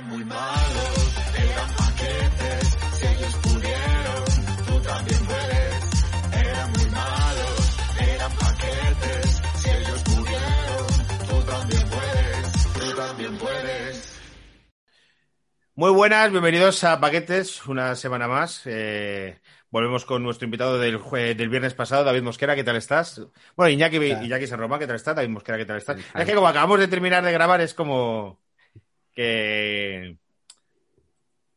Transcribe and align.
Eran 0.00 0.12
muy 0.16 0.24
malos, 0.24 1.14
eran 1.36 1.76
paquetes, 1.76 2.78
si 2.98 3.06
ellos 3.06 3.34
pudieron, 3.42 4.24
tú 4.66 4.80
también 4.80 5.26
puedes. 5.26 6.42
Eran 6.42 6.72
muy 6.72 6.86
malos, 6.86 7.78
eran 8.00 8.32
paquetes, 8.32 9.42
si 9.56 9.68
ellos 9.68 10.02
pudieron, 10.04 10.86
tú 11.28 11.42
también 11.50 11.82
puedes, 11.90 12.72
tú 12.72 12.96
también 12.96 13.36
puedes. 13.36 14.20
Muy 15.74 15.90
buenas, 15.90 16.30
bienvenidos 16.30 16.82
a 16.84 16.98
Paquetes, 16.98 17.66
una 17.66 17.94
semana 17.94 18.26
más. 18.26 18.62
Eh, 18.64 19.38
volvemos 19.68 20.06
con 20.06 20.22
nuestro 20.22 20.46
invitado 20.46 20.78
del, 20.78 20.98
jue- 20.98 21.34
del 21.36 21.50
viernes 21.50 21.74
pasado, 21.74 22.04
David 22.04 22.22
Mosquera, 22.22 22.56
¿qué 22.56 22.64
tal 22.64 22.76
estás? 22.76 23.20
Bueno, 23.54 23.68
Iñaki, 23.70 23.96
Iñaki 23.96 24.46
San 24.46 24.60
Román, 24.60 24.78
¿qué 24.78 24.86
tal 24.86 24.96
estás? 24.96 25.14
David 25.16 25.28
Mosquera, 25.28 25.58
¿qué 25.58 25.66
tal 25.66 25.76
estás? 25.76 25.98
Es 26.14 26.24
que 26.24 26.34
como 26.34 26.48
acabamos 26.48 26.78
de 26.80 26.88
terminar 26.88 27.22
de 27.22 27.32
grabar, 27.32 27.60
es 27.60 27.74
como 27.74 28.40
que... 29.14 30.16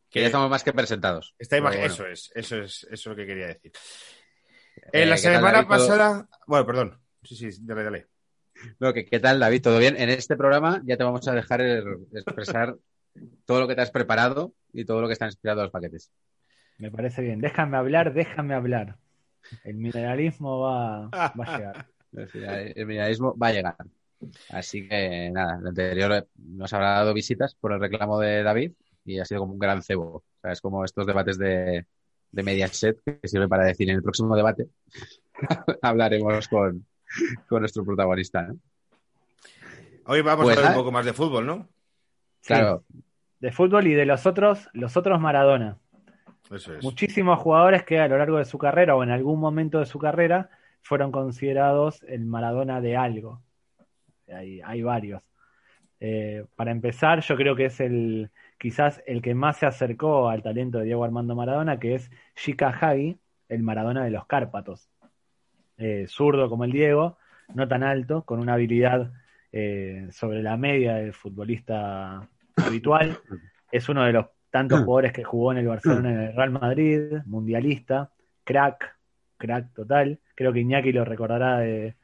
Que 0.09 0.19
ya 0.21 0.27
estamos 0.27 0.49
más 0.49 0.63
que 0.63 0.73
presentados. 0.73 1.33
Está 1.39 1.55
Pero 1.57 1.69
imag- 1.69 1.77
bueno. 1.79 1.85
Eso 1.93 2.05
es, 2.07 2.31
eso 2.35 2.57
es, 2.57 2.83
eso 2.83 2.93
es 2.93 3.05
lo 3.07 3.15
que 3.15 3.25
quería 3.25 3.47
decir. 3.47 3.71
Eh, 4.91 5.03
En 5.03 5.09
la 5.09 5.15
¿qué 5.15 5.21
tal, 5.23 5.35
semana 5.35 5.67
pasada... 5.67 6.29
Bueno, 6.45 6.65
perdón. 6.65 6.99
Sí, 7.23 7.35
sí, 7.35 7.49
dale, 7.61 7.83
dale. 7.83 8.07
No, 8.79 8.93
¿qué, 8.93 9.05
qué 9.05 9.19
tal, 9.19 9.39
David? 9.39 9.61
¿Todo 9.63 9.79
bien? 9.79 9.95
En 9.97 10.09
este 10.09 10.35
programa 10.35 10.81
ya 10.85 10.97
te 10.97 11.03
vamos 11.03 11.27
a 11.27 11.33
dejar 11.33 11.61
expresar 12.13 12.75
todo 13.45 13.61
lo 13.61 13.67
que 13.67 13.75
te 13.75 13.81
has 13.81 13.91
preparado 13.91 14.53
y 14.71 14.85
todo 14.85 15.01
lo 15.01 15.07
que 15.07 15.13
están 15.13 15.29
inspirado 15.29 15.61
a 15.61 15.63
los 15.63 15.71
paquetes. 15.71 16.11
Me 16.77 16.91
parece 16.91 17.21
bien. 17.21 17.39
Déjame 17.41 17.77
hablar, 17.77 18.13
déjame 18.13 18.53
hablar. 18.53 18.97
El 19.63 19.75
mineralismo 19.75 20.59
va, 20.61 21.07
va 21.09 21.31
a 21.45 21.57
llegar. 21.57 21.87
El 22.75 22.85
mineralismo 22.85 23.35
va 23.37 23.47
a 23.47 23.51
llegar. 23.51 23.75
Así 24.49 24.87
que 24.87 25.29
nada, 25.31 25.57
el 25.59 25.67
anterior 25.67 26.11
eh, 26.13 26.23
nos 26.37 26.71
habrá 26.73 26.91
dado 26.91 27.13
visitas 27.13 27.55
por 27.55 27.73
el 27.73 27.79
reclamo 27.79 28.19
de 28.19 28.43
David 28.43 28.71
y 29.05 29.19
ha 29.19 29.25
sido 29.25 29.41
como 29.41 29.53
un 29.53 29.59
gran 29.59 29.81
cebo. 29.81 30.03
O 30.17 30.23
sea, 30.41 30.51
es 30.51 30.61
como 30.61 30.83
estos 30.85 31.05
debates 31.05 31.37
de, 31.37 31.85
de 32.31 32.43
Mediaset 32.43 32.99
que 33.05 33.27
sirven 33.27 33.49
para 33.49 33.65
decir 33.65 33.89
en 33.89 33.97
el 33.97 34.03
próximo 34.03 34.35
debate 34.35 34.67
hablaremos 35.81 36.47
con, 36.47 36.85
con 37.47 37.59
nuestro 37.61 37.83
protagonista. 37.85 38.43
¿no? 38.43 38.57
Hoy 40.05 40.21
vamos 40.21 40.45
Pues 40.45 40.57
a 40.57 40.59
hablar 40.59 40.71
un 40.71 40.73
nada. 40.73 40.81
poco 40.83 40.91
más 40.91 41.05
de 41.05 41.13
fútbol, 41.13 41.45
¿no? 41.45 41.69
Claro, 42.45 42.83
De 43.39 43.51
fútbol 43.51 43.87
y 43.87 43.93
de 43.93 44.05
los 44.05 44.25
otros, 44.25 44.67
los 44.73 44.97
otros 44.97 45.19
Maradona. 45.19 45.77
Eso 46.51 46.75
es. 46.75 46.83
Muchísimos 46.83 47.39
jugadores 47.39 47.83
que 47.83 47.99
a 47.99 48.07
lo 48.07 48.17
largo 48.17 48.37
de 48.37 48.45
su 48.45 48.57
carrera 48.57 48.95
o 48.95 49.03
en 49.03 49.11
algún 49.11 49.39
momento 49.39 49.79
de 49.79 49.85
su 49.85 49.97
carrera 49.99 50.49
fueron 50.81 51.11
considerados 51.11 52.03
el 52.03 52.25
Maradona 52.25 52.81
de 52.81 52.97
algo. 52.97 53.41
Hay, 54.27 54.61
hay 54.61 54.81
varios. 54.81 55.21
Eh, 55.99 56.45
para 56.55 56.71
empezar, 56.71 57.21
yo 57.21 57.35
creo 57.35 57.55
que 57.55 57.65
es 57.65 57.79
el 57.79 58.29
quizás 58.57 59.01
el 59.05 59.21
que 59.21 59.35
más 59.35 59.57
se 59.57 59.65
acercó 59.65 60.29
al 60.29 60.43
talento 60.43 60.79
de 60.79 60.85
Diego 60.85 61.03
Armando 61.03 61.35
Maradona, 61.35 61.79
que 61.79 61.95
es 61.95 62.11
Shika 62.35 62.69
Hagi, 62.69 63.17
el 63.49 63.63
Maradona 63.63 64.03
de 64.03 64.11
los 64.11 64.25
Cárpatos. 64.25 64.89
Eh, 65.77 66.05
zurdo 66.07 66.49
como 66.49 66.65
el 66.65 66.71
Diego, 66.71 67.17
no 67.53 67.67
tan 67.67 67.83
alto, 67.83 68.23
con 68.23 68.39
una 68.39 68.53
habilidad 68.53 69.11
eh, 69.51 70.07
sobre 70.11 70.41
la 70.41 70.57
media 70.57 70.95
del 70.95 71.13
futbolista 71.13 72.27
habitual. 72.57 73.17
Es 73.71 73.89
uno 73.89 74.03
de 74.03 74.13
los 74.13 74.25
tantos 74.49 74.81
jugadores 74.83 75.13
que 75.13 75.23
jugó 75.23 75.51
en 75.51 75.59
el 75.59 75.67
Barcelona 75.67 76.11
en 76.11 76.19
el 76.19 76.35
Real 76.35 76.51
Madrid, 76.51 77.01
mundialista, 77.25 78.11
crack, 78.43 78.97
crack 79.37 79.73
total. 79.73 80.19
Creo 80.35 80.53
que 80.53 80.59
Iñaki 80.59 80.91
lo 80.91 81.05
recordará 81.05 81.59
de 81.59 81.95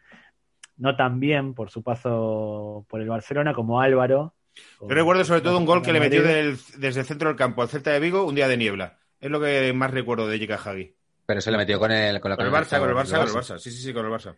no 0.79 0.95
tan 0.95 1.19
bien 1.19 1.53
por 1.53 1.69
su 1.69 1.83
paso 1.83 2.85
por 2.89 2.99
el 3.01 3.07
Barcelona 3.09 3.53
como 3.53 3.79
Álvaro. 3.79 4.33
Yo 4.81 4.87
recuerdo 4.89 5.23
sobre 5.23 5.41
todo 5.41 5.57
un 5.57 5.65
gol 5.65 5.81
que 5.81 5.93
le 5.93 5.99
metió 5.99 6.23
del- 6.23 6.57
desde 6.77 7.01
el 7.01 7.05
centro 7.05 7.27
del 7.29 7.37
campo 7.37 7.61
al 7.61 7.69
Celta 7.69 7.91
de 7.91 7.99
Vigo 7.99 8.25
un 8.25 8.35
día 8.35 8.47
de 8.47 8.57
niebla. 8.57 8.97
Es 9.21 9.29
lo 9.29 9.39
que 9.39 9.71
más 9.73 9.91
recuerdo 9.91 10.27
de 10.27 10.39
Jika 10.39 10.55
Hagi. 10.55 10.93
pero 11.25 11.41
se 11.41 11.51
le 11.51 11.57
metió 11.57 11.77
con 11.79 11.91
el, 11.91 12.19
con 12.19 12.31
la 12.31 12.37
Con 12.37 12.47
el 12.47 12.51
Barça, 12.51 12.79
con 12.79 12.89
el 12.89 12.95
Barça, 12.95 13.19
con 13.19 13.27
el 13.27 13.33
Barça. 13.35 13.57
Sí, 13.59 13.69
sí, 13.69 13.83
sí, 13.83 13.93
con 13.93 14.03
el 14.03 14.11
Barça. 14.11 14.33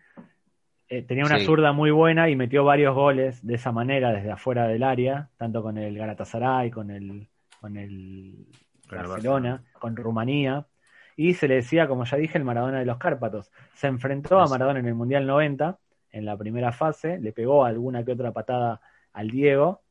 Eh, 0.89 1.03
tenía 1.03 1.23
una 1.23 1.39
Sí. 1.39 1.45
zurda 1.45 1.71
muy 1.71 1.89
buena 1.89 2.27
y 2.29 2.35
metió 2.35 2.65
varios 2.65 2.93
goles 2.93 3.45
de 3.47 3.55
esa 3.55 3.71
manera 3.71 4.11
desde 4.11 4.29
afuera 4.29 4.67
del 4.67 4.83
área, 4.83 5.29
tanto 5.37 5.63
con 5.63 5.77
el 5.77 5.97
Galatasaray, 5.97 6.69
con 6.69 6.91
el, 6.91 7.29
con 7.61 7.77
el 7.77 8.45
Con 8.89 8.99
el 8.99 9.07
Barcelona, 9.07 9.63
con 9.79 9.95
Rumanía. 9.95 10.65
Y 11.15 11.33
se 11.35 11.47
le 11.47 11.55
decía, 11.55 11.87
como 11.87 12.03
ya 12.03 12.17
dije, 12.17 12.37
el 12.37 12.43
Maradona 12.43 12.79
de 12.79 12.85
los 12.85 12.97
Cárpatos. 12.97 13.49
Se 13.73 13.87
enfrentó 13.87 14.39
a 14.41 14.47
Maradona 14.47 14.79
en 14.79 14.87
el 14.87 14.95
Mundial 14.95 15.25
90, 15.25 15.77
en 16.11 16.25
la 16.25 16.37
primera 16.37 16.71
fase, 16.71 17.19
le 17.19 17.31
pegó 17.31 17.63
alguna 17.65 18.03
que 18.03 18.11
otra 18.11 18.31
patada 18.31 18.81
al 19.13 19.29
Diego. 19.29 19.81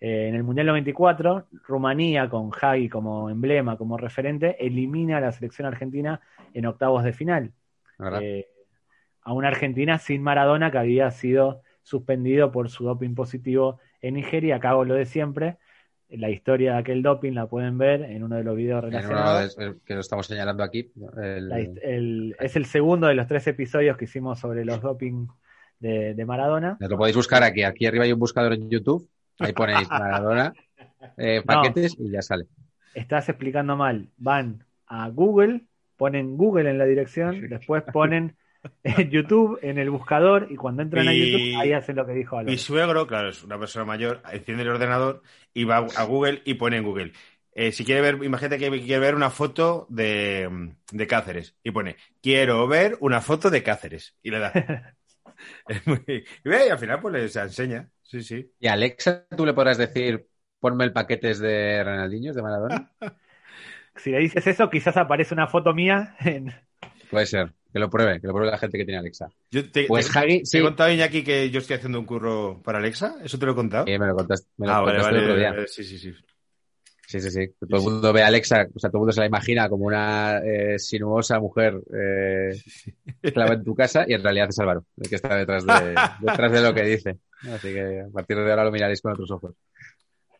Eh, 0.00 0.28
en 0.28 0.34
el 0.34 0.42
Mundial 0.42 0.66
94, 0.66 1.46
Rumanía, 1.66 2.28
con 2.28 2.50
Hagi 2.60 2.88
como 2.88 3.30
emblema, 3.30 3.76
como 3.76 3.96
referente, 3.96 4.56
elimina 4.64 5.18
a 5.18 5.20
la 5.20 5.32
selección 5.32 5.66
argentina 5.66 6.20
en 6.54 6.66
octavos 6.66 7.02
de 7.04 7.12
final. 7.12 7.52
Eh, 8.22 8.46
a 9.22 9.32
una 9.32 9.48
Argentina 9.48 9.98
sin 9.98 10.22
Maradona 10.22 10.70
que 10.70 10.78
había 10.78 11.10
sido 11.10 11.62
suspendido 11.82 12.52
por 12.52 12.68
su 12.68 12.84
doping 12.84 13.14
positivo 13.14 13.78
en 14.02 14.14
Nigeria. 14.14 14.56
Acá 14.56 14.70
hago 14.70 14.84
lo 14.84 14.94
de 14.94 15.06
siempre. 15.06 15.56
La 16.08 16.30
historia 16.30 16.74
de 16.74 16.78
aquel 16.78 17.02
doping 17.02 17.32
la 17.32 17.46
pueden 17.48 17.78
ver 17.78 18.02
en 18.02 18.22
uno 18.22 18.36
de 18.36 18.44
los 18.44 18.54
videos 18.54 18.84
relacionados. 18.84 19.56
de- 19.56 19.74
que 19.84 19.94
lo 19.94 20.00
estamos 20.00 20.26
señalando 20.26 20.62
aquí. 20.62 20.92
el- 21.20 21.48
La 21.48 21.58
hist- 21.58 21.80
el- 21.82 22.36
es 22.38 22.54
el 22.54 22.66
segundo 22.66 23.08
de 23.08 23.14
los 23.14 23.26
tres 23.26 23.46
episodios 23.48 23.96
que 23.96 24.04
hicimos 24.04 24.38
sobre 24.38 24.64
los 24.64 24.80
doping 24.80 25.26
de, 25.78 26.14
de 26.14 26.24
Maradona. 26.24 26.76
lo 26.80 26.96
podéis 26.96 27.16
buscar 27.16 27.42
aquí. 27.42 27.62
Aquí 27.62 27.86
arriba 27.86 28.04
hay 28.04 28.12
un 28.12 28.18
buscador 28.18 28.52
en 28.52 28.68
YouTube. 28.70 29.08
Ahí 29.38 29.52
ponéis 29.52 29.88
Maradona, 29.90 30.52
eh, 31.16 31.42
paquetes 31.46 31.96
y 31.98 32.10
ya 32.10 32.22
sale. 32.22 32.46
Estás 32.94 33.28
explicando 33.28 33.76
mal. 33.76 34.08
Van 34.16 34.64
a 34.86 35.08
Google, 35.10 35.62
ponen 35.96 36.36
Google 36.36 36.70
en 36.70 36.78
la 36.78 36.86
dirección, 36.86 37.48
después 37.48 37.82
ponen 37.92 38.36
en 38.82 39.10
YouTube 39.10 39.58
en 39.62 39.78
el 39.78 39.90
buscador 39.90 40.48
y 40.50 40.56
cuando 40.56 40.82
entran 40.82 41.06
a 41.06 41.12
YouTube 41.12 41.60
ahí 41.60 41.72
hacen 41.72 41.96
lo 41.96 42.06
que 42.06 42.14
dijo 42.14 42.36
Álvaro. 42.36 42.50
Mi 42.50 42.58
suegro, 42.58 43.06
claro, 43.06 43.28
es 43.28 43.44
una 43.44 43.58
persona 43.58 43.84
mayor, 43.84 44.22
enciende 44.32 44.62
el 44.62 44.70
ordenador 44.70 45.22
y 45.52 45.64
va 45.64 45.76
a 45.78 46.04
Google 46.04 46.42
y 46.44 46.54
pone 46.54 46.78
en 46.78 46.84
Google. 46.84 47.12
eh, 47.52 47.72
si 47.72 47.84
quiere 47.84 48.00
ver, 48.00 48.24
imagínate 48.24 48.58
que 48.58 48.70
quiere 48.70 48.98
ver 48.98 49.14
una 49.14 49.30
foto 49.30 49.86
de, 49.88 50.72
de 50.92 51.06
Cáceres 51.06 51.54
y 51.62 51.70
pone, 51.70 51.96
quiero 52.22 52.66
ver 52.66 52.96
una 53.00 53.20
foto 53.20 53.50
de 53.50 53.62
Cáceres 53.62 54.16
y 54.22 54.30
le 54.30 54.38
da. 54.38 54.52
Es 55.68 55.86
muy- 55.86 56.04
y 56.44 56.50
al 56.70 56.78
final 56.78 57.00
pues 57.00 57.14
le 57.14 57.28
se 57.28 57.40
enseña. 57.40 57.90
Sí, 58.02 58.22
sí. 58.22 58.52
Y 58.58 58.68
a 58.68 58.72
Alexa, 58.72 59.26
tú 59.36 59.44
le 59.46 59.52
podrás 59.54 59.78
decir, 59.78 60.28
ponme 60.60 60.84
el 60.84 60.92
paquetes 60.92 61.38
de 61.40 61.82
Ronaldinho, 61.84 62.32
de 62.32 62.42
Maradona. 62.42 62.92
Si 63.96 64.10
le 64.10 64.18
dices 64.20 64.46
eso, 64.46 64.70
quizás 64.70 64.96
aparece 64.96 65.34
una 65.34 65.46
foto 65.48 65.74
mía 65.74 66.16
en... 66.20 66.54
Puede 67.08 67.26
ser. 67.26 67.52
Que 67.72 67.78
lo 67.78 67.90
pruebe, 67.90 68.20
que 68.20 68.26
lo 68.26 68.32
pruebe 68.32 68.50
la 68.50 68.58
gente 68.58 68.78
que 68.78 68.84
tiene 68.84 68.98
Alexa. 69.00 69.32
Yo 69.50 69.70
te, 69.70 69.84
Pues 69.86 70.14
te- 70.16 70.16
Hagi, 70.16 70.44
¿te 70.50 70.58
sí. 70.58 70.58
he 70.58 70.62
contado, 70.62 70.90
Iñaki, 70.90 71.22
que 71.24 71.50
yo 71.50 71.60
estoy 71.60 71.76
haciendo 71.76 72.00
un 72.00 72.06
curro 72.06 72.62
para 72.62 72.78
Alexa? 72.78 73.16
¿Eso 73.22 73.38
te 73.38 73.46
lo 73.46 73.52
he 73.52 73.54
contado? 73.54 73.92
Eh, 73.92 73.98
me 73.98 74.06
lo 74.06 74.14
contaste, 74.16 74.48
me 74.58 74.66
lo 74.66 74.72
ah, 74.72 74.80
vale, 74.82 75.00
el 75.10 75.18
vale, 75.20 75.20
otro 75.20 75.34
día. 75.36 75.56
vale, 75.56 75.68
sí, 75.68 75.84
sí, 75.84 75.98
sí. 75.98 76.14
Sí, 77.06 77.20
sí, 77.20 77.30
sí. 77.30 77.48
Todo 77.68 77.78
el 77.78 77.84
mundo 77.84 78.12
ve 78.12 78.22
a 78.22 78.26
Alexa, 78.26 78.66
o 78.74 78.78
sea, 78.78 78.90
todo 78.90 78.98
el 78.98 79.00
mundo 79.00 79.12
se 79.12 79.20
la 79.20 79.26
imagina 79.26 79.68
como 79.68 79.86
una 79.86 80.38
eh, 80.38 80.78
sinuosa 80.78 81.38
mujer 81.38 81.80
eh, 81.94 82.60
clava 83.32 83.54
en 83.54 83.62
tu 83.62 83.74
casa 83.76 84.04
y 84.08 84.14
en 84.14 84.22
realidad 84.22 84.48
es 84.48 84.58
Álvaro, 84.58 84.84
el 84.96 85.08
que 85.08 85.14
está 85.14 85.36
detrás 85.36 85.64
de, 85.64 85.94
detrás 86.20 86.52
de 86.52 86.60
lo 86.60 86.74
que 86.74 86.82
dice. 86.82 87.18
Así 87.52 87.72
que 87.72 88.00
a 88.00 88.10
partir 88.12 88.36
de 88.36 88.50
ahora 88.50 88.64
lo 88.64 88.72
miraréis 88.72 89.00
con 89.00 89.12
otros 89.12 89.30
ojos. 89.30 89.54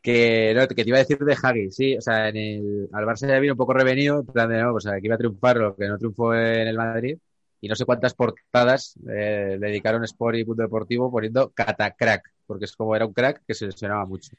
Que, 0.02 0.54
no, 0.54 0.66
que 0.66 0.82
te 0.82 0.88
iba 0.88 0.98
a 0.98 1.00
decir 1.00 1.18
de 1.18 1.36
Hagi, 1.40 1.70
sí, 1.70 1.96
o 1.96 2.00
sea, 2.00 2.28
en 2.28 2.36
el, 2.36 2.88
al 2.92 3.04
Barça 3.04 3.28
ya 3.28 3.38
vino 3.40 3.54
un 3.54 3.58
poco 3.58 3.72
revenido, 3.72 4.20
en 4.20 4.26
plan 4.26 4.48
de, 4.48 4.62
no, 4.62 4.74
o 4.74 4.80
sea, 4.80 5.00
que 5.00 5.06
iba 5.06 5.16
a 5.16 5.18
triunfar 5.18 5.56
lo 5.56 5.74
que 5.74 5.88
no 5.88 5.98
triunfó 5.98 6.32
en 6.34 6.68
el 6.68 6.76
Madrid, 6.76 7.18
y 7.60 7.68
no 7.68 7.74
sé 7.74 7.84
cuántas 7.84 8.14
portadas 8.14 8.96
eh, 9.08 9.56
dedicaron 9.58 10.04
Sport 10.04 10.36
y 10.36 10.44
Punto 10.44 10.62
Deportivo 10.62 11.10
poniendo 11.10 11.50
Catacrack, 11.50 12.32
porque 12.46 12.66
es 12.66 12.76
como 12.76 12.94
era 12.94 13.06
un 13.06 13.12
crack 13.12 13.42
que 13.46 13.54
se 13.54 13.66
lesionaba 13.66 14.06
mucho. 14.06 14.30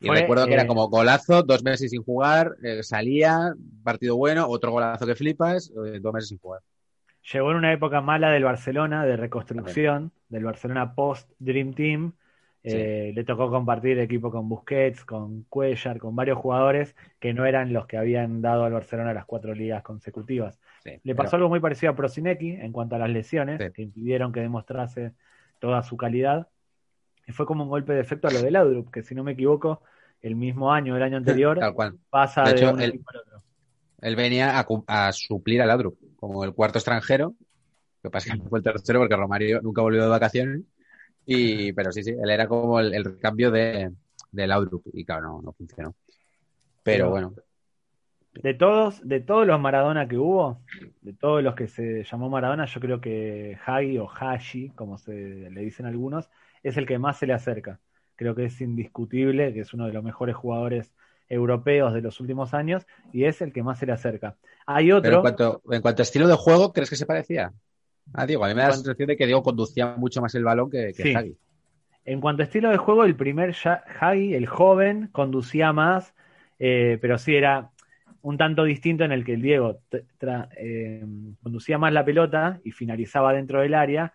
Y 0.00 0.08
recuerdo 0.08 0.46
que 0.46 0.52
eh, 0.52 0.54
era 0.54 0.66
como 0.66 0.88
golazo, 0.88 1.42
dos 1.42 1.62
meses 1.64 1.90
sin 1.90 2.02
jugar, 2.04 2.54
eh, 2.62 2.82
salía, 2.82 3.54
partido 3.82 4.16
bueno, 4.16 4.46
otro 4.48 4.70
golazo 4.70 5.06
que 5.06 5.14
flipas, 5.16 5.70
eh, 5.86 5.98
dos 6.00 6.12
meses 6.14 6.28
sin 6.28 6.38
jugar. 6.38 6.60
Llegó 7.32 7.50
en 7.50 7.56
una 7.58 7.72
época 7.72 8.00
mala 8.00 8.30
del 8.30 8.44
Barcelona, 8.44 9.04
de 9.04 9.16
reconstrucción, 9.16 10.12
del 10.28 10.44
Barcelona 10.44 10.94
post-Dream 10.94 11.74
Team. 11.74 12.12
Eh, 12.62 13.12
Le 13.14 13.24
tocó 13.24 13.50
compartir 13.50 13.98
equipo 13.98 14.30
con 14.30 14.48
Busquets, 14.48 15.04
con 15.04 15.44
Cuellar, 15.44 15.98
con 15.98 16.14
varios 16.14 16.38
jugadores 16.38 16.94
que 17.18 17.32
no 17.32 17.46
eran 17.46 17.72
los 17.72 17.86
que 17.86 17.96
habían 17.96 18.42
dado 18.42 18.64
al 18.64 18.72
Barcelona 18.72 19.14
las 19.14 19.24
cuatro 19.26 19.54
ligas 19.54 19.82
consecutivas. 19.82 20.58
Sí, 20.84 20.90
Le 20.90 21.00
pero- 21.14 21.16
pasó 21.16 21.36
algo 21.36 21.48
muy 21.48 21.60
parecido 21.60 21.92
a 21.92 21.96
Prosinecki 21.96 22.50
en 22.52 22.72
cuanto 22.72 22.96
a 22.96 22.98
las 22.98 23.10
lesiones, 23.10 23.60
Sí. 23.62 23.72
que 23.72 23.82
impidieron 23.82 24.32
que 24.32 24.40
demostrase 24.40 25.12
toda 25.60 25.82
su 25.82 25.96
calidad. 25.96 26.48
Y 27.26 27.32
fue 27.32 27.46
como 27.46 27.64
un 27.64 27.70
golpe 27.70 27.92
de 27.92 28.00
efecto 28.00 28.28
a 28.28 28.32
lo 28.32 28.42
de 28.42 28.50
Laudrup, 28.50 28.90
que 28.90 29.02
si 29.02 29.14
no 29.14 29.22
me 29.24 29.32
equivoco, 29.32 29.82
el 30.22 30.36
mismo 30.36 30.72
año, 30.72 30.96
el 30.96 31.02
año 31.02 31.16
anterior, 31.18 31.58
Tal 31.58 31.74
cual. 31.74 31.98
pasa 32.10 32.42
De 32.42 32.50
de, 32.54 32.56
hecho, 32.56 32.72
un 32.72 32.80
el- 32.80 32.90
equipo 32.90 33.10
al 33.10 33.16
otro. 33.18 33.42
Él 34.00 34.16
venía 34.16 34.60
a, 34.86 35.12
suplir 35.12 35.60
a 35.62 35.66
Ladru, 35.66 35.98
como 36.16 36.44
el 36.44 36.54
cuarto 36.54 36.78
extranjero. 36.78 37.34
Lo 38.02 38.10
que 38.10 38.12
pasa 38.12 38.32
es 38.34 38.40
que 38.40 38.48
fue 38.48 38.60
el 38.60 38.64
tercero 38.64 39.00
porque 39.00 39.16
Romario 39.16 39.60
nunca 39.62 39.82
volvió 39.82 40.02
de 40.02 40.08
vacaciones. 40.08 40.62
Y, 41.26 41.72
pero 41.74 41.92
sí, 41.92 42.02
sí, 42.04 42.10
él 42.12 42.30
era 42.30 42.46
como 42.48 42.80
el, 42.80 42.94
el 42.94 43.18
cambio 43.18 43.50
de, 43.50 43.92
del 44.32 44.52
Outlook 44.52 44.84
y 44.92 45.04
claro, 45.04 45.22
no, 45.24 45.42
no 45.42 45.52
funcionó. 45.52 45.94
Pero 46.82 47.06
Pero- 47.06 47.10
bueno, 47.10 47.34
De 48.34 48.54
todos, 48.54 49.06
de 49.06 49.20
todos 49.20 49.46
los 49.46 49.60
Maradona 49.60 50.06
que 50.06 50.16
hubo, 50.16 50.62
de 51.00 51.12
todos 51.12 51.42
los 51.42 51.54
que 51.56 51.66
se 51.66 52.04
llamó 52.04 52.28
Maradona, 52.30 52.66
yo 52.66 52.80
creo 52.80 53.00
que 53.00 53.58
Hagi 53.66 53.98
o 53.98 54.08
Hashi, 54.08 54.70
como 54.70 54.96
se 54.98 55.12
le 55.50 55.60
dicen 55.62 55.86
algunos, 55.86 56.30
es 56.62 56.76
el 56.76 56.86
que 56.86 56.98
más 56.98 57.18
se 57.18 57.26
le 57.26 57.32
acerca. 57.34 57.80
Creo 58.18 58.34
que 58.34 58.46
es 58.46 58.60
indiscutible, 58.60 59.54
que 59.54 59.60
es 59.60 59.72
uno 59.72 59.86
de 59.86 59.92
los 59.92 60.02
mejores 60.02 60.34
jugadores 60.34 60.92
europeos 61.28 61.94
de 61.94 62.02
los 62.02 62.18
últimos 62.20 62.52
años 62.52 62.84
y 63.12 63.24
es 63.24 63.40
el 63.42 63.52
que 63.52 63.62
más 63.62 63.78
se 63.78 63.86
le 63.86 63.92
acerca. 63.92 64.34
Hay 64.66 64.86
pero 64.86 64.96
en 64.96 65.04
otro, 65.04 65.20
cuanto, 65.20 65.62
en 65.70 65.80
cuanto 65.80 66.02
a 66.02 66.04
estilo 66.04 66.26
de 66.26 66.34
juego, 66.34 66.72
¿crees 66.72 66.90
que 66.90 66.96
se 66.96 67.06
parecía? 67.06 67.52
A 68.12 68.26
Diego, 68.26 68.44
a 68.44 68.48
mí 68.48 68.54
me 68.54 68.62
da 68.62 68.68
la 68.68 68.74
sensación 68.74 69.06
de 69.06 69.16
que 69.16 69.26
Diego 69.26 69.44
conducía 69.44 69.94
mucho 69.96 70.20
más 70.20 70.34
el 70.34 70.42
balón 70.42 70.68
que, 70.68 70.92
que 70.96 71.02
Sí. 71.04 71.14
Hagi. 71.14 71.36
En 72.04 72.20
cuanto 72.20 72.42
a 72.42 72.46
estilo 72.46 72.70
de 72.70 72.78
juego, 72.78 73.04
el 73.04 73.14
primer 73.14 73.54
Hagi, 74.00 74.34
el 74.34 74.46
joven, 74.46 75.10
conducía 75.12 75.72
más, 75.72 76.12
eh, 76.58 76.98
pero 77.00 77.18
sí 77.18 77.36
era 77.36 77.70
un 78.22 78.36
tanto 78.36 78.64
distinto 78.64 79.04
en 79.04 79.12
el 79.12 79.24
que 79.24 79.34
el 79.34 79.42
Diego 79.42 79.80
eh, 80.56 81.04
conducía 81.42 81.78
más 81.78 81.92
la 81.92 82.04
pelota 82.04 82.60
y 82.64 82.72
finalizaba 82.72 83.32
dentro 83.32 83.60
del 83.60 83.74
área. 83.74 84.12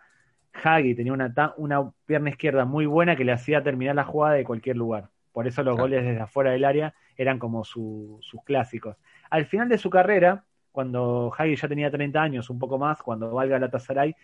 Hagi 0.54 0.96
tenía 0.96 1.14
una, 1.14 1.34
una 1.58 1.92
pierna 2.06 2.30
izquierda 2.30 2.66
muy 2.66 2.86
buena 2.86 3.16
que 3.16 3.24
le 3.26 3.32
hacía 3.32 3.64
terminar 3.64 3.96
la 3.96 4.04
jugada 4.04 4.36
de 4.36 4.44
cualquier 4.44 4.78
lugar. 4.78 5.10
Por 5.32 5.48
eso 5.48 5.64
los 5.64 5.76
Claro. 5.76 5.84
goles 5.84 6.04
desde 6.04 6.22
afuera 6.22 6.52
del 6.52 6.66
área 6.66 6.94
eran 7.18 7.40
como 7.40 7.64
su- 7.64 8.20
sus 8.22 8.44
clásicos. 8.44 8.98
Al 9.30 9.46
final 9.46 9.70
de 9.70 9.78
su 9.78 9.90
carrera, 9.90 10.46
cuando 10.72 11.32
Hagi 11.38 11.56
ya 11.56 11.68
tenía 11.68 11.92
30 11.92 12.22
años, 12.22 12.50
un 12.50 12.60
poco 12.60 12.78
más, 12.78 13.02
cuando 13.02 13.32
valga 13.32 13.60
la 13.60 13.70
Tazaray, 13.70 14.16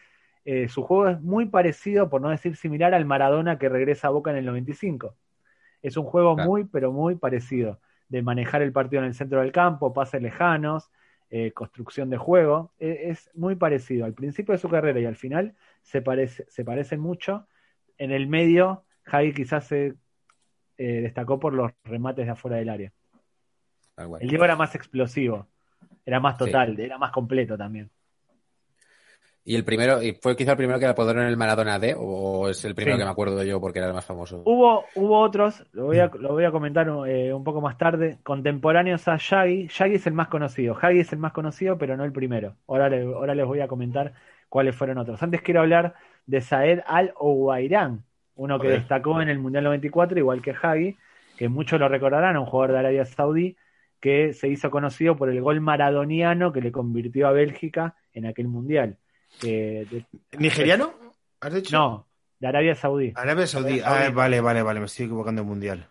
eh, 0.45 0.67
su 0.69 0.83
juego 0.83 1.09
es 1.09 1.21
muy 1.21 1.45
parecido, 1.47 2.09
por 2.09 2.21
no 2.21 2.29
decir 2.29 2.55
similar, 2.55 2.93
al 2.93 3.05
Maradona 3.05 3.57
que 3.59 3.69
regresa 3.69 4.07
a 4.07 4.11
Boca 4.11 4.31
en 4.31 4.37
el 4.37 4.45
95. 4.45 5.15
Es 5.81 5.97
un 5.97 6.05
juego 6.05 6.35
Claro. 6.35 6.49
muy, 6.49 6.65
pero 6.65 6.91
muy 6.91 7.15
parecido, 7.15 7.79
de 8.09 8.21
manejar 8.21 8.61
el 8.61 8.71
partido 8.73 9.01
en 9.01 9.07
el 9.09 9.13
centro 9.15 9.41
del 9.41 9.51
campo, 9.51 9.93
pases 9.93 10.21
lejanos, 10.21 10.89
eh, 11.29 11.51
construcción 11.53 12.09
de 12.09 12.17
juego. 12.17 12.73
E- 12.79 13.09
es 13.11 13.29
muy 13.35 13.55
parecido. 13.55 14.05
Al 14.05 14.13
principio 14.13 14.53
de 14.53 14.57
su 14.57 14.69
carrera 14.69 14.99
y 14.99 15.05
al 15.05 15.15
final 15.15 15.55
se, 15.81 16.01
parece, 16.01 16.45
se 16.49 16.63
parecen 16.65 16.99
mucho. 16.99 17.47
En 17.97 18.11
el 18.11 18.27
medio, 18.27 18.83
Javi 19.03 19.33
quizás 19.33 19.65
se 19.65 19.95
eh, 20.77 21.01
destacó 21.01 21.39
por 21.39 21.53
los 21.53 21.71
remates 21.83 22.25
de 22.25 22.31
afuera 22.31 22.57
del 22.57 22.69
área. 22.69 22.91
El 24.21 24.29
Diego 24.29 24.45
era 24.45 24.55
más 24.55 24.75
explosivo, 24.75 25.47
era 26.05 26.19
más 26.21 26.37
Sí. 26.37 26.45
total, 26.45 26.79
era 26.79 26.97
más 26.97 27.11
completo 27.11 27.57
también. 27.57 27.89
¿Y 29.43 29.55
el 29.55 29.63
primero, 29.65 30.03
y 30.03 30.13
fue 30.13 30.35
quizá 30.35 30.51
el 30.51 30.57
primero 30.57 30.77
que 30.79 30.85
le 30.85 30.91
apodaron 30.91 31.25
el 31.25 31.35
Maradona 31.35 31.79
D, 31.79 31.95
o 31.97 32.49
es 32.49 32.63
el 32.65 32.75
primero 32.75 32.95
Sí. 32.97 32.99
que 33.01 33.05
me 33.05 33.11
acuerdo 33.11 33.43
yo 33.43 33.59
porque 33.59 33.79
era 33.79 33.87
el 33.87 33.93
más 33.93 34.05
famoso? 34.05 34.43
Hubo, 34.45 34.85
hubo 34.95 35.19
otros, 35.19 35.65
lo 35.71 35.85
voy 35.85 35.97
a, 35.99 36.07
lo 36.19 36.29
voy 36.33 36.45
a 36.45 36.51
comentar 36.51 36.87
eh, 37.07 37.33
un 37.33 37.43
poco 37.43 37.59
más 37.59 37.77
tarde, 37.77 38.19
contemporáneos 38.23 39.07
a 39.07 39.17
Shaggy. 39.17 39.67
Shaggy 39.67 39.95
es 39.95 40.05
el 40.07 40.13
más 40.13 40.27
conocido, 40.27 40.77
es 40.91 41.11
el 41.13 41.19
más 41.19 41.33
conocido, 41.33 41.77
pero 41.79 41.97
no 41.97 42.03
el 42.05 42.11
primero. 42.11 42.57
Ahora, 42.67 42.89
le- 42.89 43.01
ahora 43.03 43.33
les 43.33 43.45
voy 43.45 43.61
a 43.61 43.67
comentar 43.67 44.13
cuáles 44.49 44.75
fueron 44.75 44.97
otros. 44.97 45.21
Antes 45.23 45.41
quiero 45.41 45.61
hablar 45.61 45.93
de 46.25 46.41
Saed 46.41 46.79
Al-Owairan, 46.85 48.03
uno 48.35 48.59
que 48.59 48.69
destacó 48.69 49.21
en 49.21 49.29
el 49.29 49.39
Mundial 49.39 49.63
94, 49.65 50.17
igual 50.17 50.41
que 50.41 50.55
Hagi, 50.59 50.97
que 51.37 51.49
muchos 51.49 51.79
lo 51.79 51.87
recordarán, 51.87 52.37
un 52.37 52.45
jugador 52.45 52.73
de 52.73 52.79
Arabia 52.79 53.05
Saudí 53.05 53.55
que 53.99 54.33
se 54.33 54.47
hizo 54.47 54.71
conocido 54.71 55.17
por 55.17 55.29
el 55.29 55.41
gol 55.41 55.59
maradoniano 55.59 56.53
que 56.53 56.61
le 56.61 56.71
convirtió 56.71 57.27
a 57.27 57.31
Bélgica 57.31 57.95
en 58.13 58.25
aquel 58.25 58.47
Mundial. 58.47 58.97
De- 59.41 60.05
¿Nigeriano? 60.37 60.93
¿Has 61.41 61.53
dicho? 61.53 61.77
no, 61.77 62.07
de 62.39 62.47
Arabia 62.47 62.75
Saudí. 62.75 63.11
Arabia 63.15 63.45
Saudí. 63.47 63.79
Arabia 63.81 64.07
Ah, 64.07 64.11
vale, 64.11 64.41
vale, 64.41 64.61
vale, 64.61 64.79
me 64.79 64.85
estoy 64.85 65.05
equivocando 65.05 65.41
de 65.41 65.47
mundial. 65.47 65.87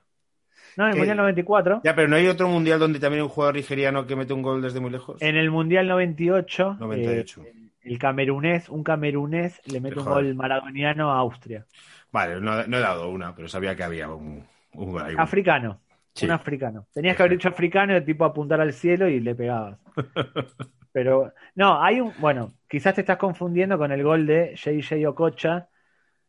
No, 0.76 0.84
en 0.87 0.93
el. 0.93 0.96
Mundial 0.99 1.16
94. 1.19 1.81
Ya, 1.84 1.94
pero 1.94 2.08
no 2.08 2.16
hay 2.16 2.26
otro 2.28 2.49
mundial 2.49 2.78
donde 2.78 2.99
también 3.00 3.20
hay 3.20 3.25
un 3.25 3.28
jugador 3.31 3.56
nigeriano 3.56 4.06
que 4.06 4.16
mete 4.16 4.32
un 4.32 4.43
gol 4.43 4.62
desde 4.62 4.81
muy 4.81 4.90
lejos. 4.90 5.20
En 5.20 5.37
el 5.37 5.50
Mundial 5.50 5.87
98, 5.88 6.76
98. 6.78 7.43
eh, 7.43 7.52
el 7.88 7.99
camerunés, 7.99 8.69
un 8.69 8.82
camerunés 8.85 9.61
le 9.67 9.81
mete 9.81 9.99
un 9.99 10.05
gol 10.06 10.35
maradoniano 10.35 11.11
a 11.12 11.19
Austria. 11.19 11.64
Vale, 12.12 12.40
no, 12.40 12.67
no 12.67 12.76
he 12.76 12.81
dado 12.81 13.08
una, 13.11 13.35
pero 13.35 13.49
sabía 13.49 13.75
que 13.76 13.82
había 13.85 14.08
un, 14.08 14.44
un. 14.75 15.00
Africano, 15.20 15.81
Sí. 16.14 16.25
un 16.26 16.32
africano. 16.32 16.87
Tenías 16.93 17.17
que 17.17 17.23
haber 17.23 17.32
dicho 17.38 17.49
africano 17.49 17.94
de 17.94 18.00
tipo 18.00 18.25
apuntar 18.25 18.61
al 18.61 18.73
cielo 18.73 19.08
y 19.08 19.20
le 19.20 19.35
pegabas. 19.35 19.79
Pero, 20.93 21.32
no, 21.55 21.81
hay 21.82 22.00
un, 22.00 22.12
bueno, 22.19 22.52
quizás 22.69 22.94
te 22.94 23.02
estás 23.02 23.19
confundiendo 23.19 23.79
con 23.79 23.93
el 23.93 24.02
gol 24.02 24.26
de 24.26 24.56
JJ 24.56 25.06
Okocha 25.06 25.69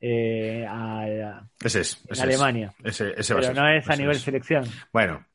eh, 0.02 0.66
a- 0.70 1.42
Ese 1.64 1.82
es. 1.82 1.96
en 2.06 2.12
Ese 2.12 2.14
es. 2.14 2.22
Alemania. 2.22 2.74
Ese, 2.84 3.14
ese 3.18 3.34
va 3.34 3.40
a 3.40 3.42
Pero 3.42 3.54
ser, 3.56 3.64
no 3.64 3.70
es 3.70 3.90
a 3.90 3.96
nivel 3.96 4.16
es. 4.16 4.22
selección. 4.22 4.66
Bueno, 4.94 5.26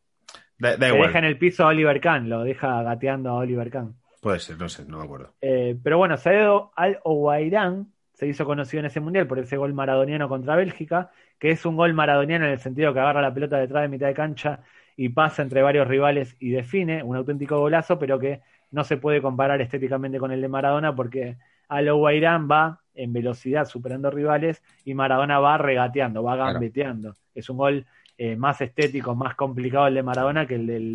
da, 0.59 0.77
da 0.77 0.89
Le 0.89 0.95
igual. 0.95 1.09
deja 1.09 1.19
en 1.19 1.25
el 1.25 1.39
piso 1.39 1.65
a 1.65 1.69
Oliver 1.69 2.01
Kahn, 2.01 2.29
lo 2.29 2.45
deja 2.45 2.83
gateando 2.83 3.31
a 3.31 3.35
Oliver 3.35 3.71
Kahn. 3.71 3.97
Puede 4.25 4.39
ser, 4.39 4.57
no 4.57 4.71
sé, 4.71 4.87
no 4.87 4.97
me 4.97 5.05
acuerdo. 5.05 5.35
Eh, 5.43 5.77
pero 5.83 5.99
bueno, 5.99 6.17
Saedo 6.17 6.73
Al-Owairan 6.77 7.93
se 8.15 8.27
hizo 8.27 8.47
conocido 8.47 8.81
en 8.81 8.87
ese 8.87 8.99
mundial 9.01 9.27
por 9.27 9.39
ese 9.39 9.59
gol 9.59 9.75
maradoniano 9.75 10.31
contra 10.31 10.57
Bélgica, 10.57 11.11
que 11.39 11.51
es 11.51 11.67
un 11.67 11.77
gol 11.77 11.93
maradoniano 11.93 12.47
en 12.47 12.53
el 12.53 12.59
sentido 12.59 12.95
que 12.95 13.01
agarra 13.01 13.21
la 13.21 13.35
pelota 13.35 13.59
detrás 13.59 13.83
de 13.83 13.89
mitad 13.89 14.07
de 14.07 14.15
cancha 14.15 14.61
y 14.97 15.11
pasa 15.11 15.43
entre 15.43 15.61
varios 15.61 15.87
rivales 15.87 16.37
y 16.41 16.53
define, 16.53 17.03
un 17.03 17.17
auténtico 17.17 17.59
golazo, 17.59 17.99
pero 17.99 18.19
que 18.19 18.41
no 18.71 18.83
se 18.83 18.97
puede 18.97 19.21
comparar 19.21 19.61
estéticamente 19.61 20.19
con 20.19 20.33
el 20.33 20.41
de 20.41 20.49
Maradona 20.49 20.97
porque 20.97 21.37
Al-Owairan 21.69 22.49
va 22.51 22.81
en 22.95 23.13
velocidad 23.13 23.67
superando 23.67 24.11
rivales 24.11 24.63
y 24.87 24.95
Maradona 24.95 25.39
va 25.39 25.59
regateando, 25.59 26.23
va 26.23 26.37
Claro. 26.37 26.53
gambeteando. 26.55 27.15
Es 27.35 27.51
un 27.51 27.59
gol 27.59 27.87
eh, 28.17 28.37
más 28.37 28.59
estético, 28.63 29.15
más 29.15 29.35
complicado 29.35 29.87
el 29.87 29.95
de 29.95 30.03
Maradona 30.03 30.47
que 30.47 30.55
el 30.55 30.67
del, 30.67 30.95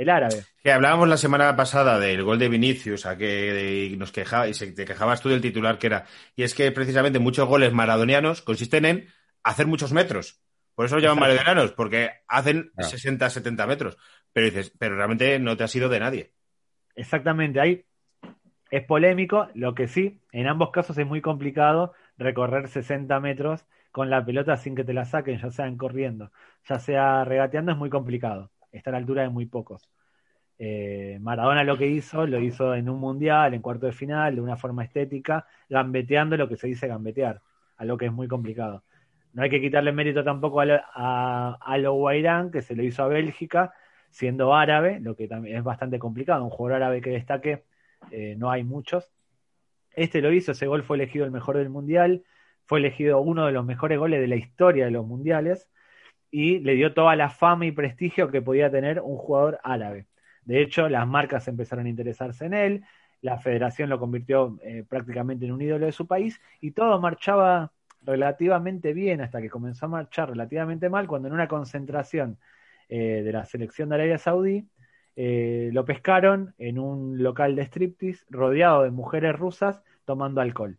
del 0.00 0.10
árabe. 0.10 0.42
Que 0.62 0.72
hablábamos 0.72 1.08
la 1.08 1.16
semana 1.16 1.54
pasada 1.54 1.98
del 1.98 2.22
gol 2.24 2.38
de 2.38 2.48
Vinicius, 2.48 3.06
a 3.06 3.16
que 3.16 3.94
nos 3.98 4.12
quejaba, 4.12 4.48
y 4.48 4.54
se- 4.54 4.72
te 4.72 4.84
quejabas 4.84 5.20
tú 5.20 5.28
del 5.28 5.40
titular 5.40 5.78
que 5.78 5.88
era. 5.88 6.06
Y 6.34 6.42
es 6.42 6.54
que 6.54 6.70
precisamente 6.72 7.18
muchos 7.18 7.46
goles 7.46 7.72
maradonianos 7.72 8.42
consisten 8.42 8.84
en 8.86 9.06
hacer 9.42 9.66
muchos 9.66 9.92
metros. 9.92 10.40
Por 10.74 10.86
eso 10.86 10.96
lo 10.96 11.02
llaman 11.02 11.20
maradonianos, 11.20 11.72
porque 11.72 12.10
hacen 12.28 12.70
Claro. 12.74 12.90
60, 12.90 13.28
70 13.30 13.66
metros. 13.66 13.98
Pero 14.32 14.46
dices, 14.46 14.72
pero 14.78 14.96
realmente 14.96 15.38
no 15.38 15.56
te 15.56 15.64
ha 15.64 15.68
sido 15.68 15.88
de 15.88 16.00
nadie. 16.00 16.32
Exactamente, 16.94 17.60
ahí 17.60 17.84
es 18.70 18.84
polémico, 18.84 19.48
lo 19.54 19.74
que 19.74 19.88
sí, 19.88 20.20
en 20.32 20.46
ambos 20.46 20.70
casos 20.70 20.96
es 20.96 21.06
muy 21.06 21.20
complicado 21.20 21.92
recorrer 22.18 22.68
60 22.68 23.18
metros 23.20 23.64
con 23.90 24.08
la 24.10 24.24
pelota 24.24 24.56
sin 24.56 24.74
que 24.76 24.84
te 24.84 24.92
la 24.92 25.04
saquen, 25.04 25.40
ya 25.40 25.50
sean 25.50 25.76
corriendo, 25.76 26.30
ya 26.68 26.78
sea 26.78 27.24
regateando, 27.24 27.72
es 27.72 27.78
muy 27.78 27.90
complicado, 27.90 28.50
está 28.72 28.90
a 28.90 28.92
la 28.92 28.98
altura 28.98 29.22
de 29.22 29.28
muy 29.30 29.46
pocos. 29.46 29.88
Eh, 30.58 31.18
Maradona 31.20 31.64
lo 31.64 31.78
que 31.78 31.86
hizo, 31.86 32.26
lo 32.26 32.38
hizo 32.40 32.74
en 32.74 32.88
un 32.90 33.00
mundial, 33.00 33.54
en 33.54 33.62
cuarto 33.62 33.86
de 33.86 33.92
final, 33.92 34.34
de 34.34 34.40
una 34.42 34.56
forma 34.56 34.84
estética, 34.84 35.46
gambeteando 35.68 36.36
lo 36.36 36.48
que 36.48 36.56
se 36.56 36.66
dice 36.66 36.86
gambetear, 36.86 37.40
a 37.78 37.84
lo 37.84 37.96
que 37.96 38.06
es 38.06 38.12
muy 38.12 38.28
complicado. 38.28 38.84
No 39.32 39.42
hay 39.42 39.50
que 39.50 39.60
quitarle 39.60 39.92
mérito 39.92 40.22
tampoco 40.24 40.60
a, 40.60 40.64
lo- 40.66 40.80
a, 40.94 41.56
a 41.60 41.78
lo 41.78 41.94
Guairán, 41.94 42.50
que 42.50 42.62
se 42.62 42.74
lo 42.76 42.82
hizo 42.82 43.02
a 43.02 43.08
Bélgica, 43.08 43.72
siendo 44.10 44.54
árabe, 44.54 45.00
lo 45.00 45.16
que 45.16 45.28
también 45.28 45.56
es 45.56 45.64
bastante 45.64 45.98
complicado. 45.98 46.44
Un 46.44 46.50
jugador 46.50 46.82
árabe 46.82 47.00
que 47.00 47.10
destaque, 47.10 47.64
eh, 48.10 48.34
no 48.36 48.50
hay 48.50 48.64
muchos. 48.64 49.12
Este 49.92 50.20
lo 50.20 50.32
hizo, 50.32 50.52
ese 50.52 50.66
gol 50.66 50.82
fue 50.82 50.96
elegido 50.96 51.24
el 51.24 51.30
mejor 51.30 51.56
del 51.56 51.70
mundial, 51.70 52.24
fue 52.66 52.78
elegido 52.80 53.20
uno 53.20 53.46
de 53.46 53.52
los 53.52 53.64
mejores 53.64 53.98
goles 53.98 54.20
de 54.20 54.28
la 54.28 54.36
historia 54.36 54.84
de 54.84 54.90
los 54.90 55.06
mundiales 55.06 55.68
y 56.30 56.58
le 56.60 56.74
dio 56.74 56.94
toda 56.94 57.16
la 57.16 57.30
fama 57.30 57.66
y 57.66 57.72
prestigio 57.72 58.30
que 58.30 58.42
podía 58.42 58.70
tener 58.70 59.00
un 59.00 59.16
jugador 59.16 59.58
árabe. 59.62 60.06
De 60.44 60.62
hecho, 60.62 60.88
las 60.88 61.06
marcas 61.06 61.48
empezaron 61.48 61.86
a 61.86 61.88
interesarse 61.88 62.46
en 62.46 62.54
él, 62.54 62.84
la 63.22 63.38
federación 63.38 63.90
lo 63.90 63.98
convirtió 63.98 64.58
eh, 64.62 64.84
prácticamente 64.88 65.44
en 65.44 65.52
un 65.52 65.60
ídolo 65.60 65.86
de 65.86 65.92
su 65.92 66.06
país 66.06 66.40
y 66.60 66.70
todo 66.70 67.00
marchaba 67.00 67.72
relativamente 68.02 68.94
bien 68.94 69.20
hasta 69.20 69.42
que 69.42 69.50
comenzó 69.50 69.86
a 69.86 69.90
marchar 69.90 70.30
relativamente 70.30 70.88
mal 70.88 71.06
cuando 71.06 71.28
en 71.28 71.34
una 71.34 71.48
concentración 71.48 72.38
eh, 72.88 73.22
de 73.22 73.32
la 73.32 73.44
selección 73.44 73.90
de 73.90 73.96
Arabia 73.96 74.18
Saudí 74.18 74.66
eh, 75.16 75.68
lo 75.72 75.84
pescaron 75.84 76.54
en 76.56 76.78
un 76.78 77.22
local 77.22 77.56
de 77.56 77.62
striptease 77.62 78.24
rodeado 78.30 78.84
de 78.84 78.90
mujeres 78.90 79.36
rusas 79.36 79.82
tomando 80.06 80.40
alcohol. 80.40 80.78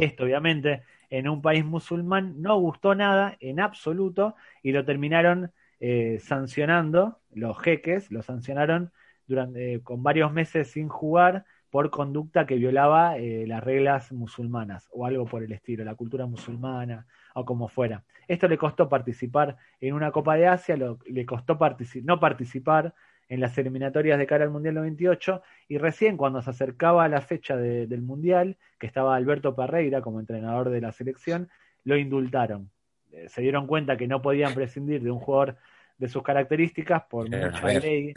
Esto 0.00 0.24
obviamente 0.24 0.84
en 1.10 1.28
un 1.28 1.42
país 1.42 1.64
musulmán 1.64 2.40
no 2.40 2.58
gustó 2.58 2.94
nada 2.94 3.36
en 3.40 3.60
absoluto 3.60 4.34
y 4.62 4.72
lo 4.72 4.84
terminaron 4.84 5.52
eh, 5.80 6.18
sancionando, 6.20 7.20
los 7.32 7.58
jeques 7.60 8.10
lo 8.10 8.22
sancionaron 8.22 8.92
durante, 9.26 9.82
con 9.82 10.02
varios 10.02 10.32
meses 10.32 10.70
sin 10.70 10.88
jugar 10.88 11.44
por 11.70 11.90
conducta 11.90 12.46
que 12.46 12.56
violaba 12.56 13.18
eh, 13.18 13.44
las 13.46 13.62
reglas 13.62 14.12
musulmanas 14.12 14.88
o 14.92 15.04
algo 15.04 15.26
por 15.26 15.42
el 15.42 15.52
estilo, 15.52 15.84
la 15.84 15.94
cultura 15.94 16.26
musulmana 16.26 17.06
o 17.34 17.44
como 17.44 17.68
fuera. 17.68 18.04
Esto 18.28 18.48
le 18.48 18.56
costó 18.58 18.88
participar 18.88 19.56
en 19.80 19.94
una 19.94 20.10
Copa 20.12 20.36
de 20.36 20.46
Asia, 20.46 20.76
lo- 20.76 20.98
le 21.06 21.26
costó 21.26 21.58
no 22.04 22.20
participar 22.20 22.94
en 23.28 23.40
las 23.40 23.56
eliminatorias 23.58 24.18
de 24.18 24.26
cara 24.26 24.44
al 24.44 24.50
Mundial 24.50 24.74
98 24.76 25.42
y 25.68 25.78
recién 25.78 26.16
cuando 26.16 26.40
se 26.42 26.50
acercaba 26.50 27.04
a 27.04 27.08
la 27.08 27.20
fecha 27.20 27.56
de- 27.56 27.86
del 27.86 28.02
Mundial, 28.02 28.56
que 28.78 28.86
estaba 28.86 29.16
Alberto 29.16 29.54
Parreira 29.56 30.00
como 30.00 30.20
entrenador 30.20 30.70
de 30.70 30.80
la 30.80 30.92
selección, 30.92 31.48
lo 31.84 31.96
indultaron. 31.96 32.70
eh, 33.12 33.28
se 33.28 33.40
dieron 33.40 33.66
cuenta 33.68 33.96
que 33.96 34.08
no 34.08 34.20
podían 34.20 34.52
prescindir 34.52 35.00
de 35.02 35.10
un 35.10 35.20
jugador 35.20 35.56
de 35.96 36.08
sus 36.08 36.22
características 36.24 37.04
por 37.08 37.30
Pero, 37.30 37.46
mucha 37.46 37.62
a 37.62 37.64
ver. 37.66 37.82
ley. 37.82 38.12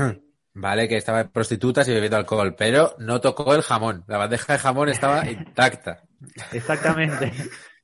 Vale, 0.55 0.87
que 0.87 0.97
estaba 0.97 1.21
en 1.21 1.29
prostitutas 1.29 1.87
y 1.87 1.93
bebiendo 1.93 2.17
alcohol, 2.17 2.55
pero 2.57 2.95
no 2.97 3.21
tocó 3.21 3.53
el 3.55 3.61
jamón. 3.61 4.03
La 4.07 4.17
bandeja 4.17 4.53
de 4.53 4.59
jamón 4.59 4.89
estaba 4.89 5.23
intacta. 5.29 6.01
Exactamente. 6.51 7.25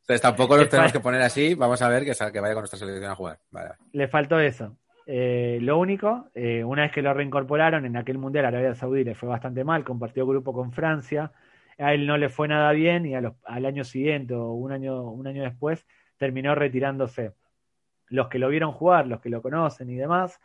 Entonces 0.02 0.22
tampoco 0.22 0.58
nos 0.58 0.68
tenemos 0.70 0.92
que 0.92 1.00
poner 1.00 1.22
así. 1.22 1.54
Vamos 1.56 1.82
a 1.82 1.90
ver 1.90 2.04
que, 2.06 2.14
sal- 2.14 2.32
que 2.32 2.40
vaya 2.40 2.54
con 2.54 2.62
nuestra 2.64 2.80
selección 2.80 3.12
a 3.12 3.16
jugar. 3.16 3.40
Vale. 3.52 3.72
Le 3.94 4.08
faltó 4.08 4.40
eso. 4.40 4.76
Eh, 5.08 5.60
lo 5.62 5.78
único, 5.78 6.30
eh, 6.34 6.64
una 6.64 6.84
vez 6.84 6.92
que 6.92 7.02
lo 7.04 7.14
reincorporaron 7.14 7.86
en 7.86 7.96
aquel 7.96 8.18
mundial, 8.18 8.46
Arabia 8.46 8.74
Saudí 8.74 9.04
le 9.04 9.14
fue 9.14 9.30
bastante 9.30 9.64
mal, 9.64 9.84
compartió 9.84 10.26
grupo 10.26 10.52
con 10.52 10.72
Francia, 10.72 11.32
a 11.78 11.94
él 11.94 12.08
no 12.08 12.18
le 12.18 12.30
fue 12.30 12.48
nada 12.48 12.72
bien 12.72 13.06
y 13.06 13.14
al 13.16 13.66
año 13.66 13.84
siguiente 13.84 14.34
o 14.34 14.54
un 14.54 14.72
año, 14.72 15.04
un 15.04 15.28
año 15.28 15.44
después 15.44 15.86
terminó 16.18 16.56
retirándose. 16.56 17.34
Los 18.08 18.30
que 18.30 18.40
lo 18.40 18.50
vieron 18.50 18.72
jugar, 18.72 19.08
los 19.08 19.22
que 19.22 19.30
lo 19.30 19.42
conocen 19.42 19.90
y 19.90 19.96
demás, 19.96 20.40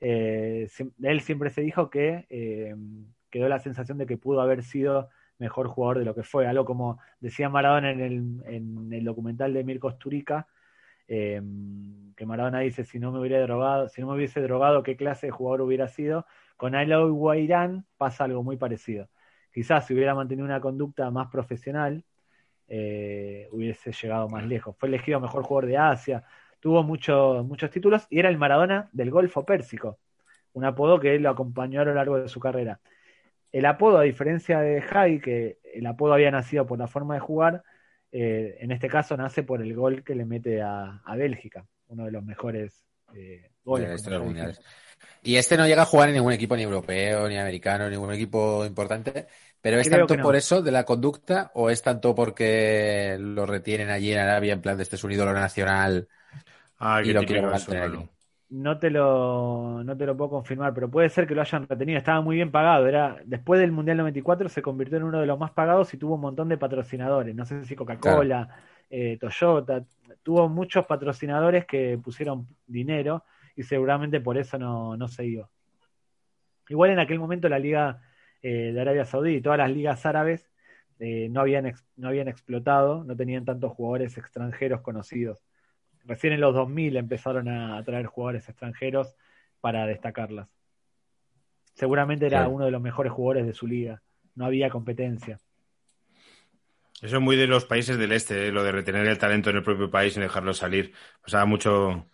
eh, 0.00 0.68
él 1.02 1.20
siempre 1.20 1.50
se 1.50 1.62
dijo 1.62 1.90
que 1.90 2.26
quedó 3.30 3.48
la 3.48 3.58
sensación 3.58 3.98
de 3.98 4.06
que 4.06 4.18
pudo 4.18 4.40
haber 4.40 4.62
sido 4.62 5.08
mejor 5.38 5.66
jugador 5.68 5.98
de 5.98 6.04
lo 6.04 6.14
que 6.14 6.22
fue, 6.22 6.46
algo 6.46 6.64
como 6.64 7.00
decía 7.20 7.48
Maradona 7.48 7.90
en 7.90 8.00
el, 8.00 8.42
en 8.46 8.92
el 8.92 9.04
documental 9.04 9.52
de 9.52 9.64
Mirko 9.64 9.90
Sturica, 9.90 10.46
eh, 11.08 11.42
que 12.16 12.26
Maradona 12.26 12.60
dice 12.60 12.84
si 12.84 12.98
no 12.98 13.12
me 13.12 13.20
hubiera 13.20 13.40
drogado, 13.40 13.88
si 13.88 14.00
no 14.00 14.08
me 14.08 14.14
hubiese 14.14 14.40
drogado, 14.40 14.82
qué 14.82 14.96
clase 14.96 15.26
de 15.26 15.32
jugador 15.32 15.62
hubiera 15.62 15.88
sido. 15.88 16.26
Con 16.56 16.74
Aloy 16.74 17.10
Guairán 17.10 17.86
pasa 17.96 18.24
algo 18.24 18.42
muy 18.42 18.56
parecido. 18.56 19.08
Quizás 19.52 19.86
si 19.86 19.94
hubiera 19.94 20.14
mantenido 20.14 20.44
una 20.44 20.60
conducta 20.60 21.10
más 21.10 21.28
profesional, 21.30 22.04
eh, 22.68 23.48
hubiese 23.52 23.92
llegado 23.92 24.28
más 24.28 24.46
lejos. 24.46 24.76
Fue 24.78 24.88
elegido 24.88 25.20
mejor 25.20 25.44
jugador 25.44 25.68
de 25.68 25.78
Asia, 25.78 26.24
tuvo 26.60 26.82
muchos 26.82 27.70
títulos 27.70 28.06
y 28.10 28.18
era 28.18 28.28
el 28.30 28.38
Maradona 28.38 28.88
del 28.92 29.10
Golfo 29.10 29.44
Pérsico, 29.44 29.98
un 30.54 30.64
apodo 30.64 30.98
que 30.98 31.18
lo 31.18 31.30
acompañó 31.30 31.82
a 31.82 31.84
lo 31.84 31.94
largo 31.94 32.18
de 32.18 32.28
su 32.28 32.40
carrera. 32.40 32.80
El 33.52 33.66
apodo, 33.66 33.98
a 33.98 34.02
diferencia 34.02 34.60
de 34.60 34.80
Javi, 34.80 35.20
que 35.20 35.58
el 35.74 35.86
apodo 35.86 36.14
había 36.14 36.30
nacido 36.30 36.66
por 36.66 36.78
la 36.78 36.88
forma 36.88 37.14
de 37.14 37.20
jugar, 37.20 37.62
eh, 38.16 38.58
en 38.60 38.70
este 38.70 38.88
caso 38.88 39.16
nace 39.16 39.42
por 39.42 39.60
el 39.60 39.74
gol 39.74 40.04
que 40.04 40.14
le 40.14 40.24
mete 40.24 40.62
a, 40.62 41.02
a 41.04 41.16
Bélgica, 41.16 41.66
uno 41.88 42.04
de 42.04 42.12
los 42.12 42.24
mejores 42.24 42.86
eh, 43.12 43.50
goles. 43.64 44.04
De. 44.04 44.54
Y 45.24 45.34
este 45.34 45.56
no 45.56 45.66
llega 45.66 45.82
a 45.82 45.86
jugar 45.86 46.10
en 46.10 46.14
ningún 46.14 46.32
equipo, 46.32 46.54
ni 46.56 46.62
europeo, 46.62 47.28
ni 47.28 47.36
americano, 47.36 47.90
ningún 47.90 48.12
equipo 48.12 48.64
importante. 48.64 49.26
Pero 49.60 49.80
¿es 49.80 49.88
Creo 49.88 50.06
tanto 50.06 50.16
no. 50.16 50.22
por 50.22 50.36
eso 50.36 50.62
de 50.62 50.70
la 50.70 50.84
conducta 50.84 51.50
o 51.54 51.70
es 51.70 51.82
tanto 51.82 52.14
porque 52.14 53.16
lo 53.18 53.46
retienen 53.46 53.90
allí 53.90 54.12
en 54.12 54.20
Arabia 54.20 54.52
en 54.52 54.60
plan 54.60 54.76
de 54.76 54.84
este 54.84 54.94
es 54.94 55.02
un 55.02 55.10
ídolo 55.10 55.32
nacional? 55.32 56.06
Ay, 56.78 57.08
Y 57.08 57.12
lo 57.12 57.20
eso, 57.22 57.42
mantener. 57.42 58.08
No 58.56 58.78
te 58.78 58.88
lo, 58.88 59.82
no 59.82 59.96
te 59.96 60.06
lo 60.06 60.16
puedo 60.16 60.30
confirmar, 60.30 60.72
pero 60.72 60.88
puede 60.88 61.08
ser 61.08 61.26
que 61.26 61.34
lo 61.34 61.40
hayan 61.40 61.66
retenido. 61.66 61.98
Estaba 61.98 62.20
muy 62.20 62.36
bien 62.36 62.52
pagado. 62.52 62.86
Era, 62.86 63.16
después 63.24 63.58
del 63.60 63.72
Mundial 63.72 63.96
94 63.96 64.48
se 64.48 64.62
convirtió 64.62 64.96
en 64.98 65.02
uno 65.04 65.18
de 65.20 65.26
los 65.26 65.36
más 65.38 65.50
pagados 65.50 65.92
y 65.92 65.98
tuvo 65.98 66.14
un 66.14 66.20
montón 66.20 66.48
de 66.48 66.56
patrocinadores. 66.56 67.34
No 67.34 67.44
sé 67.44 67.64
si 67.64 67.74
Coca-Cola, 67.74 68.48
eh, 68.90 69.18
Toyota. 69.18 69.84
Tuvo 70.22 70.48
muchos 70.48 70.86
patrocinadores 70.86 71.66
que 71.66 71.98
pusieron 72.02 72.46
dinero 72.66 73.24
y 73.56 73.64
seguramente 73.64 74.20
por 74.20 74.38
eso 74.38 74.56
no, 74.56 74.96
no 74.96 75.08
se 75.08 75.26
iba. 75.26 75.48
Igual 76.68 76.90
en 76.90 76.98
aquel 77.00 77.18
momento 77.18 77.48
la 77.48 77.58
liga 77.58 78.00
eh, 78.40 78.72
de 78.72 78.80
Arabia 78.80 79.04
Saudí 79.04 79.36
y 79.36 79.40
todas 79.40 79.58
las 79.58 79.70
ligas 79.70 80.06
árabes 80.06 80.48
eh, 81.00 81.28
no, 81.28 81.40
habían 81.40 81.66
ex- 81.66 81.84
no 81.96 82.08
habían 82.08 82.28
explotado, 82.28 83.02
no 83.04 83.16
tenían 83.16 83.44
tantos 83.44 83.72
jugadores 83.72 84.16
extranjeros 84.16 84.80
conocidos. 84.80 85.44
Recién 86.04 86.34
en 86.34 86.40
los 86.40 86.54
2000 86.54 86.96
empezaron 86.96 87.48
a 87.48 87.82
traer 87.84 88.06
jugadores 88.06 88.48
extranjeros 88.48 89.14
para 89.60 89.86
destacarlas. 89.86 90.48
Seguramente 91.74 92.26
era 92.26 92.48
uno 92.48 92.66
de 92.66 92.70
los 92.70 92.80
mejores 92.80 93.12
jugadores 93.12 93.46
de 93.46 93.52
su 93.52 93.66
liga. 93.66 94.02
No 94.34 94.44
había 94.44 94.70
competencia. 94.70 95.40
Eso 97.02 97.16
es 97.16 97.22
muy 97.22 97.36
de 97.36 97.46
los 97.46 97.64
países 97.64 97.98
del 97.98 98.12
este, 98.12 98.48
eh, 98.48 98.52
lo 98.52 98.62
de 98.62 98.72
retener 98.72 99.06
el 99.06 99.18
talento 99.18 99.50
en 99.50 99.56
el 99.56 99.62
propio 99.62 99.90
país 99.90 100.16
y 100.16 100.20
dejarlo 100.20 100.54
salir. 100.54 100.92
Pasaba 101.20 101.44
mucho. 101.44 102.08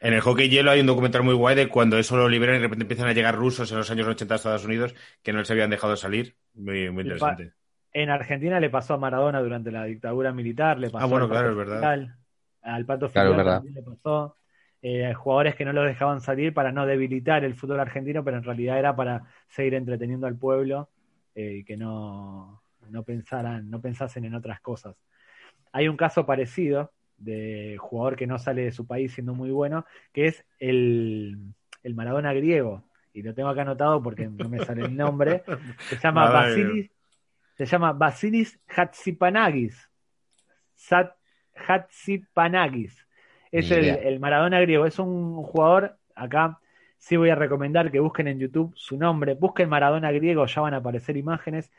En 0.00 0.12
el 0.12 0.20
hockey 0.20 0.48
hielo 0.48 0.70
hay 0.70 0.80
un 0.80 0.86
documental 0.86 1.22
muy 1.22 1.34
guay 1.34 1.56
de 1.56 1.68
cuando 1.68 1.98
eso 1.98 2.16
lo 2.16 2.28
liberan 2.28 2.56
y 2.56 2.58
de 2.58 2.64
repente 2.64 2.84
empiezan 2.84 3.08
a 3.08 3.12
llegar 3.12 3.34
rusos 3.34 3.70
en 3.72 3.78
los 3.78 3.90
años 3.90 4.06
80 4.06 4.34
a 4.34 4.36
Estados 4.36 4.64
Unidos 4.64 4.94
que 5.22 5.32
no 5.32 5.40
les 5.40 5.50
habían 5.50 5.70
dejado 5.70 5.96
salir. 5.96 6.36
Muy, 6.54 6.90
muy 6.90 7.02
interesante. 7.02 7.52
En 7.92 8.10
Argentina 8.10 8.60
le 8.60 8.70
pasó 8.70 8.94
a 8.94 8.98
Maradona 8.98 9.40
durante 9.40 9.72
la 9.72 9.84
dictadura 9.84 10.32
militar, 10.32 10.78
le 10.78 10.90
pasó 10.90 11.04
Ah, 11.04 11.08
bueno, 11.08 11.28
Pato 11.28 11.40
claro, 11.40 11.50
es 11.50 11.56
verdad. 11.56 12.17
Al 12.74 12.84
Pato 12.84 13.10
Claro, 13.10 13.36
verdad. 13.36 13.56
también 13.56 13.74
le 13.74 13.82
pasó. 13.82 14.36
Eh, 14.80 15.12
jugadores 15.14 15.56
que 15.56 15.64
no 15.64 15.72
lo 15.72 15.82
dejaban 15.82 16.20
salir 16.20 16.54
para 16.54 16.70
no 16.70 16.86
debilitar 16.86 17.44
el 17.44 17.54
fútbol 17.54 17.80
argentino, 17.80 18.22
pero 18.22 18.36
en 18.36 18.44
realidad 18.44 18.78
era 18.78 18.94
para 18.94 19.24
seguir 19.48 19.74
entreteniendo 19.74 20.26
al 20.26 20.36
pueblo 20.36 20.88
eh, 21.34 21.58
y 21.60 21.64
que 21.64 21.76
no, 21.76 22.62
no 22.88 23.02
pensaran, 23.02 23.68
no 23.70 23.80
pensasen 23.80 24.24
en 24.24 24.34
otras 24.34 24.60
cosas. 24.60 24.96
Hay 25.72 25.88
un 25.88 25.96
caso 25.96 26.24
parecido 26.24 26.92
de 27.16 27.76
jugador 27.78 28.14
que 28.16 28.26
no 28.28 28.38
sale 28.38 28.62
de 28.62 28.72
su 28.72 28.86
país 28.86 29.12
siendo 29.12 29.34
muy 29.34 29.50
bueno, 29.50 29.84
que 30.12 30.26
es 30.26 30.44
el, 30.60 31.36
el 31.82 31.94
Maradona 31.94 32.32
griego. 32.32 32.84
Y 33.12 33.22
lo 33.22 33.34
tengo 33.34 33.48
acá 33.48 33.62
anotado 33.62 34.00
porque 34.00 34.28
no 34.28 34.48
me 34.48 34.64
sale 34.64 34.84
el 34.84 34.96
nombre. 34.96 35.42
Se 35.88 35.96
llama 35.96 36.30
Basilis, 36.30 36.90
se 37.56 37.66
llama 37.66 37.92
Basilis 37.92 38.60
Hatsipanagis. 38.68 39.90
Sat, 40.76 41.17
Hatsipanagis. 41.66 43.06
Es 43.50 43.70
el 43.70 44.20
Maradona 44.20 44.60
griego. 44.60 44.86
Es 44.86 44.98
un 44.98 45.42
jugador, 45.42 45.96
acá 46.14 46.60
sí 46.98 47.16
voy 47.16 47.30
a 47.30 47.34
recomendar 47.34 47.90
que 47.90 48.00
busquen 48.00 48.28
en 48.28 48.38
YouTube 48.38 48.72
su 48.76 48.96
nombre. 48.96 49.34
Busquen 49.34 49.68
Maradona 49.68 50.10
griego, 50.12 50.46
ya 50.46 50.60
van 50.60 50.74
a 50.74 50.78
aparecer 50.78 51.16
imágenes. 51.16 51.70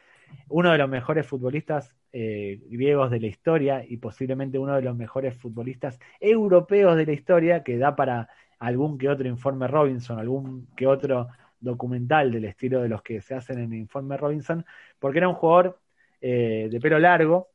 Uno 0.48 0.72
de 0.72 0.78
los 0.78 0.90
mejores 0.90 1.26
futbolistas 1.26 1.96
eh, 2.12 2.60
griegos 2.70 3.12
de 3.12 3.20
la 3.20 3.28
historia 3.28 3.84
y 3.88 3.98
posiblemente 3.98 4.58
uno 4.58 4.76
de 4.76 4.82
los 4.82 4.96
mejores 4.96 5.36
futbolistas 5.36 6.00
europeos 6.20 6.96
de 6.98 7.06
la 7.06 7.12
historia 7.14 7.64
que 7.64 7.78
da 7.78 7.96
para 7.96 8.30
algún 8.60 8.98
que 8.98 9.10
otro 9.10 9.28
informe 9.28 9.68
Robinson, 9.68 10.20
algún 10.20 10.68
que 10.76 10.88
otro 10.88 11.28
documental 11.60 12.32
del 12.32 12.46
estilo 12.46 12.82
de 12.82 12.90
los 12.90 13.02
que 13.02 13.22
se 13.22 13.36
hacen 13.36 13.60
en 13.60 13.74
Informe 13.74 14.18
Robinson, 14.18 14.66
porque 14.98 15.20
era 15.20 15.30
un 15.30 15.36
jugador 15.36 15.80
eh, 16.22 16.68
de 16.72 16.80
pelo 16.80 17.00
largo, 17.00 17.50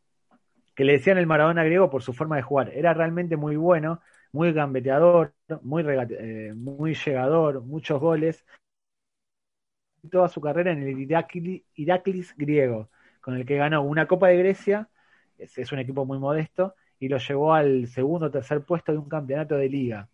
que 0.74 0.84
le 0.84 0.94
decían 0.94 1.18
el 1.18 1.26
Maradona 1.26 1.64
griego 1.64 1.90
por 1.90 2.02
su 2.02 2.12
forma 2.12 2.36
de 2.36 2.42
jugar. 2.42 2.70
Era 2.74 2.94
realmente 2.94 3.36
muy 3.36 3.56
bueno, 3.56 4.00
muy 4.32 4.52
gambeteador, 4.52 5.34
muy, 5.62 5.84
eh, 5.86 6.52
llegador, 7.04 7.62
muchos 7.62 8.00
goles. 8.00 8.44
Toda 10.10 10.28
su 10.28 10.40
carrera 10.40 10.72
en 10.72 10.82
el 10.82 10.96
Irakli- 10.98 11.64
Iraklis 11.76 12.34
griego, 12.36 12.90
con 13.20 13.34
el 13.36 13.46
que 13.46 13.56
ganó 13.56 13.82
una 13.82 14.06
Copa 14.06 14.28
de 14.28 14.36
Grecia, 14.36 14.88
es, 15.38 15.56
es 15.58 15.72
un 15.72 15.78
equipo 15.78 16.04
muy 16.04 16.18
modesto, 16.18 16.74
y 16.98 17.08
lo 17.08 17.18
llevó 17.18 17.54
al 17.54 17.86
segundo 17.88 18.26
o 18.26 18.30
tercer 18.30 18.62
puesto 18.64 18.92
de 18.92 18.98
un 18.98 19.08
campeonato 19.08 19.56
de 19.56 19.68
liga. 19.68 20.08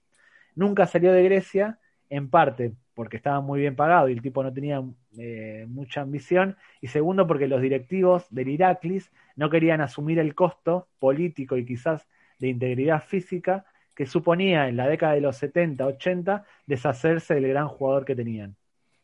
Nunca 0.54 0.86
salió 0.86 1.12
de 1.12 1.24
Grecia, 1.24 1.78
en 2.10 2.30
parte 2.30 2.74
porque 3.00 3.16
estaba 3.16 3.40
muy 3.40 3.60
bien 3.60 3.76
pagado 3.76 4.10
y 4.10 4.12
el 4.12 4.20
tipo 4.20 4.42
no 4.42 4.52
tenía 4.52 4.84
eh, 5.16 5.64
mucha 5.66 6.02
ambición, 6.02 6.58
y 6.82 6.88
segundo 6.88 7.26
porque 7.26 7.48
los 7.48 7.62
directivos 7.62 8.26
del 8.28 8.50
Iraklis 8.50 9.10
no 9.36 9.48
querían 9.48 9.80
asumir 9.80 10.18
el 10.18 10.34
costo 10.34 10.86
político 10.98 11.56
y 11.56 11.64
quizás 11.64 12.06
de 12.40 12.48
integridad 12.48 13.02
física 13.02 13.64
que 13.94 14.04
suponía 14.04 14.68
en 14.68 14.76
la 14.76 14.86
década 14.86 15.14
de 15.14 15.22
los 15.22 15.38
70, 15.38 15.86
80 15.86 16.44
deshacerse 16.66 17.36
del 17.36 17.48
gran 17.48 17.68
jugador 17.68 18.04
que 18.04 18.14
tenían, 18.14 18.54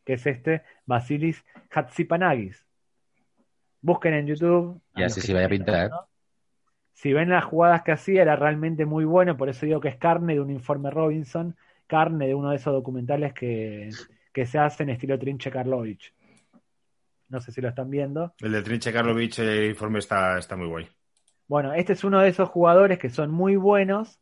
que 0.04 0.12
es 0.12 0.26
este 0.26 0.60
Basilis 0.84 1.42
Hatsipanagis. 1.70 2.66
Busquen 3.80 4.12
en 4.12 4.26
YouTube. 4.26 4.78
a 4.92 5.00
Y 5.00 5.04
los 5.04 5.12
así 5.12 5.22
que 5.22 5.26
sí 5.28 5.32
vaya 5.32 5.46
a 5.46 5.48
pintar. 5.48 5.90
Si 6.92 7.14
ven 7.14 7.30
las 7.30 7.46
jugadas 7.46 7.80
que 7.80 7.92
hacía, 7.92 8.20
era 8.20 8.36
realmente 8.36 8.84
muy 8.84 9.06
bueno, 9.06 9.38
por 9.38 9.48
eso 9.48 9.64
digo 9.64 9.80
que 9.80 9.88
es 9.88 9.96
carne 9.96 10.34
de 10.34 10.40
un 10.40 10.50
informe 10.50 10.90
Robinson, 10.90 11.56
carne 11.86 12.26
de 12.28 12.34
uno 12.34 12.50
de 12.50 12.56
esos 12.56 12.72
documentales 12.72 13.32
que, 13.34 13.90
que 14.32 14.46
se 14.46 14.58
hacen 14.58 14.90
estilo 14.90 15.18
Trinche 15.18 15.50
Karlovich. 15.50 16.12
No 17.28 17.40
sé 17.40 17.50
si 17.52 17.60
lo 17.60 17.68
están 17.68 17.90
viendo. 17.90 18.34
El 18.38 18.52
de 18.52 18.62
Trinche 18.62 18.92
Karlovich, 18.92 19.38
el 19.40 19.70
informe 19.70 19.98
está, 19.98 20.38
está 20.38 20.56
muy 20.56 20.68
guay. 20.68 20.88
Bueno, 21.48 21.72
este 21.72 21.92
es 21.92 22.04
uno 22.04 22.20
de 22.20 22.28
esos 22.28 22.48
jugadores 22.48 22.98
que 22.98 23.10
son 23.10 23.30
muy 23.30 23.56
buenos, 23.56 24.20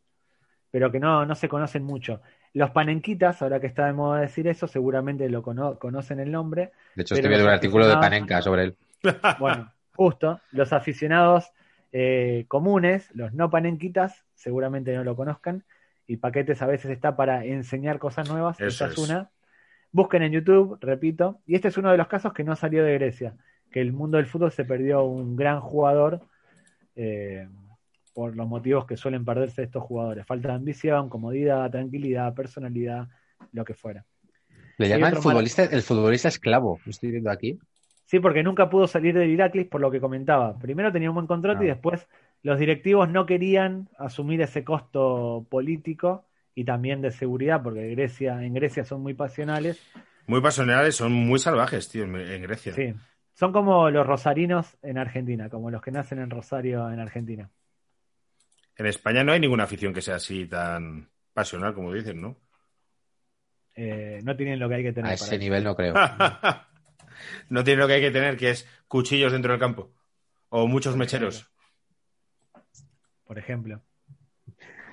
pero 0.71 0.91
que 0.91 0.99
no, 0.99 1.25
no 1.25 1.35
se 1.35 1.49
conocen 1.49 1.83
mucho. 1.83 2.21
Los 2.53 2.71
panenquitas, 2.71 3.41
ahora 3.41 3.59
que 3.59 3.67
está 3.67 3.85
de 3.85 3.93
moda 3.93 4.21
decir 4.21 4.47
eso, 4.47 4.67
seguramente 4.67 5.29
lo 5.29 5.41
cono- 5.41 5.77
conocen 5.77 6.19
el 6.19 6.31
nombre. 6.31 6.71
De 6.95 7.01
hecho, 7.01 7.15
estoy 7.15 7.29
viendo 7.29 7.45
un 7.47 7.53
artículo 7.53 7.87
de 7.87 7.95
Panenka 7.95 8.41
sobre 8.41 8.63
él. 8.63 8.77
Bueno, 9.39 9.71
justo, 9.95 10.39
los 10.51 10.73
aficionados 10.73 11.51
eh, 11.91 12.45
comunes, 12.47 13.09
los 13.13 13.33
no 13.33 13.49
panenquitas, 13.49 14.23
seguramente 14.33 14.95
no 14.95 15.03
lo 15.03 15.15
conozcan. 15.15 15.63
Y 16.07 16.17
Paquetes 16.17 16.61
a 16.61 16.67
veces 16.67 16.91
está 16.91 17.15
para 17.15 17.43
enseñar 17.45 17.99
cosas 17.99 18.29
nuevas. 18.29 18.59
Eso 18.59 18.67
Esta 18.67 18.85
es 18.87 18.91
es. 18.93 18.97
una. 18.99 19.29
Busquen 19.91 20.23
en 20.23 20.33
YouTube, 20.33 20.77
repito. 20.81 21.39
Y 21.45 21.55
este 21.55 21.69
es 21.69 21.77
uno 21.77 21.91
de 21.91 21.97
los 21.97 22.07
casos 22.07 22.33
que 22.33 22.43
no 22.43 22.55
salió 22.55 22.83
de 22.83 22.93
Grecia. 22.95 23.35
Que 23.71 23.81
el 23.81 23.93
mundo 23.93 24.17
del 24.17 24.25
fútbol 24.27 24.51
se 24.51 24.65
perdió 24.65 25.03
un 25.03 25.35
gran 25.35 25.59
jugador. 25.61 26.21
eh, 26.95 27.47
por 28.13 28.33
los 28.33 28.47
motivos 28.47 28.85
que 28.85 28.95
suelen 28.95 29.25
perderse 29.25 29.63
estos 29.63 29.83
jugadores. 29.83 30.25
Falta 30.25 30.47
de 30.47 30.53
ambición, 30.53 31.09
comodidad, 31.09 31.69
tranquilidad, 31.69 32.33
personalidad, 32.33 33.09
lo 33.51 33.65
que 33.65 33.73
fuera. 33.73 34.05
Le 34.77 34.87
llaman 34.87 35.09
otro 35.11 35.23
futbolista, 35.23 35.65
el 35.65 35.81
futbolista 35.81 36.29
esclavo, 36.29 36.79
lo 36.85 36.89
estoy 36.91 37.11
viendo 37.11 37.29
aquí. 37.29 37.59
Sí, 38.05 38.21
porque 38.21 38.41
nunca 38.41 38.69
pudo 38.69 38.87
salir 38.87 39.13
del 39.15 39.29
Iraklis 39.31 39.67
por 39.67 39.81
lo 39.81 39.91
que 39.91 39.99
comentaba. 39.99 40.57
Primero 40.57 40.93
tenía 40.93 41.09
un 41.09 41.15
buen 41.15 41.27
contrato 41.27 41.61
y 41.63 41.67
Ah. 41.67 41.73
después 41.73 42.07
los 42.45 42.59
directivos 42.59 43.09
no 43.09 43.25
querían 43.25 43.89
asumir 43.97 44.39
ese 44.39 44.63
costo 44.63 45.47
político 45.49 46.25
y 46.53 46.63
también 46.63 47.01
de 47.01 47.09
seguridad, 47.09 47.63
porque 47.63 47.89
Grecia, 47.89 48.43
en 48.43 48.53
Grecia 48.53 48.85
son 48.85 49.01
muy 49.01 49.15
pasionales. 49.15 49.81
Muy 50.27 50.41
pasionales, 50.41 50.95
son 50.95 51.11
muy 51.11 51.39
salvajes, 51.39 51.89
tío, 51.89 52.03
en 52.03 52.43
Grecia. 52.43 52.73
Sí. 52.73 52.93
Son 53.33 53.51
como 53.51 53.89
los 53.89 54.05
rosarinos 54.05 54.77
en 54.83 54.99
Argentina, 54.99 55.49
como 55.49 55.71
los 55.71 55.81
que 55.81 55.89
nacen 55.89 56.19
en 56.19 56.29
Rosario 56.29 56.87
en 56.91 56.99
Argentina. 56.99 57.49
En 58.77 58.85
España 58.85 59.23
no 59.23 59.31
hay 59.31 59.39
ninguna 59.39 59.63
afición 59.63 59.91
que 59.91 60.03
sea 60.03 60.17
así 60.17 60.45
tan 60.45 61.09
pasional 61.33 61.73
como 61.73 61.93
dicen, 61.93 62.21
¿no? 62.21 62.37
Eh, 63.73 64.19
no 64.23 64.35
tienen 64.35 64.59
lo 64.59 64.69
que 64.69 64.75
hay 64.75 64.83
que 64.83 64.93
tener 64.93 65.07
A 65.11 65.15
para 65.15 65.15
ese 65.15 65.35
eso. 65.35 65.43
nivel 65.43 65.63
no 65.63 65.75
creo. 65.75 65.95
no 67.49 67.63
tiene 67.63 67.81
lo 67.81 67.87
que 67.87 67.93
hay 67.93 68.01
que 68.01 68.11
tener, 68.11 68.37
que 68.37 68.51
es 68.51 68.69
cuchillos 68.87 69.31
dentro 69.31 69.51
del 69.51 69.59
campo. 69.59 69.91
O 70.49 70.67
muchos 70.67 70.95
mecheros. 70.95 71.49
Por 73.25 73.37
ejemplo. 73.37 73.81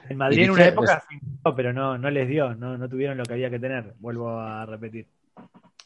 En 0.08 0.16
Madrid 0.16 0.44
en 0.44 0.50
una 0.50 0.66
época 0.66 1.02
sí, 1.08 1.18
pero 1.56 1.72
no, 1.72 1.96
no 1.96 2.10
les 2.10 2.28
dio, 2.28 2.54
no, 2.54 2.76
no 2.76 2.88
tuvieron 2.88 3.16
lo 3.16 3.24
que 3.24 3.34
había 3.34 3.50
que 3.50 3.58
tener, 3.58 3.94
vuelvo 3.98 4.38
a 4.38 4.66
repetir. 4.66 5.06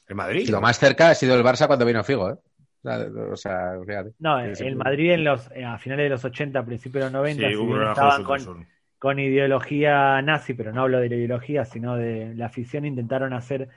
¿En 0.09 0.17
Madrid? 0.17 0.45
Y 0.47 0.51
lo 0.51 0.61
más 0.61 0.79
cerca 0.79 1.11
ha 1.11 1.15
sido 1.15 1.37
el 1.37 1.45
Barça 1.45 1.67
cuando 1.67 1.85
vino 1.85 2.03
Figo, 2.05 2.31
¿eh? 2.31 2.37
O 2.85 3.37
sea, 3.37 3.73
fíjate. 3.85 4.13
No, 4.21 4.39
el. 4.39 4.77
Madrid 4.77 5.13
en 5.13 5.25
los, 5.25 5.51
eh, 5.51 5.65
a 5.65 5.77
finales 5.79 6.05
de 6.05 6.11
los 6.11 6.25
80, 6.25 6.65
principios 6.65 7.05
de 7.05 7.11
los 7.11 7.13
90, 7.13 7.49
Sí, 7.49 7.55
estaban 7.91 8.23
con, 8.23 8.67
con 8.99 9.19
ideología 9.19 10.23
nazi, 10.23 10.55
pero 10.55 10.73
no 10.73 10.83
hablo 10.83 11.01
de 11.01 11.09
la 11.09 11.17
ideología, 11.17 11.65
sino 11.65 11.97
de 11.97 12.35
la 12.37 12.47
afición, 12.47 12.85
intentaron 12.85 13.33
hacer, 13.33 13.69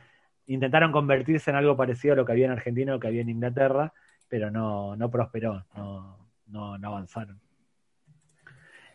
intentaron 0.45 0.91
convertirse 0.91 1.49
en 1.49 1.57
algo 1.57 1.75
parecido 1.75 2.13
a 2.13 2.17
lo 2.17 2.25
que 2.25 2.33
había 2.33 2.45
en 2.45 2.51
Argentina 2.51 2.95
o 2.95 2.99
que 2.99 3.07
había 3.07 3.21
en 3.21 3.29
Inglaterra, 3.29 3.93
pero 4.27 4.51
no, 4.51 4.95
no 4.95 5.09
prosperó, 5.09 5.65
no, 5.75 6.29
no, 6.47 6.77
no 6.77 6.87
avanzaron. 6.87 7.39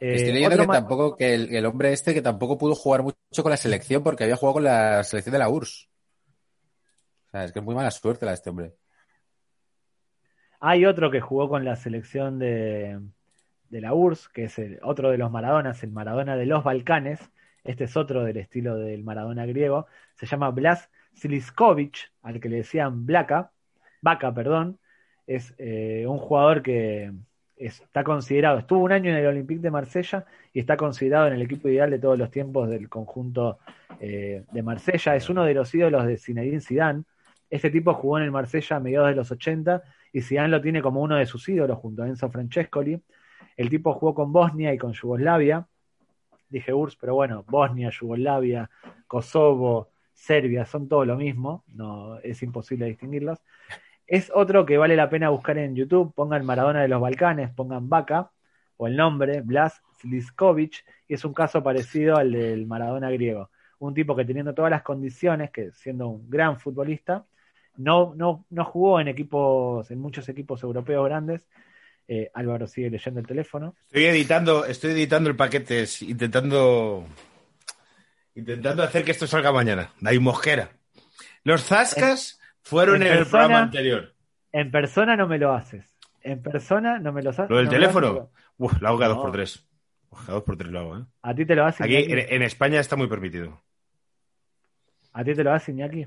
Eh, 0.04 0.16
Estoy 0.16 0.32
leyendo 0.34 0.56
otro 0.56 0.66
que 0.66 0.73
tampoco, 0.73 1.16
que 1.16 1.34
el, 1.34 1.56
el 1.56 1.64
hombre 1.64 1.90
este 1.90 2.12
que 2.12 2.20
tampoco 2.20 2.58
pudo 2.58 2.75
jugar 2.75 3.02
mucho 3.02 3.42
con 3.42 3.49
la 3.49 3.56
selección 3.56 4.02
porque 4.02 4.25
había 4.25 4.37
jugado 4.37 4.54
con 4.54 4.64
la 4.64 5.02
selección 5.02 5.32
de 5.32 5.38
la 5.38 5.49
URSS. 5.49 5.88
O 7.26 7.30
sea, 7.30 7.44
es 7.44 7.52
que 7.52 7.61
es 7.61 7.64
muy 7.64 7.75
mala 7.75 7.90
suerte 7.90 8.26
la 8.26 8.32
de 8.32 8.34
este 8.34 8.50
hombre. 8.50 8.75
Hay 10.61 10.84
otro 10.84 11.11
que 11.11 11.23
jugó 11.23 11.49
con 11.49 11.64
la 11.64 11.76
selección 11.76 12.38
de, 12.38 13.00
de 13.70 13.80
la 13.80 13.94
URSS, 13.94 14.28
que 14.28 14.44
es 14.44 14.58
el, 14.58 14.78
otro 14.82 15.11
de 15.11 15.16
los 15.16 15.30
Maradonas, 15.30 15.82
el 15.82 15.90
Maradona 15.90 16.37
de 16.37 16.44
los 16.44 16.62
Balcanes. 16.62 17.20
Este 17.62 17.84
es 17.84 17.96
otro 17.96 18.25
del 18.25 18.37
estilo 18.37 18.76
del 18.76 19.04
Maradona 19.04 19.46
griego. 19.46 19.87
Se 20.16 20.26
llama 20.26 20.50
Blas 20.50 20.90
Siliskovic, 21.14 22.12
al 22.20 22.40
que 22.40 22.50
le 22.50 22.56
decían 22.56 23.06
Blaca, 23.06 23.52
Vaca, 24.02 24.34
perdón. 24.34 24.78
Es 25.26 25.54
eh, 25.56 26.04
un 26.06 26.18
jugador 26.18 26.62
que 26.62 27.11
está 27.66 28.04
considerado, 28.04 28.59
estuvo 28.59 28.80
un 28.80 28.92
año 28.92 29.11
en 29.11 29.16
el 29.16 29.26
Olympique 29.26 29.61
de 29.61 29.71
Marsella 29.71 30.26
y 30.52 30.61
está 30.61 30.76
considerado 30.76 31.28
en 31.28 31.35
el 31.35 31.42
equipo 31.42 31.68
ideal 31.68 31.90
de 31.90 31.99
todos 31.99 32.18
los 32.18 32.30
tiempos 32.30 32.68
del 32.68 32.88
conjunto 32.88 33.59
eh, 34.00 34.44
de 34.50 34.62
Marsella. 34.62 35.16
Es 35.16 35.28
uno 35.28 35.44
de 35.44 35.54
los 35.54 35.75
ídolos 35.75 36.06
de 36.06 36.16
Zinedine 36.16 36.61
Zidane. 36.61 37.04
Este 37.50 37.71
tipo 37.71 37.94
jugó 37.94 38.18
en 38.18 38.25
el 38.25 38.30
Marsella 38.30 38.76
a 38.76 38.80
mediados 38.80 39.09
de 39.09 39.14
los 39.16 39.30
80 39.30 39.83
y 40.12 40.23
Zidane 40.23 40.49
lo 40.49 40.61
tiene 40.61 40.83
como 40.83 41.00
uno 41.00 41.16
de 41.16 41.26
sus 41.26 41.49
ídolos 41.49 41.78
junto 41.78 42.02
a 42.02 42.09
Enzo 42.09 42.30
Francescoli. 42.30 43.00
El 43.56 43.71
tipo 43.71 43.92
jugó 43.94 44.14
con 44.14 44.33
Bosnia 44.33 44.73
y 44.73 44.78
con 44.78 44.92
Yugoslavia. 44.92 45.66
Dije 46.49 46.73
URSS, 46.73 46.97
pero 47.00 47.14
bueno, 47.14 47.44
Bosnia, 47.49 47.90
Yugoslavia, 47.90 48.71
Kosovo, 49.06 49.90
Serbia, 50.12 50.64
son 50.64 50.88
todo 50.88 51.04
lo 51.04 51.16
mismo, 51.16 51.64
no 51.68 52.18
es 52.21 52.42
imposible 52.42 52.87
distinguirlos. 52.87 53.38
Es 54.06 54.30
otro 54.34 54.66
que 54.66 54.76
vale 54.76 54.96
la 54.96 55.09
pena 55.09 55.31
buscar 55.31 55.59
en 55.59 55.74
YouTube, 55.74 56.12
pongan 56.14 56.44
Maradona 56.44 56.83
de 56.83 56.88
los 56.88 57.00
Balcanes, 57.00 57.50
pongan 57.50 57.88
Vaca 57.88 58.31
o 58.76 58.87
el 58.87 58.96
nombre, 58.96 59.40
Blas 59.40 59.83
Sliskovic, 60.00 60.85
y 61.09 61.14
es 61.14 61.24
un 61.24 61.33
caso 61.33 61.62
parecido 61.62 62.16
al 62.16 62.33
del 62.33 62.66
Maradona 62.66 63.11
griego. 63.11 63.50
Un 63.78 63.94
tipo 63.94 64.14
que 64.14 64.24
teniendo 64.24 64.55
todas 64.55 64.70
las 64.70 64.83
condiciones, 64.83 65.50
que 65.50 65.70
siendo 65.72 66.09
un 66.09 66.28
gran 66.28 66.59
futbolista, 66.59 67.24
no, 67.76 68.14
no, 68.14 68.44
no 68.50 68.64
jugó 68.64 69.00
en 69.00 69.09
equipos, 69.09 69.90
en 69.90 70.00
muchos 70.00 70.28
equipos 70.28 70.62
europeos 70.62 71.05
grandes. 71.07 71.46
Eh, 72.07 72.31
Álvaro 72.35 72.66
sigue 72.66 72.90
leyendo 72.90 73.20
el 73.20 73.26
teléfono. 73.26 73.74
Estoy 73.87 74.05
editando, 74.05 74.64
estoy 74.66 74.90
editando 74.90 75.31
el 75.31 75.37
paquete, 75.37 75.85
intentando 76.02 77.07
intentando 78.35 78.83
hacer 78.83 79.05
que 79.05 79.12
esto 79.12 79.26
salga 79.26 79.52
mañana. 79.52 79.90
Hay 80.05 80.18
mosquera. 80.18 80.70
Los 81.44 81.64
Zascas 81.64 82.40
fueron 82.64 83.03
en 83.03 83.09
en, 83.09 83.18
el 83.18 83.27
programa 83.27 83.61
anterior. 83.62 84.12
En 84.53 84.70
persona 84.70 85.16
no 85.16 85.27
me 85.29 85.38
lo 85.38 85.53
haces. 85.53 85.96
En 86.22 86.42
persona 86.42 86.98
no 86.98 87.12
me 87.12 87.22
lo 87.22 87.31
haces. 87.31 87.48
Lo 87.50 87.57
del 87.59 87.66
no 87.66 87.70
me 87.72 87.79
lo 87.79 87.81
teléfono. 87.83 88.31
Uf, 88.59 88.81
lo 88.81 88.88
hago 88.88 88.98
cada 88.98 89.09
No. 89.11 89.14
dos 89.16 89.22
por 89.24 89.33
tres. 89.33 89.68
Uf, 90.11 90.20
cada 90.20 90.33
dos 90.35 90.42
por 90.44 90.57
tres 90.57 90.70
lo 90.70 90.79
hago, 90.81 90.98
¿eh? 90.98 91.05
A 91.22 91.35
ti 91.35 91.44
te 91.44 91.55
lo 91.55 91.64
hace 91.66 91.85
Aquí 91.85 91.96
en, 91.96 92.18
en 92.18 92.42
España 92.42 92.81
está 92.81 92.96
muy 92.96 93.07
permitido. 93.09 93.62
A 95.12 95.22
ti 95.24 95.35
te 95.35 95.44
lo 95.44 95.53
hace 95.53 95.72
Iñaki. 95.72 96.07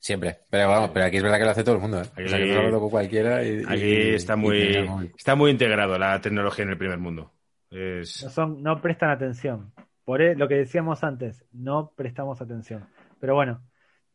Siempre. 0.00 0.38
Pero 0.50 0.68
vamos, 0.68 0.90
pero 0.94 1.06
aquí 1.06 1.16
es 1.16 1.22
verdad 1.22 1.38
que 1.38 1.44
lo 1.44 1.50
hace 1.50 1.64
todo 1.64 1.74
el 1.74 1.80
mundo, 1.80 1.98
¿eh? 2.00 2.24
O 2.24 2.28
sea, 2.28 2.38
que 2.38 2.44
Aquí- 2.44 2.52
no 2.54 2.60
hablo 2.60 2.80
con 2.80 2.90
cualquiera 2.90 3.42
y, 3.44 3.64
Aquí 3.66 3.84
y- 3.84 4.14
está 4.14 4.34
y 4.34 4.36
muy 4.36 4.82
móvil. 4.86 5.12
está 5.16 5.34
muy 5.34 5.50
integrado 5.50 5.98
la 5.98 6.20
tecnología 6.20 6.64
en 6.64 6.70
el 6.70 6.78
primer 6.78 6.98
mundo. 6.98 7.32
Es- 7.70 8.22
No, 8.24 8.30
son, 8.30 8.62
no 8.62 8.80
prestan 8.80 9.10
atención. 9.10 9.72
Por 10.04 10.22
e- 10.22 10.36
lo 10.36 10.46
que 10.48 10.54
decíamos 10.54 11.02
antes, 11.04 11.44
no 11.52 11.92
prestamos 11.96 12.40
atención. 12.40 12.86
Pero 13.20 13.34
bueno, 13.34 13.60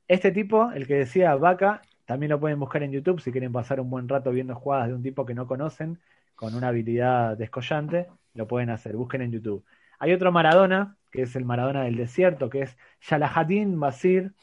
este 0.08 0.32
tipo, 0.32 0.72
el 0.72 0.86
que 0.88 0.96
decía 0.96 1.36
Vaca, 1.36 1.82
también 2.06 2.30
lo 2.32 2.40
pueden 2.40 2.60
buscar 2.60 2.84
en 2.84 2.92
YouTube 2.92 3.22
si 3.22 3.32
quieren 3.32 3.52
pasar 3.52 3.80
un 3.80 3.90
buen 3.90 4.08
rato 4.10 4.32
viendo 4.32 4.56
jugadas 4.56 4.90
de 4.90 4.94
un 4.96 5.04
tipo 5.04 5.26
que 5.26 5.34
no 5.34 5.48
conocen, 5.48 6.00
con 6.36 6.56
una 6.56 6.70
habilidad 6.70 7.38
descollante, 7.38 8.08
lo 8.34 8.48
pueden 8.48 8.70
hacer. 8.70 8.96
Busquen 8.96 9.22
en 9.22 9.32
YouTube. 9.32 9.64
Hay 10.00 10.12
otro 10.12 10.32
Maradona, 10.32 10.98
que 11.12 11.22
es 11.22 11.36
el 11.36 11.46
Maradona 11.46 11.84
del 11.84 11.96
desierto, 11.96 12.50
que 12.50 12.64
es 12.64 12.78
Yalahadin 13.10 13.80
Basir. 13.80 14.34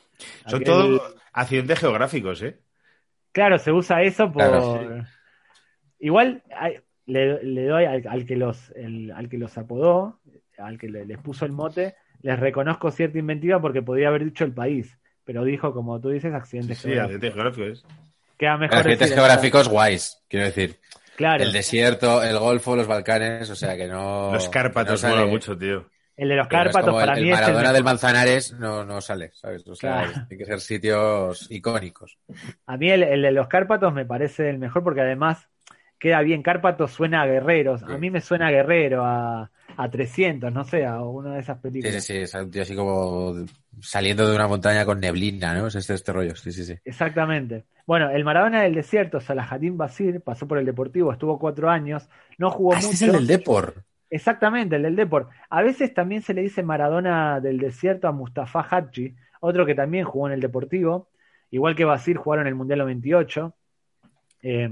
son 0.47 0.61
Aquel- 0.63 0.65
todos 0.65 1.17
accidentes 1.33 1.79
geográficos, 1.81 2.43
¿eh? 2.43 2.59
Claro, 3.33 3.59
se 3.59 3.73
usa 3.73 4.03
eso 4.03 4.33
por. 4.33 4.43
Claro, 4.43 5.05
Igual 5.99 6.43
hay- 6.57 6.79
le, 7.07 7.43
le 7.43 7.65
doy 7.67 7.85
al, 7.85 8.07
al 8.09 8.25
que 8.25 8.37
los 8.37 8.71
el- 8.77 9.11
al 9.13 9.29
que 9.29 9.39
los 9.39 9.57
apodó, 9.59 10.21
al 10.59 10.79
que 10.79 10.89
le- 10.89 11.05
les 11.05 11.19
puso 11.19 11.45
el 11.45 11.53
mote, 11.53 11.95
les 12.23 12.39
reconozco 12.39 12.91
cierta 12.91 13.19
inventiva 13.19 13.61
porque 13.61 13.83
podría 13.83 14.09
haber 14.09 14.25
dicho 14.25 14.45
el 14.45 14.53
país, 14.53 14.99
pero 15.25 15.45
dijo, 15.45 15.73
como 15.75 16.01
tú 16.01 16.11
dices, 16.11 16.31
Sí, 16.31 16.37
accidentes 16.37 16.79
sí, 16.79 16.89
geográficos. 16.89 17.15
accidentes 17.15 17.35
geográficos. 17.35 17.87
Queda 18.39 18.57
mejor 18.57 18.77
Accidentes 18.79 19.09
decir- 19.11 19.15
geográficos 19.17 19.69
guays, 19.69 20.23
quiero 20.29 20.47
decir. 20.47 20.77
Claro, 21.17 21.45
El 21.45 21.53
desierto, 21.53 22.23
el 22.23 22.39
Golfo, 22.39 22.75
los 22.77 22.87
Balcanes, 22.87 23.51
o 23.51 23.55
sea 23.55 23.77
que 23.77 23.87
no. 23.87 24.31
Los 24.33 24.49
Cárpatos 24.49 25.03
no 25.05 25.11
mola 25.11 25.27
mucho, 25.27 25.57
tío. 25.59 25.87
el 26.17 26.29
de 26.31 26.37
los 26.37 26.49
pero 26.49 26.65
Cárpatos 26.65 26.95
para 26.95 27.13
el, 27.15 27.21
mí 27.23 27.29
el 27.29 27.35
es 27.35 27.39
el 27.41 27.45
Maradona 27.47 27.73
del 27.75 27.85
Manzanares 27.85 28.53
no, 28.55 28.85
no 28.85 29.01
sale, 29.03 29.31
¿sabes? 29.35 29.67
O 29.69 29.75
sea, 29.75 30.05
Claro. 30.05 30.27
tiene 30.29 30.43
que 30.45 30.51
ser 30.51 30.61
sitios 30.61 31.47
icónicos. 31.51 32.17
A 32.67 32.77
mí 32.79 32.91
el, 32.91 33.03
el 33.03 33.21
de 33.23 33.31
los 33.33 33.49
Cárpatos 33.49 33.93
me 33.93 34.07
parece 34.07 34.49
el 34.49 34.59
mejor 34.59 34.83
porque 34.83 35.03
además 35.03 35.49
queda 35.99 36.21
bien. 36.23 36.43
Cárpatos 36.43 36.93
suena 36.93 37.21
a 37.23 37.27
guerreros. 37.27 37.83
A 37.83 37.87
Sí. 37.89 37.93
mí 37.99 38.11
me 38.11 38.23
suena 38.23 38.47
a 38.47 38.51
guerrero, 38.51 39.05
a, 39.05 39.51
a 39.83 39.91
300, 39.91 40.53
no 40.53 40.65
sé, 40.65 40.85
a 40.85 41.03
una 41.03 41.35
de 41.35 41.41
esas 41.41 41.59
películas. 41.59 42.05
sí, 42.05 42.13
sí, 42.15 42.19
es 42.19 42.35
un 42.35 42.51
tío 42.51 42.63
así 42.63 42.75
como 42.77 43.35
saliendo 43.81 44.29
de 44.29 44.35
una 44.37 44.47
montaña 44.49 44.85
con 44.85 45.01
neblina, 45.01 45.55
¿no? 45.55 45.69
Es 45.69 45.75
este, 45.75 45.95
este 45.95 46.13
rollo, 46.13 46.37
sí, 46.37 46.53
sí, 46.53 46.65
sí. 46.65 46.75
Exactamente. 46.85 47.65
Bueno, 47.87 48.11
el 48.11 48.25
Maradona 48.25 48.63
del 48.63 48.75
desierto, 48.75 49.21
Salahadin 49.21 49.77
Basir, 49.79 50.21
pasó 50.21 50.47
por 50.47 50.59
el 50.59 50.67
Deportivo, 50.67 51.13
estuvo 51.13 51.39
cuatro 51.39 51.71
años, 51.71 52.09
no 52.39 52.51
jugó 52.51 52.75
Ah, 52.75 52.79
este 52.79 52.87
mucho. 52.89 52.97
es 52.97 53.03
el 53.03 53.13
del 53.13 53.27
Depor. 53.27 53.85
Exactamente, 54.11 54.77
el 54.77 54.83
del 54.83 54.97
Depor. 54.97 55.29
A 55.49 55.63
veces 55.63 55.95
también 55.95 56.23
se 56.23 56.35
le 56.35 56.43
dice 56.43 56.63
Maradona 56.63 57.41
del 57.41 57.59
desierto 57.59 58.07
a 58.09 58.13
Mustafa 58.13 58.61
Hadji, 58.69 59.15
otro 59.41 59.65
que 59.65 59.75
también 59.75 60.05
jugó 60.05 60.27
en 60.27 60.35
el 60.35 60.41
Deportivo, 60.41 61.09
igual 61.51 61.75
que 61.75 61.85
Basir 61.85 62.17
jugaron 62.17 62.47
en 62.47 62.49
el 62.49 62.55
Mundial 62.57 62.81
98. 62.81 63.55
Eh, 64.43 64.69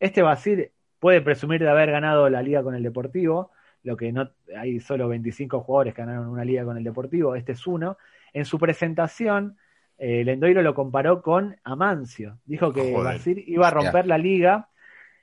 este 0.00 0.22
Basir 0.22 0.72
puede 0.98 1.20
presumir 1.20 1.60
de 1.62 1.68
haber 1.70 1.90
ganado 1.90 2.28
la 2.28 2.42
liga 2.42 2.62
con 2.62 2.74
el 2.74 2.82
Deportivo, 2.82 3.52
lo 3.86 3.96
que 3.96 4.10
no 4.10 4.28
hay 4.58 4.80
solo 4.80 5.06
25 5.08 5.60
jugadores 5.60 5.94
que 5.94 6.02
ganaron 6.02 6.26
una 6.26 6.44
liga 6.44 6.64
con 6.64 6.76
el 6.76 6.82
Deportivo, 6.82 7.36
este 7.36 7.52
es 7.52 7.66
uno. 7.68 7.96
En 8.32 8.44
su 8.44 8.58
presentación, 8.58 9.56
eh, 9.96 10.24
Lendoiro 10.24 10.60
lo 10.60 10.74
comparó 10.74 11.22
con 11.22 11.56
Amancio. 11.62 12.40
Dijo 12.44 12.72
que. 12.72 12.92
Basir 12.92 13.44
iba 13.46 13.68
a 13.68 13.70
romper 13.70 14.08
la 14.08 14.18
liga. 14.18 14.70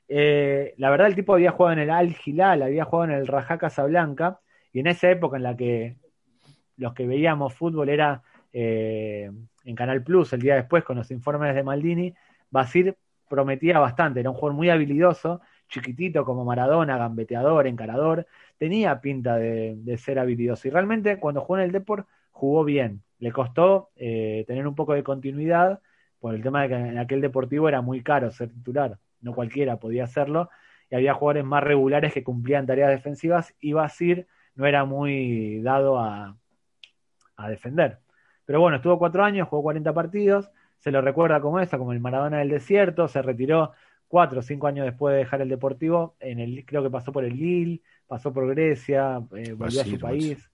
Eh, 0.07 0.73
la 0.77 0.89
verdad, 0.89 1.07
el 1.07 1.15
tipo 1.15 1.33
había 1.33 1.51
jugado 1.51 1.73
en 1.73 1.79
el 1.79 1.89
Al 1.89 2.15
Hilal, 2.25 2.61
había 2.61 2.85
jugado 2.85 3.11
en 3.11 3.19
el 3.19 3.27
Rajá 3.27 3.57
Casablanca, 3.57 4.39
y 4.71 4.79
en 4.79 4.87
esa 4.87 5.11
época 5.11 5.35
en 5.35 5.43
la 5.43 5.57
que 5.57 5.97
los 6.77 6.93
que 6.93 7.05
veíamos 7.05 7.53
fútbol 7.53 7.89
era 7.89 8.23
eh, 8.53 9.29
en 9.65 9.75
Canal 9.75 10.03
Plus, 10.03 10.31
el 10.31 10.41
día 10.41 10.55
después 10.55 10.85
con 10.85 10.95
los 10.95 11.11
informes 11.11 11.53
de 11.53 11.63
Maldini, 11.63 12.13
Basir 12.49 12.95
prometía 13.29 13.79
bastante, 13.79 14.21
era 14.21 14.29
un 14.29 14.35
jugador 14.37 14.55
muy 14.55 14.69
habilidoso, 14.69 15.41
chiquitito 15.67 16.23
como 16.23 16.45
Maradona, 16.45 16.97
gambeteador, 16.97 17.67
encarador, 17.67 18.27
tenía 18.57 19.01
pinta 19.01 19.37
de, 19.37 19.97
ser 19.97 20.19
habilidoso. 20.19 20.67
Y 20.67 20.71
realmente 20.71 21.19
cuando 21.19 21.41
jugó 21.41 21.57
en 21.57 21.65
el 21.65 21.71
Deport 21.71 22.07
jugó 22.31 22.63
bien. 22.63 23.03
Le 23.19 23.31
costó 23.31 23.91
eh, 23.95 24.43
tener 24.47 24.67
un 24.67 24.75
poco 24.75 24.93
de 24.93 25.03
continuidad 25.03 25.81
por 26.19 26.35
el 26.35 26.41
tema 26.41 26.63
de 26.63 26.69
que 26.69 26.75
en 26.75 26.97
aquel 26.97 27.21
deportivo 27.21 27.69
era 27.69 27.81
muy 27.81 28.01
caro 28.01 28.31
ser 28.31 28.49
titular. 28.49 28.97
No 29.21 29.33
cualquiera 29.33 29.77
podía 29.77 30.05
hacerlo. 30.05 30.49
Y 30.89 30.95
había 30.95 31.13
jugadores 31.13 31.45
más 31.45 31.63
regulares 31.63 32.13
que 32.13 32.23
cumplían 32.23 32.65
tareas 32.65 32.89
defensivas 32.89 33.55
y 33.59 33.73
Basir 33.73 34.27
no 34.55 34.65
era 34.65 34.85
muy 34.85 35.61
dado 35.61 35.99
a, 35.99 36.37
a 37.37 37.49
defender. 37.49 37.99
Pero 38.45 38.59
bueno, 38.59 38.77
estuvo 38.77 38.99
cuatro 38.99 39.23
años, 39.23 39.47
jugó 39.47 39.63
40 39.63 39.93
partidos, 39.93 40.51
se 40.79 40.91
lo 40.91 41.01
recuerda 41.01 41.39
como 41.39 41.59
eso, 41.59 41.77
como 41.77 41.93
el 41.93 41.99
Maradona 41.99 42.39
del 42.39 42.49
desierto, 42.49 43.07
se 43.07 43.21
retiró 43.21 43.71
cuatro 44.07 44.39
o 44.39 44.43
cinco 44.43 44.67
años 44.67 44.85
después 44.85 45.13
de 45.13 45.19
dejar 45.19 45.41
el 45.41 45.49
Deportivo, 45.49 46.15
en 46.19 46.39
el, 46.39 46.65
creo 46.65 46.83
que 46.83 46.89
pasó 46.89 47.11
por 47.11 47.23
el 47.23 47.37
Lille, 47.37 47.81
pasó 48.07 48.33
por 48.33 48.47
Grecia, 48.49 49.21
eh, 49.35 49.53
volvió 49.53 49.81
a 49.81 49.85
su 49.85 49.99
país. 49.99 50.49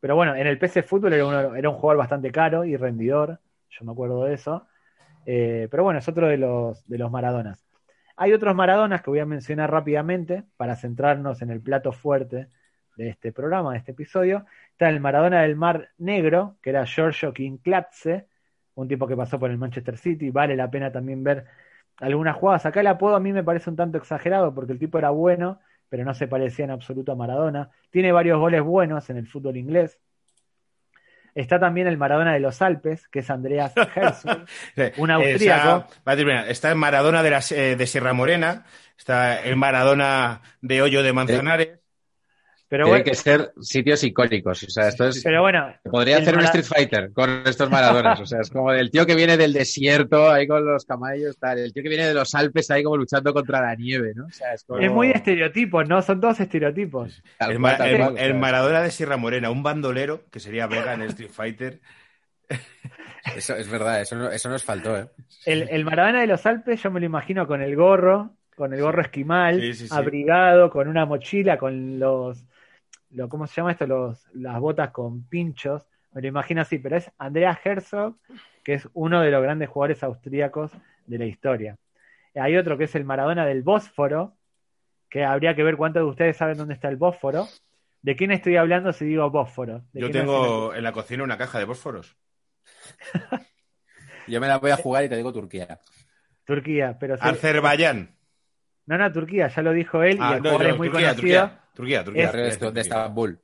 Pero 0.00 0.16
bueno, 0.16 0.34
en 0.34 0.46
el 0.46 0.58
PC 0.58 0.82
Fútbol 0.82 1.12
era, 1.14 1.26
uno- 1.26 1.54
era 1.54 1.70
un 1.70 1.76
jugador 1.76 1.98
bastante 1.98 2.30
caro 2.30 2.64
y 2.64 2.76
rendidor, 2.76 3.40
yo 3.70 3.84
me 3.84 3.92
acuerdo 3.92 4.24
de 4.24 4.34
eso. 4.34 4.66
Eh, 5.26 5.68
pero 5.70 5.82
bueno, 5.82 5.98
es 5.98 6.08
otro 6.08 6.28
de 6.28 6.36
los, 6.36 6.86
de 6.86 6.98
los 6.98 7.10
Maradonas. 7.10 7.64
Hay 8.16 8.32
otros 8.32 8.54
Maradonas 8.54 9.02
que 9.02 9.10
voy 9.10 9.20
a 9.20 9.26
mencionar 9.26 9.70
rápidamente 9.70 10.44
para 10.56 10.76
centrarnos 10.76 11.42
en 11.42 11.50
el 11.50 11.60
plato 11.60 11.92
fuerte 11.92 12.48
de 12.96 13.08
este 13.08 13.32
programa, 13.32 13.72
de 13.72 13.78
este 13.78 13.92
episodio. 13.92 14.44
Está 14.72 14.88
el 14.88 15.00
Maradona 15.00 15.42
del 15.42 15.56
Mar 15.56 15.88
Negro, 15.98 16.56
que 16.62 16.70
era 16.70 16.84
Giorgio 16.86 17.32
Kinklatze, 17.32 18.28
un 18.74 18.86
tipo 18.88 19.06
que 19.08 19.16
pasó 19.16 19.38
por 19.38 19.50
el 19.50 19.58
Manchester 19.58 19.96
City. 19.96 20.30
Vale 20.30 20.54
la 20.54 20.70
pena 20.70 20.92
también 20.92 21.24
ver 21.24 21.46
algunas 21.96 22.36
jugadas. 22.36 22.66
Acá 22.66 22.80
el 22.80 22.86
apodo 22.88 23.16
a 23.16 23.20
mí 23.20 23.32
me 23.32 23.42
parece 23.42 23.70
un 23.70 23.76
tanto 23.76 23.98
exagerado 23.98 24.54
porque 24.54 24.72
el 24.72 24.78
tipo 24.78 24.98
era 24.98 25.10
bueno, 25.10 25.60
pero 25.94 26.04
no 26.04 26.12
se 26.12 26.26
parecía 26.26 26.64
en 26.64 26.72
absoluto 26.72 27.12
a 27.12 27.14
Maradona. 27.14 27.70
Tiene 27.88 28.10
varios 28.10 28.40
goles 28.40 28.60
buenos 28.62 29.08
en 29.10 29.16
el 29.16 29.28
fútbol 29.28 29.56
inglés. 29.56 30.00
Está 31.36 31.60
también 31.60 31.86
el 31.86 31.96
Maradona 31.96 32.32
de 32.32 32.40
los 32.40 32.60
Alpes, 32.62 33.06
que 33.06 33.20
es 33.20 33.30
Andreas 33.30 33.72
Herzog. 33.94 34.44
Un 34.96 35.10
Eh, 35.10 35.12
austríaco. 35.12 35.86
Está, 36.04 36.46
está 36.48 36.70
el 36.70 36.74
Maradona 36.74 37.22
de, 37.22 37.30
las, 37.30 37.52
eh, 37.52 37.76
de 37.76 37.86
Sierra 37.86 38.12
Morena, 38.12 38.64
está 38.98 39.40
el 39.40 39.54
Maradona 39.54 40.42
de 40.60 40.82
Hoyo 40.82 41.04
de 41.04 41.12
Manzanares. 41.12 41.78
Pero 42.74 42.86
Tienen 42.86 43.02
bueno, 43.02 43.04
que 43.04 43.14
ser 43.14 43.52
sitios 43.60 44.02
icónicos. 44.02 44.62
O 44.64 44.70
sea, 44.70 44.88
esto 44.88 45.06
es. 45.06 45.22
pero 45.22 45.42
bueno, 45.42 45.72
Podría 45.84 46.16
el 46.16 46.22
hacer 46.22 46.34
un 46.36 46.44
Street 46.44 46.64
Fighter 46.64 47.12
con 47.12 47.42
estos 47.46 47.70
Maradonas. 47.70 48.20
O 48.20 48.26
sea, 48.26 48.40
es 48.40 48.50
como 48.50 48.72
del 48.72 48.90
tío 48.90 49.06
que 49.06 49.14
viene 49.14 49.36
del 49.36 49.52
desierto 49.52 50.28
ahí 50.30 50.46
con 50.48 50.64
los 50.66 50.84
camallos, 50.84 51.38
tal. 51.38 51.58
El 51.58 51.72
tío 51.72 51.82
que 51.84 51.88
viene 51.88 52.06
de 52.06 52.14
los 52.14 52.34
Alpes 52.34 52.70
ahí 52.70 52.82
como 52.82 52.96
luchando 52.96 53.32
contra 53.32 53.60
la 53.60 53.74
nieve, 53.76 54.12
¿no? 54.14 54.26
O 54.26 54.30
sea, 54.30 54.54
es 54.54 54.64
como. 54.64 54.80
es 54.80 54.90
muy 54.90 55.10
estereotipos, 55.12 55.88
¿no? 55.88 56.02
Son 56.02 56.20
todos 56.20 56.40
estereotipos. 56.40 57.22
Tal 57.38 57.52
El, 57.52 57.60
cual, 57.60 57.76
el- 57.86 57.98
cual, 57.98 58.18
el 58.18 58.34
Maradona 58.34 58.82
de 58.82 58.90
Sierra 58.90 59.16
Morena, 59.16 59.50
un 59.50 59.62
bandolero, 59.62 60.22
que 60.32 60.40
sería 60.40 60.66
Vega 60.66 60.94
en 60.94 61.02
el 61.02 61.10
Street 61.10 61.30
Fighter. 61.30 61.80
Eso 63.36 63.56
es 63.56 63.68
verdad, 63.70 64.00
eso, 64.02 64.16
no- 64.16 64.30
eso 64.30 64.48
nos 64.48 64.62
faltó, 64.64 64.96
¿eh? 64.96 65.06
El, 65.46 65.68
el 65.70 65.84
Maradona 65.84 66.20
de 66.20 66.26
los 66.26 66.44
Alpes 66.46 66.82
yo 66.82 66.90
me 66.90 67.00
lo 67.00 67.06
imagino 67.06 67.46
con 67.46 67.62
el 67.62 67.74
gorro, 67.74 68.36
con 68.54 68.72
el 68.74 68.80
gorro 68.82 69.02
esquimal, 69.02 69.60
Sí, 69.60 69.74
sí, 69.74 69.88
sí. 69.88 69.94
abrigado, 69.94 70.70
con 70.70 70.88
una 70.88 71.06
mochila, 71.06 71.56
con 71.58 71.98
los, 71.98 72.44
lo, 73.14 73.28
¿cómo 73.28 73.46
se 73.46 73.54
llama 73.56 73.72
esto? 73.72 73.86
Los, 73.86 74.26
las 74.34 74.60
botas 74.60 74.90
con 74.90 75.24
pinchos. 75.24 75.86
Me 76.12 76.22
lo 76.22 76.28
imagino 76.28 76.60
así, 76.60 76.78
pero 76.78 76.96
es 76.96 77.10
Andrea 77.18 77.58
Herzog, 77.62 78.16
que 78.62 78.74
es 78.74 78.88
uno 78.94 79.20
de 79.20 79.30
los 79.30 79.42
grandes 79.42 79.68
jugadores 79.68 80.02
austríacos 80.02 80.72
de 81.06 81.18
la 81.18 81.24
historia. 81.26 81.76
Hay 82.34 82.56
otro 82.56 82.76
que 82.78 82.84
es 82.84 82.94
el 82.94 83.04
Maradona 83.04 83.46
del 83.46 83.62
Bósforo, 83.62 84.34
que 85.08 85.24
habría 85.24 85.54
que 85.54 85.62
ver 85.62 85.76
cuántos 85.76 86.02
de 86.02 86.08
ustedes 86.10 86.36
saben 86.36 86.58
dónde 86.58 86.74
está 86.74 86.88
el 86.88 86.96
Bósforo. 86.96 87.48
¿De 88.02 88.16
quién 88.16 88.32
estoy 88.32 88.56
hablando 88.56 88.92
si 88.92 89.04
digo 89.04 89.30
Bósforo? 89.30 89.82
¿De 89.92 90.00
Yo 90.00 90.10
tengo 90.10 90.74
en 90.74 90.82
la 90.82 90.92
cocina 90.92 91.24
una 91.24 91.38
caja 91.38 91.58
de 91.58 91.66
fósforos. 91.66 92.16
Yo 94.28 94.40
me 94.40 94.48
la 94.48 94.58
voy 94.58 94.70
a 94.70 94.76
jugar 94.82 95.04
y 95.04 95.08
te 95.08 95.16
digo 95.16 95.32
Turquía. 95.32 95.78
Turquía, 96.44 96.96
pero 96.98 97.16
sí- 97.16 97.22
Azerbaiyán. 97.22 98.14
no, 98.86 98.98
no, 98.98 99.12
Turquía, 99.12 99.48
ya 99.48 99.62
lo 99.62 99.72
dijo 99.72 100.02
él 100.02 100.16
y 100.18 100.20
Ah, 100.22 100.32
el 100.36 100.42
no, 100.42 100.50
jugador 100.50 100.62
no, 100.62 100.68
es 100.72 100.78
muy 100.78 100.88
Turquía, 100.88 101.14
conocido. 101.14 101.40
Turquía, 101.40 101.63
Turquía, 101.74 102.04
Turquía, 102.04 102.30
Es-. 102.30 102.60
Estambul. 102.62 103.40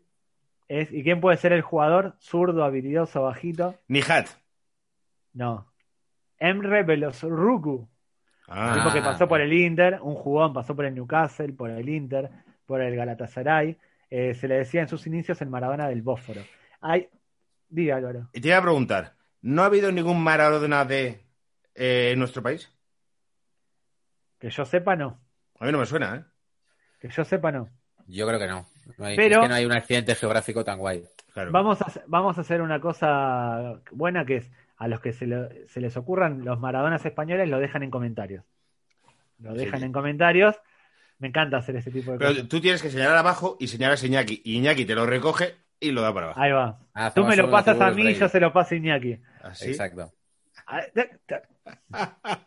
Es- 0.68 0.92
¿Y 0.92 1.02
quién 1.02 1.20
puede 1.20 1.36
ser 1.36 1.52
el 1.52 1.62
jugador? 1.62 2.16
Zurdo, 2.20 2.64
habilidoso, 2.64 3.22
bajito. 3.22 3.74
Nihat. 3.88 4.28
No. 5.32 5.66
Emre 6.38 6.82
Belosruku, 6.84 7.88
Ah, 8.52 8.74
tipo 8.78 8.92
que 8.92 8.98
Ah, 9.00 9.04
pasó 9.12 9.28
por 9.28 9.40
el 9.40 9.52
Inter, 9.52 9.98
un 10.02 10.14
jugón, 10.16 10.52
pasó 10.52 10.74
por 10.74 10.84
el 10.84 10.94
Newcastle, 10.94 11.52
por 11.52 11.70
el 11.70 11.88
Inter, 11.88 12.30
por 12.66 12.80
el 12.80 12.96
Galatasaray. 12.96 13.76
Eh, 14.10 14.34
se 14.34 14.48
le 14.48 14.56
decía 14.56 14.80
en 14.80 14.88
sus 14.88 15.06
inicios 15.06 15.40
el 15.40 15.48
Maradona 15.50 15.88
del 15.88 16.02
Bósforo. 16.02 16.40
Hay, 16.80 17.08
diga 17.68 17.96
Álvaro. 17.96 18.28
y 18.32 18.40
te 18.40 18.48
iba 18.48 18.56
a 18.56 18.62
preguntar, 18.62 19.14
¿no 19.42 19.62
ha 19.62 19.66
habido 19.66 19.92
ningún 19.92 20.20
Maradona 20.22 20.84
de 20.84 21.24
eh, 21.76 22.14
nuestro 22.16 22.42
país? 22.42 22.72
Que 24.40 24.50
yo 24.50 24.64
sepa, 24.64 24.96
no. 24.96 25.20
A 25.60 25.66
mí 25.66 25.70
no 25.72 25.78
me 25.78 25.86
suena, 25.86 26.16
¿eh? 26.16 26.24
Que 27.00 27.08
yo 27.08 27.24
sepa, 27.24 27.52
no. 27.52 27.68
Yo 28.10 28.26
creo 28.26 28.38
que 28.38 28.46
no. 28.48 28.66
No 28.98 29.04
hay, 29.06 29.16
Pero- 29.16 29.36
es 29.36 29.42
que 29.42 29.48
no 29.48 29.54
hay 29.54 29.64
un 29.66 29.72
accidente 29.72 30.14
geográfico 30.14 30.64
tan 30.64 30.78
guay. 30.78 31.04
Claro. 31.32 31.52
Vamos 31.52 31.80
a, 31.80 31.84
hacer- 31.84 32.02
vamos 32.06 32.36
a 32.38 32.40
hacer 32.40 32.60
una 32.60 32.80
cosa 32.80 33.80
buena 33.92 34.24
que 34.26 34.36
es 34.38 34.50
a 34.78 34.88
los 34.88 35.00
que 35.00 35.12
se, 35.12 35.26
lo- 35.26 35.48
se 35.68 35.80
les 35.80 35.96
ocurran 35.96 36.44
los 36.44 36.58
Maradonas 36.58 37.04
españoles 37.06 37.48
lo 37.48 37.58
dejan 37.60 37.82
en 37.82 37.90
comentarios. 37.90 38.44
Lo 39.38 39.54
dejan 39.54 39.80
Sí. 39.80 39.86
en 39.86 39.92
comentarios. 39.92 40.56
Me 41.18 41.28
encanta 41.28 41.58
hacer 41.58 41.76
ese 41.76 41.90
tipo 41.90 42.12
de 42.12 42.18
Pero 42.18 42.30
cosas. 42.30 42.48
tú 42.48 42.60
tienes 42.60 42.82
que 42.82 42.90
señalar 42.90 43.16
abajo 43.18 43.56
y 43.60 43.68
señalas 43.68 44.02
a 44.02 44.06
Iñaki. 44.06 44.40
Y 44.44 44.56
Iñaki 44.56 44.84
te 44.86 44.94
lo 44.94 45.06
recoge 45.06 45.54
y 45.78 45.92
lo 45.92 46.00
da 46.02 46.12
para 46.12 46.26
abajo. 46.26 46.40
Ahí 46.40 46.50
va. 46.52 46.78
Ah, 46.94 47.12
Tú 47.14 47.24
me 47.24 47.36
lo 47.36 47.50
pasas 47.50 47.80
a 47.80 47.90
mí 47.90 48.02
y 48.10 48.14
yo 48.14 48.28
se 48.28 48.40
lo 48.40 48.52
paso 48.52 48.74
a 48.74 48.78
Iñaki. 48.78 49.18
Así. 49.42 49.68
Exacto. 49.70 50.12
Ah, 50.66 50.80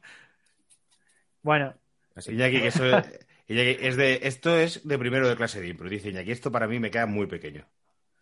Bueno, 1.42 1.74
Así. 2.16 2.32
Iñaki, 2.34 2.62
que 2.62 2.68
eso 2.68 2.84
es, 3.48 3.98
de, 3.98 4.20
esto 4.24 4.58
es 4.58 4.88
de 4.88 4.98
primero 4.98 5.28
de 5.28 5.36
clase 5.36 5.62
de 5.62 5.68
impro. 5.68 5.90
Dice 5.90 6.10
Iñaki, 6.10 6.32
esto 6.32 6.52
para 6.52 6.68
mí 6.68 6.80
me 6.80 6.92
queda 6.92 7.06
muy 7.06 7.28
pequeño. 7.28 7.66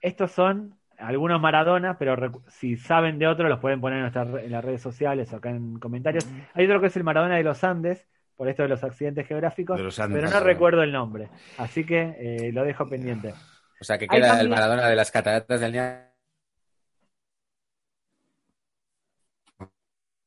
estos 0.02 0.32
son 0.32 0.78
algunos 0.98 1.42
Maradonas, 1.42 1.98
pero 1.98 2.44
si 2.48 2.78
saben 2.78 3.18
de 3.18 3.28
otro 3.28 3.50
los 3.50 3.60
pueden 3.60 3.82
poner 3.82 3.98
en, 3.98 4.02
nuestras 4.04 4.44
en 4.44 4.52
las 4.52 4.64
redes 4.64 4.82
sociales 4.82 5.34
o 5.34 5.38
acá 5.38 5.50
en 5.50 5.80
comentarios. 5.80 6.28
Hay 6.54 6.66
otro 6.66 6.80
que 6.80 6.88
es 6.88 6.96
el 6.96 7.04
Maradona 7.04 7.38
de 7.38 7.44
los 7.44 7.64
Andes, 7.64 8.08
por 8.36 8.48
esto 8.50 8.64
de 8.64 8.70
los 8.70 8.84
accidentes 8.84 9.28
geográficos, 9.28 9.78
De 9.78 9.84
los 9.84 10.00
Andes. 10.00 10.22
pero 10.22 10.32
no 10.32 10.46
recuerdo 10.46 10.84
el 10.84 10.92
nombre. 10.92 11.30
Así 11.58 11.86
que 11.86 12.16
eh, 12.20 12.52
lo 12.52 12.64
dejo 12.64 12.88
pendiente. 12.88 13.34
O 13.80 13.84
sea, 13.84 13.98
que 13.98 14.08
queda 14.08 14.40
el 14.40 14.50
Maradona 14.50 14.88
de 14.88 14.96
las 14.96 15.12
cataratas 15.12 15.60
del 15.60 15.72
Niágara 15.72 16.12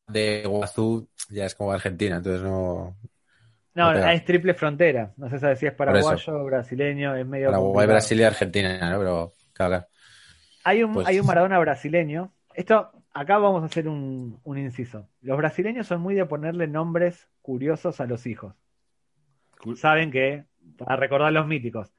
de 0.07 0.43
Iguazú, 0.45 1.09
ya 1.31 1.47
es 1.47 1.55
como 1.55 1.73
Argentina, 1.73 2.17
entonces 2.17 2.43
no. 2.43 2.97
No, 3.75 3.93
es 3.93 4.25
triple 4.25 4.55
frontera. 4.55 5.13
No 5.17 5.29
sé 5.29 5.57
si 5.57 5.67
es 5.67 5.73
paraguayo, 5.75 6.45
brasileño, 6.45 7.17
es 7.17 7.27
medio. 7.27 7.49
Paraguay. 7.51 7.87
Brasil 7.87 8.21
y 8.21 8.23
Argentina, 8.23 8.79
¿no? 8.91 8.99
Pero, 8.99 9.35
claro, 9.53 9.71
claro. 9.71 9.87
Hay 10.65 10.83
un, 10.83 10.93
Pues- 10.95 11.07
hay 11.09 11.19
un 11.21 11.27
Maradona 11.27 11.59
brasileño. 11.59 12.33
Esto, 12.55 12.91
acá 13.13 13.39
vamos 13.39 13.63
a 13.63 13.67
hacer 13.67 13.89
un, 13.89 14.39
un 14.45 14.59
inciso. 14.59 15.09
Los 15.23 15.37
brasileños 15.37 15.87
son 15.89 16.01
muy 16.01 16.15
de 16.15 16.25
ponerle 16.25 16.67
nombres 16.69 17.29
curiosos 17.43 18.01
a 18.01 18.07
los 18.07 18.27
hijos. 18.27 18.55
Saben 19.77 20.11
que, 20.11 20.45
para 20.79 20.97
recordar 20.97 21.33
los 21.33 21.47
míticos, 21.47 21.93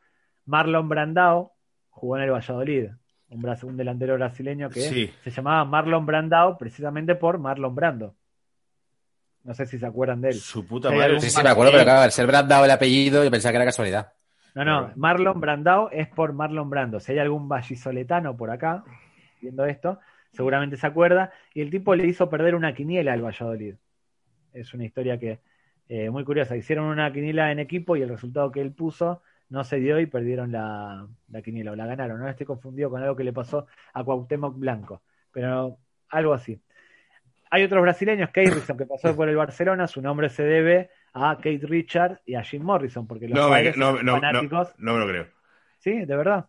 Marlon 0.46 0.88
Brandao 0.88 1.54
jugó 1.90 2.18
en 2.18 2.24
el 2.24 2.32
Valladolid. 2.32 2.90
Un, 3.30 3.44
un 3.64 3.78
delantero 3.78 4.14
brasileño 4.16 4.70
que 4.70 4.82
Sí. 4.82 5.12
se 5.24 5.32
llamaba 5.32 5.66
Marlon 5.66 6.06
Brandao 6.06 6.58
precisamente 6.58 7.16
por 7.16 7.40
Marlon 7.40 7.74
Brando. 7.76 8.16
No 9.46 9.54
sé 9.54 9.68
si 9.68 9.78
se 9.78 9.86
acuerdan 9.86 10.22
de 10.22 10.30
él. 10.30 10.36
Su 10.36 10.66
puta 10.66 10.90
madre. 10.92 11.20
Sí, 11.20 11.30
sí, 11.30 11.42
me 11.44 11.50
acuerdo, 11.50 11.72
pero 11.72 11.84
claro, 11.84 12.02
al 12.02 12.12
ser 12.12 12.26
brandado 12.26 12.66
el 12.66 12.72
apellido, 12.72 13.24
yo 13.24 13.30
pensaba 13.30 13.52
que 13.52 13.58
era 13.58 13.66
casualidad. 13.66 14.12
No, 14.56 14.66
no. 14.66 14.92
Marlon 14.96 15.40
Brandao 15.40 15.90
es 15.92 16.08
por 16.08 16.34
Marlon 16.34 16.68
Brando. 16.70 17.00
Si 17.00 17.12
hay 17.12 17.20
algún 17.20 17.48
vallisoletano 17.48 18.36
por 18.36 18.50
acá 18.50 18.84
viendo 19.40 19.66
esto, 19.66 20.00
seguramente 20.32 20.78
se 20.78 20.88
acuerda. 20.88 21.32
Y 21.54 21.62
el 21.62 21.70
tipo 21.70 21.94
le 21.94 22.08
hizo 22.08 22.28
perder 22.28 22.56
una 22.56 22.74
quiniela 22.74 23.14
al 23.14 23.24
Valladolid. 23.24 23.76
Es 24.52 24.74
una 24.74 24.86
historia 24.86 25.20
que 25.20 25.42
eh, 25.90 26.10
muy 26.10 26.24
curiosa. 26.24 26.56
Hicieron 26.56 26.86
una 26.86 27.14
quiniela 27.14 27.52
en 27.52 27.60
equipo 27.60 27.96
y 27.96 28.02
el 28.02 28.10
resultado 28.10 28.52
que 28.52 28.62
él 28.62 28.72
puso 28.72 29.22
no 29.50 29.64
se 29.64 29.78
dio 29.78 30.00
y 30.00 30.08
perdieron 30.08 30.52
la, 30.52 31.08
la 31.30 31.42
quiniela 31.44 31.74
o 31.74 31.76
la 31.76 31.86
ganaron. 31.86 32.20
No 32.20 32.28
estoy 32.28 32.48
confundido 32.48 32.90
con 32.90 33.04
algo 33.04 33.16
que 33.16 33.24
le 33.24 33.34
pasó 33.34 33.68
a 33.94 34.04
Cuauhtémoc 34.04 34.58
Blanco, 34.58 35.04
pero 35.32 35.78
algo 36.10 36.34
así. 36.34 36.60
Hay 37.52 37.64
otros 37.64 37.82
brasileños, 37.82 38.30
Kate 38.30 38.52
Richard, 38.52 38.78
que 38.78 38.86
pasó 38.86 39.16
por 39.16 39.30
el 39.30 39.36
Barcelona, 39.36 39.88
su 39.88 40.02
nombre 40.02 40.30
se 40.30 40.44
debe 40.44 40.90
a 41.14 41.36
Kate 41.38 41.62
Richard 41.64 42.22
y 42.26 42.36
a 42.36 42.44
Jim 42.44 42.64
Morrison, 42.64 43.08
porque 43.08 43.28
los 43.28 43.38
No, 43.40 43.50
padres 43.50 43.78
no, 43.78 44.02
no, 44.04 44.14
fanáticos. 44.20 44.74
no 44.78 44.94
me 44.94 45.00
lo 45.00 45.08
creo. 45.08 45.28
Sí, 45.80 46.06
de 46.06 46.16
verdad. 46.18 46.46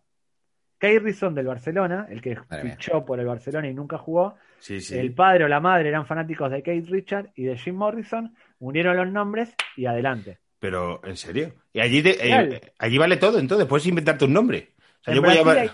Kay 0.79 0.99
Rison 0.99 1.33
del 1.33 1.47
Barcelona, 1.47 2.05
el 2.09 2.21
que 2.21 2.35
Madre 2.49 2.63
mía. 2.65 2.73
fichó 2.75 3.03
por 3.03 3.19
el 3.19 3.25
Barcelona 3.25 3.67
y 3.67 3.73
nunca 3.73 3.97
jugó. 3.97 4.35
Sí, 4.59 4.79
sí. 4.81 4.97
El 4.97 5.13
padre 5.13 5.45
o 5.45 5.47
la 5.47 5.59
madre 5.59 5.89
eran 5.89 6.05
fanáticos 6.05 6.51
de 6.51 6.61
Kate 6.61 6.85
Richard 6.87 7.31
y 7.35 7.45
de 7.45 7.57
Jim 7.57 7.75
Morrison. 7.75 8.35
Unieron 8.59 8.95
los 8.95 9.07
nombres 9.11 9.55
y 9.75 9.85
adelante. 9.87 10.37
Pero, 10.59 11.01
¿en 11.03 11.17
serio? 11.17 11.53
Y 11.73 11.79
allí, 11.79 12.03
te- 12.03 12.17
eh, 12.27 12.61
allí 12.79 12.97
vale 12.97 13.17
todo, 13.17 13.39
entonces 13.39 13.67
puedes 13.67 13.87
inventarte 13.87 14.25
un 14.25 14.33
nombre. 14.33 14.73
O 15.01 15.03
sea, 15.03 15.13
En 15.13 15.15
yo 15.15 15.21
voy 15.21 15.29
a 15.37 15.43
Brasil, 15.43 15.45
llamar- 15.45 15.57
hay, 15.57 15.69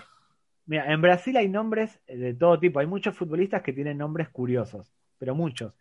mira, 0.66 0.92
en 0.92 1.00
Brasil 1.02 1.36
hay 1.36 1.48
nombres 1.48 2.00
de 2.06 2.34
todo 2.34 2.58
tipo. 2.58 2.80
Hay 2.80 2.86
muchos 2.86 3.14
futbolistas 3.16 3.62
que 3.62 3.72
tienen 3.74 3.98
nombres 3.98 4.28
curiosos, 4.30 4.90
pero 5.24 5.34
muchos. 5.34 5.72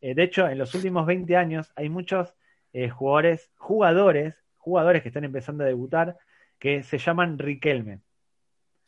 Eh, 0.00 0.14
de 0.16 0.24
hecho, 0.24 0.48
en 0.48 0.58
los 0.58 0.74
últimos 0.74 1.06
20 1.06 1.36
años 1.36 1.70
hay 1.76 1.88
muchos 1.88 2.34
eh, 2.72 2.88
jugadores, 2.88 3.48
jugadores, 3.56 4.34
jugadores 4.56 5.02
que 5.02 5.08
están 5.08 5.22
empezando 5.22 5.62
a 5.62 5.68
debutar 5.68 6.18
que 6.58 6.82
se 6.82 6.98
llaman 6.98 7.38
Riquelme. 7.38 8.00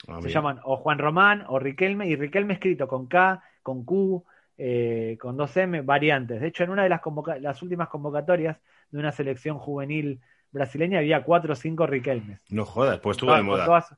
Ah, 0.09 0.16
Se 0.20 0.27
mira. 0.27 0.31
llaman 0.31 0.61
o 0.64 0.77
Juan 0.79 0.99
Román 0.99 1.44
o 1.46 1.61
Riquelme, 1.61 2.09
y 2.09 2.16
Riquelme 2.16 2.55
escrito 2.55 2.88
con 2.88 3.07
K, 3.07 3.40
con 3.62 3.85
Q, 3.85 4.25
eh, 4.59 5.16
con 5.20 5.37
dos 5.37 5.57
M, 5.57 5.83
variantes. 5.83 6.40
De 6.40 6.49
hecho, 6.49 6.64
en 6.64 6.70
una 6.70 6.83
de 6.83 6.88
las, 6.88 7.62
últimas 7.62 7.88
convocatorias 7.88 8.59
de 8.90 8.99
una 8.99 9.12
selección 9.12 9.59
juvenil 9.59 10.20
brasileña 10.51 10.99
había 10.99 11.23
cuatro 11.23 11.53
o 11.53 11.57
cinco 11.57 11.87
Riquelmes. 11.87 12.40
No 12.51 12.64
jodas, 12.64 12.99
pues 12.99 13.16
estuvo 13.16 13.33
de 13.37 13.42
moda. 13.44 13.64
todas- 13.64 13.94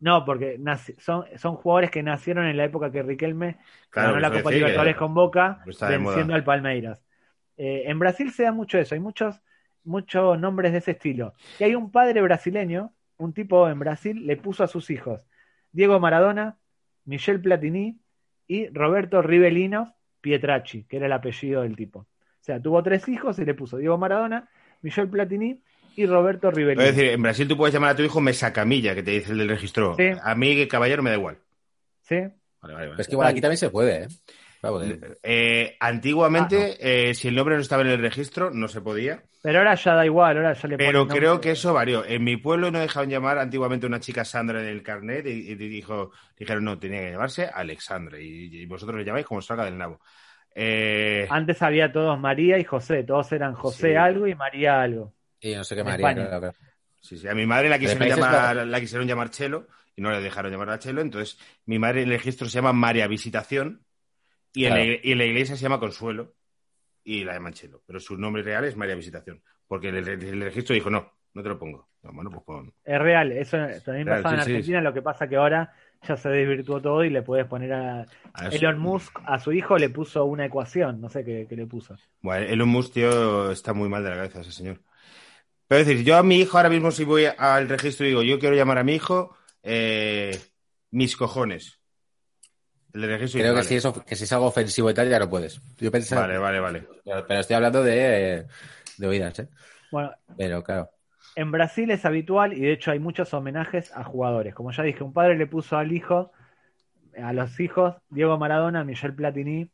No, 0.00 0.24
porque 0.24 0.60
son, 0.98 1.24
son 1.36 1.56
jugadores 1.56 1.90
que 1.90 2.02
nacieron 2.02 2.46
en 2.46 2.56
la 2.56 2.64
época 2.64 2.90
que 2.92 3.02
Riquelme 3.02 3.58
Claro, 3.90 4.10
ganó 4.10 4.20
la 4.20 4.30
Copa 4.30 4.50
Libertadores 4.50 4.96
con 4.96 5.14
Boca, 5.14 5.62
venciendo 5.64 6.34
al 6.34 6.44
Palmeiras. 6.44 7.04
Eh, 7.56 7.84
en 7.86 7.98
Brasil 7.98 8.30
se 8.30 8.44
da 8.44 8.52
mucho 8.52 8.78
eso, 8.78 8.94
hay 8.94 9.00
muchos, 9.00 9.40
muchos 9.82 10.38
nombres 10.38 10.72
de 10.72 10.78
ese 10.78 10.92
estilo. 10.92 11.34
Y 11.58 11.64
hay 11.64 11.74
un 11.74 11.90
padre 11.90 12.22
brasileño, 12.22 12.92
un 13.16 13.32
tipo 13.32 13.68
en 13.68 13.80
Brasil, 13.80 14.24
le 14.24 14.36
puso 14.36 14.62
a 14.62 14.68
sus 14.68 14.90
hijos 14.90 15.26
Diego 15.72 15.98
Maradona, 15.98 16.58
Michel 17.04 17.40
Platini 17.40 18.00
y 18.46 18.68
Roberto 18.68 19.22
Rivelino 19.22 19.94
Pietracci, 20.20 20.84
que 20.84 20.98
era 20.98 21.06
el 21.06 21.12
apellido 21.12 21.62
del 21.62 21.76
tipo. 21.76 22.00
O 22.00 22.06
sea, 22.40 22.62
tuvo 22.62 22.82
tres 22.82 23.08
hijos 23.08 23.38
y 23.38 23.44
le 23.44 23.54
puso 23.54 23.76
Diego 23.76 23.98
Maradona, 23.98 24.48
Michel 24.80 25.08
Platini 25.08 25.62
y 25.98 26.06
Roberto 26.06 26.50
Rivelino. 26.50 26.82
Es 26.82 26.94
decir, 26.94 27.10
en 27.12 27.22
Brasil 27.22 27.48
tú 27.48 27.56
puedes 27.56 27.74
llamar 27.74 27.90
a 27.90 27.96
tu 27.96 28.02
hijo 28.02 28.20
Mesacamilla, 28.20 28.94
que 28.94 29.02
te 29.02 29.10
dice 29.12 29.32
el 29.32 29.38
del 29.38 29.48
registro. 29.48 29.94
Sí. 29.96 30.10
A 30.22 30.34
mí, 30.34 30.66
caballero, 30.68 31.02
me 31.02 31.10
da 31.10 31.16
igual. 31.16 31.38
¿Sí? 32.02 32.16
Vale, 32.60 32.74
vale, 32.74 32.88
vale. 32.88 33.00
Es 33.02 33.06
que 33.06 33.14
igual 33.14 33.28
aquí 33.28 33.40
también 33.40 33.58
se 33.58 33.70
puede, 33.70 34.04
¿eh? 34.04 34.08
Vamos, 34.60 34.84
eh, 34.86 34.98
Eh, 35.22 35.76
antiguamente, 35.78 36.76
eh, 36.80 37.14
si 37.14 37.28
el 37.28 37.34
nombre 37.36 37.54
no 37.54 37.60
estaba 37.62 37.82
en 37.82 37.88
el 37.88 38.00
registro, 38.00 38.50
no 38.50 38.66
se 38.68 38.80
podía. 38.80 39.22
Pero 39.42 39.58
ahora 39.58 39.74
ya 39.76 39.94
da 39.94 40.04
igual, 40.04 40.36
ahora 40.36 40.52
ya 40.54 40.68
le 40.68 40.76
Pero 40.76 41.06
ponen 41.06 41.16
creo 41.16 41.40
que 41.40 41.52
eso 41.52 41.72
varió. 41.72 42.04
En 42.04 42.24
mi 42.24 42.36
pueblo 42.36 42.70
no 42.70 42.80
dejaban 42.80 43.08
llamar 43.08 43.38
antiguamente 43.38 43.86
a 43.86 43.88
una 43.88 44.00
chica 44.00 44.24
Sandra 44.24 44.60
en 44.60 44.66
el 44.66 44.82
carnet 44.82 45.26
y, 45.26 45.52
y 45.52 45.54
dijo, 45.54 46.10
dijeron, 46.36 46.64
no, 46.64 46.78
tenía 46.78 47.00
que 47.02 47.10
llamarse 47.12 47.46
Alexandra. 47.46 48.18
Y, 48.20 48.48
y 48.52 48.66
vosotros 48.66 48.98
le 48.98 49.04
llamáis 49.04 49.26
como 49.26 49.40
salga 49.40 49.64
del 49.64 49.78
nabo. 49.78 50.00
Eh, 50.54 51.28
Antes 51.30 51.62
había 51.62 51.92
todos 51.92 52.18
María 52.18 52.58
y 52.58 52.64
José, 52.64 53.04
todos 53.04 53.30
eran 53.30 53.54
José 53.54 53.90
Sí. 53.90 53.94
algo 53.94 54.26
y 54.26 54.34
María 54.34 54.80
algo. 54.82 55.14
Y 55.40 55.54
no 55.54 55.64
sé 55.64 55.76
qué 55.76 55.84
María, 55.84 56.14
claro, 56.14 56.40
claro. 56.40 56.56
sí, 57.00 57.16
sí, 57.18 57.28
a 57.28 57.34
mi 57.34 57.46
madre 57.46 57.68
la 57.68 57.78
quisieron, 57.78 58.08
llamar, 58.08 58.56
Bajos. 58.56 58.68
la 58.68 58.80
quisieron 58.80 59.06
llamar 59.08 59.30
Chelo 59.30 59.68
y 59.96 60.02
no 60.02 60.10
le 60.10 60.20
dejaron 60.20 60.50
llamar 60.50 60.70
a 60.70 60.78
Chelo. 60.78 61.00
Entonces, 61.00 61.38
mi 61.66 61.78
madre 61.78 62.02
en 62.02 62.08
el 62.08 62.14
registro 62.18 62.48
se 62.48 62.54
llama 62.58 62.72
María 62.72 63.06
Visitación 63.06 63.84
y 64.52 64.64
en, 64.64 64.72
Claro. 64.74 64.90
la, 64.90 64.98
y 65.02 65.12
en 65.12 65.18
la 65.18 65.24
iglesia 65.24 65.56
se 65.56 65.62
llama 65.62 65.80
Consuelo 65.80 66.34
y 67.04 67.24
la 67.24 67.34
llaman 67.34 67.52
Chelo. 67.52 67.82
Pero 67.86 68.00
su 68.00 68.16
nombre 68.16 68.42
real 68.42 68.64
es 68.64 68.76
María 68.76 68.94
Visitación. 68.94 69.42
Porque 69.66 69.88
el, 69.90 69.96
el- 70.08 70.22
el 70.22 70.40
registro 70.42 70.74
dijo, 70.74 70.90
no, 70.90 71.12
no 71.34 71.42
te 71.42 71.48
lo 71.48 71.58
pongo. 71.58 71.88
No, 72.02 72.12
bueno, 72.12 72.30
pues 72.30 72.42
pon- 72.44 72.72
Es 72.84 72.98
real, 72.98 73.32
eso 73.32 73.56
también 73.84 74.06
Real, 74.06 74.22
pasaba 74.22 74.34
en 74.36 74.40
sí, 74.40 74.44
sí, 74.46 74.52
Argentina, 74.52 74.80
lo 74.80 74.94
que 74.94 75.02
pasa 75.02 75.28
que 75.28 75.36
ahora 75.36 75.72
ya 76.06 76.16
se 76.16 76.28
desvirtuó 76.28 76.80
todo 76.80 77.04
y 77.04 77.10
le 77.10 77.22
puedes 77.22 77.46
poner 77.46 77.72
a. 77.72 78.06
Elon 78.52 78.78
Musk, 78.78 79.18
a 79.26 79.38
su 79.40 79.52
hijo 79.52 79.76
le 79.76 79.90
puso 79.90 80.24
una 80.24 80.46
ecuación, 80.46 81.00
no 81.00 81.08
sé 81.08 81.24
qué, 81.24 81.46
qué 81.48 81.56
le 81.56 81.66
puso. 81.66 81.96
Bueno, 82.22 82.46
Elon 82.46 82.68
Musk, 82.68 82.94
tío, 82.94 83.50
está 83.50 83.72
muy 83.72 83.88
mal 83.88 84.04
de 84.04 84.10
la 84.10 84.16
cabeza 84.16 84.40
ese 84.42 84.52
señor. 84.52 84.80
Pero 85.68 85.82
es 85.82 85.86
decir, 85.86 86.04
yo 86.04 86.16
a 86.16 86.22
mi 86.22 86.40
hijo 86.40 86.56
ahora 86.56 86.70
mismo 86.70 86.90
si 86.90 87.04
voy 87.04 87.26
al 87.26 87.68
registro 87.68 88.06
y 88.06 88.10
digo, 88.10 88.22
yo 88.22 88.38
quiero 88.38 88.56
llamar 88.56 88.78
a 88.78 88.84
mi 88.84 88.94
hijo 88.94 89.36
eh, 89.62 90.38
mis 90.90 91.16
cojones. 91.16 91.78
El 92.94 93.02
registro 93.02 93.40
Creo 93.40 93.54
que, 93.54 93.64
si 93.64 93.76
eso, 93.76 94.04
que 94.04 94.16
si 94.16 94.24
es 94.24 94.32
algo 94.32 94.46
ofensivo 94.46 94.90
y 94.90 94.94
tal, 94.94 95.10
ya 95.10 95.18
no 95.18 95.28
puedes. 95.28 95.60
Yo 95.76 95.92
pensaba, 95.92 96.22
vale, 96.22 96.38
vale, 96.38 96.60
vale. 96.60 96.88
pero, 97.04 97.26
pero 97.26 97.40
estoy 97.40 97.56
hablando 97.56 97.82
de, 97.82 98.46
de 98.96 99.06
oídas, 99.06 99.38
¿eh? 99.40 99.48
Bueno, 99.90 100.10
Pero 100.36 100.62
claro. 100.62 100.90
en 101.34 101.50
Brasil 101.50 101.90
es 101.90 102.04
habitual 102.04 102.52
y 102.54 102.60
de 102.60 102.72
hecho 102.72 102.90
hay 102.90 102.98
muchos 102.98 103.32
homenajes 103.34 103.92
a 103.94 104.04
jugadores. 104.04 104.54
Como 104.54 104.72
ya 104.72 104.82
dije, 104.82 105.04
un 105.04 105.12
padre 105.12 105.36
le 105.36 105.46
puso 105.46 105.76
al 105.76 105.92
hijo, 105.92 106.32
a 107.22 107.32
los 107.32 107.60
hijos, 107.60 107.96
Diego 108.08 108.38
Maradona, 108.38 108.84
Michel 108.84 109.14
Platini 109.14 109.70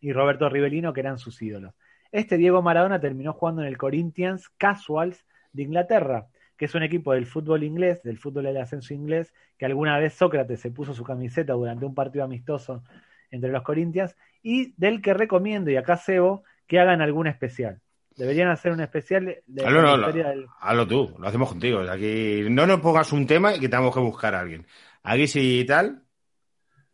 y 0.00 0.12
Roberto 0.12 0.48
Rivelino, 0.48 0.92
que 0.92 1.00
eran 1.00 1.18
sus 1.18 1.40
ídolos. 1.42 1.74
Este 2.12 2.36
Diego 2.36 2.62
Maradona 2.62 3.00
terminó 3.00 3.32
jugando 3.32 3.62
en 3.62 3.68
el 3.68 3.78
Corinthians 3.78 4.48
Casuals 4.58 5.26
de 5.52 5.62
Inglaterra, 5.64 6.26
que 6.56 6.66
es 6.66 6.74
un 6.74 6.82
equipo 6.82 7.12
del 7.14 7.26
fútbol 7.26 7.64
inglés, 7.64 8.02
del 8.02 8.18
fútbol 8.18 8.44
del 8.44 8.58
ascenso 8.58 8.94
inglés, 8.94 9.32
que 9.58 9.64
alguna 9.66 9.98
vez 9.98 10.14
Sócrates 10.14 10.60
se 10.60 10.70
puso 10.70 10.94
su 10.94 11.02
camiseta 11.04 11.54
durante 11.54 11.84
un 11.86 11.94
partido 11.94 12.24
amistoso 12.24 12.84
entre 13.30 13.50
los 13.50 13.62
Corinthians, 13.62 14.14
y 14.42 14.72
del 14.76 15.00
que 15.00 15.14
recomiendo, 15.14 15.70
y 15.70 15.76
acá 15.76 15.96
cebo, 15.96 16.44
que 16.66 16.78
hagan 16.78 17.00
algún 17.00 17.26
especial. 17.26 17.80
Deberían 18.14 18.50
hacer 18.50 18.72
un 18.72 18.80
especial 18.80 19.24
de, 19.46 19.62
no, 19.64 19.70
la 19.82 19.96
lo- 19.96 19.96
historia 20.06 20.28
del, 20.28 20.46
hazlo 20.60 20.86
tú, 20.86 21.16
lo 21.18 21.26
hacemos 21.26 21.48
contigo. 21.48 21.80
Aquí 21.80 22.42
no 22.50 22.66
nos 22.66 22.80
pongas 22.80 23.10
un 23.12 23.26
tema 23.26 23.54
y 23.54 23.60
que 23.60 23.68
tengamos 23.70 23.94
que 23.94 24.00
buscar 24.00 24.34
a 24.34 24.40
alguien. 24.40 24.66
Aquí 25.02 25.26
si 25.26 25.64
tal, 25.64 26.02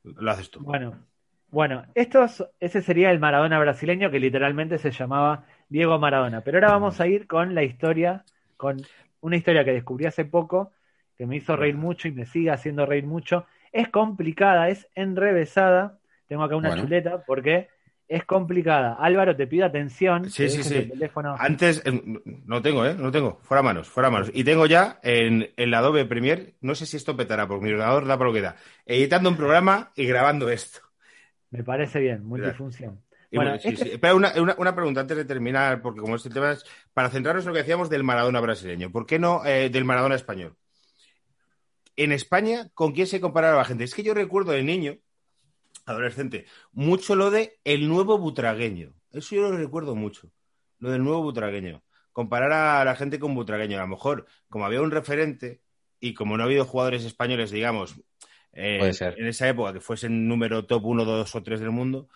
lo 0.04 0.30
haces 0.30 0.48
tú. 0.50 0.60
Bueno, 0.60 1.07
bueno, 1.50 1.84
estos, 1.94 2.46
ese 2.60 2.82
sería 2.82 3.10
el 3.10 3.18
Maradona 3.20 3.58
brasileño 3.58 4.10
que 4.10 4.20
literalmente 4.20 4.78
se 4.78 4.90
llamaba 4.90 5.44
Diego 5.68 5.98
Maradona. 5.98 6.42
Pero 6.42 6.58
ahora 6.58 6.72
vamos 6.72 7.00
a 7.00 7.06
ir 7.06 7.26
con 7.26 7.54
la 7.54 7.62
historia, 7.62 8.24
con 8.56 8.82
una 9.20 9.36
historia 9.36 9.64
que 9.64 9.72
descubrí 9.72 10.06
hace 10.06 10.24
poco, 10.24 10.72
que 11.16 11.26
me 11.26 11.36
hizo 11.36 11.56
reír 11.56 11.74
mucho 11.76 12.08
y 12.08 12.12
me 12.12 12.26
sigue 12.26 12.50
haciendo 12.50 12.86
reír 12.86 13.06
mucho. 13.06 13.46
Es 13.72 13.88
complicada, 13.88 14.68
es 14.68 14.88
enrevesada. 14.94 15.98
Tengo 16.28 16.42
acá 16.44 16.56
una 16.56 16.68
Bueno. 16.68 16.82
chuleta 16.84 17.24
porque 17.26 17.68
es 18.06 18.24
complicada. 18.24 18.94
Álvaro, 18.94 19.36
te 19.36 19.46
pido 19.46 19.66
atención. 19.66 20.30
Sí, 20.30 20.48
sí, 20.48 20.62
sí. 20.62 20.76
el 20.76 20.90
teléfono. 20.90 21.34
Antes, 21.38 21.82
eh, 21.84 22.02
no 22.46 22.62
tengo, 22.62 22.86
¿eh? 22.86 22.94
No 22.98 23.10
tengo. 23.10 23.38
Fuera 23.42 23.62
manos, 23.62 23.88
fuera 23.88 24.10
manos. 24.10 24.30
Y 24.32 24.44
tengo 24.44 24.66
ya 24.66 24.98
en 25.02 25.50
el 25.56 25.74
Adobe 25.74 26.04
Premiere, 26.06 26.54
no 26.60 26.74
sé 26.74 26.86
si 26.86 26.96
esto 26.96 27.16
petará, 27.16 27.46
porque 27.46 27.64
mi 27.66 27.72
ordenador 27.72 28.06
da 28.06 28.16
por 28.16 28.28
lo 28.28 28.32
que 28.32 28.40
da, 28.42 28.56
editando 28.86 29.28
un 29.28 29.36
programa 29.36 29.92
y 29.94 30.06
grabando 30.06 30.48
esto. 30.48 30.87
Me 31.50 31.64
parece 31.64 31.98
bien, 32.00 32.24
multifunción. 32.24 33.02
Bueno, 33.30 33.50
bueno, 33.50 33.58
sí, 33.60 33.68
este- 33.68 33.84
sí. 33.98 34.00
Una, 34.14 34.32
una- 34.40 34.54
una 34.58 34.74
pregunta 34.74 35.00
antes 35.02 35.16
de 35.16 35.24
terminar, 35.24 35.82
porque 35.82 36.00
como 36.00 36.16
este 36.16 36.30
tema 36.30 36.52
es 36.52 36.64
para 36.94 37.10
centrarnos 37.10 37.44
en 37.44 37.48
lo 37.48 37.54
que 37.54 37.60
decíamos 37.60 37.90
del 37.90 38.04
Maradona 38.04 38.40
brasileño. 38.40 38.90
¿Por 38.90 39.06
qué 39.06 39.18
no 39.18 39.44
eh, 39.44 39.68
del 39.70 39.84
Maradona 39.84 40.14
español? 40.14 40.56
En 41.96 42.12
España, 42.12 42.70
¿con 42.74 42.92
quién 42.92 43.06
se 43.06 43.20
comparaba 43.20 43.56
la 43.58 43.64
gente? 43.64 43.84
Es 43.84 43.94
que 43.94 44.02
yo 44.02 44.14
recuerdo 44.14 44.52
de 44.52 44.62
niño, 44.62 44.98
adolescente, 45.84 46.46
mucho 46.72 47.16
lo 47.16 47.30
de 47.30 47.58
el 47.64 47.88
nuevo 47.88 48.18
butragueño. 48.18 48.94
Eso 49.10 49.34
yo 49.34 49.42
lo 49.50 49.56
recuerdo 49.56 49.94
mucho. 49.94 50.30
Lo 50.78 50.90
del 50.90 51.02
nuevo 51.02 51.22
butragueño. 51.22 51.82
Comparar 52.12 52.52
a 52.52 52.84
la 52.84 52.94
gente 52.94 53.18
con 53.18 53.34
butragueño. 53.34 53.78
A 53.78 53.82
lo 53.82 53.88
mejor, 53.88 54.26
como 54.48 54.64
había 54.64 54.80
un 54.80 54.90
referente 54.90 55.60
y 56.00 56.14
como 56.14 56.36
no 56.36 56.44
ha 56.44 56.46
habido 56.46 56.64
jugadores 56.64 57.04
españoles, 57.04 57.50
digamos, 57.50 57.96
eh, 58.52 58.76
Puede 58.78 58.92
ser. 58.94 59.14
en 59.18 59.26
esa 59.26 59.48
época 59.48 59.72
que 59.72 59.80
fuesen 59.80 60.26
número 60.28 60.64
top 60.66 60.84
1, 60.84 61.04
2 61.04 61.34
o 61.34 61.42
3 61.42 61.60
del 61.60 61.70
mundo. 61.70 62.08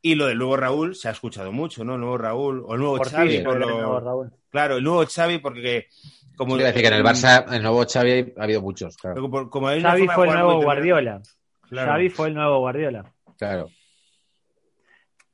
Y 0.00 0.14
lo 0.14 0.26
del 0.26 0.38
nuevo 0.38 0.56
Raúl 0.56 0.94
se 0.94 1.08
ha 1.08 1.10
escuchado 1.10 1.50
mucho, 1.50 1.84
¿no? 1.84 1.94
El 1.94 2.00
nuevo 2.00 2.18
Raúl 2.18 2.62
o 2.66 2.74
el 2.74 2.80
nuevo 2.80 2.96
Por 2.98 3.08
Xavi. 3.10 3.30
fin, 3.30 3.44
por 3.44 3.54
el 3.54 3.60
lo- 3.60 3.68
nuevo 3.70 4.00
Raúl. 4.00 4.32
Claro, 4.50 4.76
el 4.76 4.84
nuevo 4.84 5.04
Xavi 5.04 5.38
porque 5.38 5.88
como, 6.36 6.56
decir 6.56 6.82
que 6.82 6.88
en 6.88 6.94
el 6.94 7.02
Barça, 7.04 7.52
el 7.52 7.62
nuevo 7.62 7.84
Xavi 7.84 8.32
ha 8.38 8.44
habido 8.44 8.62
muchos, 8.62 8.96
claro. 8.96 9.20
como, 9.20 9.50
como 9.50 9.66
Xavi 9.68 10.06
fue 10.06 10.28
el 10.28 10.34
nuevo 10.34 10.62
Guardiola. 10.62 11.20
Claro. 11.68 11.90
Xavi 11.92 12.08
fue 12.10 12.28
el 12.28 12.34
nuevo 12.34 12.60
Guardiola. 12.60 13.12
Claro. 13.36 13.68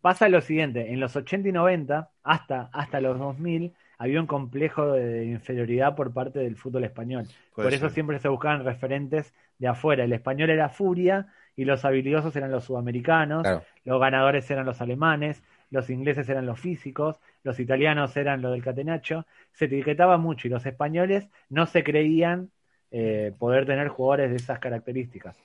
Pasa 0.00 0.28
lo 0.28 0.40
siguiente, 0.40 0.92
en 0.92 1.00
los 1.00 1.16
80 1.16 1.48
y 1.48 1.52
90, 1.52 2.10
hasta, 2.22 2.68
hasta 2.72 3.00
los 3.00 3.18
2000, 3.18 3.72
había 3.98 4.20
un 4.20 4.26
complejo 4.26 4.92
de 4.92 5.24
inferioridad 5.26 5.94
por 5.94 6.12
parte 6.12 6.40
del 6.40 6.56
fútbol 6.56 6.84
español. 6.84 7.26
Puede 7.54 7.66
por 7.68 7.74
eso 7.74 7.86
ser. 7.86 7.94
siempre 7.94 8.18
se 8.18 8.28
buscaban 8.28 8.64
referentes 8.64 9.32
de 9.58 9.68
afuera. 9.68 10.04
El 10.04 10.12
español 10.12 10.50
era 10.50 10.68
furia 10.68 11.26
y 11.56 11.64
los 11.64 11.84
habilidosos 11.84 12.34
eran 12.36 12.50
los 12.50 12.64
sudamericanos, 12.64 13.42
Claro. 13.42 13.62
los 13.84 14.00
ganadores 14.00 14.50
eran 14.50 14.66
los 14.66 14.80
alemanes, 14.80 15.42
los 15.70 15.88
ingleses 15.90 16.28
eran 16.28 16.46
los 16.46 16.60
físicos, 16.60 17.18
los 17.42 17.58
italianos 17.60 18.16
eran 18.16 18.42
los 18.42 18.52
del 18.52 18.62
catenacho. 18.62 19.26
Se 19.52 19.66
etiquetaba 19.66 20.18
mucho 20.18 20.46
y 20.48 20.50
los 20.50 20.64
españoles 20.66 21.28
no 21.48 21.66
se 21.66 21.82
creían 21.84 22.50
eh, 22.96 23.32
poder 23.38 23.66
tener 23.66 23.88
jugadores 23.88 24.30
de 24.30 24.36
esas 24.36 24.60
características. 24.60 25.36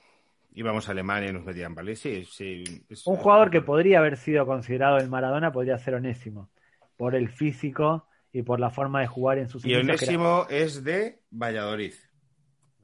Íbamos 0.54 0.88
a 0.88 0.92
Alemania 0.92 1.30
y 1.30 1.32
nos 1.32 1.44
metían 1.44 1.74
vale. 1.74 1.96
Sí, 1.96 2.24
sí. 2.24 2.62
es- 2.88 3.04
Un 3.06 3.16
jugador 3.16 3.50
que 3.50 3.60
podría 3.60 3.98
haber 3.98 4.16
sido 4.16 4.46
considerado 4.46 4.98
el 4.98 5.08
Maradona 5.08 5.50
podría 5.52 5.76
ser 5.78 5.94
Onésimo, 5.94 6.48
por 6.96 7.14
el 7.16 7.28
físico 7.28 8.06
y 8.32 8.42
por 8.42 8.60
la 8.60 8.70
forma 8.70 9.00
de 9.00 9.08
jugar 9.08 9.38
en 9.38 9.48
sus 9.48 9.64
Y 9.64 9.72
era- 9.72 9.80
Onésimo 9.82 10.46
es 10.48 10.84
de 10.84 11.18
Valladolid. 11.30 11.94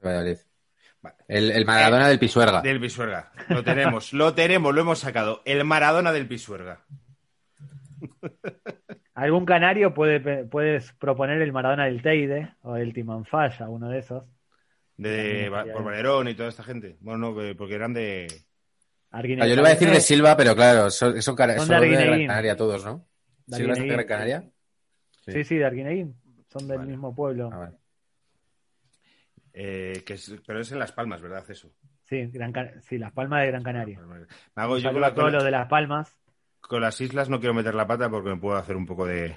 Valladolid. 0.04 0.38
El, 1.28 1.50
el 1.50 1.64
Maradona 1.64 2.08
del 2.08 2.18
Pisuerga. 2.18 2.62
Del 2.62 2.80
Pisuerga. 2.80 3.32
Lo 3.48 3.62
tenemos, 3.62 4.12
lo 4.14 4.34
tenemos, 4.34 4.74
lo 4.74 4.80
hemos 4.80 4.98
sacado. 4.98 5.42
El 5.44 5.64
Maradona 5.64 6.12
del 6.12 6.26
Pisuerga. 6.28 6.84
Algún 9.14 9.46
canario 9.46 9.94
puede, 9.94 10.44
puedes 10.44 10.92
proponer 10.92 11.40
el 11.40 11.52
Maradona 11.52 11.86
del 11.86 12.02
Teide 12.02 12.54
o 12.62 12.76
el 12.76 12.92
Timanfaya, 12.92 13.68
uno 13.68 13.88
de 13.88 14.00
esos. 14.00 14.24
De. 14.96 15.48
Valerón 15.48 16.28
y 16.28 16.34
toda 16.34 16.50
esta 16.50 16.62
gente. 16.62 16.96
Bueno, 17.00 17.30
no, 17.30 17.36
que- 17.36 17.54
porque 17.54 17.74
eran 17.74 17.94
de. 17.94 18.26
Arguineguín. 19.10 19.42
Ah, 19.42 19.46
yo 19.46 19.54
le 19.54 19.60
iba 19.62 19.68
a 19.68 19.72
decir 19.72 19.90
de 19.90 20.00
Silva, 20.00 20.36
pero 20.36 20.54
claro, 20.54 20.90
son, 20.90 21.22
son, 21.22 21.36
Son 21.36 21.66
son 21.66 21.80
de 21.80 21.88
de 21.88 22.04
Gran. 22.04 22.26
Canaria 22.26 22.56
todos, 22.56 22.84
¿no? 22.84 23.06
De 23.46 23.56
¿Silva 23.56 23.72
es 23.72 23.78
de. 23.78 23.86
Gran 23.88 24.06
Canaria? 24.06 24.44
Sí, 25.24 25.44
sí, 25.44 25.56
de 25.56 25.64
Arguineguín. 25.64 26.14
Son 26.52 26.68
del 26.68 26.78
Vale. 26.78 26.90
mismo 26.90 27.14
pueblo. 27.14 27.50
Ah, 27.52 27.56
vale. 27.58 27.76
Eh, 29.56 30.02
que 30.04 30.14
es- 30.14 30.34
pero 30.46 30.60
es 30.60 30.70
en 30.70 30.78
Las 30.78 30.92
Palmas, 30.92 31.20
¿verdad? 31.20 31.44
Eso. 31.50 31.70
Sí, 32.04 32.26
Gran 32.32 32.52
sí, 32.82 32.98
Las 32.98 33.12
Palmas 33.12 33.40
de 33.42 33.46
Gran 33.48 33.62
Canaria. 33.62 34.00
Me 34.54 34.62
hago 34.62 34.78
yo 34.78 34.92
con, 34.92 35.00
la- 35.00 35.08
a 35.08 35.14
todos 35.14 35.32
los 35.32 35.44
de 35.44 35.50
Las 35.50 35.68
Palmas. 35.68 36.16
con 36.60 36.80
las 36.82 37.00
islas 37.00 37.28
no 37.28 37.40
quiero 37.40 37.54
meter 37.54 37.74
la 37.74 37.86
pata 37.86 38.10
porque 38.10 38.30
me 38.30 38.36
puedo 38.36 38.56
hacer 38.56 38.76
un 38.76 38.86
poco 38.86 39.06
de, 39.06 39.36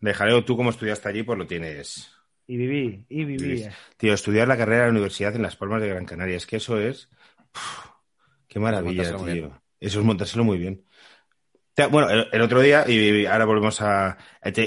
de 0.00 0.14
jaleo. 0.14 0.44
Tú, 0.44 0.56
como 0.56 0.70
estudiaste 0.70 1.08
allí, 1.08 1.22
pues 1.22 1.38
lo 1.38 1.46
tienes. 1.46 2.10
Y 2.46 2.56
viví, 2.56 3.04
y 3.08 3.24
viví. 3.24 3.42
Vivís. 3.42 3.68
Tío, 3.96 4.14
estudiar 4.14 4.48
la 4.48 4.56
carrera 4.56 4.82
de 4.82 4.86
la 4.86 4.92
universidad 4.92 5.34
en 5.34 5.42
Las 5.42 5.56
Palmas 5.56 5.82
de 5.82 5.88
Gran 5.88 6.06
Canaria, 6.06 6.36
es 6.36 6.46
que 6.46 6.56
eso 6.56 6.78
es. 6.78 7.08
uf, 7.54 7.88
qué 8.48 8.58
maravilla, 8.58 9.16
tío. 9.16 9.62
Eso 9.80 10.00
es 10.00 10.04
montárselo 10.04 10.44
muy 10.44 10.58
bien. 10.58 10.84
Bueno, 11.90 12.08
el, 12.08 12.26
el 12.32 12.40
otro 12.40 12.60
día, 12.60 12.84
y 12.88 13.26
ahora 13.26 13.44
volvemos 13.44 13.80
a. 13.82 14.16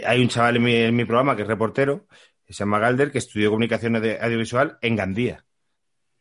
Hay 0.05 0.21
un 0.21 0.27
chaval 0.27 0.57
en 0.57 0.63
mi, 0.63 0.75
en 0.75 0.95
mi 0.95 1.05
programa 1.05 1.35
que 1.35 1.41
es 1.41 1.47
reportero, 1.47 2.07
se 2.53 2.59
llama 2.59 2.79
Galder, 2.79 3.11
que 3.11 3.17
estudió 3.19 3.49
comunicación 3.49 3.95
audio- 3.95 4.17
audiovisual 4.21 4.77
en 4.81 4.95
Gandía. 4.95 5.45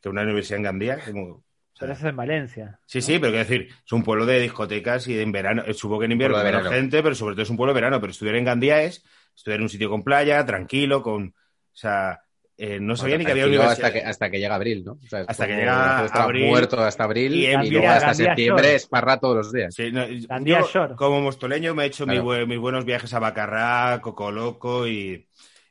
Que 0.00 0.08
es 0.08 0.12
una 0.12 0.22
universidad 0.22 0.58
en 0.58 0.62
Gandía. 0.64 0.98
Como, 1.04 1.24
o 1.24 1.42
sea, 1.74 1.80
Pero 1.80 1.92
eso 1.92 2.06
es 2.06 2.10
en 2.10 2.16
Valencia. 2.16 2.80
Sí, 2.86 3.00
sí, 3.02 3.18
pero 3.18 3.32
quiero 3.32 3.38
decir, 3.48 3.68
es 3.84 3.92
un 3.92 4.02
pueblo 4.02 4.26
de 4.26 4.40
discotecas 4.40 5.06
y 5.08 5.18
en 5.18 5.32
verano, 5.32 5.62
eh, 5.66 5.74
supongo 5.74 6.00
que 6.00 6.06
en 6.06 6.12
invierno 6.12 6.38
de 6.38 6.44
menos 6.44 6.62
verano. 6.62 6.76
gente, 6.76 7.02
pero 7.02 7.14
sobre 7.14 7.34
todo 7.34 7.42
es 7.42 7.50
un 7.50 7.56
pueblo 7.56 7.72
de 7.72 7.80
verano. 7.80 8.00
Pero 8.00 8.10
estudiar 8.10 8.34
en 8.36 8.44
Gandía 8.44 8.82
es 8.82 9.04
estudiar 9.36 9.58
en 9.58 9.62
un 9.64 9.68
sitio 9.68 9.88
con 9.90 10.02
playa, 10.02 10.44
tranquilo, 10.44 11.02
con. 11.02 11.28
O 11.28 11.76
sea, 11.80 12.20
eh, 12.60 12.80
no 12.80 12.96
sabía 12.96 13.14
Bueno, 13.14 13.18
ni 13.20 13.24
que 13.26 13.30
había 13.30 13.46
universidad. 13.46 13.72
hasta 13.86 13.92
que, 13.92 14.04
hasta 14.04 14.30
que 14.32 14.38
llega 14.40 14.54
abril, 14.56 14.82
¿no? 14.84 14.92
O 14.94 15.06
sea, 15.08 15.24
Hasta 15.28 15.46
que 15.46 15.54
llega 15.54 15.98
abril. 16.06 16.46
muerto 16.48 16.80
hasta 16.80 17.04
abril 17.04 17.32
Y 17.36 17.42
y, 17.42 17.46
en 17.46 17.70
luego 17.72 17.86
hasta 17.88 18.06
Gandía 18.08 18.26
septiembre 18.26 18.64
Shore. 18.64 18.74
es 18.74 18.86
parra 18.88 19.20
todos 19.20 19.36
los 19.36 19.52
días. 19.52 19.72
Sí, 19.72 19.92
no, 19.92 20.04
Gandía 20.28 20.60
yo, 20.62 20.66
Shore. 20.66 20.94
como 20.96 21.20
mostoleño 21.20 21.72
me 21.76 21.84
he 21.84 21.86
hecho 21.86 22.04
Claro. 22.04 22.24
mis, 22.24 22.48
mis 22.48 22.58
buenos 22.58 22.84
viajes 22.84 23.14
a 23.14 23.20
Bacarrá, 23.20 24.00
Coco 24.02 24.32
Loco 24.32 24.88
y 24.88 25.28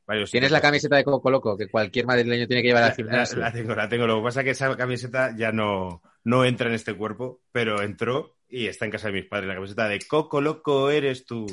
varios 0.08 0.32
Tienes 0.32 0.52
la 0.52 0.62
camiseta 0.62 0.96
de 0.96 1.04
Coco 1.04 1.30
Loco 1.30 1.58
que 1.58 1.68
cualquier 1.68 2.06
madrileño 2.06 2.48
tiene 2.48 2.62
que 2.62 2.70
llevar 2.70 2.84
al 2.84 2.96
gimnasio. 2.96 3.38
la 3.38 3.52
tengo, 3.52 3.76
la 3.76 3.90
tengo. 3.90 4.08
Lo 4.08 4.18
que 4.18 4.24
pasa 4.24 4.40
es 4.40 4.46
que 4.46 4.52
esa 4.52 4.76
camiseta 4.78 5.36
ya 5.36 5.52
no, 5.52 6.02
no 6.24 6.46
entra 6.46 6.70
en 6.70 6.76
este 6.76 6.94
cuerpo, 6.94 7.42
pero 7.52 7.82
entró 7.82 8.38
y 8.48 8.68
está 8.68 8.86
en 8.86 8.92
casa 8.92 9.08
de 9.08 9.14
mis 9.14 9.26
padres. 9.26 9.48
La 9.48 9.56
camiseta 9.56 9.88
de 9.88 10.00
Coco 10.00 10.42
Loco 10.42 10.90
eres 10.90 11.26
tú. 11.26 11.46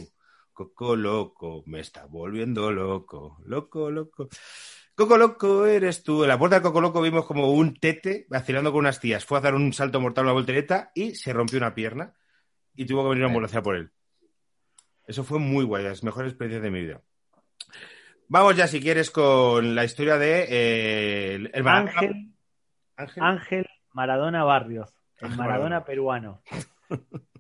Coco 0.53 0.95
Loco, 0.95 1.65
me 1.67 1.81
está 1.81 2.07
volviendo 2.07 2.71
loco. 2.71 3.39
Loco, 3.45 3.91
loco. 3.91 4.29
Coco 4.95 5.19
Loco 5.19 5.67
eres 5.67 6.05
tú. 6.05 6.23
En 6.23 6.29
la 6.29 6.39
puerta 6.39 6.57
de 6.57 6.63
Coco 6.63 6.81
Loco 6.81 7.03
vimos 7.03 7.27
como 7.27 7.51
un 7.51 7.75
tete 7.75 8.27
vacilando 8.29 8.71
con 8.71 8.81
unas 8.81 9.01
tías. 9.01 9.25
Fue 9.25 9.39
a 9.39 9.41
dar 9.41 9.55
un 9.55 9.73
salto 9.73 10.01
mortal, 10.01 10.27
una 10.27 10.33
voltereta 10.33 10.93
y 10.95 11.17
se 11.17 11.33
rompió 11.33 11.59
una 11.59 11.75
pierna 11.75 12.15
y 12.77 12.87
tuvo 12.87 13.03
que 13.03 13.09
venir 13.09 13.23
una 13.25 13.29
ambulancia 13.29 13.63
por 13.63 13.75
él. 13.75 13.91
Eso 15.07 15.25
fue 15.25 15.39
muy 15.39 15.65
guay, 15.65 15.85
las 15.85 16.05
mejores 16.05 16.33
experiencias 16.33 16.63
de 16.63 16.71
mi 16.71 16.83
vida. 16.83 17.03
Vamos 18.29 18.57
ya, 18.57 18.67
si 18.67 18.81
quieres, 18.81 19.11
con 19.11 19.75
la 19.75 19.85
historia 19.85 20.17
de 20.19 20.47
eh, 20.49 21.35
el, 21.53 21.69
Ángel, 21.69 22.33
Ángel. 22.97 23.23
Ángel 23.23 23.67
Maradona 23.93 24.45
Barrios, 24.45 24.91
el 25.19 25.27
Ángel 25.27 25.39
Maradona 25.39 25.61
Maradona. 25.81 25.85
peruano. 25.85 26.43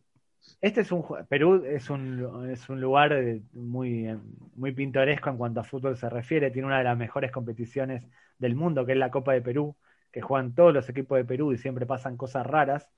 Este 0.64 0.80
es 0.80 0.90
un 0.92 1.04
Perú 1.28 1.62
es 1.66 1.90
un, 1.90 2.48
es 2.50 2.70
un 2.70 2.80
lugar 2.80 3.12
eh, 3.12 3.42
muy, 3.52 4.08
muy 4.56 4.72
pintoresco 4.72 5.28
en 5.28 5.36
cuanto 5.36 5.60
a 5.60 5.62
fútbol 5.62 5.94
se 5.94 6.08
refiere. 6.08 6.50
Tiene 6.50 6.66
una 6.66 6.78
de 6.78 6.84
las 6.84 6.96
mejores 6.96 7.30
competiciones 7.30 8.02
del 8.38 8.54
mundo, 8.54 8.86
que 8.86 8.92
es 8.92 8.98
la 8.98 9.10
Copa 9.10 9.34
de 9.34 9.42
Perú, 9.42 9.76
que 10.10 10.22
juegan 10.22 10.54
todos 10.54 10.72
los 10.72 10.88
equipos 10.88 11.18
de 11.18 11.26
Perú 11.26 11.52
y 11.52 11.58
siempre 11.58 11.84
pasan 11.84 12.16
cosas 12.16 12.46
raras. 12.46 12.88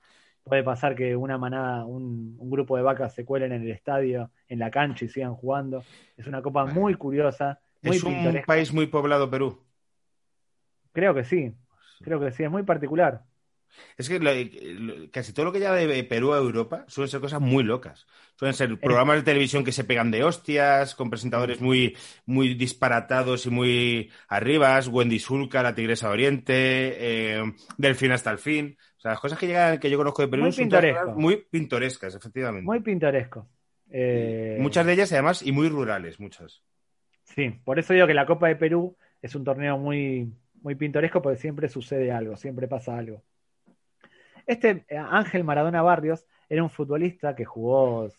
Puede 0.45 0.63
pasar 0.63 0.95
que 0.95 1.13
una 1.17 1.37
manada, 1.37 1.83
un, 1.83 2.37
un 2.39 2.49
grupo 2.49 2.77
de 2.77 2.83
vacas 2.83 3.13
se 3.13 3.25
cuelen 3.25 3.51
en 3.51 3.63
el 3.63 3.71
estadio, 3.71 4.31
en 4.47 4.59
la 4.59 4.71
cancha 4.71 5.03
y 5.03 5.09
sigan 5.09 5.35
jugando. 5.35 5.83
Es 6.15 6.25
una 6.25 6.41
copa 6.41 6.65
muy 6.67 6.95
curiosa, 6.95 7.59
muy 7.81 7.97
es 7.97 8.03
un 8.03 8.41
país 8.45 8.73
muy 8.73 8.87
poblado, 8.87 9.29
Perú. 9.29 9.63
Creo 10.91 11.13
que 11.13 11.23
sí, 11.23 11.53
creo 12.01 12.19
que 12.19 12.31
sí, 12.31 12.43
es 12.43 12.51
muy 12.51 12.63
particular. 12.63 13.23
Es 13.97 14.09
que 14.09 14.19
lo- 14.19 14.31
lo- 14.33 15.11
casi 15.11 15.33
todo 15.33 15.45
lo 15.45 15.51
que 15.51 15.59
lleva 15.59 15.75
de 15.75 16.03
Perú 16.03 16.33
a 16.33 16.37
Europa 16.37 16.85
suelen 16.87 17.09
ser 17.09 17.19
cosas 17.21 17.41
muy 17.41 17.63
locas. 17.63 18.07
Suelen 18.35 18.53
ser 18.55 18.79
programas 18.81 19.17
de 19.17 19.23
televisión 19.23 19.63
que 19.63 19.71
se 19.71 19.83
pegan 19.83 20.09
de 20.11 20.23
hostias, 20.23 20.95
con 20.95 21.09
presentadores 21.09 21.61
muy, 21.61 21.95
muy 22.25 22.53
disparatados 22.55 23.45
y 23.45 23.49
muy 23.49 24.11
arribas. 24.27 24.87
Wendy 24.87 25.19
Sulca, 25.19 25.61
la 25.63 25.75
Tigresa 25.75 26.07
de 26.07 26.13
Oriente, 26.13 26.53
eh, 27.37 27.43
Delfín 27.77 28.11
hasta 28.11 28.31
el 28.31 28.37
fin. 28.39 28.77
O 28.97 28.99
sea, 29.01 29.11
las 29.11 29.19
cosas 29.19 29.37
que 29.37 29.47
llegan, 29.47 29.79
que 29.79 29.89
yo 29.89 29.97
conozco 29.97 30.21
de 30.21 30.27
Perú 30.27 30.43
Muy 30.43 30.51
son 30.51 30.69
todas 30.69 31.15
muy 31.15 31.37
pintorescas, 31.51 32.15
efectivamente. 32.15 32.65
Muy 32.65 32.79
pintoresco. 32.79 33.47
Eh, 33.91 34.57
Muchas 34.59 34.85
de 34.85 34.93
ellas, 34.93 35.11
además, 35.11 35.41
y 35.43 35.51
muy 35.51 35.69
rurales, 35.69 36.19
muchas. 36.19 36.63
Sí, 37.37 37.51
por 37.63 37.77
eso 37.77 37.93
digo 37.93 38.07
que 38.07 38.15
la 38.15 38.25
Copa 38.25 38.47
de 38.47 38.55
Perú 38.55 38.97
es 39.21 39.35
un 39.35 39.43
torneo 39.43 39.77
muy, 39.77 40.33
muy 40.63 40.73
pintoresco 40.73 41.21
porque 41.21 41.37
siempre 41.37 41.69
sucede 41.69 42.11
algo, 42.11 42.35
siempre 42.35 42.67
pasa 42.67 42.97
algo. 42.97 43.21
Este 44.47 44.85
eh, 44.89 44.97
Ángel 44.97 45.43
Maradona 45.43 45.83
Barrios 45.83 46.25
era 46.49 46.63
un 46.63 46.71
futbolista 46.71 47.35
que 47.35 47.45
jugó, 47.45 48.09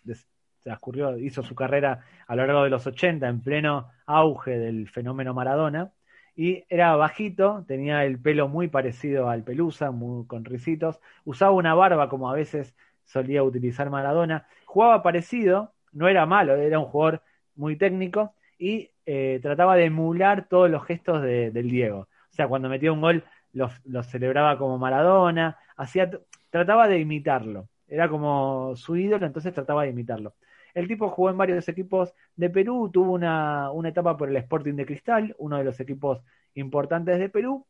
transcurrió, 0.62 1.18
hizo 1.18 1.42
su 1.42 1.57
carrera 1.57 2.04
a 2.28 2.37
lo 2.37 2.46
largo 2.46 2.62
de 2.62 2.70
los 2.70 2.87
80 2.87 3.28
en 3.28 3.42
pleno 3.42 3.90
auge 4.07 4.57
del 4.57 4.88
fenómeno 4.88 5.35
Maradona 5.35 5.92
y 6.37 6.64
era 6.68 6.94
bajito, 6.94 7.64
tenía 7.66 8.04
el 8.04 8.20
pelo 8.20 8.46
muy 8.46 8.68
parecido 8.68 9.28
al 9.28 9.42
Pelusa, 9.42 9.90
muy, 9.90 10.28
con 10.28 10.44
risitos, 10.44 11.00
usaba 11.24 11.50
una 11.50 11.74
barba 11.74 12.09
como 12.09 12.31
a 12.31 12.35
veces 12.35 12.76
solía 13.04 13.42
utilizar 13.42 13.90
Maradona, 13.90 14.46
jugaba 14.64 15.02
parecido, 15.02 15.74
no 15.90 16.07
era 16.07 16.24
malo, 16.24 16.54
era 16.54 16.78
un 16.78 16.85
jugador 16.85 17.22
muy 17.57 17.74
técnico 17.74 18.37
y 18.59 18.90
eh, 19.07 19.38
trataba 19.42 19.77
de 19.77 19.87
emular 19.87 20.49
todos 20.49 20.71
los 20.71 20.85
gestos 20.85 21.23
de- 21.23 21.51
del 21.51 21.71
Diego. 21.71 22.01
O 22.01 22.35
sea, 22.35 22.49
cuando 22.49 22.68
metía 22.68 22.92
un 22.92 23.01
gol 23.01 23.25
los 23.53 24.07
celebraba 24.09 24.59
como 24.59 24.79
Maradona, 24.79 25.59
hacía, 25.77 26.11
trataba 26.51 26.88
de 26.88 26.99
imitarlo. 27.01 27.68
Era 27.87 28.09
como 28.09 28.77
su 28.77 28.97
ídolo, 28.97 29.27
entonces 29.27 29.55
trataba 29.55 29.85
de 29.85 29.90
imitarlo. 29.90 30.35
El 30.75 30.87
tipo 30.87 31.09
jugó 31.11 31.31
en 31.31 31.38
varios 31.38 31.68
equipos 31.68 32.14
de 32.37 32.51
Perú, 32.51 32.90
tuvo 32.92 33.12
una, 33.12 33.71
una 33.73 33.88
etapa 33.88 34.16
por 34.16 34.29
el 34.29 34.37
Sporting 34.37 34.75
de 34.75 34.87
Cristal, 34.87 35.35
uno 35.38 35.57
de 35.59 35.64
los 35.64 35.81
equipos 35.81 36.23
importantes 36.55 37.18
de 37.18 37.29
Perú. 37.31 37.66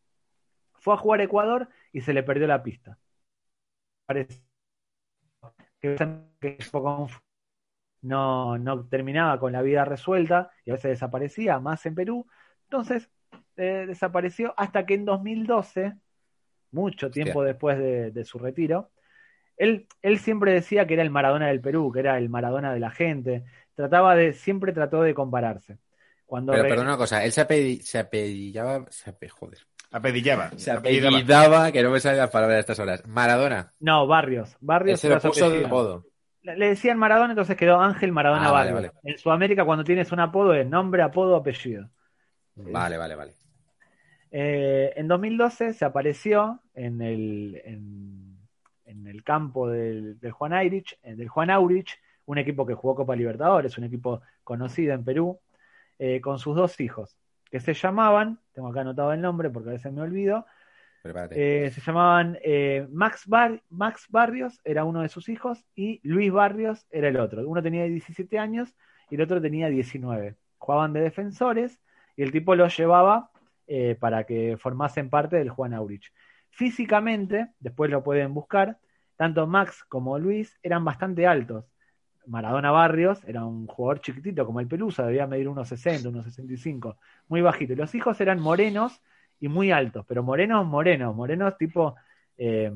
Fue 0.74 0.94
a 0.94 0.96
jugar 0.98 1.20
a 1.20 1.24
Ecuador 1.24 1.68
y 1.92 2.00
se 2.02 2.14
le 2.14 2.22
perdió 2.24 2.46
la 2.48 2.62
pista. 2.62 2.98
Parece 4.06 4.42
que 5.80 5.96
que 6.40 6.58
poco 6.72 7.08
no, 8.02 8.58
no 8.58 8.86
terminaba 8.86 9.38
con 9.40 9.52
la 9.52 9.62
vida 9.62 9.84
resuelta 9.84 10.50
y 10.64 10.70
a 10.70 10.74
veces 10.74 10.90
desaparecía, 10.92 11.58
más 11.60 11.84
en 11.86 11.94
Perú. 11.94 12.26
Entonces 12.64 13.08
eh, 13.56 13.84
desapareció 13.86 14.54
hasta 14.56 14.86
que 14.86 14.94
en 14.94 15.04
2012, 15.04 15.94
mucho 16.72 17.10
tiempo 17.10 17.42
después 17.42 17.78
de, 17.78 18.10
de 18.10 18.24
su 18.24 18.38
retiro, 18.38 18.90
él, 19.56 19.88
él 20.02 20.18
siempre 20.18 20.52
decía 20.52 20.86
que 20.86 20.94
era 20.94 21.02
el 21.02 21.10
Maradona 21.10 21.48
del 21.48 21.60
Perú, 21.60 21.90
que 21.92 22.00
era 22.00 22.16
el 22.18 22.28
Maradona 22.28 22.72
de 22.72 22.80
la 22.80 22.90
gente. 22.90 23.44
Trataba 23.74 24.14
de, 24.14 24.32
siempre 24.32 24.72
trató 24.72 25.02
de 25.02 25.14
compararse. 25.14 25.78
Cuando 26.26 26.52
Pero 26.52 26.62
re- 26.64 26.68
perdona 26.68 26.90
una 26.90 26.98
cosa, 26.98 27.24
él 27.24 27.32
se, 27.32 27.80
se 27.82 27.98
apellidaba, 27.98 28.84
se 28.90 29.10
ape- 29.10 29.28
joder, 29.30 29.58
Apedillaba. 29.90 30.50
se 30.56 30.70
apellidaba. 30.70 31.72
que 31.72 31.82
no 31.82 31.90
me 31.90 31.98
sale 32.00 32.18
la 32.18 32.30
palabra 32.30 32.56
a 32.56 32.60
estas 32.60 32.78
horas, 32.78 33.04
Maradona. 33.06 33.72
No, 33.80 34.06
Barrios. 34.06 34.50
Él 34.50 34.56
Barrios 34.60 35.00
se 35.00 35.08
lo 35.08 35.18
puso 35.20 35.48
de. 35.50 35.66
Le 36.56 36.68
decían 36.68 36.98
Maradona, 36.98 37.32
entonces 37.32 37.56
quedó 37.56 37.80
Ángel 37.80 38.12
Maradona 38.12 38.48
Ah, 38.48 38.52
vale, 38.52 38.72
vale. 38.72 38.90
En 39.02 39.18
Sudamérica, 39.18 39.64
cuando 39.64 39.84
tienes 39.84 40.10
un 40.12 40.20
apodo, 40.20 40.54
es 40.54 40.66
nombre, 40.66 41.02
apodo, 41.02 41.36
apellido. 41.36 41.90
Vale, 42.54 42.96
vale, 42.96 43.14
vale. 43.14 43.34
Eh, 44.30 44.92
en 44.96 45.08
2012 45.08 45.72
se 45.72 45.84
apareció 45.84 46.60
en 46.74 47.00
el, 47.00 47.60
en, 47.64 48.38
en 48.84 49.06
el 49.06 49.24
campo 49.24 49.68
del, 49.68 50.18
del 50.20 50.32
Juan 50.32 50.52
Aurich, 50.52 50.98
eh, 51.02 51.14
del 51.14 51.28
Juan 51.28 51.50
Aurich, 51.50 51.98
un 52.26 52.38
equipo 52.38 52.66
que 52.66 52.74
jugó 52.74 52.94
Copa 52.94 53.16
Libertadores, 53.16 53.78
un 53.78 53.84
equipo 53.84 54.20
conocido 54.44 54.92
en 54.92 55.04
Perú, 55.04 55.40
eh, 55.98 56.20
con 56.20 56.38
sus 56.38 56.54
dos 56.54 56.78
hijos, 56.80 57.16
que 57.50 57.60
se 57.60 57.74
llamaban, 57.74 58.38
tengo 58.52 58.68
acá 58.68 58.82
anotado 58.82 59.12
el 59.12 59.20
nombre 59.20 59.50
porque 59.50 59.70
a 59.70 59.72
veces 59.72 59.92
me 59.92 60.02
olvido. 60.02 60.46
Eh, 61.30 61.70
se 61.74 61.80
llamaban 61.80 62.38
eh, 62.42 62.86
Max, 62.90 63.24
Bar- 63.26 63.62
Max 63.70 64.06
Barrios, 64.10 64.60
era 64.64 64.84
uno 64.84 65.02
de 65.02 65.08
sus 65.08 65.28
hijos, 65.28 65.64
y 65.74 66.00
Luis 66.02 66.32
Barrios 66.32 66.86
era 66.90 67.08
el 67.08 67.18
otro. 67.18 67.46
Uno 67.48 67.62
tenía 67.62 67.84
17 67.84 68.38
años 68.38 68.74
y 69.10 69.16
el 69.16 69.22
otro 69.22 69.40
tenía 69.40 69.68
19. 69.68 70.36
Jugaban 70.58 70.92
de 70.92 71.00
defensores 71.00 71.80
y 72.16 72.22
el 72.22 72.32
tipo 72.32 72.54
los 72.56 72.76
llevaba 72.76 73.30
eh, 73.66 73.96
para 73.98 74.24
que 74.24 74.56
formasen 74.58 75.10
parte 75.10 75.36
del 75.36 75.50
Juan 75.50 75.74
Aurich. 75.74 76.12
Físicamente, 76.50 77.48
después 77.60 77.90
lo 77.90 78.02
pueden 78.02 78.34
buscar, 78.34 78.78
tanto 79.16 79.46
Max 79.46 79.84
como 79.88 80.18
Luis 80.18 80.58
eran 80.62 80.84
bastante 80.84 81.26
altos. 81.26 81.64
Maradona 82.26 82.70
Barrios 82.70 83.24
era 83.26 83.44
un 83.44 83.66
jugador 83.66 84.00
chiquitito 84.00 84.44
como 84.44 84.60
el 84.60 84.68
Pelusa, 84.68 85.06
debía 85.06 85.26
medir 85.26 85.48
unos 85.48 85.68
60, 85.68 86.08
unos 86.10 86.24
65, 86.26 86.98
muy 87.28 87.40
bajito. 87.40 87.74
Los 87.74 87.94
hijos 87.94 88.20
eran 88.20 88.40
morenos 88.40 89.00
y 89.40 89.48
muy 89.48 89.70
altos, 89.70 90.04
pero 90.06 90.22
morenos, 90.22 90.66
morenos, 90.66 91.14
morenos 91.14 91.56
tipo 91.56 91.94
eh, 92.36 92.72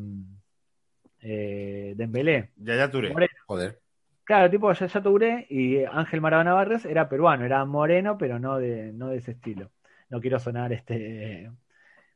eh, 1.21 1.95
Dembélé. 1.97 2.51
Yaya 2.57 2.91
Touré. 2.91 3.13
Moreno. 3.13 3.33
Joder. 3.47 3.79
Claro, 4.25 4.51
tipo 4.51 4.73
Yaya 4.73 5.03
Touré 5.03 5.47
y 5.51 5.85
Ángel 5.85 6.21
Maradona 6.21 6.55
Barrios 6.55 6.85
era 6.85 7.09
peruano, 7.09 7.45
era 7.45 7.65
moreno, 7.65 8.17
pero 8.19 8.39
no 8.39 8.59
de, 8.59 8.93
no 8.93 9.09
de 9.09 9.19
ese 9.19 9.33
estilo. 9.33 9.71
No 10.11 10.21
quiero 10.21 10.39
sonar 10.39 10.73
este 10.73 11.51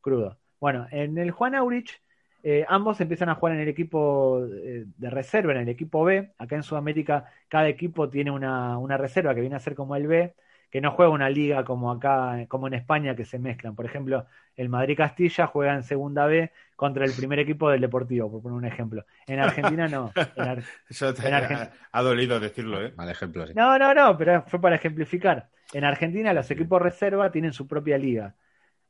crudo. 0.00 0.38
Bueno, 0.60 0.86
en 0.90 1.18
el 1.18 1.30
Juan 1.30 1.54
Aurich, 1.54 2.00
eh, 2.42 2.64
ambos 2.68 3.00
empiezan 3.00 3.28
a 3.28 3.34
jugar 3.34 3.56
en 3.56 3.62
el 3.62 3.68
equipo 3.68 4.46
eh, 4.46 4.84
de 4.86 5.10
reserva, 5.10 5.52
en 5.52 5.62
el 5.62 5.68
equipo 5.68 6.04
B. 6.04 6.32
Acá 6.38 6.54
en 6.54 6.62
Sudamérica, 6.62 7.28
cada 7.48 7.68
equipo 7.68 8.08
tiene 8.08 8.30
una, 8.30 8.78
una 8.78 8.96
reserva 8.96 9.34
que 9.34 9.40
viene 9.40 9.56
a 9.56 9.60
ser 9.60 9.74
como 9.74 9.96
el 9.96 10.06
B, 10.06 10.34
que 10.76 10.80
no 10.82 10.90
juega 10.92 11.10
una 11.10 11.30
liga 11.30 11.64
como 11.64 11.90
acá, 11.90 12.44
como 12.48 12.66
en 12.66 12.74
España, 12.74 13.16
que 13.16 13.24
se 13.24 13.38
mezclan. 13.38 13.74
Por 13.74 13.86
ejemplo, 13.86 14.26
el 14.56 14.68
Madrid 14.68 14.94
Castilla 14.96 15.46
juega 15.46 15.74
en 15.74 15.82
segunda 15.82 16.26
B 16.26 16.52
contra 16.76 17.04
el 17.06 17.12
primer 17.12 17.38
equipo 17.38 17.70
del 17.70 17.80
Deportivo, 17.80 18.30
por 18.30 18.42
poner 18.42 18.58
un 18.58 18.64
ejemplo. 18.66 19.06
En 19.26 19.38
Argentina 19.40 19.88
no. 19.88 20.12
En 20.36 20.42
Ar- 20.44 20.62
Eso 20.88 21.14
te 21.14 21.26
En 21.26 21.32
ha, 21.34 21.38
Argentina. 21.38 21.70
ha 21.92 22.02
dolido 22.02 22.38
decirlo, 22.40 22.82
¿eh? 22.84 22.92
Mal 22.94 23.08
ejemplo, 23.08 23.46
sí. 23.46 23.54
No, 23.54 23.78
no, 23.78 23.94
no, 23.94 24.18
pero 24.18 24.42
fue 24.46 24.60
para 24.60 24.76
ejemplificar. 24.76 25.48
En 25.72 25.84
Argentina 25.84 26.34
los 26.34 26.50
equipos 26.50 26.80
reserva 26.82 27.32
tienen 27.32 27.52
su 27.54 27.66
propia 27.66 27.96
liga. 27.96 28.34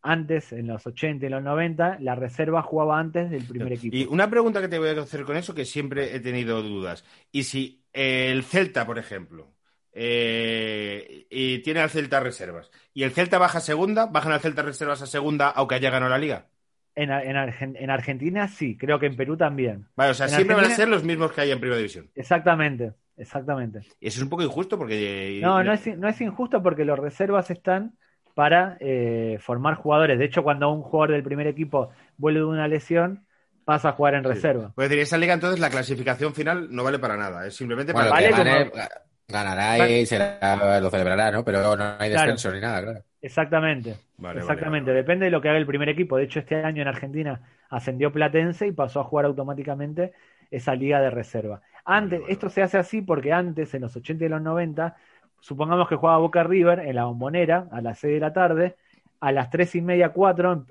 Antes, 0.02 0.52
en 0.52 0.66
los 0.68 0.86
80 0.86 1.26
y 1.26 1.28
los 1.28 1.42
90, 1.42 1.98
la 2.00 2.14
reserva 2.14 2.62
jugaba 2.62 2.98
antes 2.98 3.30
del 3.30 3.44
primer 3.44 3.72
equipo. 3.72 3.96
Y 3.96 4.04
una 4.06 4.30
pregunta 4.30 4.60
que 4.60 4.68
te 4.68 4.78
voy 4.78 4.88
a 4.90 5.00
hacer 5.00 5.24
con 5.24 5.36
eso, 5.36 5.54
que 5.54 5.64
siempre 5.64 6.14
he 6.14 6.20
tenido 6.20 6.62
dudas. 6.62 7.04
Y 7.32 7.44
si 7.44 7.84
el 7.92 8.44
Celta, 8.44 8.86
por 8.86 8.98
ejemplo, 8.98 9.55
eh, 9.98 11.26
y 11.30 11.58
tiene 11.60 11.80
al 11.80 11.90
Celta 11.90 12.20
reservas, 12.20 12.70
y 12.92 13.02
el 13.02 13.12
Celta 13.12 13.38
baja 13.38 13.58
a 13.58 13.60
segunda, 13.62 14.06
¿bajan 14.06 14.32
al 14.32 14.40
Celta 14.40 14.62
reservas 14.62 15.00
a 15.02 15.06
segunda 15.06 15.48
aunque 15.48 15.76
haya 15.76 15.90
ganado 15.90 16.10
la 16.10 16.18
liga? 16.18 16.46
En, 16.94 17.10
en 17.10 17.36
Argen- 17.36 17.76
en 17.78 17.90
Argentina 17.90 18.48
sí, 18.48 18.76
creo 18.76 18.98
que 18.98 19.06
en 19.06 19.16
Perú 19.16 19.36
también. 19.36 19.86
Vale, 19.96 20.10
o 20.12 20.14
sea, 20.14 20.26
En 20.26 20.32
siempre 20.32 20.56
van 20.56 20.66
a 20.66 20.70
ser 20.70 20.88
los 20.88 21.02
mismos 21.04 21.32
que 21.32 21.42
hay 21.42 21.50
en 21.50 21.60
Primera 21.60 21.76
División. 21.78 22.10
Exactamente, 22.14 22.92
exactamente. 23.16 23.80
Y 24.00 24.08
eso 24.08 24.18
es 24.18 24.22
un 24.22 24.30
poco 24.30 24.42
injusto 24.42 24.78
porque... 24.78 25.40
No, 25.42 25.62
no 25.62 25.72
es, 25.72 25.86
no 25.98 26.08
es 26.08 26.20
injusto 26.20 26.62
porque 26.62 26.84
los 26.86 26.98
reservas 26.98 27.50
están 27.50 27.96
para 28.34 28.76
eh, 28.80 29.38
formar 29.40 29.74
jugadores. 29.74 30.18
De 30.18 30.24
hecho, 30.26 30.42
cuando 30.42 30.70
un 30.70 30.82
jugador 30.82 31.12
del 31.12 31.22
primer 31.22 31.46
equipo 31.46 31.90
vuelve 32.16 32.40
de 32.40 32.46
una 32.46 32.68
lesión, 32.68 33.26
pasa 33.66 33.90
a 33.90 33.92
jugar 33.92 34.14
en 34.14 34.24
reserva. 34.24 34.72
Puedo 34.74 34.88
decir, 34.88 35.02
esa 35.02 35.18
liga 35.18 35.34
entonces 35.34 35.60
la 35.60 35.68
clasificación 35.70 36.34
final 36.34 36.68
no 36.70 36.82
vale 36.84 36.98
para 36.98 37.16
nada, 37.16 37.46
es 37.46 37.56
simplemente 37.56 37.92
Bueno, 37.92 38.08
para... 38.10 38.24
el 38.24 38.32
Vale 38.32 38.42
que 38.44 38.50
gane, 38.50 38.70
como- 38.70 38.82
ga- 39.28 39.32
ganará 39.34 39.88
y 39.88 40.06
será- 40.06 40.80
lo 40.80 40.90
celebrará, 40.90 41.30
¿no? 41.30 41.44
Pero 41.44 41.76
no 41.76 41.84
hay 41.98 42.10
Claro. 42.10 42.32
descenso 42.32 42.52
ni 42.52 42.60
nada, 42.60 42.82
claro. 42.82 43.04
Exactamente. 43.20 43.96
Vale, 44.18 44.40
Exactamente, 44.40 44.90
vale, 44.90 44.92
vale. 44.92 45.02
depende 45.02 45.24
de 45.26 45.30
lo 45.30 45.40
que 45.40 45.48
haga 45.48 45.58
el 45.58 45.66
primer 45.66 45.88
equipo. 45.88 46.16
De 46.16 46.24
hecho, 46.24 46.40
este 46.40 46.56
año 46.62 46.82
en 46.82 46.88
Argentina 46.88 47.40
ascendió 47.70 48.12
Platense 48.12 48.66
y 48.66 48.72
pasó 48.72 49.00
a 49.00 49.04
jugar 49.04 49.24
automáticamente 49.26 50.12
esa 50.50 50.74
liga 50.74 51.00
de 51.00 51.10
reserva. 51.10 51.60
Antes, 51.84 52.20
Vale, 52.20 52.22
vale, 52.22 52.32
esto 52.32 52.48
se 52.50 52.62
hace 52.62 52.78
así 52.78 53.02
porque 53.02 53.32
antes, 53.32 53.74
en 53.74 53.82
los 53.82 53.96
80 53.96 54.24
y 54.24 54.28
los 54.28 54.42
90, 54.42 54.96
supongamos 55.40 55.88
que 55.88 55.96
jugaba 55.96 56.18
Boca 56.18 56.42
River 56.44 56.80
en 56.80 56.94
la 56.96 57.04
bombonera 57.04 57.68
a 57.72 57.80
las 57.80 57.98
6 57.98 58.14
de 58.14 58.20
la 58.20 58.32
tarde, 58.32 58.76
a 59.20 59.32
las 59.32 59.50
3 59.50 59.74
y 59.74 59.80
media, 59.82 60.10
4, 60.10 60.66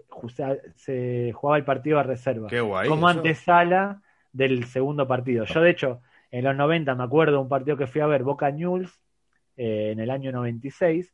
se 0.75 1.31
jugaba 1.33 1.57
el 1.57 1.65
partido 1.65 1.97
de 1.97 2.03
reserva. 2.03 2.47
Qué 2.47 2.61
guay. 2.61 2.87
como 2.89 3.09
eso. 3.09 3.19
antesala 3.19 4.01
del 4.31 4.65
segundo 4.65 5.07
partido. 5.07 5.45
Yo, 5.45 5.61
de 5.61 5.69
hecho, 5.71 6.01
en 6.31 6.43
los 6.43 6.55
90 6.55 6.95
me 6.95 7.03
acuerdo 7.03 7.41
un 7.41 7.49
partido 7.49 7.77
que 7.77 7.87
fui 7.87 8.01
a 8.01 8.07
ver, 8.07 8.23
Boca 8.23 8.51
News, 8.51 9.01
eh, 9.57 9.91
en 9.91 9.99
el 9.99 10.09
año 10.09 10.31
96, 10.31 11.13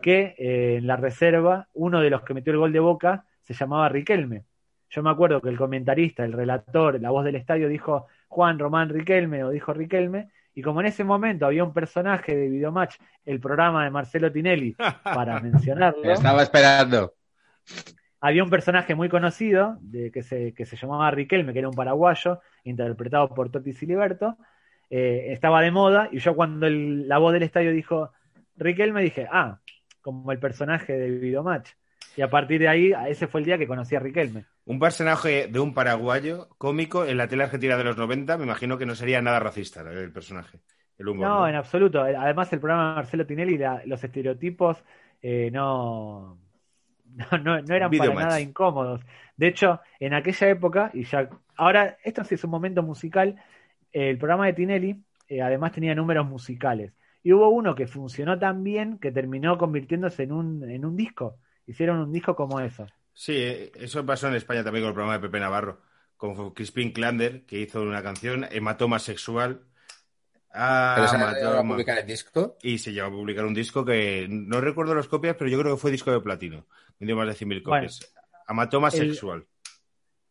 que 0.00 0.34
eh, 0.38 0.76
en 0.78 0.86
la 0.86 0.96
reserva, 0.96 1.68
uno 1.74 2.00
de 2.00 2.10
los 2.10 2.22
que 2.22 2.34
metió 2.34 2.52
el 2.52 2.58
gol 2.58 2.72
de 2.72 2.80
Boca 2.80 3.24
se 3.42 3.54
llamaba 3.54 3.88
Riquelme. 3.88 4.44
Yo 4.90 5.02
me 5.02 5.10
acuerdo 5.10 5.40
que 5.40 5.48
el 5.48 5.56
comentarista, 5.56 6.24
el 6.24 6.32
relator, 6.32 7.00
la 7.00 7.10
voz 7.10 7.24
del 7.24 7.36
estadio 7.36 7.68
dijo 7.68 8.06
Juan 8.28 8.58
Román 8.58 8.88
Riquelme 8.88 9.44
o 9.44 9.50
dijo 9.50 9.72
Riquelme, 9.72 10.30
y 10.54 10.62
como 10.62 10.80
en 10.80 10.86
ese 10.86 11.02
momento 11.02 11.46
había 11.46 11.64
un 11.64 11.72
personaje 11.72 12.36
de 12.36 12.48
Videomatch, 12.48 12.96
el 13.24 13.40
programa 13.40 13.84
de 13.84 13.90
Marcelo 13.90 14.30
Tinelli, 14.30 14.76
para 15.04 15.40
mencionarlo, 15.40 16.04
Estaba 16.04 16.42
esperando. 16.42 17.14
Había 18.26 18.44
un 18.44 18.50
personaje 18.50 18.94
muy 18.94 19.08
conocido 19.08 19.76
de, 19.80 20.10
que, 20.10 20.22
se, 20.22 20.54
que 20.54 20.64
se 20.66 20.76
llamaba 20.76 21.10
Riquelme, 21.10 21.52
que 21.52 21.58
era 21.60 21.68
un 21.68 21.74
paraguayo, 21.74 22.40
interpretado 22.64 23.28
por 23.34 23.50
Totti 23.50 23.72
Siliberto. 23.72 24.36
eh, 24.90 25.32
estaba 25.32 25.62
de 25.62 25.70
moda 25.70 26.08
y 26.12 26.18
yo 26.18 26.34
cuando 26.36 26.66
el- 26.66 27.08
la 27.08 27.18
voz 27.18 27.32
del 27.32 27.42
estadio 27.42 27.72
dijo 27.72 28.12
Riquelme 28.56 29.02
dije, 29.02 29.26
ah, 29.32 29.60
como 30.02 30.30
el 30.32 30.38
personaje 30.38 30.92
de 30.94 31.10
Videomatch. 31.10 31.70
Y 32.16 32.22
a 32.22 32.30
partir 32.30 32.60
de 32.60 32.68
ahí, 32.68 32.92
ese 33.08 33.26
fue 33.26 33.40
el 33.40 33.46
día 33.46 33.58
que 33.58 33.66
conocí 33.66 33.96
a 33.96 34.00
Riquelme. 34.00 34.44
Un 34.66 34.78
personaje 34.78 35.48
de 35.48 35.58
un 35.60 35.74
paraguayo 35.74 36.48
cómico 36.58 37.04
en 37.04 37.16
la 37.18 37.28
tele 37.28 37.44
argentina 37.44 37.76
de 37.76 37.84
los 37.84 37.96
90, 37.96 38.38
me 38.38 38.44
imagino 38.44 38.78
que 38.78 38.86
no 38.86 38.94
sería 38.94 39.20
nada 39.20 39.40
racista 39.40 39.80
el 39.82 40.12
personaje. 40.12 40.60
El 40.98 41.08
humor. 41.08 41.26
No, 41.26 41.40
¿no? 41.40 41.48
en 41.48 41.54
absoluto. 41.54 42.00
Además, 42.02 42.52
el 42.52 42.60
programa 42.60 42.90
de 42.90 42.94
Marcelo 42.96 43.26
Tinelli, 43.26 43.58
la- 43.58 43.82
los 43.86 44.02
estereotipos 44.02 44.82
eh, 45.22 45.50
no, 45.52 46.38
no, 47.32 47.38
no, 47.38 47.62
no 47.62 47.74
eran 47.74 47.90
Video 47.90 48.12
para 48.12 48.14
match. 48.14 48.28
nada 48.28 48.40
incómodos. 48.40 49.02
De 49.36 49.48
hecho, 49.48 49.80
en 50.00 50.14
aquella 50.14 50.48
época, 50.48 50.90
y 50.94 51.04
ya. 51.04 51.28
Ahora, 51.56 51.98
esto 52.04 52.24
sí 52.24 52.34
es 52.34 52.44
un 52.44 52.50
momento 52.50 52.82
musical. 52.82 53.36
el 53.92 54.18
programa 54.18 54.46
de 54.46 54.54
Tinelli, 54.54 55.04
eh, 55.28 55.42
además, 55.42 55.72
tenía 55.72 55.94
números 55.94 56.26
musicales. 56.26 56.92
Y 57.22 57.32
hubo 57.32 57.48
uno 57.48 57.74
que 57.74 57.86
funcionó 57.86 58.38
tan 58.38 58.62
bien 58.64 58.98
que 58.98 59.12
terminó 59.12 59.56
convirtiéndose 59.58 60.24
en 60.24 60.32
un, 60.32 60.70
en 60.70 60.84
un 60.84 60.96
disco. 60.96 61.38
Hicieron 61.66 61.98
un 62.00 62.12
disco 62.12 62.36
como 62.36 62.60
eso. 62.60 62.92
Sí, 63.12 63.32
eh, 63.36 63.72
eso 63.76 64.04
pasó 64.04 64.28
en 64.28 64.34
España 64.34 64.64
también 64.64 64.84
con 64.84 64.88
el 64.90 64.94
programa 64.94 65.14
de 65.18 65.20
Pepe 65.28 65.40
Navarro, 65.40 65.82
con 66.16 66.52
Crispin 66.52 66.92
Klander, 66.92 67.46
que 67.46 67.60
hizo 67.60 67.82
una 67.82 68.02
canción, 68.02 68.46
Hematoma 68.50 68.98
Sexual. 68.98 69.66
Ah, 70.54 70.94
Pero 70.96 71.08
se 71.08 71.16
ha 71.16 71.32
llegado 71.32 71.58
a 71.58 71.62
publicar 71.62 71.98
el 71.98 72.06
disco. 72.06 72.56
Y 72.62 72.78
se 72.78 72.92
llegó 72.92 73.08
a 73.08 73.10
publicar 73.10 73.44
un 73.44 73.54
disco 73.54 73.84
que 73.84 74.26
no 74.30 74.60
recuerdo 74.60 74.94
las 74.94 75.08
copias, 75.08 75.36
pero 75.36 75.50
yo 75.50 75.58
creo 75.58 75.74
que 75.74 75.80
fue 75.80 75.90
disco 75.90 76.12
de 76.12 76.20
platino. 76.20 76.66
Vendió 76.98 77.16
más 77.16 77.26
de 77.26 77.34
100.000 77.34 77.62
Bueno, 77.62 77.86
copias. 77.86 78.14
Amatoma 78.46 78.88
el- 78.88 79.14
Sexual. 79.14 79.46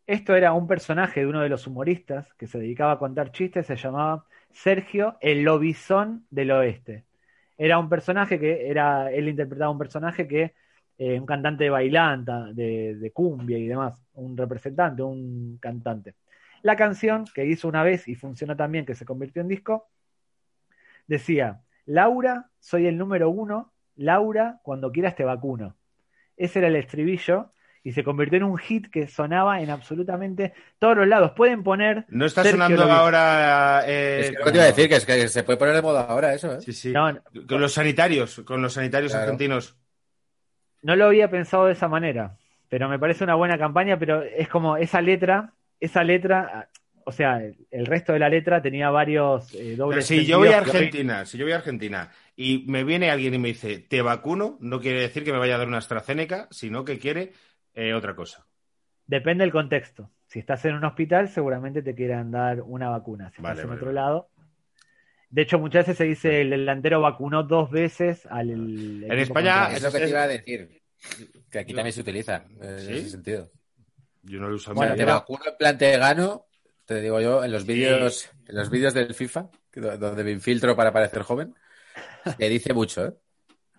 Esto 0.06 0.36
era 0.36 0.54
un 0.54 0.68
personaje 0.68 1.22
de 1.22 1.28
uno 1.28 1.42
de 1.42 1.50
los 1.50 1.66
humoristas 1.66 2.34
que 2.34 2.48
se 2.48 2.60
dedicaba 2.60 2.94
a 2.94 3.00
contar 3.00 3.32
chistes, 3.32 3.66
se 3.68 3.76
llamaba 3.78 4.26
Sergio 4.52 5.18
el 5.22 5.44
Lobizón 5.44 6.26
del 6.30 6.52
Oeste. 6.52 7.06
Era 7.58 7.78
un 7.80 7.88
personaje 7.88 8.40
que 8.40 8.68
era, 8.70 9.12
él 9.12 9.30
interpretaba 9.30 9.72
un 9.72 9.78
personaje 9.78 10.28
que, 10.28 10.54
eh, 10.98 11.20
un 11.20 11.26
cantante 11.26 11.66
de 11.66 11.70
bailanta, 11.70 12.46
de, 12.54 12.96
de 12.96 13.12
cumbia 13.12 13.58
y 13.58 13.68
demás, 13.68 14.04
un 14.16 14.36
representante, 14.36 15.02
un 15.04 15.58
cantante. 15.62 16.16
La 16.64 16.76
canción 16.76 17.26
que 17.34 17.46
hizo 17.46 17.68
una 17.68 17.84
vez 17.84 18.08
y 18.08 18.16
funcionó 18.16 18.56
también, 18.58 18.86
que 18.86 18.96
se 18.96 19.06
convirtió 19.06 19.42
en 19.42 19.48
disco, 19.48 19.90
decía, 21.08 21.62
Laura, 21.86 22.50
soy 22.60 22.88
el 22.88 22.98
número 22.98 23.30
uno, 23.30 23.74
Laura, 23.96 24.60
cuando 24.64 24.92
quieras 24.92 25.16
te 25.16 25.24
vacuno. 25.24 25.76
Ese 26.38 26.60
era 26.60 26.68
el 26.68 26.76
estribillo 26.76 27.52
y 27.84 27.92
se 27.92 28.04
convirtió 28.04 28.38
en 28.38 28.44
un 28.44 28.58
hit 28.58 28.90
que 28.90 29.08
sonaba 29.08 29.62
en 29.62 29.70
absolutamente 29.70 30.54
todos 30.80 30.96
los 30.98 31.08
lados. 31.08 31.32
Pueden 31.32 31.64
poner. 31.64 32.06
No 32.10 32.26
está 32.26 32.44
Sergio 32.44 32.62
sonando 32.66 32.84
ahora. 32.92 33.84
eh, 33.86 34.20
Es 34.22 34.30
que 34.32 34.38
lo 34.40 34.46
que 34.46 34.52
te 34.52 34.58
iba 34.58 34.64
a 34.64 34.68
decir, 34.68 34.90
que, 34.90 34.96
es 34.96 35.06
que 35.06 35.28
se 35.28 35.44
puede 35.44 35.58
poner 35.60 35.76
de 35.76 35.82
moda 35.82 36.02
ahora 36.06 36.34
eso, 36.34 36.54
¿eh? 36.54 36.62
Sí, 36.62 36.72
sí. 36.74 36.92
No, 36.92 37.12
Con 37.48 37.60
los 37.62 37.74
sanitarios, 37.74 38.42
con 38.46 38.62
los 38.62 38.74
sanitarios 38.74 39.12
Claro. 39.12 39.26
argentinos. 39.26 39.78
no 40.82 40.96
lo 40.96 41.06
había 41.06 41.30
pensado 41.30 41.66
de 41.66 41.74
esa 41.74 41.88
manera, 41.88 42.38
pero 42.70 42.90
me 42.90 43.00
parece 43.00 43.24
una 43.24 43.36
buena 43.36 43.58
campaña. 43.58 43.98
Pero 44.00 44.22
es 44.24 44.48
como 44.48 44.78
esa 44.78 45.02
letra, 45.02 45.54
esa 45.80 46.04
letra, 46.04 46.70
o 47.06 47.12
sea, 47.12 47.42
el 47.72 47.86
resto 47.86 48.14
de 48.14 48.20
la 48.20 48.30
letra 48.30 48.62
tenía 48.62 48.90
varios 48.90 49.54
eh, 49.54 49.60
Pero 49.72 49.86
dobles. 49.86 50.06
si 50.06 50.26
yo 50.26 50.38
voy 50.40 50.50
a 50.50 50.52
que 50.64 50.72
Argentina, 50.72 51.26
si 51.26 51.38
yo 51.38 51.46
voy 51.46 51.54
a 51.54 51.58
Argentina 51.58 52.12
y 52.36 52.66
me 52.68 52.84
viene 52.84 53.10
alguien 53.12 53.34
y 53.34 53.38
me 53.40 53.50
dice 53.50 53.80
te 53.80 54.02
vacuno, 54.02 54.58
no 54.62 54.80
quiere 54.80 55.02
decir 55.02 55.24
que 55.24 55.32
me 55.32 55.40
vaya 55.40 55.56
a 55.56 55.58
dar 55.60 55.68
una 55.68 55.78
AstraZeneca, 55.80 56.48
sino 56.52 56.84
que 56.86 57.00
quiere 57.00 57.34
eh, 57.74 57.94
otra 57.94 58.16
cosa. 58.16 58.46
Depende 59.06 59.44
del 59.44 59.52
contexto. 59.52 60.10
Si 60.28 60.40
estás 60.40 60.64
en 60.66 60.76
un 60.76 60.84
hospital, 60.86 61.30
seguramente 61.30 61.82
te 61.82 61.94
quieran 61.94 62.32
dar 62.32 62.62
una 62.62 62.90
vacuna. 62.90 63.32
Si 63.36 63.42
Vale, 63.42 63.54
estás 63.54 63.64
en 63.66 63.70
vale, 63.70 63.78
otro 63.82 63.88
vale. 63.88 63.96
lado. 63.96 64.30
De 65.30 65.42
hecho, 65.42 65.60
muchas 65.60 65.86
veces 65.88 65.98
se 65.98 66.04
dice 66.06 66.42
el 66.42 66.52
delantero 66.52 67.02
vacunó 67.02 67.44
dos 67.44 67.70
veces 67.72 68.26
al. 68.28 68.50
el 68.52 69.04
equipo 69.04 69.14
España 69.16 69.52
contrario. 69.54 69.78
Es 69.78 69.84
lo 69.84 69.92
que 69.92 70.00
te 70.00 70.10
iba 70.10 70.24
a 70.24 70.28
decir. 70.28 70.82
Que 71.50 71.60
aquí 71.60 71.74
también 71.74 71.92
se 71.94 72.02
utiliza 72.02 72.46
en 72.62 72.80
¿Sí? 72.80 72.94
ese 72.94 73.10
sentido. 73.10 73.52
Yo 74.22 74.40
no 74.40 74.48
lo 74.48 74.56
uso 74.56 74.74
Bueno, 74.74 74.94
te 74.94 75.00
pero- 75.00 75.12
vacuno 75.16 75.44
en 75.46 75.58
plan 75.58 75.78
te 75.78 75.98
gano, 75.98 76.46
te 76.86 77.02
digo 77.02 77.20
yo, 77.22 77.44
en 77.44 77.52
los 77.52 77.66
vídeos, 77.66 78.30
en 78.48 78.56
los 78.56 78.70
vídeos 78.70 78.94
del 78.94 79.14
FIFA, 79.14 79.50
donde 79.76 80.24
me 80.24 80.32
infiltro 80.32 80.76
para 80.76 80.92
parecer 80.94 81.22
joven, 81.24 81.56
que 82.38 82.50
dice 82.50 82.74
mucho, 82.74 83.06
¿eh? 83.08 83.14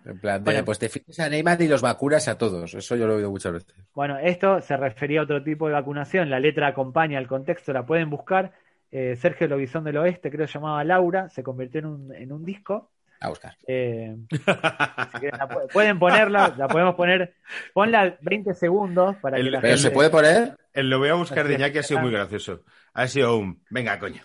En 0.05 0.19
plan 0.19 0.43
de, 0.43 0.43
Bueno. 0.43 0.65
pues 0.65 0.79
te 0.79 0.89
fijas 0.89 1.19
a 1.19 1.29
Neymar 1.29 1.61
y 1.61 1.67
los 1.67 1.81
vacunas 1.81 2.27
a 2.27 2.37
todos. 2.37 2.73
Eso 2.73 2.95
yo 2.95 3.07
lo 3.07 3.13
he 3.13 3.17
oído 3.17 3.31
muchas 3.31 3.53
veces. 3.53 3.75
Bueno, 3.93 4.17
esto 4.19 4.61
se 4.61 4.75
refería 4.77 5.21
a 5.21 5.23
otro 5.23 5.43
tipo 5.43 5.67
de 5.67 5.73
vacunación. 5.73 6.29
La 6.29 6.39
letra 6.39 6.67
acompaña 6.67 7.17
el 7.19 7.27
contexto, 7.27 7.73
la 7.73 7.85
pueden 7.85 8.09
buscar. 8.09 8.53
eh, 8.91 9.15
Sergio 9.17 9.47
Lobizón 9.47 9.83
del 9.83 9.97
Oeste, 9.97 10.29
creo 10.29 10.45
que 10.45 10.51
se 10.51 10.59
llamaba 10.59 10.83
Laura, 10.83 11.29
se 11.29 11.43
convirtió 11.43 11.79
en 11.79 11.85
un, 11.87 12.13
en 12.15 12.31
un 12.31 12.45
disco. 12.45 12.91
A 13.25 13.29
buscar. 13.29 13.55
Eh, 13.67 14.15
si 14.29 15.19
quieren, 15.19 15.39
la 15.39 15.47
pu- 15.49 15.71
pueden 15.71 15.97
ponerla, 15.99 16.53
la 16.57 16.67
podemos 16.67 16.95
poner, 16.95 17.35
ponla 17.73 18.17
20 18.21 18.53
segundos 18.53 19.15
para 19.17 19.37
que 19.37 19.43
la 19.43 19.61
¿Pero 19.61 19.73
gente- 19.75 19.89
se 19.89 19.91
puede 19.91 20.09
poner? 20.09 20.55
El 20.73 20.89
lo 20.89 20.99
voy 20.99 21.09
a 21.09 21.13
buscar 21.15 21.47
de 21.47 21.55
Así 21.55 21.63
Iñaki 21.63 21.77
ha 21.79 21.83
sido 21.83 21.99
muy 22.01 22.11
gracioso. 22.11 22.63
Ha 22.93 23.07
sido 23.07 23.37
un. 23.37 23.63
Venga, 23.69 23.97
coño. 23.99 24.21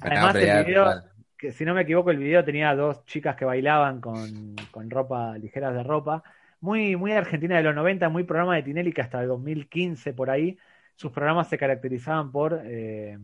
Además, 0.00 0.34
el 0.36 0.46
ya, 0.46 0.62
video- 0.62 0.84
vale. 0.84 1.02
que 1.36 1.52
si 1.52 1.64
no 1.64 1.74
me 1.74 1.82
equivoco, 1.82 2.10
el 2.10 2.18
video 2.18 2.44
tenía 2.44 2.74
dos 2.74 3.04
chicas 3.06 3.36
que 3.36 3.44
bailaban 3.44 4.00
con, 4.00 4.56
con 4.70 4.90
ropa, 4.90 5.36
ligeras 5.38 5.74
de 5.74 5.82
ropa. 5.82 6.22
Muy, 6.60 6.96
muy 6.96 7.12
argentina 7.12 7.56
de 7.56 7.62
los 7.62 7.74
90, 7.74 8.08
muy 8.10 8.24
programa 8.24 8.56
de 8.56 8.62
Tinelli 8.62 8.92
que 8.92 9.00
hasta 9.00 9.20
el 9.22 9.28
2015 9.28 10.12
por 10.12 10.28
ahí, 10.28 10.58
sus 10.94 11.10
programas 11.12 11.48
se 11.48 11.56
caracterizaban 11.56 12.30
por 12.30 12.60
eh, 12.64 13.18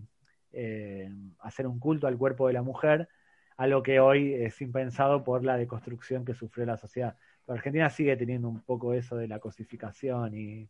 eh, 0.52 1.10
hacer 1.40 1.66
un 1.66 1.78
culto 1.78 2.06
al 2.06 2.16
cuerpo 2.16 2.46
de 2.46 2.54
la 2.54 2.62
mujer, 2.62 3.08
a 3.56 3.66
lo 3.66 3.82
que 3.82 4.00
hoy 4.00 4.34
es 4.34 4.60
impensado 4.60 5.24
por 5.24 5.44
la 5.44 5.56
deconstrucción 5.56 6.24
que 6.24 6.34
sufrió 6.34 6.66
la 6.66 6.76
sociedad. 6.76 7.16
Pero 7.44 7.56
Argentina 7.56 7.88
sigue 7.90 8.16
teniendo 8.16 8.48
un 8.48 8.60
poco 8.62 8.92
eso 8.92 9.16
de 9.16 9.28
la 9.28 9.38
cosificación 9.38 10.34
y, 10.34 10.68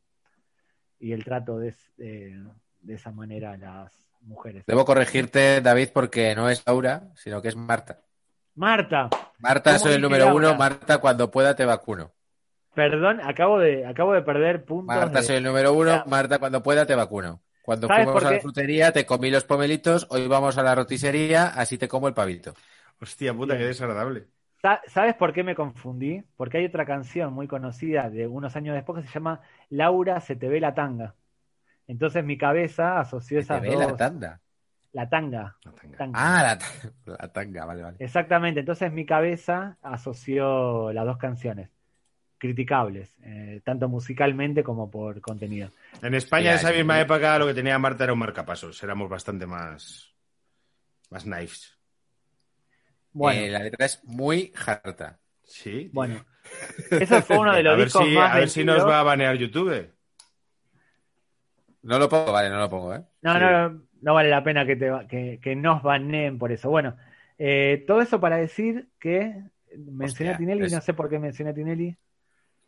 y 1.01 1.12
el 1.12 1.24
trato 1.24 1.59
de, 1.59 1.74
de- 1.97 2.45
esa 2.89 3.11
manera 3.11 3.53
a 3.53 3.57
las 3.57 4.09
mujeres. 4.20 4.64
Debo 4.66 4.84
corregirte, 4.84 5.61
David, 5.61 5.89
porque 5.93 6.34
no 6.37 6.49
es 6.49 6.62
Laura, 6.66 7.09
sino 7.16 7.43
que 7.43 7.49
es 7.49 7.57
Marta. 7.57 8.01
Marta, 8.55 9.11
Marta, 9.39 9.72
¿Cómo 9.72 9.84
soy 9.84 9.95
el 9.95 10.03
número 10.03 10.26
Laura? 10.26 10.51
uno. 10.51 10.59
Marta, 10.59 10.99
cuando 10.99 11.30
pueda 11.30 11.55
te 11.57 11.64
vacuno. 11.64 12.12
Perdón, 12.74 13.20
acabo 13.22 13.59
de, 13.59 13.87
acabo 13.87 14.12
de 14.12 14.22
perder 14.22 14.64
puntos. 14.64 14.95
Marta, 14.95 15.20
de- 15.20 15.26
soy 15.26 15.37
el 15.37 15.45
número 15.45 15.72
uno. 15.74 15.91
Ya. 15.91 16.05
Marta, 16.07 16.39
cuando 16.39 16.62
pueda 16.62 16.87
te 16.87 16.95
vacuno. 16.95 17.43
Cuando 17.62 17.89
¿Sabes 17.89 18.05
fuimos 18.07 18.24
a 18.24 18.30
la 18.30 18.39
frutería 18.41 18.93
te 18.93 19.05
comí 19.05 19.28
los 19.28 19.43
pomelitos, 19.43 20.07
hoy 20.11 20.28
vamos 20.28 20.57
a 20.57 20.62
la 20.62 20.74
roticería, 20.76 21.49
así 21.49 21.76
te 21.78 21.89
como 21.89 22.07
el 22.07 22.14
pavito. 22.14 22.55
Hostia 23.01 23.33
puta, 23.35 23.55
Bien. 23.55 23.65
qué 23.65 23.67
desagradable. 23.69 24.27
Sa- 24.63 24.81
¿Sabes 24.87 25.15
por 25.15 25.33
qué 25.33 25.43
me 25.45 25.55
confundí? 25.55 26.23
Porque 26.37 26.59
hay 26.59 26.65
otra 26.65 26.87
canción 26.87 27.33
muy 27.33 27.47
conocida 27.47 28.09
de 28.11 28.27
unos 28.27 28.57
años 28.57 28.75
después 28.75 29.03
que 29.03 29.09
se 29.09 29.15
llama 29.15 29.41
Laura 29.71 30.21
se 30.21 30.35
te 30.37 30.49
ve 30.49 30.61
la 30.61 30.75
tanga. 30.75 31.15
Entonces 31.87 32.25
mi 32.25 32.37
cabeza 32.39 32.99
asoció 32.99 33.39
Te 33.39 33.43
esas 33.43 33.61
ve 33.63 33.71
dos. 33.73 33.81
la 33.81 33.97
tanda. 33.97 34.41
La 34.93 35.09
tanga. 35.09 35.57
Tenga. 35.81 35.97
tanga. 35.99 36.13
Ah, 36.19 36.43
la, 36.43 36.59
ta- 36.59 36.67
la 37.23 37.33
tanga, 37.33 37.65
vale, 37.67 37.83
vale. 37.83 37.97
Exactamente. 38.01 38.61
Entonces 38.61 38.91
mi 38.93 39.05
cabeza 39.05 39.77
asoció 39.83 40.91
las 40.93 41.05
dos 41.05 41.19
canciones. 41.19 41.69
Criticables, 42.39 43.15
eh, 43.23 43.63
tanto 43.65 43.89
musicalmente 43.89 44.63
como 44.63 44.91
por 44.91 45.21
contenido. 45.23 45.71
En 46.03 46.15
España, 46.15 46.51
en 46.51 46.57
esa 46.57 46.71
misma 46.71 47.01
época, 47.01 47.39
lo 47.39 47.47
que 47.47 47.55
tenía 47.55 47.79
Marta 47.79 48.05
era 48.05 48.13
un 48.13 48.19
marcapasos. 48.19 48.83
Éramos 48.83 49.09
bastante 49.09 49.47
más. 49.47 50.15
Más 51.11 51.25
knives. 51.25 51.76
Bueno, 53.17 53.41
Eh, 53.41 53.49
la 53.51 53.61
letra 53.61 53.87
es 53.87 54.05
muy 54.05 54.53
harta. 54.67 55.19
Sí. 55.43 55.89
bueno. 55.93 56.25
Eso 56.91 57.23
fue 57.23 57.39
uno 57.39 57.55
de 57.55 57.62
los 57.62 57.73
a 57.73 57.77
ver, 57.77 57.85
discos 57.87 58.05
si, 58.07 58.14
más 58.14 58.33
a 58.35 58.39
ver 58.39 58.49
si 58.51 58.62
nos 58.64 58.87
va 58.87 59.01
a 59.01 59.03
banear 59.03 59.37
YouTube. 59.37 59.91
No 61.83 61.99
lo 61.99 62.09
pongo, 62.09 62.33
vale, 62.33 62.51
no 62.51 62.59
lo 62.59 62.69
pongo, 62.69 62.95
¿eh? 62.95 63.03
No, 63.23 63.33
Sí. 63.35 63.41
no, 63.41 63.83
no 64.03 64.14
vale 64.14 64.29
la 64.29 64.45
pena 64.45 64.67
que, 64.67 64.77
te, 64.77 64.91
que, 65.09 65.39
que 65.43 65.57
nos 65.57 65.83
baneen 65.83 66.39
por 66.39 66.53
eso. 66.53 66.69
Bueno, 66.69 66.97
eh, 67.39 67.85
todo 67.87 68.01
eso 68.03 68.21
para 68.21 68.37
decir 68.37 68.89
que 69.01 69.43
mencioné 69.77 70.33
Hostia, 70.33 70.35
a 70.35 70.37
Tinelli, 70.39 70.67
es- 70.67 70.73
no 70.73 70.81
sé 70.81 70.95
por 70.95 71.09
qué 71.09 71.19
mencioné 71.19 71.53
a 71.53 71.55
Tinelli. 71.55 71.97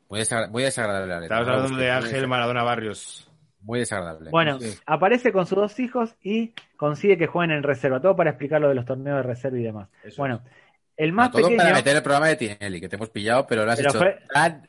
Muy, 0.08 0.20
desagra- 0.20 0.48
muy 0.48 0.62
desagradable 0.62 1.06
la 1.12 1.20
letra. 1.20 1.40
Estamos 1.40 1.56
hablando 1.62 1.78
de 1.78 1.90
Ángel 1.90 2.26
Maradona 2.28 2.62
Barrios. 2.62 3.27
Muy 3.62 3.80
desagradable. 3.80 4.30
Bueno, 4.30 4.58
sí. 4.60 4.78
aparece 4.86 5.32
con 5.32 5.46
sus 5.46 5.56
dos 5.58 5.78
hijos 5.80 6.14
y 6.22 6.54
consigue 6.76 7.18
que 7.18 7.26
jueguen 7.26 7.56
en 7.56 7.62
reserva. 7.62 8.00
Todo 8.00 8.14
para 8.16 8.30
explicar 8.30 8.60
lo 8.60 8.68
de 8.68 8.74
los 8.74 8.84
torneos 8.84 9.16
de 9.18 9.22
reserva 9.24 9.58
y 9.58 9.62
demás. 9.62 9.88
Eso 10.04 10.22
Bueno, 10.22 10.40
el 10.96 11.12
más 11.12 11.30
todo 11.30 11.42
pequeño. 11.42 11.58
para 11.58 11.74
meter 11.74 11.96
el 11.96 12.02
programa 12.02 12.28
de 12.28 12.36
Tinelli, 12.36 12.80
que 12.80 12.88
te 12.88 12.96
hemos 12.96 13.10
pillado, 13.10 13.46
pero 13.46 13.64
lo 13.64 13.70
has 13.72 13.78
Pero 13.78 13.90
hecho 13.90 13.98
fue- 13.98 14.18
tan, 14.32 14.68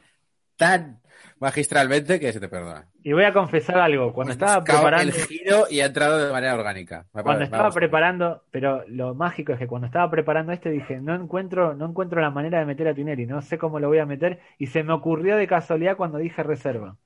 tan 0.57 0.99
magistralmente 1.39 2.19
que 2.19 2.33
se 2.33 2.39
te 2.39 2.49
perdona. 2.49 2.85
Y 3.01 3.13
voy 3.13 3.23
a 3.23 3.31
confesar 3.33 3.79
algo. 3.79 4.11
Cuando 4.13 4.33
estaba 4.33 4.63
preparando. 4.63 5.03
el 5.03 5.13
giro 5.13 5.65
y 5.69 5.79
ha 5.79 5.85
entrado 5.85 6.25
de 6.25 6.31
manera 6.33 6.53
orgánica. 6.53 7.05
Me 7.13 7.23
Cuando 7.23 7.39
me 7.39 7.45
estaba 7.45 7.71
preparando, 7.71 8.43
pero 8.51 8.83
lo 8.87 9.15
mágico 9.15 9.53
es 9.53 9.59
que 9.59 9.67
cuando 9.67 9.87
estaba 9.87 10.09
preparando 10.11 10.51
este 10.51 10.69
dije, 10.69 10.99
no 10.99 11.15
encuentro, 11.15 11.73
no 11.75 11.85
encuentro 11.85 12.19
la 12.21 12.29
manera 12.29 12.59
de 12.59 12.65
meter 12.65 12.87
a 12.89 12.93
Tinelli, 12.93 13.25
no 13.25 13.41
sé 13.41 13.57
cómo 13.57 13.79
lo 13.79 13.87
voy 13.87 13.99
a 13.99 14.05
meter, 14.05 14.39
y 14.57 14.67
se 14.67 14.83
me 14.83 14.91
ocurrió 14.93 15.37
de 15.37 15.47
casualidad 15.47 15.95
cuando 15.95 16.17
dije 16.17 16.43
reserva. 16.43 16.97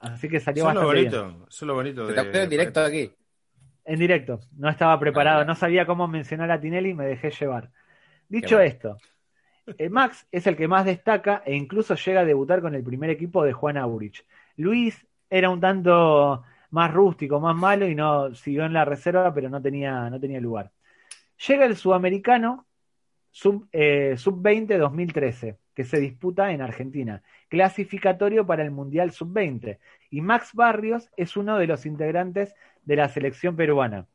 Así 0.00 0.28
que 0.28 0.40
salió 0.40 0.62
Eso 0.68 0.74
bastante 0.74 1.00
bien. 1.00 1.10
bonito. 1.12 1.46
Eso 1.48 1.64
es 1.64 1.66
lo 1.66 1.74
bonito. 1.74 2.06
Te 2.06 2.12
de- 2.24 2.42
en 2.44 2.50
directo 2.50 2.80
aquí. 2.80 3.12
En 3.84 3.98
directo, 3.98 4.40
no 4.56 4.68
estaba 4.68 4.98
preparado, 5.00 5.38
Vale. 5.38 5.46
no 5.48 5.54
sabía 5.54 5.86
cómo 5.86 6.06
mencionar 6.06 6.50
a 6.50 6.60
Tinelli 6.60 6.90
y 6.90 6.94
me 6.94 7.06
dejé 7.06 7.30
llevar. 7.30 7.70
Dicho 8.28 8.56
bueno. 8.56 8.70
esto, 8.70 8.98
eh, 9.78 9.88
Max 9.88 10.26
es 10.30 10.46
el 10.46 10.56
que 10.56 10.68
más 10.68 10.84
destaca 10.84 11.42
e 11.46 11.54
incluso 11.56 11.94
llega 11.94 12.20
a 12.20 12.24
debutar 12.26 12.60
con 12.60 12.74
el 12.74 12.82
primer 12.84 13.08
equipo 13.10 13.42
de 13.44 13.54
Juan 13.54 13.78
Aurich. 13.78 14.24
Luis 14.56 15.06
era 15.30 15.48
un 15.48 15.60
tanto 15.60 16.44
más 16.70 16.92
rústico, 16.92 17.40
más 17.40 17.56
malo 17.56 17.88
y 17.88 17.94
no 17.94 18.34
siguió 18.34 18.66
en 18.66 18.74
la 18.74 18.84
reserva, 18.84 19.32
pero 19.32 19.48
no 19.48 19.60
tenía, 19.62 20.10
no 20.10 20.20
tenía 20.20 20.38
lugar. 20.40 20.70
Llega 21.46 21.64
el 21.64 21.74
sudamericano 21.76 22.66
sub, 23.30 23.68
eh, 23.72 24.14
sub-20 24.18 24.76
2013, 24.76 25.56
que 25.78 25.84
se 25.84 26.00
disputa 26.00 26.50
en 26.50 26.60
Argentina, 26.60 27.22
clasificatorio 27.46 28.44
para 28.44 28.64
el 28.64 28.72
Mundial 28.72 29.12
sub-20. 29.12 29.78
Y 30.10 30.22
Max 30.22 30.50
Barrios 30.52 31.08
es 31.16 31.36
uno 31.36 31.56
de 31.56 31.68
los 31.68 31.86
integrantes 31.86 32.56
de 32.82 32.96
la 32.96 33.08
selección 33.08 33.54
peruana. 33.54 34.08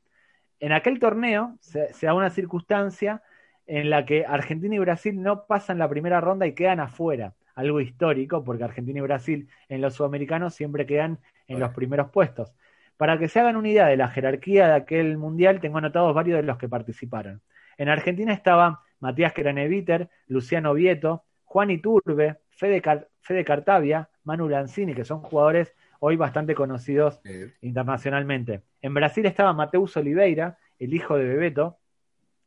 En 0.59 0.73
aquel 0.73 0.99
torneo 0.99 1.55
se, 1.61 1.93
se 1.93 2.05
da 2.05 2.15
una 2.15 2.31
circunstancia 2.31 3.23
en 3.65 3.89
la 3.89 4.05
que 4.05 4.25
Argentina 4.25 4.75
y 4.75 4.79
Brasil 4.79 5.21
no 5.21 5.45
pasan 5.45 5.77
la 5.77 5.87
primera 5.87 6.19
ronda 6.19 6.45
y 6.45 6.53
quedan 6.53 6.81
afuera. 6.81 7.33
Algo 7.55 7.79
histórico, 7.79 8.43
porque 8.43 8.65
Argentina 8.65 8.99
y 8.99 9.03
Brasil 9.03 9.47
en 9.69 9.79
los 9.79 9.93
sudamericanos 9.93 10.53
siempre 10.53 10.85
quedan 10.85 11.19
en 11.47 11.61
los 11.61 11.73
primeros 11.73 12.09
puestos. 12.11 12.53
Para 12.97 13.17
que 13.17 13.29
se 13.29 13.39
hagan 13.39 13.55
una 13.55 13.69
idea 13.69 13.87
de 13.87 13.95
la 13.95 14.09
jerarquía 14.09 14.67
de 14.67 14.73
aquel 14.73 15.17
mundial, 15.17 15.61
tengo 15.61 15.77
anotados 15.77 16.13
varios 16.13 16.41
de 16.41 16.43
los 16.43 16.57
que 16.57 16.67
participaron. 16.67 17.41
En 17.77 17.87
Argentina 17.87 18.33
estaban 18.33 18.75
Matías 18.99 19.31
Craneviter, 19.31 20.09
Luciano 20.27 20.73
Vieto, 20.73 21.23
Juan 21.53 21.69
Iturbe, 21.69 22.39
Fede, 22.49 22.81
Car- 22.81 23.07
Fede 23.21 23.45
Cartavia, 23.45 24.09
Manu 24.23 24.49
Lanzini, 24.49 24.95
que 24.95 25.05
son 25.05 25.19
jugadores 25.21 25.75
hoy 25.99 26.15
bastante 26.15 26.55
conocidos 26.55 27.21
internacionalmente. 27.61 28.63
En 28.81 28.95
Brasil 28.95 29.23
estaba 29.27 29.53
Mateus 29.53 29.95
Oliveira, 29.95 30.57
el 30.79 30.95
hijo 30.95 31.15
de 31.15 31.25
Bebeto, 31.25 31.77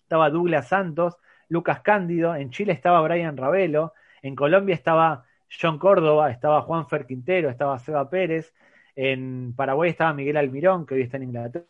estaba 0.02 0.28
Douglas 0.28 0.66
Santos, 0.66 1.18
Lucas 1.48 1.82
Cándido, 1.82 2.34
en 2.34 2.50
Chile 2.50 2.72
estaba 2.72 3.00
Brian 3.00 3.36
Ravelo, 3.36 3.92
en 4.22 4.34
Colombia 4.34 4.74
estaba 4.74 5.24
John 5.48 5.78
Córdoba, 5.78 6.32
estaba 6.32 6.62
Juanfer 6.62 7.06
Quintero, 7.06 7.48
estaba 7.48 7.78
Seba 7.78 8.10
Pérez, 8.10 8.52
en 8.96 9.54
Paraguay 9.54 9.90
estaba 9.90 10.14
Miguel 10.14 10.36
Almirón, 10.36 10.84
que 10.84 10.96
hoy 10.96 11.02
está 11.02 11.16
en 11.18 11.22
Inglaterra, 11.22 11.64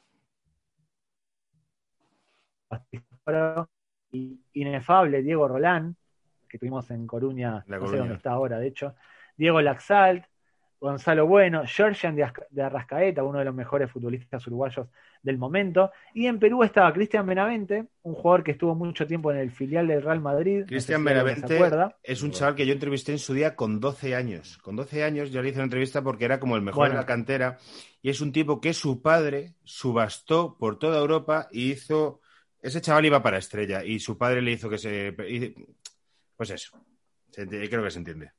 inefable 4.55 5.23
Diego 5.23 5.47
Rolán, 5.49 5.97
que 6.57 6.61
tuvimos 6.61 6.91
en 6.91 7.07
Coruña, 7.07 7.65
La 7.69 7.79
no 7.79 7.87
sé 7.87 7.97
dónde 7.99 8.15
está 8.15 8.31
ahora, 8.31 8.59
de 8.59 8.69
hecho, 8.69 8.95
Diego 9.37 9.61
Laxalt, 9.61 10.25
Gonzalo 10.79 11.27
Bueno, 11.27 11.63
Georgian 11.67 12.15
de, 12.17 12.25
Asca- 12.25 12.47
de 12.51 12.63
Arrascaeta, 12.63 13.23
uno 13.25 13.39
de 13.39 13.47
los 13.47 13.55
mejores 13.55 13.91
futbolistas 13.91 14.47
uruguayos 14.47 14.89
del 15.23 15.39
momento. 15.39 15.91
Y 16.15 16.27
en 16.27 16.39
Perú 16.39 16.63
estaba 16.63 16.93
Cristian 16.93 17.27
Benavente, 17.27 17.87
un 18.03 18.15
jugador 18.15 18.45
que 18.45 18.51
estuvo 18.53 18.75
mucho 18.75 19.07
tiempo 19.07 19.33
en 19.33 19.39
el 19.39 19.51
filial 19.51 19.87
del 19.89 20.03
Real 20.03 20.21
Madrid. 20.21 20.61
no 20.61 20.67
sé 20.67 20.69
Cristian 20.69 21.01
si 21.01 21.05
Benavente 21.07 21.59
es 22.03 22.23
un 22.23 22.31
chaval 22.31 22.55
que 22.55 22.67
yo 22.67 22.75
entrevisté 22.75 23.13
en 23.13 23.19
su 23.19 23.33
día 23.33 23.57
con 23.57 23.81
12 23.81 24.15
años. 24.15 24.59
Con 24.59 24.77
12 24.77 25.03
años 25.03 25.31
yo 25.33 25.41
le 25.43 25.49
hice 25.49 25.59
una 25.59 25.65
entrevista 25.65 26.03
porque 26.03 26.27
era 26.27 26.39
como 26.39 26.57
el 26.57 26.63
mejor 26.63 26.81
Bueno. 26.89 26.95
de 26.95 27.01
la 27.01 27.07
cantera 27.07 27.57
y 28.03 28.11
es 28.11 28.21
un 28.21 28.31
tipo 28.31 28.61
que 28.61 28.75
su 28.75 29.01
padre 29.03 29.55
subastó 29.65 30.57
por 30.59 30.79
toda 30.79 30.99
Europa 31.01 31.49
y 31.51 31.73
hizo... 31.73 32.21
Ese 32.63 32.81
chaval 32.81 33.07
iba 33.07 33.23
para 33.23 33.39
estrella 33.39 33.85
y 33.85 33.99
su 34.01 34.19
padre 34.19 34.43
le 34.43 34.53
hizo 34.53 34.69
que 34.69 34.79
se... 34.79 35.15
y- 36.37 36.39
Pues 36.39 36.51
eso. 36.51 36.77
Creo 37.33 37.83
que 37.85 37.91
se 37.91 37.99
entiende. 37.99 38.33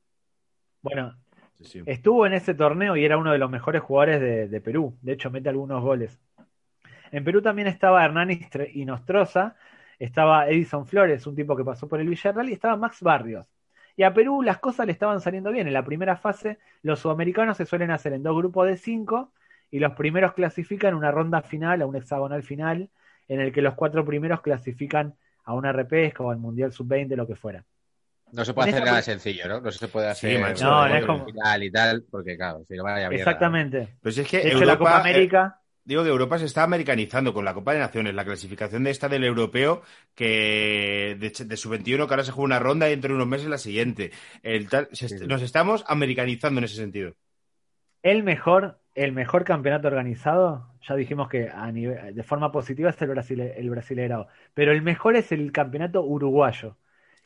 Bueno, 0.82 1.14
Sí, 1.54 1.64
sí. 1.64 1.82
Estuvo 1.86 2.24
en 2.24 2.34
ese 2.34 2.54
torneo 2.54 2.96
y 2.96 3.04
era 3.04 3.18
uno 3.18 3.32
de 3.32 3.38
los 3.38 3.50
mejores 3.50 3.82
jugadores 3.82 4.20
de, 4.20 4.46
de 4.46 4.60
Perú. 4.60 4.96
De 5.02 5.12
hecho, 5.12 5.28
mete 5.28 5.48
algunos 5.48 5.82
goles. 5.82 6.20
En 7.10 7.24
Perú 7.24 7.42
también 7.42 7.66
estaba 7.66 8.04
Hernán 8.04 8.28
Istre- 8.30 8.70
Inostroza, 8.74 9.56
estaba 9.98 10.48
Edison 10.48 10.86
Flores, 10.86 11.26
un 11.26 11.34
tipo 11.34 11.56
que 11.56 11.64
pasó 11.64 11.88
por 11.88 12.00
el 12.00 12.08
Villarreal, 12.08 12.48
y 12.48 12.52
estaba 12.52 12.76
Max 12.76 13.02
Barrios. 13.02 13.44
Y 13.96 14.04
a 14.04 14.14
Perú 14.14 14.42
las 14.42 14.58
cosas 14.58 14.86
le 14.86 14.92
estaban 14.92 15.20
saliendo 15.20 15.50
bien. 15.50 15.66
En 15.66 15.72
la 15.72 15.84
primera 15.84 16.16
fase, 16.16 16.58
los 16.82 17.00
sudamericanos 17.00 17.56
se 17.56 17.66
suelen 17.66 17.90
hacer 17.90 18.12
en 18.12 18.22
dos 18.22 18.36
grupos 18.36 18.68
de 18.68 18.76
cinco 18.76 19.32
y 19.68 19.80
los 19.80 19.94
primeros 19.94 20.34
clasifican 20.34 20.94
una 20.94 21.10
ronda 21.10 21.42
final, 21.42 21.82
a 21.82 21.86
un 21.86 21.96
hexagonal 21.96 22.44
final, 22.44 22.88
en 23.26 23.40
el 23.40 23.52
que 23.52 23.62
los 23.62 23.74
cuatro 23.74 24.04
primeros 24.04 24.42
clasifican 24.42 25.16
a 25.42 25.54
una 25.54 25.72
repesca 25.72 26.22
o 26.22 26.30
al 26.30 26.38
Mundial 26.38 26.70
Sub-20, 26.70 27.16
lo 27.16 27.26
que 27.26 27.34
fuera. 27.34 27.64
No 28.32 28.44
se 28.44 28.54
puede 28.54 28.70
hacer 28.70 28.84
nada 28.84 29.02
sencillo, 29.02 29.48
¿no? 29.48 29.60
No 29.60 29.70
se 29.72 29.88
puede 29.88 30.08
hacer 30.08 30.40
macho, 30.40 30.64
No, 30.64 30.88
no 30.88 30.94
es 30.94 31.02
eh, 31.02 31.06
como- 31.06 31.24
final 31.26 31.62
y 31.62 31.70
tal, 31.70 32.04
porque 32.10 32.36
claro, 32.36 32.64
si 32.68 32.74
no 32.76 32.84
vaya 32.84 33.08
mierda. 33.08 33.16
Exactamente. 33.24 33.96
Pues 34.02 34.18
es 34.18 34.28
que 34.28 34.38
De 34.38 34.48
hecho, 34.48 34.58
la 34.64 34.72
Europa, 34.72 34.78
Copa 34.78 35.00
América. 35.00 35.58
eh, 35.60 35.64
digo 35.84 36.02
que 36.02 36.10
Europa 36.10 36.38
se 36.38 36.44
está 36.44 36.62
americanizando 36.64 37.32
con 37.32 37.44
la 37.44 37.54
Copa 37.54 37.72
de 37.72 37.78
Naciones, 37.78 38.14
la 38.14 38.24
clasificación 38.24 38.84
de 38.84 38.90
esta 38.90 39.08
del 39.08 39.24
europeo, 39.24 39.82
que 40.14 41.16
de, 41.18 41.44
de 41.46 41.56
su 41.56 41.68
21 41.70 42.06
que 42.06 42.12
ahora 42.14 42.24
se 42.24 42.32
juega 42.32 42.44
una 42.46 42.58
ronda 42.58 42.86
y 42.86 42.90
dentro 42.90 43.08
de 43.08 43.14
unos 43.16 43.28
meses 43.28 43.48
la 43.48 43.58
siguiente. 43.58 44.10
El 44.42 44.68
tal- 44.68 44.88
se 44.92 45.08
Sí. 45.08 45.26
Nos 45.26 45.42
estamos 45.42 45.84
americanizando 45.88 46.58
en 46.58 46.64
ese 46.64 46.76
sentido. 46.76 47.14
El 48.02 48.22
mejor, 48.22 48.78
el 48.94 49.12
mejor 49.12 49.44
campeonato 49.44 49.88
organizado, 49.88 50.72
ya 50.88 50.94
dijimos 50.94 51.28
que 51.28 51.48
a 51.48 51.70
nivel, 51.72 52.14
de 52.14 52.22
forma 52.22 52.52
positiva 52.52 52.90
es 52.90 53.00
el, 53.02 53.08
Brasile, 53.08 53.58
el 53.58 53.70
Brasileirao, 53.70 54.28
pero 54.54 54.72
el 54.72 54.82
mejor 54.82 55.16
es 55.16 55.32
el 55.32 55.50
campeonato 55.52 56.02
uruguayo, 56.02 56.76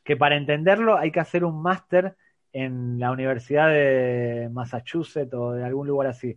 que 0.05 0.17
para 0.17 0.37
entenderlo 0.37 0.97
hay 0.97 1.11
que 1.11 1.21
hacer 1.21 1.45
un 1.45 1.63
máster 1.63 2.17
en 2.53 2.99
la 2.99 3.11
Universidad 3.13 3.69
de 3.69 4.49
Massachusetts 4.53 5.33
o 5.35 5.53
de 5.53 5.65
algún 5.65 5.87
lugar 5.87 6.09
así. 6.09 6.37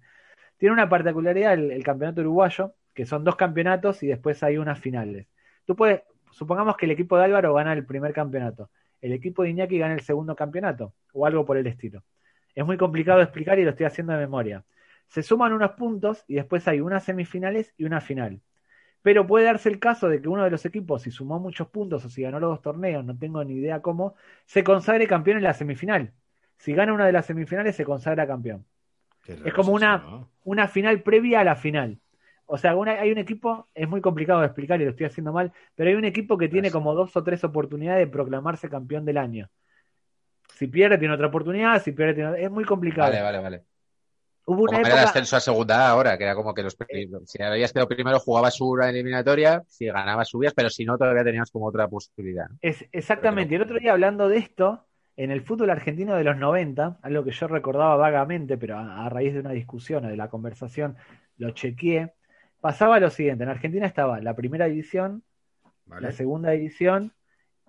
Tiene 0.58 0.74
una 0.74 0.90
particularidad 0.90 1.54
el, 1.54 1.84
campeonato 1.84 2.22
uruguayo, 2.22 2.76
que 2.94 3.06
son 3.06 3.24
dos 3.24 3.36
campeonatos 3.36 4.04
y 4.04 4.08
después 4.08 4.42
hay 4.44 4.58
unas 4.58 4.80
finales. 4.80 5.28
Tú 5.66 5.76
puedes, 5.76 6.04
supongamos 6.32 6.78
que 6.78 6.86
el 6.86 6.92
equipo 6.92 7.18
de 7.18 7.26
Álvaro 7.26 7.54
gana 7.54 7.74
el 7.74 7.86
primer 7.86 8.14
campeonato, 8.14 8.70
el 9.02 9.12
equipo 9.12 9.44
de 9.44 9.50
Iñaki 9.50 9.78
gana 9.78 9.94
el 9.94 10.02
segundo 10.02 10.36
campeonato, 10.36 10.94
o 11.14 11.26
algo 11.26 11.46
por 11.46 11.58
el 11.58 11.68
estilo. 11.68 12.04
Es 12.54 12.66
muy 12.66 12.78
complicado 12.78 13.18
de 13.18 13.26
explicar 13.26 13.60
y 13.60 13.64
lo 13.64 13.72
estoy 13.72 13.86
haciendo 13.86 14.14
de 14.14 14.20
memoria. 14.20 14.64
Se 15.10 15.22
suman 15.22 15.54
unos 15.54 15.72
puntos 15.72 16.24
y 16.28 16.36
después 16.36 16.68
hay 16.68 16.80
unas 16.80 17.04
semifinales 17.04 17.74
y 17.78 17.84
una 17.84 18.00
final. 18.00 18.42
Pero 19.06 19.28
puede 19.28 19.46
darse 19.46 19.70
el 19.70 19.80
caso 19.80 20.10
de 20.10 20.22
que 20.22 20.28
uno 20.30 20.44
de 20.46 20.50
los 20.52 20.66
equipos, 20.66 21.04
si 21.04 21.12
sumó 21.12 21.40
muchos 21.40 21.68
puntos 21.70 22.06
o 22.06 22.10
si 22.10 22.24
ganó 22.24 22.40
los 22.40 22.50
dos 22.52 22.62
torneos, 22.64 23.06
no 23.06 23.18
tengo 23.18 23.44
ni 23.44 23.56
idea 23.56 23.82
cómo, 23.82 24.16
se 24.46 24.64
consagre 24.64 25.08
campeón 25.08 25.38
en 25.38 25.44
la 25.44 25.54
semifinal. 25.54 26.14
Si 26.58 26.74
gana 26.74 26.94
una 26.94 27.06
de 27.06 27.12
las 27.14 27.26
semifinales, 27.28 27.76
se 27.76 27.86
consagra 27.86 28.28
campeón. 28.28 28.66
Es 29.44 29.54
como 29.54 29.74
una, 29.74 29.98
¿no? 30.00 30.32
una 30.44 30.68
final 30.68 31.04
previa 31.04 31.42
a 31.42 31.44
la 31.46 31.56
final. 31.56 32.00
O 32.48 32.58
sea, 32.58 32.76
una- 32.76 32.94
hay 33.02 33.12
un 33.12 33.18
equipo, 33.20 33.70
es 33.76 33.88
muy 33.90 34.02
complicado 34.02 34.42
de 34.42 34.48
explicar 34.48 34.82
y 34.82 34.86
lo 34.86 34.92
estoy 34.92 35.08
haciendo 35.08 35.34
mal, 35.34 35.54
pero 35.76 35.90
hay 35.90 35.96
un 35.96 36.06
equipo 36.06 36.38
que 36.38 36.50
tiene 36.50 36.72
como 36.72 36.94
dos 36.96 37.16
o 37.18 37.24
tres 37.24 37.44
oportunidades 37.44 38.08
de 38.08 38.12
proclamarse 38.14 38.70
campeón 38.70 39.06
del 39.06 39.18
año. 39.20 39.50
Si 40.56 40.68
pierde, 40.68 40.98
tiene 40.98 41.14
otra 41.14 41.28
oportunidad, 41.28 41.82
si 41.84 41.92
pierde, 41.92 42.14
tiene 42.16 42.30
otra- 42.30 42.42
Es 42.42 42.52
muy 42.52 42.66
complicado. 42.66 43.10
Vale, 43.12 43.22
vale, 43.22 43.40
vale. 43.40 43.66
Hubo 44.46 44.64
una 44.64 44.78
Como 44.78 44.88
era 44.88 45.04
ascenso 45.04 45.36
a 45.36 45.40
segunda 45.40 45.90
ahora, 45.90 46.18
que 46.18 46.24
era 46.24 46.36
como 46.36 46.54
que 46.54 46.64
los 46.64 46.76
si 47.26 47.42
habías 47.42 47.72
quedado 47.74 47.88
primero 47.88 48.20
jugabas 48.20 48.56
su 48.56 48.76
eliminatoria, 48.78 49.64
si 49.68 49.86
ganabas 49.86 50.30
subías, 50.30 50.54
pero 50.56 50.70
si 50.70 50.86
no 50.86 50.98
todavía 50.98 51.24
tenías 51.24 51.50
como 51.52 51.68
otra 51.68 51.88
posibilidad. 51.88 52.48
Es, 52.62 52.86
exactamente. 52.92 53.56
El 53.56 53.62
otro 53.62 53.80
día 53.80 53.92
hablando 53.94 54.28
de 54.28 54.38
esto, 54.38 54.86
en 55.18 55.32
el 55.32 55.42
fútbol 55.42 55.70
argentino 55.70 56.16
de 56.16 56.24
los 56.24 56.38
90, 56.38 57.00
algo 57.02 57.24
que 57.24 57.32
yo 57.32 57.48
recordaba 57.48 57.96
vagamente, 57.96 58.58
pero 58.58 58.78
a, 58.78 59.06
a 59.06 59.10
raíz 59.10 59.34
de 59.34 59.40
una 59.40 59.52
discusión 59.52 60.06
o 60.06 60.08
de 60.10 60.18
la 60.18 60.30
conversación 60.30 60.98
lo 61.38 61.52
chequeé, 61.52 62.14
pasaba 62.62 63.00
lo 63.00 63.10
siguiente. 63.10 63.44
En 63.44 63.50
Argentina 63.50 63.86
estaba 63.86 64.20
la 64.22 64.36
primera 64.36 64.66
división, 64.66 65.24
¿Vale? 65.86 66.08
la 66.08 66.12
segunda 66.12 66.52
división 66.52 67.14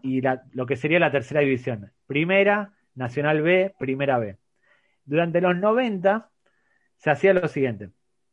y 0.03 0.21
la- 0.23 0.45
lo 0.53 0.67
que 0.67 0.77
sería 0.77 1.01
la 1.01 1.13
tercera 1.13 1.41
división. 1.41 1.93
Primera, 2.07 2.75
Nacional 2.95 3.43
B, 3.43 3.75
Primera 3.79 4.19
B. 4.19 4.39
Durante 5.05 5.41
los 5.41 5.57
90 5.57 6.31
se 6.99 7.11
hacía 7.11 7.35
lo 7.35 7.49
siguiente. 7.49 7.91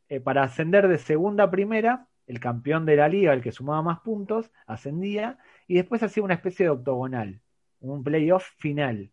Eh, 0.09 0.19
para 0.19 0.43
ascender 0.43 0.87
de 0.87 0.97
segunda 0.97 1.45
a 1.45 1.51
primera, 1.51 2.07
el 2.27 2.39
campeón 2.39 2.85
de 2.85 2.95
la 2.97 3.09
liga, 3.09 3.33
el 3.33 3.41
que 3.41 3.51
sumaba 3.51 3.81
más 3.81 3.99
puntos, 4.01 4.51
ascendía 4.67 5.37
y 5.67 5.75
después 5.75 6.03
hacía 6.03 6.23
una 6.23 6.33
especie 6.35 6.65
de 6.65 6.69
octogonal, 6.71 7.41
un 7.79 8.03
playoff 8.03 8.45
final. 8.57 9.11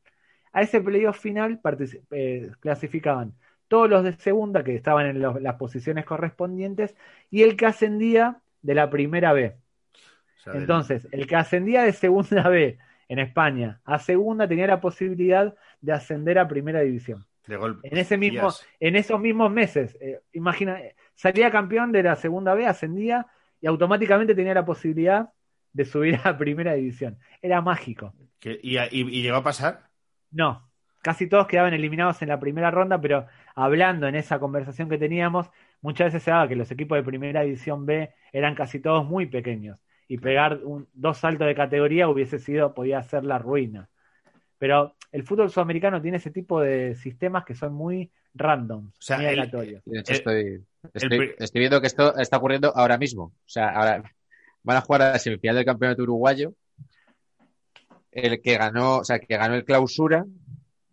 A 0.53 0.63
ese 0.63 0.81
playoff 0.81 1.19
final 1.21 1.61
eh, 2.11 2.51
clasificaban 2.61 3.35
todos 3.69 3.89
los 3.91 4.05
de 4.05 4.13
segunda 4.15 4.65
que 4.65 4.75
estaban 4.75 5.07
en 5.07 5.21
los- 5.23 5.41
las 5.41 5.57
posiciones 5.57 6.05
correspondientes 6.05 6.97
y 7.31 7.43
el 7.43 7.57
que 7.57 7.67
ascendía 7.67 8.43
de 8.63 8.75
la 8.75 8.91
primera 8.91 9.33
B. 9.33 9.57
Entonces, 10.53 11.09
el 11.13 11.27
que 11.27 11.37
ascendía 11.37 11.83
de 11.83 11.93
segunda 11.93 12.49
B 12.49 12.79
en 13.09 13.19
España 13.19 13.81
a 13.85 13.99
segunda 13.99 14.49
tenía 14.49 14.67
la 14.67 14.81
posibilidad 14.81 15.55
de 15.81 15.93
ascender 15.93 16.39
a 16.39 16.49
primera 16.49 16.81
división. 16.81 17.27
De 17.47 17.57
golpe. 17.57 17.89
En 17.89 17.99
ese 17.99 18.17
mismo, 18.17 18.49
en 18.81 18.97
esos 18.97 19.21
mismos 19.21 19.51
meses, 19.51 19.97
eh, 20.01 20.21
imagina, 20.33 20.79
salía 21.15 21.51
campeón 21.51 21.93
de 21.93 22.03
la 22.03 22.17
segunda 22.17 22.55
B, 22.55 22.67
ascendía 22.67 23.27
y 23.61 23.67
automáticamente 23.67 24.35
tenía 24.35 24.55
la 24.55 24.65
posibilidad 24.65 25.31
de 25.73 25.85
subir 25.85 26.19
a 26.25 26.37
primera 26.39 26.75
división. 26.75 27.19
Era 27.43 27.61
mágico. 27.61 28.15
Y- 28.43 28.79
y 28.79 29.23
llegó 29.23 29.37
a 29.37 29.43
pasar? 29.43 29.91
No, 30.31 30.71
casi 31.03 31.29
todos 31.29 31.47
quedaban 31.47 31.75
eliminados 31.75 32.23
en 32.23 32.29
la 32.29 32.39
primera 32.41 32.71
ronda, 32.71 33.01
pero 33.01 33.27
hablando 33.55 34.07
en 34.07 34.15
esa 34.15 34.39
conversación 34.39 34.89
que 34.89 34.99
teníamos, 34.99 35.51
muchas 35.81 36.07
veces 36.09 36.23
se 36.23 36.31
daba 36.31 36.49
que 36.49 36.57
los 36.57 36.71
equipos 36.71 36.97
de 36.97 37.03
primera 37.05 37.43
división 37.43 37.87
B 37.87 38.13
eran 38.33 38.55
casi 38.55 38.81
todos 38.81 39.05
muy 39.07 39.27
pequeños 39.27 39.85
y 40.09 40.19
pegar 40.19 40.61
un- 40.65 40.89
dos 40.93 41.19
saltos 41.19 41.47
de 41.47 41.55
categoría 41.55 42.09
hubiese 42.09 42.39
sido, 42.39 42.75
podía 42.75 43.03
ser 43.03 43.25
la 43.25 43.39
ruina. 43.39 43.89
Pero 44.61 44.95
el 45.11 45.25
fútbol 45.25 45.51
sudamericano 45.51 46.03
tiene 46.03 46.19
ese 46.19 46.31
tipo 46.31 46.61
de 46.61 46.95
sistemas 46.95 47.47
que 47.47 47.55
son 47.55 47.73
muy 47.73 48.11
random, 48.35 48.89
O 48.89 48.93
sea, 49.03 49.17
muy 49.17 49.27
aleatorios. 49.27 49.83
Y 49.87 49.91
de 49.93 50.01
hecho 50.01 50.13
El- 50.13 50.19
estoy, 50.19 50.65
estoy, 50.93 51.35
estoy 51.39 51.59
viendo 51.59 51.81
que 51.81 51.87
esto 51.87 52.15
está 52.19 52.37
ocurriendo 52.37 52.71
ahora 52.77 52.99
mismo. 52.99 53.23
O 53.25 53.49
sea, 53.49 53.71
ahora 53.71 54.03
van 54.63 54.77
a 54.77 54.83
jugar 54.83 55.03
a 55.03 55.13
la 55.13 55.19
semifinal 55.19 55.57
del 55.57 55.65
campeonato 55.65 56.03
uruguayo. 56.03 56.53
El 58.13 58.43
que 58.43 58.59
ganó, 58.59 58.99
o 58.99 59.05
sea, 59.05 59.19
que 59.19 59.37
ganó 59.37 59.55
el 59.55 59.65
clausura 59.65 60.27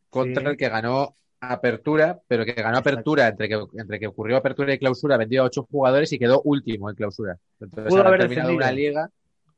contra 0.10 0.44
Sí. 0.44 0.50
el 0.50 0.58
que 0.58 0.70
ganó 0.70 1.14
apertura, 1.40 2.20
pero 2.28 2.46
que 2.46 2.54
ganó 2.54 2.78
apertura 2.78 3.28
entre 3.28 3.50
que, 3.50 3.60
entre 3.74 4.00
que 4.00 4.08
ocurrió 4.08 4.38
apertura 4.38 4.74
y 4.74 4.80
clausura, 4.80 5.18
vendió 5.18 5.44
a 5.44 5.46
ocho 5.46 5.68
jugadores 5.70 6.12
y 6.14 6.20
quedó 6.20 6.42
último 6.44 6.90
en 6.90 6.96
clausura. 6.96 7.38
Entonces 7.60 7.94
haber 7.96 8.22
terminado 8.22 8.56
una 8.56 8.72
liga, 8.72 9.10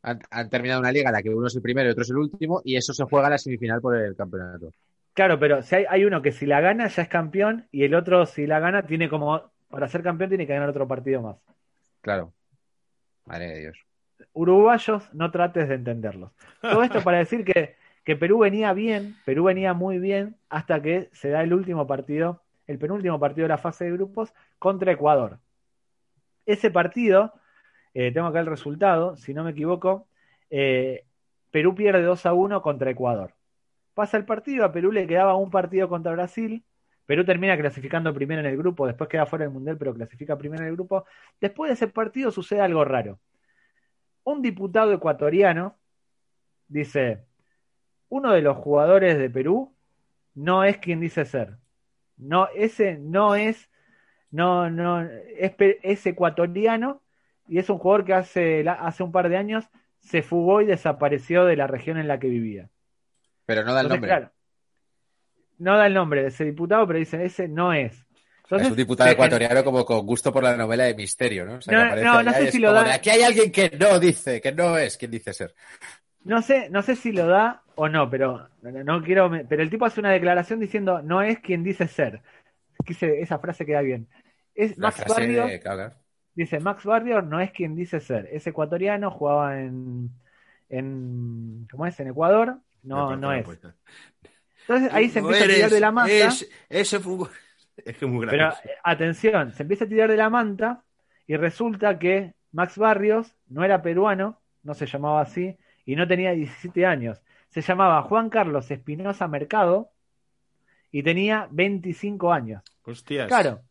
han, 0.01 0.19
han 0.29 0.49
terminado 0.49 0.79
una 0.79 0.91
liga 0.91 1.09
en 1.09 1.13
la 1.13 1.21
que 1.21 1.29
uno 1.29 1.47
es 1.47 1.55
el 1.55 1.61
primero 1.61 1.89
y 1.89 1.91
otro 1.91 2.03
es 2.03 2.09
el 2.09 2.17
último, 2.17 2.61
y 2.63 2.75
eso 2.75 2.93
se 2.93 3.03
juega 3.03 3.27
en 3.27 3.31
la 3.31 3.37
semifinal 3.37 3.81
por 3.81 3.95
el 3.95 4.15
campeonato. 4.15 4.71
Claro, 5.13 5.39
pero 5.39 5.61
si 5.63 5.75
hay, 5.75 5.85
hay 5.89 6.05
uno 6.05 6.21
que 6.21 6.31
si 6.31 6.45
la 6.45 6.61
gana 6.61 6.87
ya 6.87 7.01
es 7.01 7.09
campeón 7.09 7.67
y 7.71 7.83
el 7.83 7.93
otro 7.95 8.25
si 8.25 8.47
la 8.47 8.59
gana 8.59 8.85
tiene 8.85 9.09
como, 9.09 9.41
para 9.69 9.87
ser 9.89 10.01
campeón 10.01 10.29
tiene 10.29 10.47
que 10.47 10.53
ganar 10.53 10.69
otro 10.69 10.87
partido 10.87 11.21
más. 11.21 11.37
Claro. 12.01 12.33
Madre 13.25 13.47
de 13.47 13.59
Dios. 13.59 13.77
uruguayos, 14.33 15.13
no 15.13 15.31
trates 15.31 15.67
de 15.67 15.75
entenderlos. 15.75 16.31
Todo 16.61 16.83
esto 16.83 17.03
para 17.03 17.17
decir 17.19 17.43
que, 17.43 17.75
que 18.03 18.15
Perú 18.15 18.39
venía 18.39 18.73
bien, 18.73 19.15
Perú 19.25 19.45
venía 19.45 19.73
muy 19.73 19.99
bien, 19.99 20.35
hasta 20.49 20.81
que 20.81 21.09
se 21.11 21.29
da 21.29 21.43
el 21.43 21.53
último 21.53 21.85
partido, 21.87 22.41
el 22.67 22.79
penúltimo 22.79 23.19
partido 23.19 23.45
de 23.45 23.49
la 23.49 23.57
fase 23.57 23.85
de 23.85 23.91
grupos 23.91 24.33
contra 24.57 24.91
Ecuador. 24.91 25.39
Ese 26.45 26.71
partido, 26.71 27.33
eh, 27.93 28.11
tengo 28.11 28.27
acá 28.27 28.39
el 28.39 28.45
resultado, 28.45 29.15
si 29.17 29.33
no 29.33 29.43
me 29.43 29.51
equivoco, 29.51 30.07
eh, 30.49 31.05
Perú 31.51 31.75
pierde 31.75 32.03
2 32.03 32.25
a 32.25 32.33
1 32.33 32.61
contra 32.61 32.91
Ecuador. 32.91 33.33
Pasa 33.93 34.17
el 34.17 34.25
partido, 34.25 34.65
a 34.65 34.71
Perú 34.71 34.91
le 34.91 35.07
quedaba 35.07 35.35
un 35.35 35.51
partido 35.51 35.89
contra 35.89 36.13
Brasil. 36.13 36.63
Perú 37.05 37.25
termina 37.25 37.57
clasificando 37.57 38.13
primero 38.13 38.41
en 38.41 38.47
el 38.47 38.57
grupo, 38.57 38.85
después 38.87 39.09
queda 39.09 39.25
fuera 39.25 39.45
del 39.45 39.53
Mundial, 39.53 39.77
pero 39.77 39.93
clasifica 39.93 40.37
primero 40.37 40.63
en 40.63 40.69
el 40.69 40.75
grupo. 40.75 41.05
Después 41.41 41.69
de 41.69 41.73
ese 41.73 41.87
partido 41.87 42.31
sucede 42.31 42.61
algo 42.61 42.85
raro 42.85 43.19
un 44.29 44.41
diputado 44.41 44.93
ecuatoriano 44.93 45.75
dice, 46.67 47.25
uno 48.09 48.31
de 48.31 48.41
los 48.41 48.57
jugadores 48.57 49.17
de 49.17 49.29
Perú 49.29 49.75
no 50.35 50.63
es 50.63 50.77
quien 50.77 50.99
dice 50.99 51.25
ser. 51.25 51.57
No, 52.17 52.47
ese 52.55 52.97
no 52.97 53.35
es, 53.35 53.69
no, 54.31 54.69
no, 54.69 55.01
es, 55.01 55.53
es 55.57 56.05
ecuatoriano 56.05 57.01
y 57.49 57.57
es 57.59 57.69
un 57.69 57.77
jugador 57.79 58.05
que 58.05 58.13
hace, 58.13 58.63
hace 58.69 59.03
un 59.03 59.11
par 59.11 59.27
de 59.29 59.37
años 59.37 59.65
se 59.99 60.21
fugó 60.21 60.61
y 60.61 60.65
desapareció 60.65 61.45
de 61.45 61.55
la 61.57 61.67
región 61.67 61.97
en 61.97 62.07
la 62.07 62.19
que 62.19 62.27
vivía. 62.29 62.69
Pero 63.45 63.63
no 63.63 63.73
da 63.73 63.81
el 63.81 63.87
Entonces, 63.87 64.09
nombre. 64.09 64.09
claro, 64.09 64.31
no 65.57 65.77
da 65.77 65.87
el 65.87 65.93
nombre 65.93 66.21
de 66.21 66.27
ese 66.29 66.45
diputado, 66.45 66.87
pero 66.87 66.99
dicen, 66.99 67.21
ese 67.21 67.47
no 67.47 67.73
es. 67.73 68.05
Entonces, 68.43 68.67
es 68.67 68.71
un 68.71 68.77
diputado 68.77 69.09
se- 69.09 69.13
ecuatoriano 69.13 69.63
como 69.63 69.85
con 69.85 70.05
gusto 70.05 70.31
por 70.31 70.43
la 70.43 70.55
novela 70.55 70.85
de 70.85 70.95
misterio, 70.95 71.45
¿no? 71.45 71.55
O 71.55 71.61
sea, 71.61 71.73
No, 71.73 71.79
que 71.81 71.85
aparece 71.87 72.05
no, 72.05 72.13
no 72.13 72.19
allá 72.19 72.33
sé 72.33 72.51
si 72.51 72.59
lo 72.59 72.71
da- 72.73 72.83
de, 72.83 72.91
Aquí 72.91 73.09
hay 73.09 73.21
alguien 73.23 73.51
que 73.51 73.71
no 73.79 73.99
dice, 73.99 74.41
que 74.41 74.51
no 74.51 74.77
es 74.77 74.97
quien 74.97 75.11
dice 75.11 75.33
ser. 75.33 75.53
No 76.23 76.41
sé, 76.41 76.69
no 76.69 76.81
sé 76.81 76.95
si 76.95 77.11
lo 77.11 77.27
da 77.27 77.63
o 77.75 77.87
no, 77.89 78.09
pero 78.09 78.49
no, 78.61 79.01
quiero, 79.03 79.31
pero 79.47 79.61
el 79.63 79.69
tipo 79.69 79.85
hace 79.85 79.99
una 79.99 80.11
declaración 80.11 80.59
diciendo 80.59 81.01
no 81.01 81.21
es 81.21 81.39
quien 81.39 81.63
dice 81.63 81.87
ser. 81.87 82.21
Quise, 82.85 83.21
esa 83.21 83.39
frase 83.39 83.65
queda 83.65 83.81
bien. 83.81 84.07
Es 84.55 84.77
La 84.77 84.87
Max 84.87 84.97
frase 84.97 85.21
Barrios, 85.21 85.61
claro. 85.61 85.93
Dice 86.43 86.59
Max 86.59 86.83
Barrios 86.85 87.23
no 87.25 87.39
es 87.39 87.51
quien 87.51 87.75
dice 87.75 87.99
ser. 87.99 88.27
Es 88.31 88.45
ecuatoriano, 88.47 89.11
jugaba 89.11 89.59
en, 89.61 90.09
en 90.69 91.67
¿cómo 91.71 91.85
es? 91.85 91.99
En 91.99 92.07
Ecuador. 92.09 92.57
No, 92.83 93.15
no 93.15 93.33
es. 93.33 93.43
puerta. 93.43 93.75
Entonces 94.61 94.93
ahí 94.93 95.09
se 95.09 95.19
empieza 95.19 95.45
a 95.45 95.47
tirar 95.47 95.69
de 95.69 95.79
la 95.79 95.91
manta. 95.91 96.13
es- 96.13 96.49
ese 96.69 96.99
fútbol. 96.99 97.29
Es 97.85 97.95
que 97.97 98.05
es 98.05 98.11
muy 98.11 98.25
Pero 98.27 98.37
gracioso. 98.47 98.67
eh, 98.67 98.77
atención, 98.83 99.53
se 99.53 99.63
empieza 99.63 99.85
a 99.85 99.87
tirar 99.87 100.09
de 100.09 100.17
la 100.17 100.29
manta 100.29 100.83
y 101.25 101.37
resulta 101.37 101.97
que 101.97 102.33
Max 102.51 102.77
Barrios 102.77 103.33
no 103.47 103.63
era 103.63 103.81
peruano, 103.81 104.37
no 104.63 104.73
se 104.73 104.85
llamaba 104.85 105.21
así, 105.21 105.55
y 105.85 105.95
no 105.95 106.05
tenía 106.05 106.31
17 106.31 106.85
años. 106.85 107.21
Se 107.47 107.61
llamaba 107.61 108.01
Juan 108.01 108.29
Carlos 108.29 108.69
Espinosa 108.69 109.29
Mercado 109.29 109.91
y 110.91 111.03
tenía 111.03 111.47
25 111.51 112.33
años. 112.33 112.63
Hostias. 112.83 113.29
Claro, 113.29 113.61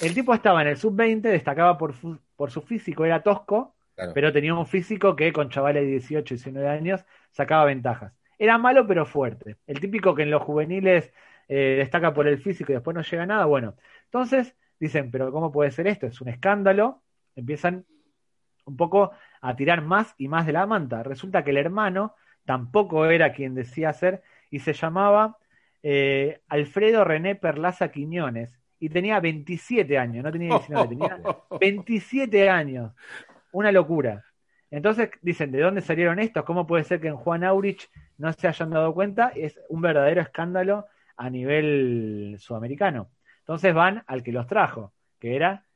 El 0.00 0.14
tipo 0.14 0.32
estaba 0.34 0.62
en 0.62 0.68
el 0.68 0.76
sub-20, 0.76 1.20
destacaba 1.22 1.76
por, 1.76 1.94
su 1.94 2.62
físico, 2.62 3.04
era 3.04 3.22
tosco, 3.22 3.74
Claro. 3.96 4.12
pero 4.14 4.32
tenía 4.32 4.54
un 4.54 4.66
físico 4.66 5.14
que 5.14 5.30
con 5.32 5.50
chavales 5.50 5.82
de 5.82 5.90
18, 5.90 6.34
19 6.34 6.68
años 6.68 7.04
sacaba 7.32 7.66
ventajas. 7.66 8.14
Era 8.38 8.56
malo 8.56 8.86
pero 8.86 9.04
fuerte. 9.04 9.56
El 9.66 9.78
típico 9.78 10.14
que 10.14 10.22
en 10.22 10.30
los 10.30 10.42
juveniles 10.42 11.12
eh, 11.48 11.74
destaca 11.78 12.14
por 12.14 12.26
el 12.26 12.38
físico 12.38 12.72
y 12.72 12.76
después 12.76 12.94
no 12.94 13.02
llega 13.02 13.24
a 13.24 13.26
nada. 13.26 13.44
Bueno, 13.44 13.74
entonces 14.04 14.56
dicen, 14.78 15.10
pero 15.10 15.30
¿cómo 15.32 15.52
puede 15.52 15.70
ser 15.70 15.86
esto? 15.86 16.06
Es 16.06 16.20
un 16.22 16.28
escándalo. 16.28 17.02
Empiezan 17.36 17.84
un 18.64 18.76
poco 18.76 19.10
a 19.40 19.56
tirar 19.56 19.82
más 19.82 20.14
y 20.16 20.28
más 20.28 20.46
de 20.46 20.52
la 20.52 20.66
manta. 20.66 21.02
Resulta 21.02 21.44
que 21.44 21.50
el 21.50 21.58
hermano 21.58 22.14
tampoco 22.46 23.04
era 23.06 23.32
quien 23.32 23.54
decía 23.54 23.92
ser 23.92 24.22
y 24.50 24.60
se 24.60 24.72
llamaba 24.72 25.36
eh, 25.82 26.40
Alfredo 26.48 27.04
René 27.04 27.34
Perlaza 27.34 27.90
Quiñones 27.90 28.59
y 28.80 28.88
tenía 28.88 29.20
27 29.20 29.98
años, 29.98 30.24
no 30.24 30.32
tenía 30.32 30.56
19, 30.56 30.88
tenía 30.88 31.20
27 31.60 32.48
años. 32.48 32.92
Una 33.52 33.70
locura. 33.70 34.24
Entonces 34.70 35.10
dicen, 35.20 35.52
¿de 35.52 35.60
dónde 35.60 35.82
salieron 35.82 36.18
estos? 36.18 36.44
¿Cómo 36.44 36.66
puede 36.66 36.84
ser 36.84 37.00
que 37.00 37.08
en 37.08 37.16
Juan 37.16 37.44
Aurich 37.44 37.90
no 38.16 38.32
se 38.32 38.48
hayan 38.48 38.70
dado 38.70 38.94
cuenta? 38.94 39.32
Es 39.34 39.60
un 39.68 39.82
verdadero 39.82 40.22
escándalo 40.22 40.86
a 41.16 41.28
nivel 41.28 42.36
sudamericano. 42.38 43.10
Entonces 43.40 43.74
van 43.74 44.02
al 44.06 44.22
que 44.22 44.32
los 44.32 44.46
trajo, 44.46 44.94
que 45.18 45.36
era 45.36 45.66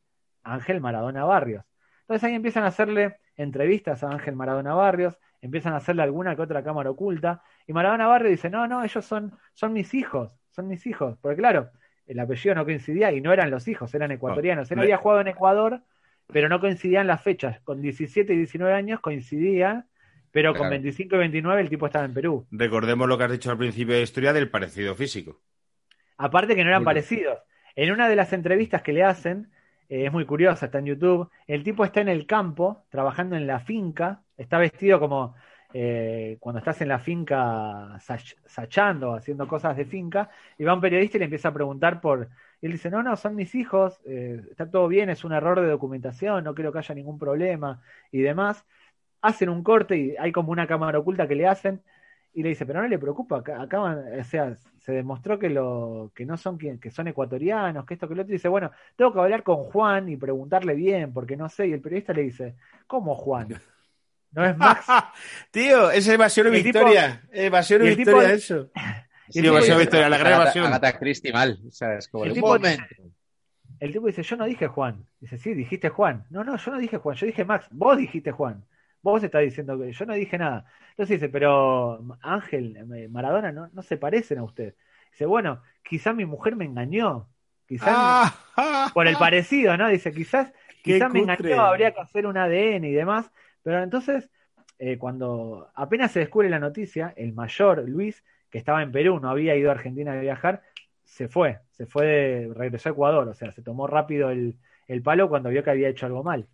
Ángel 0.43 0.81
Maradona 0.81 1.25
Barrios. 1.25 1.65
Entonces 2.03 2.25
ahí 2.25 2.35
empiezan 2.35 2.65
a 2.65 2.69
hacerle 2.69 3.17
entrevistas 3.37 4.03
a 4.05 4.11
Ángel 4.11 4.37
Maradona 4.37 4.75
Barrios, 4.75 5.19
empiezan 5.43 5.75
a 5.75 5.79
hacerle 5.79 6.03
alguna 6.03 6.37
que 6.37 6.43
otra 6.43 6.63
cámara 6.63 6.91
oculta, 6.91 7.43
y 7.67 7.73
Maradona 7.73 8.07
Barrios 8.07 8.31
dice, 8.31 8.49
no, 8.49 8.67
no, 8.69 8.85
ellos 8.85 9.05
son, 9.05 9.37
son 9.53 9.73
mis 9.73 9.93
hijos, 9.93 10.31
son 10.51 10.69
mis 10.69 10.87
hijos. 10.87 11.19
Porque 11.21 11.37
claro, 11.37 11.71
el 12.07 12.21
apellido 12.21 12.55
no 12.55 12.65
coincidía 12.65 13.13
y 13.13 13.21
no 13.21 13.33
eran 13.33 13.51
los 13.51 13.69
hijos, 13.69 13.95
eran 13.95 14.11
ecuatorianos. 14.13 14.71
Él 14.71 14.81
había 14.81 14.97
jugado 14.99 15.21
en 15.23 15.29
Ecuador, 15.29 15.83
pero 16.31 16.49
no 16.49 16.61
coincidían 16.61 17.07
las 17.07 17.23
fechas. 17.23 17.61
Con 17.63 17.81
17 17.83 18.35
y 18.35 18.37
19 18.39 18.75
años 18.75 19.01
coincidía, 19.01 19.87
pero 20.31 20.57
con 20.57 20.69
Claro. 20.69 20.71
25 20.71 21.17
y 21.17 21.19
29 21.19 21.63
el 21.63 21.69
tipo 21.71 21.87
estaba 21.87 22.05
en 22.05 22.15
Perú. 22.15 22.49
Recordemos 22.51 23.07
lo 23.07 23.19
que 23.19 23.25
has 23.25 23.33
dicho 23.33 23.51
al 23.51 23.59
principio 23.59 23.93
de 23.93 24.01
la 24.01 24.05
historia 24.05 24.33
del 24.33 24.49
parecido 24.51 24.95
físico. 24.95 25.43
Aparte 26.17 26.55
que 26.55 26.63
no 26.65 26.71
eran 26.71 26.85
Muy 26.85 26.85
parecidos. 26.85 27.39
En 27.77 27.93
una 27.93 28.09
de 28.09 28.17
las 28.17 28.33
entrevistas 28.33 28.83
que 28.83 28.93
le 28.93 29.03
hacen, 29.05 29.51
eh, 29.89 30.07
es 30.07 30.13
muy 30.13 30.25
curiosa, 30.27 30.67
está 30.67 30.79
en 30.79 30.87
YouTube, 30.87 31.31
el 31.47 31.65
tipo 31.65 31.85
está 31.85 32.01
en 32.01 32.09
el 32.09 32.27
campo, 32.27 32.85
trabajando 32.91 33.37
en 33.37 33.47
la 33.47 33.61
finca, 33.61 34.23
está 34.37 34.59
vestido 34.59 35.01
como 35.01 35.35
eh, 35.75 36.39
cuando 36.41 36.61
estás 36.61 36.81
en 36.83 36.89
la 36.89 37.01
finca 37.01 37.99
sach- 38.01 38.37
sachando, 38.47 39.15
haciendo 39.15 39.49
cosas 39.49 39.77
de 39.77 39.85
finca, 39.87 40.31
y 40.59 40.65
va 40.65 40.75
un 40.75 40.81
periodista 40.81 41.19
y 41.19 41.21
le 41.21 41.25
empieza 41.27 41.49
a 41.51 41.55
preguntar 41.55 42.01
por... 42.01 42.31
Y 42.63 42.67
él 42.67 42.73
dice, 42.73 42.91
no, 42.91 43.03
no, 43.03 43.17
son 43.17 43.37
mis 43.37 43.55
hijos, 43.57 44.01
eh, 44.07 44.43
está 44.51 44.71
todo 44.71 44.89
bien, 44.89 45.11
es 45.11 45.25
un 45.25 45.33
error 45.35 45.61
de 45.61 45.69
documentación, 45.69 46.45
no 46.45 46.55
creo 46.55 46.73
que 46.73 46.79
haya 46.79 46.95
ningún 46.95 47.19
problema 47.19 47.83
y 48.13 48.23
demás. 48.23 48.65
Hacen 49.23 49.49
un 49.51 49.63
corte 49.65 49.97
y 49.99 50.17
hay 50.19 50.33
como 50.33 50.53
una 50.53 50.67
cámara 50.67 50.99
oculta 50.99 51.27
que 51.29 51.35
le 51.35 51.47
hacen 51.47 51.83
y 52.35 52.43
le 52.43 52.51
dice, 52.51 52.67
pero 52.67 52.83
no 52.83 52.89
le 52.89 52.99
preocupa, 52.99 53.39
acá, 53.39 53.83
o 53.83 54.25
sea, 54.25 54.55
se 54.81 54.93
demostró 54.93 55.39
que 55.39 55.49
lo, 55.51 56.13
que 56.15 56.27
no 56.27 56.37
son 56.37 56.59
que 56.59 56.91
son 56.91 57.09
ecuatorianos, 57.09 57.87
que 57.87 57.95
esto, 57.95 58.09
que 58.09 58.15
lo 58.17 58.23
otro, 58.23 58.33
y 58.33 58.37
dice, 58.39 58.49
bueno, 58.49 58.71
tengo 58.97 59.13
que 59.13 59.21
hablar 59.21 59.43
con 59.45 59.57
Juan 59.65 60.09
y 60.09 60.17
preguntarle 60.17 60.75
bien, 60.75 61.13
porque 61.13 61.37
no 61.37 61.49
sé, 61.49 61.69
y 61.69 61.73
el 61.73 61.81
periodista 61.81 62.13
le 62.13 62.23
dice, 62.23 62.57
¿cómo 62.87 63.15
Juan? 63.15 63.49
¿No 64.35 64.45
es 64.45 64.57
Max? 64.57 64.87
Tío, 65.51 65.91
es 65.91 66.07
evasión 66.09 66.51
tipo- 66.53 66.63
victoria. 66.65 67.23
Evasión 67.33 67.83
tipo- 67.83 67.97
victoria, 67.97 68.33
eso. 68.33 68.71
y 69.29 69.33
Sí, 69.33 69.41
tipo 69.43 69.49
evasión 69.55 69.77
y 69.77 69.81
dice- 69.81 69.85
victoria, 69.85 70.09
la 70.09 70.19
gran 70.19 70.33
evasión. 70.35 70.67
Agatha 70.67 70.99
Christie 70.99 71.33
mal. 71.33 71.59
O 71.67 71.71
sea, 71.71 71.95
es 71.99 72.09
como 72.09 72.25
El 72.25 72.33
tipo- 72.35 72.49
momento. 72.49 72.85
El 73.81 73.93
tipo 73.93 74.07
dice, 74.07 74.23
yo 74.23 74.37
no 74.37 74.45
dije 74.45 74.67
Juan. 74.69 75.05
Dice, 75.21 75.37
sí, 75.39 75.53
dijiste 75.55 75.89
Juan. 75.89 76.25
No, 76.31 76.43
no, 76.45 76.57
yo 76.57 76.71
no 76.71 76.79
dije 76.79 76.97
Juan, 76.99 77.17
yo 77.17 77.27
dije 77.27 77.45
Max. 77.45 77.67
Vos 77.71 77.97
dijiste 77.99 78.31
Juan. 78.31 78.65
Vos 79.03 79.23
estás 79.23 79.43
diciendo 79.43 79.79
que 79.79 79.93
yo 79.93 80.07
no 80.07 80.15
dije 80.15 80.39
nada. 80.39 80.65
Entonces 80.91 81.21
dice, 81.21 81.29
pero 81.29 82.03
Ángel, 82.23 82.77
eh, 82.95 83.09
Maradona, 83.09 83.53
no, 83.53 83.69
no 83.73 83.83
se 83.83 83.97
parecen 83.99 84.39
a 84.39 84.45
usted. 84.45 84.75
Dice, 85.11 85.27
bueno, 85.27 85.61
quizás 85.83 86.15
mi 86.15 86.25
mujer 86.25 86.57
me 86.57 86.65
engañó. 86.65 87.29
Quizás 87.69 87.89
Ah, 87.91 88.35
ah, 88.57 88.91
por 88.95 89.07
el 89.07 89.17
parecido, 89.17 89.77
¿no? 89.77 89.89
Dice, 89.89 90.13
quizás, 90.13 90.53
quizás 90.83 91.13
me 91.13 91.21
engañó, 91.21 91.61
habría 91.63 91.93
que 91.93 92.01
hacer 92.01 92.27
un 92.27 92.39
ADN 92.39 92.85
y 92.85 92.93
demás. 92.93 93.31
Pero 93.65 93.83
entonces, 93.85 94.31
eh, 94.79 94.99
cuando 94.99 95.71
apenas 95.77 96.13
se 96.13 96.21
descubre 96.21 96.51
la 96.51 96.61
noticia, 96.61 97.15
el 97.17 97.35
mayor, 97.35 97.89
Luis, 97.89 98.25
que 98.51 98.59
estaba 98.59 98.83
en 98.85 98.93
Perú, 98.93 99.21
no 99.21 99.31
había 99.31 99.57
ido 99.57 99.71
a 99.71 99.75
Argentina 99.75 100.15
a 100.15 100.21
viajar, 100.21 100.63
se 101.05 101.29
fue, 101.29 101.61
se 101.73 101.87
fue, 101.87 102.07
de- 102.07 102.55
regresó 102.55 102.91
a 102.91 102.93
Ecuador, 102.93 103.29
o 103.29 103.35
sea, 103.35 103.53
se 103.53 103.63
tomó 103.63 103.89
rápido 103.89 104.31
el, 104.31 104.59
el 104.89 105.03
palo 105.03 105.29
cuando 105.31 105.51
vio 105.51 105.65
que 105.65 105.71
había 105.71 105.91
hecho 105.91 106.07
algo 106.07 106.25
mal. 106.25 106.49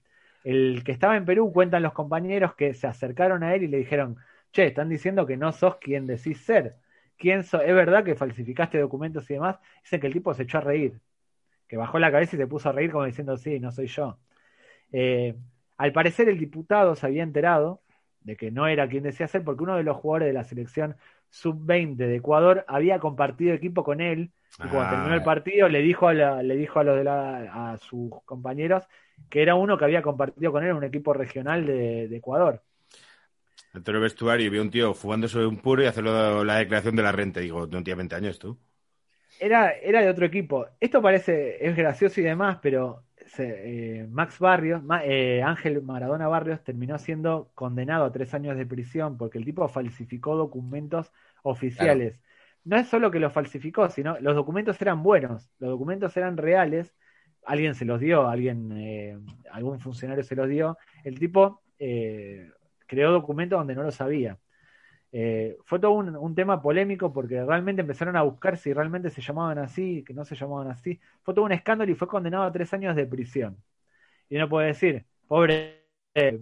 El 0.45 0.83
que 0.85 0.93
estaba 0.93 1.17
en 1.19 1.25
Perú, 1.27 1.53
cuentan 1.53 1.83
los 1.83 1.93
compañeros 1.95 2.55
que 2.57 2.75
se 2.75 2.87
acercaron 2.89 3.43
a 3.43 3.55
él 3.55 3.65
y 3.65 3.69
le 3.69 3.79
dijeron, 3.79 4.17
che, 4.53 4.67
están 4.67 4.89
diciendo 4.89 5.27
que 5.27 5.37
no 5.39 5.53
sos 5.53 5.77
quien 5.79 6.07
decís 6.07 6.41
ser. 6.45 6.77
¿Quién 7.19 7.41
¿Es 7.41 7.53
verdad 7.53 8.05
que 8.05 8.15
falsificaste 8.17 8.79
documentos 8.79 9.31
y 9.31 9.35
demás? 9.35 9.59
Dicen 9.83 10.01
que 10.01 10.07
el 10.09 10.13
tipo 10.15 10.33
se 10.35 10.45
echó 10.45 10.59
a 10.59 10.61
reír, 10.63 11.01
que 11.69 11.77
bajó 11.79 11.99
la 12.01 12.13
cabeza 12.13 12.37
y 12.37 12.41
se 12.41 12.49
puso 12.49 12.71
a 12.71 12.73
reír 12.73 12.93
como 12.93 13.05
diciendo, 13.07 13.37
sí, 13.39 13.61
no 13.61 13.73
soy 13.73 13.89
yo. 13.89 14.19
Eh, 14.93 15.37
al 15.83 15.93
parecer 15.93 16.29
el 16.29 16.39
diputado 16.39 16.95
se 16.97 17.07
había 17.07 17.23
enterado 17.23 17.83
de 18.21 18.37
que 18.37 18.51
no 18.51 18.67
era 18.69 18.89
quien 18.89 19.03
decía 19.05 19.29
ser 19.29 19.45
porque 19.45 19.63
uno 19.65 19.77
de 19.77 19.83
los 19.85 19.97
jugadores 19.97 20.29
de 20.29 20.35
la 20.35 20.45
selección 20.45 20.97
sub-20 21.31 22.07
de 22.07 22.17
Ecuador 22.17 22.65
había 22.69 22.99
compartido 23.01 23.55
equipo 23.55 23.85
con 23.85 24.01
él 24.01 24.33
y 24.63 24.69
cuando 24.69 24.89
Ah. 24.89 24.91
terminó 24.91 25.15
el 25.15 25.23
partido 25.23 25.69
le 25.69 25.81
dijo 25.83 26.09
a, 26.09 26.15
la- 26.15 26.43
le 26.43 26.57
dijo 26.57 26.79
a 26.81 26.85
los 26.85 26.97
de 26.97 27.05
la- 27.05 27.73
a 27.73 27.79
sus 27.79 28.11
compañeros 28.25 28.85
que 29.31 29.43
era 29.43 29.55
uno 29.55 29.79
que 29.79 29.85
había 29.85 30.03
compartido 30.03 30.53
con 30.53 30.65
él 30.65 30.71
en 30.71 30.77
un 30.77 30.85
equipo 30.85 31.13
regional 31.15 31.67
de, 31.67 32.09
de 32.09 32.17
Ecuador. 32.17 32.63
Entró 33.75 33.91
en 33.95 33.97
el 33.97 34.03
vestuario 34.03 34.47
y 34.47 34.49
vio 34.49 34.63
un 34.63 34.71
tío 34.71 34.95
fumándose 34.95 35.45
un 35.45 35.59
puro 35.61 35.83
y 35.83 35.87
hacerlo 35.87 36.45
la 36.45 36.57
declaración 36.59 36.95
de 36.95 37.03
la 37.03 37.11
renta. 37.11 37.41
Digo, 37.41 37.63
no 37.67 37.83
tienes 37.83 37.97
20 37.97 38.15
años 38.15 38.39
tú. 38.39 38.57
Era, 39.39 39.73
era 39.73 40.03
de 40.03 40.11
otro 40.11 40.27
equipo. 40.27 40.67
Esto 40.81 41.01
parece, 41.03 41.65
es 41.67 41.75
gracioso 41.77 42.21
y 42.21 42.25
demás, 42.25 42.59
pero 42.63 43.05
se- 43.27 44.01
eh, 44.01 44.07
Max 44.09 44.39
Barrios, 44.39 44.83
Ma- 44.83 45.05
eh, 45.05 45.43
Ángel 45.43 45.83
Maradona 45.83 46.29
Barrios 46.29 46.63
terminó 46.65 46.99
siendo 46.99 47.51
condenado 47.55 48.05
a 48.05 48.13
tres 48.13 48.35
años 48.35 48.57
de 48.57 48.67
prisión 48.67 49.17
porque 49.19 49.39
el 49.39 49.45
tipo 49.45 49.67
falsificó 49.69 50.37
documentos 50.37 51.13
oficiales. 51.43 52.21
No 52.65 52.77
es 52.77 52.89
solo 52.89 53.11
que 53.11 53.21
los 53.21 53.33
falsificó, 53.33 53.89
sino 53.89 54.19
los 54.21 54.35
documentos 54.35 54.81
eran 54.83 55.03
buenos, 55.03 55.51
los 55.59 55.71
documentos 55.71 56.17
eran 56.17 56.37
reales, 56.37 56.95
alguien 57.45 57.75
se 57.75 57.85
los 57.85 58.01
dio, 58.01 58.29
alguien, 58.29 58.73
eh, 58.73 59.19
algún 59.51 59.81
funcionario 59.81 60.23
se 60.25 60.37
los 60.37 60.49
dio. 60.49 60.77
El 61.05 61.19
tipo 61.19 61.63
eh, 61.79 62.51
creó 62.87 63.13
documentos 63.13 63.59
donde 63.59 63.75
no 63.75 63.83
lo 63.83 63.91
sabía. 63.91 64.39
Eh, 65.13 65.59
fue 65.65 65.81
todo 65.81 65.93
un, 65.93 66.35
tema 66.37 66.63
polémico 66.63 67.13
porque 67.13 67.43
realmente 67.45 67.83
empezaron 67.83 68.17
a 68.17 68.23
buscar 68.23 68.57
si 68.57 68.73
realmente 68.73 69.11
se 69.11 69.21
llamaban 69.21 69.59
así, 69.59 70.05
que 70.05 70.15
no 70.15 70.25
se 70.25 70.37
llamaban 70.37 70.69
así. 70.69 71.01
Fue 71.23 71.35
todo 71.35 71.45
un 71.45 71.53
escándalo 71.53 71.91
y 71.91 71.95
fue 71.95 72.09
condenado 72.09 72.45
a 72.45 72.53
tres 72.53 72.73
años 72.75 72.95
de 72.97 73.07
prisión. 73.07 73.57
Y 74.29 74.37
uno 74.37 74.49
puede 74.49 74.69
decir, 74.69 75.07
pobre. 75.29 75.87
eh. 76.15 76.41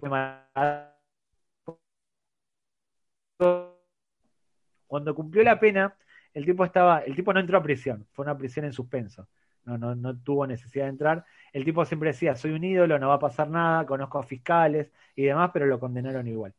Cuando 4.87 5.15
cumplió 5.15 5.43
la 5.43 5.59
pena, 5.59 5.95
el 6.33 6.45
tipo 6.45 6.65
estaba, 6.65 6.99
el 6.99 7.15
tipo 7.15 7.33
no 7.33 7.39
entró 7.39 7.57
a 7.57 7.63
prisión, 7.63 8.07
fue 8.11 8.23
una 8.23 8.37
prisión 8.37 8.65
en 8.65 8.73
suspenso. 8.73 9.27
No, 9.65 9.77
no, 9.77 9.95
no 9.95 10.17
tuvo 10.17 10.47
necesidad 10.47 10.85
de 10.85 10.89
entrar. 10.91 11.25
El 11.53 11.63
tipo 11.65 11.85
siempre 11.85 12.09
decía, 12.09 12.35
soy 12.35 12.51
un 12.51 12.63
ídolo, 12.63 12.97
no 12.99 13.09
va 13.09 13.15
a 13.15 13.19
pasar 13.19 13.49
nada, 13.49 13.85
conozco 13.85 14.19
a 14.19 14.23
fiscales 14.23 14.91
y 15.15 15.23
demás, 15.25 15.51
pero 15.53 15.67
lo 15.67 15.79
condenaron 15.79 16.27
igual. 16.27 16.53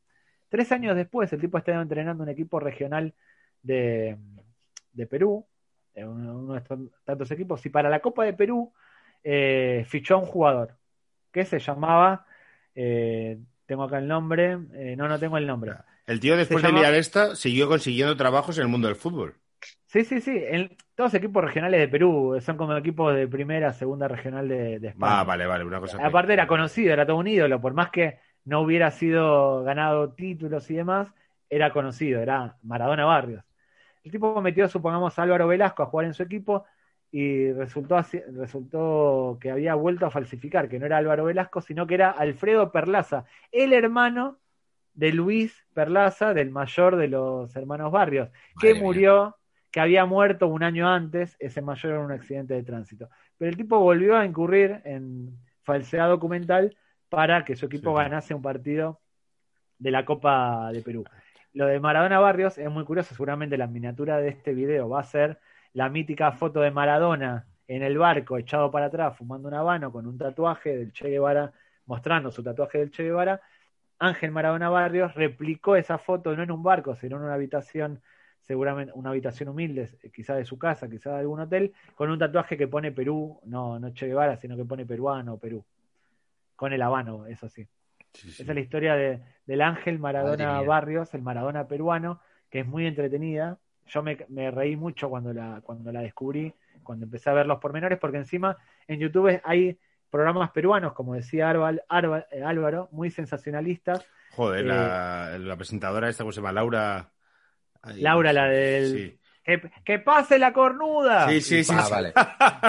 Tres 0.50 0.72
años 0.72 0.96
después, 0.96 1.32
el 1.32 1.40
tipo 1.40 1.56
estaba 1.56 1.80
entrenando 1.80 2.24
un 2.24 2.28
equipo 2.28 2.58
regional 2.58 3.14
de, 3.62 4.18
de 4.92 5.06
Perú, 5.06 5.46
eh, 5.94 6.04
uno, 6.04 6.52
de 6.52 6.58
estos 6.58 6.78
tantos 7.04 7.30
equipos, 7.30 7.64
y 7.64 7.70
para 7.70 7.88
la 7.88 8.00
Copa 8.00 8.24
de 8.24 8.32
Perú 8.32 8.72
eh, 9.22 9.84
fichó 9.86 10.16
a 10.16 10.18
un 10.18 10.26
jugador 10.26 10.76
que 11.30 11.44
se 11.44 11.60
llamaba, 11.60 12.26
eh, 12.74 13.38
tengo 13.64 13.84
acá 13.84 13.98
el 13.98 14.08
nombre, 14.08 14.58
eh, 14.74 14.96
no, 14.96 15.06
no 15.06 15.20
tengo 15.20 15.38
el 15.38 15.46
nombre. 15.46 15.72
El 16.04 16.18
tío, 16.18 16.36
después 16.36 16.64
de 16.64 16.72
liar 16.72 16.94
esta, 16.94 17.36
siguió 17.36 17.68
consiguiendo 17.68 18.16
trabajos 18.16 18.58
en 18.58 18.62
el 18.62 18.68
mundo 18.68 18.88
del 18.88 18.96
fútbol. 18.96 19.36
Sí, 19.86 20.04
sí, 20.04 20.20
sí, 20.20 20.36
en, 20.36 20.76
todos 20.96 21.14
equipos 21.14 21.44
regionales 21.44 21.78
de 21.78 21.86
Perú 21.86 22.38
son 22.40 22.56
como 22.56 22.76
equipos 22.76 23.14
de 23.14 23.28
primera, 23.28 23.72
segunda 23.72 24.08
regional 24.08 24.48
de, 24.48 24.80
de 24.80 24.88
España. 24.88 25.20
Ah, 25.20 25.24
vale, 25.24 25.46
vale, 25.46 25.64
una 25.64 25.78
cosa. 25.78 26.04
Aparte 26.04 26.32
era 26.32 26.48
conocido, 26.48 26.92
era 26.92 27.06
todo 27.06 27.18
un 27.18 27.28
ídolo, 27.28 27.60
por 27.60 27.72
más 27.72 27.90
que 27.90 28.18
no 28.44 28.60
hubiera 28.62 28.90
sido 28.90 29.62
ganado 29.64 30.12
títulos 30.12 30.70
y 30.70 30.74
demás, 30.76 31.08
era 31.48 31.72
conocido, 31.72 32.20
era 32.20 32.56
Maradona 32.62 33.04
Barrios. 33.04 33.44
El 34.04 34.12
tipo 34.12 34.40
metió, 34.42 34.68
supongamos, 34.68 35.18
a 35.18 35.22
Álvaro 35.22 35.48
Velasco 35.48 35.82
a 35.82 35.86
jugar 35.86 36.06
en 36.06 36.14
su 36.14 36.22
equipo 36.22 36.64
y 37.12 37.52
resultó, 37.52 37.96
así- 37.96 38.20
resultó 38.32 39.38
que 39.40 39.50
había 39.50 39.74
vuelto 39.74 40.06
a 40.06 40.10
falsificar, 40.10 40.68
que 40.68 40.78
no 40.78 40.86
era 40.86 40.98
Álvaro 40.98 41.24
Velasco, 41.24 41.60
sino 41.60 41.86
que 41.86 41.94
era 41.94 42.10
Alfredo 42.10 42.72
Perlaza, 42.72 43.24
el 43.52 43.72
hermano 43.72 44.38
de 44.94 45.12
Luis 45.12 45.66
Perlaza, 45.74 46.34
del 46.34 46.50
mayor 46.50 46.96
de 46.96 47.08
los 47.08 47.54
hermanos 47.56 47.92
Barrios, 47.92 48.30
que 48.58 48.74
mía. 48.74 48.82
murió, 48.82 49.36
que 49.70 49.80
había 49.80 50.04
muerto 50.04 50.48
un 50.48 50.62
año 50.62 50.88
antes, 50.88 51.36
ese 51.38 51.62
mayor 51.62 51.94
en 51.94 52.00
un 52.00 52.12
accidente 52.12 52.54
de 52.54 52.62
tránsito. 52.64 53.08
pero 53.38 53.50
el 53.50 53.56
tipo 53.56 53.78
volvió 53.80 54.16
a 54.16 54.24
incurrir 54.26 54.80
en 54.84 55.38
falsedad 55.62 56.08
documental 56.08 56.76
para 57.10 57.44
que 57.44 57.56
su 57.56 57.66
equipo 57.66 57.90
Sí. 57.90 58.02
ganase 58.02 58.34
un 58.34 58.40
partido 58.40 59.00
de 59.78 59.90
la 59.90 60.06
Copa 60.06 60.70
de 60.72 60.80
Perú. 60.80 61.04
Lo 61.52 61.66
de 61.66 61.80
Maradona 61.80 62.18
Barrios 62.20 62.56
es 62.56 62.70
muy 62.70 62.84
curioso, 62.84 63.14
seguramente 63.14 63.58
la 63.58 63.66
miniatura 63.66 64.18
de 64.18 64.28
este 64.28 64.54
video 64.54 64.88
va 64.88 65.00
a 65.00 65.04
ser 65.04 65.38
la 65.74 65.88
mítica 65.88 66.32
foto 66.32 66.60
de 66.60 66.70
Maradona 66.70 67.46
en 67.66 67.82
el 67.82 67.98
barco 67.98 68.38
echado 68.38 68.70
para 68.70 68.86
atrás 68.86 69.16
fumando 69.16 69.48
un 69.48 69.54
habano 69.54 69.92
con 69.92 70.06
un 70.06 70.16
tatuaje 70.16 70.76
del 70.76 70.92
Che 70.92 71.08
Guevara, 71.10 71.52
mostrando 71.86 72.30
su 72.30 72.42
tatuaje 72.42 72.78
del 72.78 72.90
Che 72.90 73.02
Guevara. 73.04 73.40
Ángel 73.98 74.30
Maradona 74.30 74.68
Barrios 74.70 75.14
replicó 75.14 75.76
esa 75.76 75.98
foto 75.98 76.34
no 76.34 76.42
en 76.42 76.50
un 76.50 76.62
barco, 76.62 76.94
sino 76.94 77.16
en 77.16 77.24
una 77.24 77.34
habitación, 77.34 78.00
seguramente 78.40 78.92
una 78.94 79.10
habitación 79.10 79.48
humilde, 79.50 79.90
quizá 80.14 80.34
de 80.34 80.44
su 80.44 80.58
casa, 80.58 80.88
quizá 80.88 81.10
de 81.14 81.20
algún 81.20 81.40
hotel, 81.40 81.72
con 81.94 82.10
un 82.10 82.18
tatuaje 82.18 82.56
que 82.56 82.66
pone 82.68 82.92
Perú, 82.92 83.40
no, 83.44 83.78
no 83.78 83.92
Che 83.92 84.06
Guevara, 84.06 84.36
sino 84.36 84.56
que 84.56 84.64
pone 84.64 84.86
peruano, 84.86 85.36
Perú. 85.36 85.64
Con 86.60 86.74
el 86.74 86.82
habano, 86.82 87.24
eso 87.24 87.48
sí. 87.48 87.66
Sí, 88.12 88.30
sí. 88.32 88.42
Esa 88.42 88.52
es 88.52 88.54
la 88.54 88.60
historia 88.60 88.94
de, 88.94 89.22
del 89.46 89.62
Ángel 89.62 89.98
Maradona. 89.98 90.60
Barrios, 90.60 91.14
el 91.14 91.22
Maradona 91.22 91.66
peruano, 91.66 92.20
que 92.50 92.60
es 92.60 92.66
muy 92.66 92.86
entretenida. 92.86 93.56
Yo 93.86 94.02
me, 94.02 94.18
me 94.28 94.50
reí 94.50 94.76
mucho 94.76 95.08
cuando 95.08 95.32
la, 95.32 95.62
cuando 95.62 95.90
la 95.90 96.02
descubrí, 96.02 96.52
cuando 96.82 97.06
empecé 97.06 97.30
a 97.30 97.32
ver 97.32 97.46
los 97.46 97.60
pormenores, 97.60 97.98
porque 97.98 98.18
encima 98.18 98.58
en 98.86 99.00
YouTube 99.00 99.40
hay 99.42 99.78
programas 100.10 100.50
peruanos, 100.50 100.92
como 100.92 101.14
decía 101.14 101.48
Arba- 101.48 102.26
eh, 102.30 102.42
Álvaro, 102.44 102.90
muy 102.92 103.10
sensacionalistas. 103.10 104.06
Joder, 104.32 104.66
Eh, 104.66 104.68
la, 104.68 105.38
la 105.38 105.56
presentadora 105.56 106.10
esta, 106.10 106.24
¿cómo 106.24 106.32
se 106.32 106.40
llama? 106.40 106.52
Laura. 106.52 107.10
Ay, 107.80 108.02
Laura, 108.02 108.34
la 108.34 108.48
del- 108.48 108.92
Sí, 108.98 109.19
¡Que, 109.44 109.60
que 109.84 109.98
pase 109.98 110.38
la 110.38 110.52
cornuda! 110.52 111.18
sí, 111.26 111.40
sí. 111.40 111.64
sí, 111.64 111.74
Ah, 111.76 111.82
sí. 111.82 111.90
vale. 111.90 112.18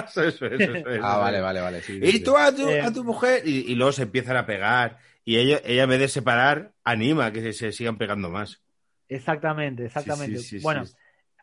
Eso, 0.06 0.24
eso, 0.24 0.46
eso, 0.46 0.76
eso, 0.76 0.90
Ah, 1.00 1.18
vale, 1.18 1.42
vale, 1.42 1.62
vale. 1.62 1.82
sí, 1.82 2.00
Y 2.02 2.20
sí. 2.20 2.24
tú 2.24 2.38
a 2.38 2.54
tu, 2.56 2.68
Eh. 2.68 2.82
a 2.82 2.92
tu 2.92 3.04
mujer. 3.04 3.42
Y, 3.48 3.72
y 3.72 3.76
luego 3.76 3.92
se 3.92 4.04
empiezan 4.04 4.38
a 4.38 4.46
pegar. 4.46 5.00
Y 5.24 5.38
ella, 5.38 5.62
ella, 5.66 5.84
en 5.84 5.90
vez 5.90 6.00
de 6.00 6.08
separar, 6.08 6.74
anima 6.84 7.28
a 7.28 7.32
que 7.32 7.42
se, 7.42 7.54
se 7.54 7.72
sigan 7.72 7.98
pegando 7.98 8.30
más. 8.30 8.62
Exactamente, 9.08 9.86
exactamente. 9.86 10.40
Sí, 10.40 10.60
sí, 10.60 10.60
sí, 10.60 10.64
bueno, 10.64 10.86
sí. 10.86 10.96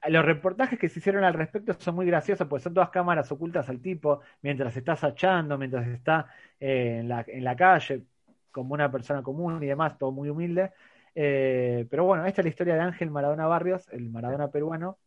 los 0.09 0.24
reportajes 0.24 0.79
que 0.79 0.89
se 0.89 1.01
hicieron 1.01 1.24
al 1.24 1.35
respecto 1.35 1.74
son 1.79 1.95
muy 1.97 2.07
graciosos, 2.07 2.47
porque 2.49 2.62
son 2.62 2.72
todas 2.74 2.89
cámaras 2.91 3.31
ocultas 3.31 3.68
al 3.68 3.81
tipo, 3.83 4.20
mientras 4.43 4.74
está 4.76 4.97
sachando, 4.97 5.59
mientras 5.59 5.87
está 5.89 6.29
eh, 6.59 6.99
en, 7.01 7.09
la, 7.09 7.24
en 7.29 7.45
la 7.45 7.55
calle, 7.57 8.05
como 8.51 8.72
una 8.74 8.91
persona 8.91 9.22
común 9.22 9.62
y 9.62 9.66
demás, 9.66 9.99
todo 9.99 10.12
muy 10.12 10.31
humilde. 10.31 10.72
Eh, 11.14 11.87
pero 11.91 12.05
bueno, 12.05 12.24
esta 12.26 12.41
es 12.41 12.45
la 12.47 12.51
historia 12.51 12.74
de 12.74 12.81
Ángel 12.81 13.11
Maradona 13.11 13.47
Barrios, 13.47 13.87
el 13.91 14.09
Maradona 14.09 14.51
peruano. 14.51 14.99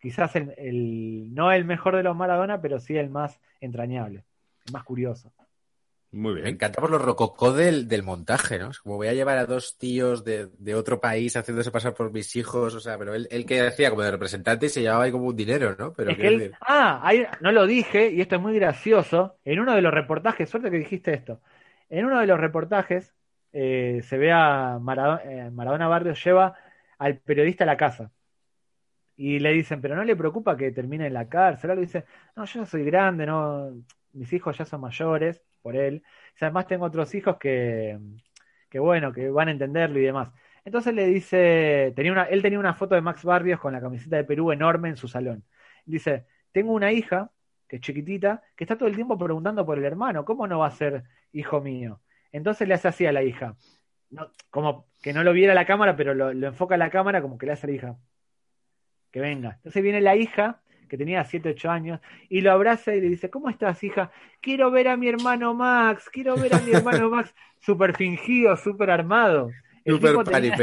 Quizás 0.00 0.34
el, 0.36 0.54
el- 0.58 1.34
no 1.34 1.52
el 1.52 1.64
mejor 1.64 1.96
de 1.96 2.02
los 2.02 2.16
Maradona, 2.16 2.60
pero 2.60 2.80
sí 2.80 2.96
el 2.96 3.10
más 3.10 3.40
entrañable, 3.60 4.24
el 4.66 4.72
más 4.72 4.84
curioso. 4.84 5.32
Muy 6.12 6.34
Me 6.40 6.48
bien. 6.48 6.50
encanta 6.50 6.80
por 6.80 6.90
lo 6.90 6.98
rococó 6.98 7.52
del, 7.52 7.86
del 7.86 8.02
montaje, 8.02 8.58
¿no? 8.58 8.70
Es 8.70 8.80
como 8.80 8.96
voy 8.96 9.06
a 9.06 9.12
llevar 9.14 9.38
a 9.38 9.46
dos 9.46 9.78
tíos 9.78 10.24
de, 10.24 10.48
de 10.58 10.74
otro 10.74 11.00
país 11.00 11.36
haciéndose 11.36 11.70
pasar 11.70 11.94
por 11.94 12.10
mis 12.12 12.34
hijos, 12.34 12.74
o 12.74 12.80
sea, 12.80 12.98
pero 12.98 13.14
él, 13.14 13.28
él 13.30 13.46
que 13.46 13.60
hacía 13.60 13.90
como 13.90 14.02
de 14.02 14.10
representante 14.10 14.66
y 14.66 14.68
se 14.70 14.80
llevaba 14.82 15.04
ahí 15.04 15.12
como 15.12 15.26
un 15.26 15.36
dinero, 15.36 15.76
¿no? 15.78 15.92
Pero 15.92 16.12
Es 16.12 16.18
que 16.18 16.26
él- 16.28 16.48
decir, 16.48 16.58
ah, 16.60 17.12
no 17.40 17.52
lo 17.52 17.66
dije, 17.66 18.10
y 18.10 18.20
esto 18.20 18.36
es 18.36 18.40
muy 18.42 18.54
gracioso. 18.54 19.38
En 19.44 19.60
uno 19.60 19.74
de 19.74 19.82
los 19.82 19.92
reportajes, 19.94 20.48
suerte 20.50 20.70
que 20.70 20.78
dijiste 20.78 21.12
esto. 21.14 21.40
En 21.88 22.06
uno 22.06 22.18
de 22.20 22.26
los 22.26 22.40
reportajes 22.40 23.14
eh, 23.52 24.00
se 24.04 24.18
ve 24.18 24.32
a 24.32 24.78
Maradona, 24.80 25.22
eh, 25.24 25.50
Maradona 25.50 25.88
Barrios 25.88 26.22
lleva 26.24 26.54
al 26.98 27.18
periodista 27.18 27.64
a 27.64 27.66
la 27.66 27.76
casa. 27.76 28.12
Y 29.22 29.38
le 29.38 29.52
dicen, 29.52 29.82
pero 29.82 29.96
no 29.96 30.04
le 30.04 30.16
preocupa 30.16 30.56
que 30.56 30.72
termine 30.72 31.06
en 31.06 31.12
la 31.12 31.28
cárcel. 31.28 31.70
Algo 31.70 31.82
dice, 31.82 32.06
no, 32.36 32.46
yo 32.46 32.60
ya 32.60 32.66
soy 32.66 32.84
grande, 32.84 33.26
no, 33.26 33.70
mis 34.14 34.32
hijos 34.32 34.56
ya 34.56 34.64
son 34.64 34.80
mayores 34.80 35.42
por 35.60 35.76
él. 35.76 36.02
Y 36.40 36.44
además 36.44 36.66
tengo 36.66 36.86
otros 36.86 37.14
hijos 37.14 37.36
que, 37.38 37.98
que 38.70 38.78
bueno, 38.78 39.12
que 39.12 39.28
van 39.30 39.48
a 39.48 39.50
entenderlo 39.50 39.98
y 39.98 40.04
demás. 40.04 40.30
Entonces 40.64 40.94
le 40.94 41.06
dice, 41.06 41.92
tenía 41.96 42.24
él 42.24 42.40
tenía 42.40 42.58
una 42.58 42.72
foto 42.74 42.94
de 42.94 43.02
Max 43.02 43.22
Barrios 43.24 43.60
con 43.60 43.74
la 43.74 43.80
camiseta 43.82 44.16
de 44.16 44.24
Perú 44.24 44.52
enorme 44.52 44.88
en 44.88 44.96
su 44.96 45.06
salón. 45.06 45.44
Dice, 45.84 46.24
tengo 46.52 46.72
una 46.72 46.90
hija, 46.92 47.30
que 47.68 47.76
es 47.76 47.82
chiquitita, 47.82 48.42
que 48.56 48.64
está 48.64 48.78
todo 48.78 48.88
el 48.88 48.94
tiempo 48.96 49.18
preguntando 49.18 49.66
por 49.66 49.76
el 49.78 49.84
hermano, 49.84 50.24
¿cómo 50.24 50.46
no 50.46 50.60
va 50.60 50.68
a 50.68 50.70
ser 50.70 51.04
hijo 51.32 51.60
mío? 51.60 52.00
Entonces 52.32 52.66
le 52.68 52.72
hace 52.74 52.88
así 52.88 53.04
a 53.06 53.12
la 53.12 53.22
hija, 53.22 53.56
no, 54.10 54.30
como 54.50 54.88
que 55.02 55.12
no 55.12 55.24
lo 55.24 55.32
viera 55.34 55.54
la 55.54 55.66
cámara, 55.66 55.94
pero 55.96 56.14
lo, 56.14 56.32
lo 56.32 56.46
enfoca 56.48 56.76
a 56.76 56.78
la 56.78 56.90
cámara 56.90 57.20
como 57.22 57.38
que 57.38 57.46
le 57.46 57.52
hace 57.52 57.66
a 57.66 57.70
la 57.70 57.76
hija, 57.76 57.98
que 59.10 59.20
venga. 59.20 59.52
Entonces 59.56 59.82
viene 59.82 60.00
la 60.00 60.16
hija, 60.16 60.60
que 60.88 60.96
tenía 60.98 61.24
7, 61.24 61.50
8 61.50 61.70
años, 61.70 62.00
y 62.28 62.40
lo 62.40 62.52
abraza 62.52 62.94
y 62.94 63.00
le 63.00 63.08
dice, 63.08 63.30
¿cómo 63.30 63.48
estás, 63.48 63.82
hija? 63.84 64.10
Quiero 64.40 64.70
ver 64.70 64.88
a 64.88 64.96
mi 64.96 65.08
hermano 65.08 65.54
Max, 65.54 66.08
quiero 66.12 66.36
ver 66.36 66.54
a 66.54 66.60
mi 66.60 66.72
hermano 66.72 67.10
Max, 67.10 67.34
súper 67.60 67.96
fingido, 67.96 68.56
súper 68.56 68.90
armado. 68.90 69.50
El 69.84 70.00
tipo 70.00 70.24
tenía- 70.24 70.56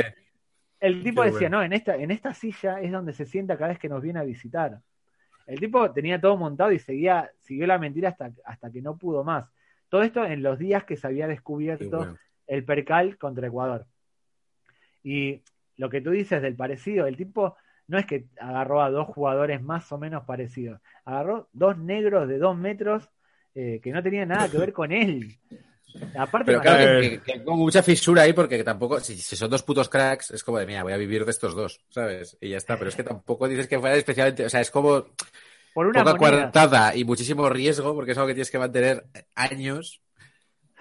el 0.80 1.04
tipo 1.04 1.24
Qué 1.24 1.32
decía, 1.32 1.48
bueno. 1.48 1.58
no, 1.58 1.64
en 1.64 1.74
esta, 1.74 1.96
en 1.96 2.12
esta 2.12 2.34
silla 2.34 2.80
es 2.82 2.92
donde 2.92 3.12
se 3.14 3.26
sienta 3.26 3.58
cada 3.58 3.70
vez 3.70 3.80
que 3.80 3.90
nos 3.90 4.02
viene 4.02 4.20
a 4.20 4.24
visitar. 4.24 4.80
El 5.48 5.60
tipo 5.60 5.92
tenía 5.92 6.22
todo 6.22 6.38
montado 6.38 6.72
y 6.72 6.78
seguía, 6.78 7.32
siguió 7.40 7.66
la 7.66 7.80
mentira 7.80 8.10
hasta, 8.10 8.32
hasta 8.46 8.70
que 8.72 8.82
no 8.82 8.96
pudo 8.98 9.24
más. 9.24 9.46
Todo 9.90 10.04
esto 10.04 10.24
en 10.26 10.44
los 10.44 10.60
días 10.60 10.84
que 10.84 10.98
se 10.98 11.08
había 11.08 11.26
descubierto 11.28 11.98
bueno. 11.98 12.18
el 12.46 12.64
percal 12.64 13.18
contra 13.18 13.48
Ecuador. 13.48 13.88
Y 15.04 15.42
lo 15.78 15.90
que 15.90 16.02
tú 16.02 16.12
dices 16.12 16.42
del 16.42 16.56
parecido, 16.56 17.08
el 17.08 17.16
tipo 17.16 17.56
no 17.88 17.98
es 17.98 18.06
que 18.06 18.28
agarró 18.40 18.82
a 18.82 18.90
dos 18.92 19.08
jugadores 19.08 19.62
más 19.62 19.92
o 19.92 19.98
menos 19.98 20.24
parecidos, 20.26 20.82
agarró 21.06 21.50
dos 21.54 21.78
negros 21.78 22.28
de 22.28 22.38
dos 22.38 22.58
metros 22.58 23.10
eh, 23.56 23.80
que 23.84 23.92
no 23.92 24.04
tenían 24.04 24.30
nada 24.30 24.50
que 24.52 24.58
ver 24.58 24.74
con 24.74 24.92
él. 24.92 25.38
Aparte, 26.16 26.46
Pero 26.46 26.62
claro, 26.62 26.78
que, 26.98 26.98
que- 26.98 27.22
que 27.24 27.44
como 27.44 27.58
mucha 27.58 27.84
fisura 27.84 28.22
ahí 28.24 28.34
porque 28.34 28.64
tampoco, 28.64 29.00
si, 29.00 29.18
si 29.18 29.36
son 29.36 29.50
dos 29.50 29.64
putos 29.64 29.90
cracks, 29.90 30.32
es 30.32 30.44
como 30.44 30.60
de, 30.60 30.66
mira, 30.66 30.84
voy 30.84 30.94
a 30.94 30.98
vivir 30.98 31.26
de 31.26 31.32
estos 31.32 31.56
dos, 31.56 31.82
¿sabes? 31.90 32.38
Y 32.40 32.50
ya 32.50 32.58
está, 32.58 32.78
pero 32.78 32.90
es 32.90 32.96
que 32.96 33.04
tampoco 33.04 33.48
dices 33.50 33.68
que 33.68 33.80
fuera 33.80 33.96
especialmente, 33.98 34.46
o 34.46 34.50
sea, 34.50 34.62
es 34.62 34.72
como 34.72 35.06
por 35.74 35.88
una 35.88 36.06
poca 36.06 36.18
coartada 36.18 36.96
y 36.96 37.04
muchísimo 37.06 37.50
riesgo 37.50 37.94
porque 37.96 38.12
es 38.14 38.18
algo 38.18 38.28
que 38.30 38.34
tienes 38.36 38.52
que 38.52 38.60
mantener 38.60 39.08
años 39.36 40.02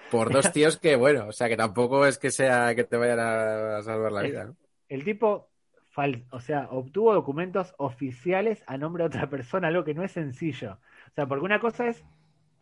por 0.09 0.31
dos 0.31 0.51
tíos 0.53 0.77
que, 0.77 0.95
bueno, 0.95 1.27
o 1.29 1.31
sea, 1.33 1.49
que 1.49 1.57
tampoco 1.57 2.05
es 2.05 2.17
que 2.19 2.31
sea 2.31 2.75
que 2.75 2.83
te 2.85 2.97
vayan 2.97 3.19
a 3.19 3.81
salvar 3.83 4.11
la 4.13 4.23
vida, 4.23 4.45
¿no? 4.45 4.57
el 4.89 5.03
tipo, 5.03 5.49
fal- 5.97 6.23
o 6.29 6.39
sea, 6.39 6.67
obtuvo 6.69 7.13
documentos 7.13 7.73
oficiales 7.77 8.63
a 8.67 8.77
nombre 8.77 9.03
de 9.03 9.07
otra 9.07 9.29
persona, 9.29 9.67
algo 9.69 9.83
que 9.83 9.95
no 9.95 10.03
es 10.03 10.11
sencillo. 10.11 10.77
O 11.09 11.13
sea, 11.15 11.25
porque 11.25 11.43
una 11.45 11.59
cosa 11.59 11.87
es 11.87 12.05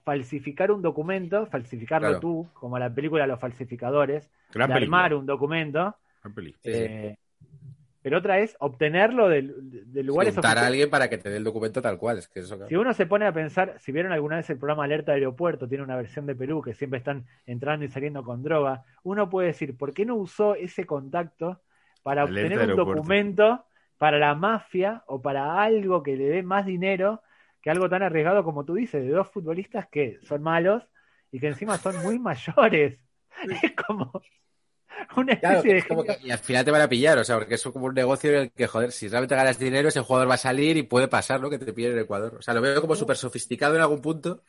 falsificar 0.05 0.71
un 0.71 0.81
documento, 0.81 1.45
falsificarlo 1.47 2.07
Claro. 2.07 2.19
tú, 2.21 2.49
como 2.53 2.79
la 2.79 2.93
película 2.93 3.27
Los 3.27 3.39
falsificadores, 3.39 4.29
Gran 4.53 4.69
de 4.69 4.75
película. 4.75 4.97
armar 4.97 5.13
un 5.15 5.25
documento, 5.25 5.95
Gran. 6.23 6.35
Sí, 6.61 6.69
eh, 6.71 7.17
pero 8.01 8.19
otra 8.19 8.37
es 8.39 8.55
obtenerlo 8.59 9.27
de, 9.29 9.41
de 9.41 10.03
lugares 10.03 10.37
a 10.37 10.65
alguien 10.67 10.89
para 10.91 11.09
que 11.09 11.17
te 11.17 11.29
dé 11.31 11.37
el 11.37 11.43
documento 11.43 11.81
tal 11.81 11.97
cual, 11.97 12.19
es 12.19 12.27
que 12.27 12.41
eso, 12.41 12.55
claro. 12.55 12.69
Si 12.69 12.75
uno 12.75 12.93
se 12.93 13.07
pone 13.07 13.25
a 13.25 13.33
pensar, 13.33 13.75
si 13.79 13.91
vieron 13.91 14.11
alguna 14.11 14.35
vez 14.37 14.49
el 14.51 14.59
programa 14.59 14.83
Alerta 14.83 15.13
Aeropuerto, 15.13 15.67
tiene 15.67 15.83
una 15.83 15.95
versión 15.95 16.27
de 16.27 16.35
Perú 16.35 16.61
que 16.61 16.75
siempre 16.75 16.99
están 16.99 17.25
entrando 17.47 17.83
y 17.83 17.89
saliendo 17.89 18.23
con 18.23 18.43
droga, 18.43 18.83
uno 19.03 19.27
puede 19.27 19.47
decir, 19.47 19.75
¿por 19.75 19.91
qué 19.91 20.05
no 20.05 20.15
usó 20.15 20.53
ese 20.53 20.85
contacto 20.85 21.61
para 22.05 22.25
Alerta 22.25 22.59
obtener 22.63 22.63
un 22.63 22.75
Aeropuerto. 22.75 22.75
documento 22.75 23.65
para 23.99 24.19
la 24.19 24.35
mafia 24.35 25.03
o 25.07 25.21
para 25.23 25.61
algo 25.63 26.03
que 26.03 26.17
le 26.17 26.25
dé 26.29 26.43
más 26.43 26.65
dinero 26.67 27.23
que 27.61 27.71
algo 27.71 27.89
tan 27.89 28.03
arriesgado 28.03 28.45
como 28.45 28.65
tú 28.65 28.75
dices, 28.75 29.03
de 29.03 29.11
dos 29.11 29.29
futbolistas 29.31 29.87
que 29.89 30.19
son 30.23 30.43
malos 30.43 30.83
y 31.31 31.39
que 31.41 31.49
encima 31.49 31.79
son 31.79 31.97
muy 31.97 32.19
mayores? 32.19 32.99
Es 33.63 33.73
como 33.75 34.13
una 35.17 35.33
Claro, 35.39 35.63
especie 35.63 35.75
que 35.75 35.81
es 35.81 35.85
como 35.85 36.03
de... 36.03 36.05
que- 36.05 36.17
y 36.21 36.31
al 36.31 36.39
final 36.39 36.65
te 36.65 36.71
van 36.71 36.81
a 36.81 36.89
pillar, 36.89 37.17
o 37.19 37.23
sea, 37.23 37.37
porque 37.37 37.55
es 37.55 37.63
como 37.63 37.85
un 37.85 37.93
negocio 37.93 38.31
en 38.31 38.35
el 38.37 38.51
que, 38.51 38.67
joder, 38.67 38.91
si 38.91 39.07
realmente 39.07 39.35
ganas 39.35 39.59
dinero, 39.59 39.89
ese 39.89 39.99
jugador 40.01 40.29
va 40.29 40.35
a 40.35 40.37
salir 40.37 40.75
y 40.77 40.83
puede 40.83 41.07
pasar, 41.07 41.39
¿no? 41.41 41.49
Que 41.49 41.59
te 41.59 41.71
pillen 41.73 41.91
en 41.93 41.99
Ecuador. 41.99 42.35
O 42.39 42.41
sea, 42.41 42.53
lo 42.53 42.61
veo 42.61 42.81
como 42.81 42.95
súper 42.95 43.17
sofisticado 43.17 43.75
en 43.75 43.81
algún 43.81 44.01
punto 44.01 44.41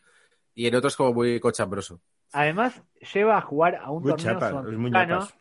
y 0.55 0.67
en 0.69 0.75
otros 0.77 0.97
como 0.97 1.15
muy 1.15 1.41
cochambroso. 1.41 2.01
Además, 2.33 2.83
lleva 3.15 3.37
a 3.39 3.41
jugar 3.41 3.77
a 3.77 3.91
un 3.91 4.05
Muy 4.05 4.15
torneo 4.15 4.39
chapa, 4.39 4.51
es 4.51 4.79
muy 4.79 4.91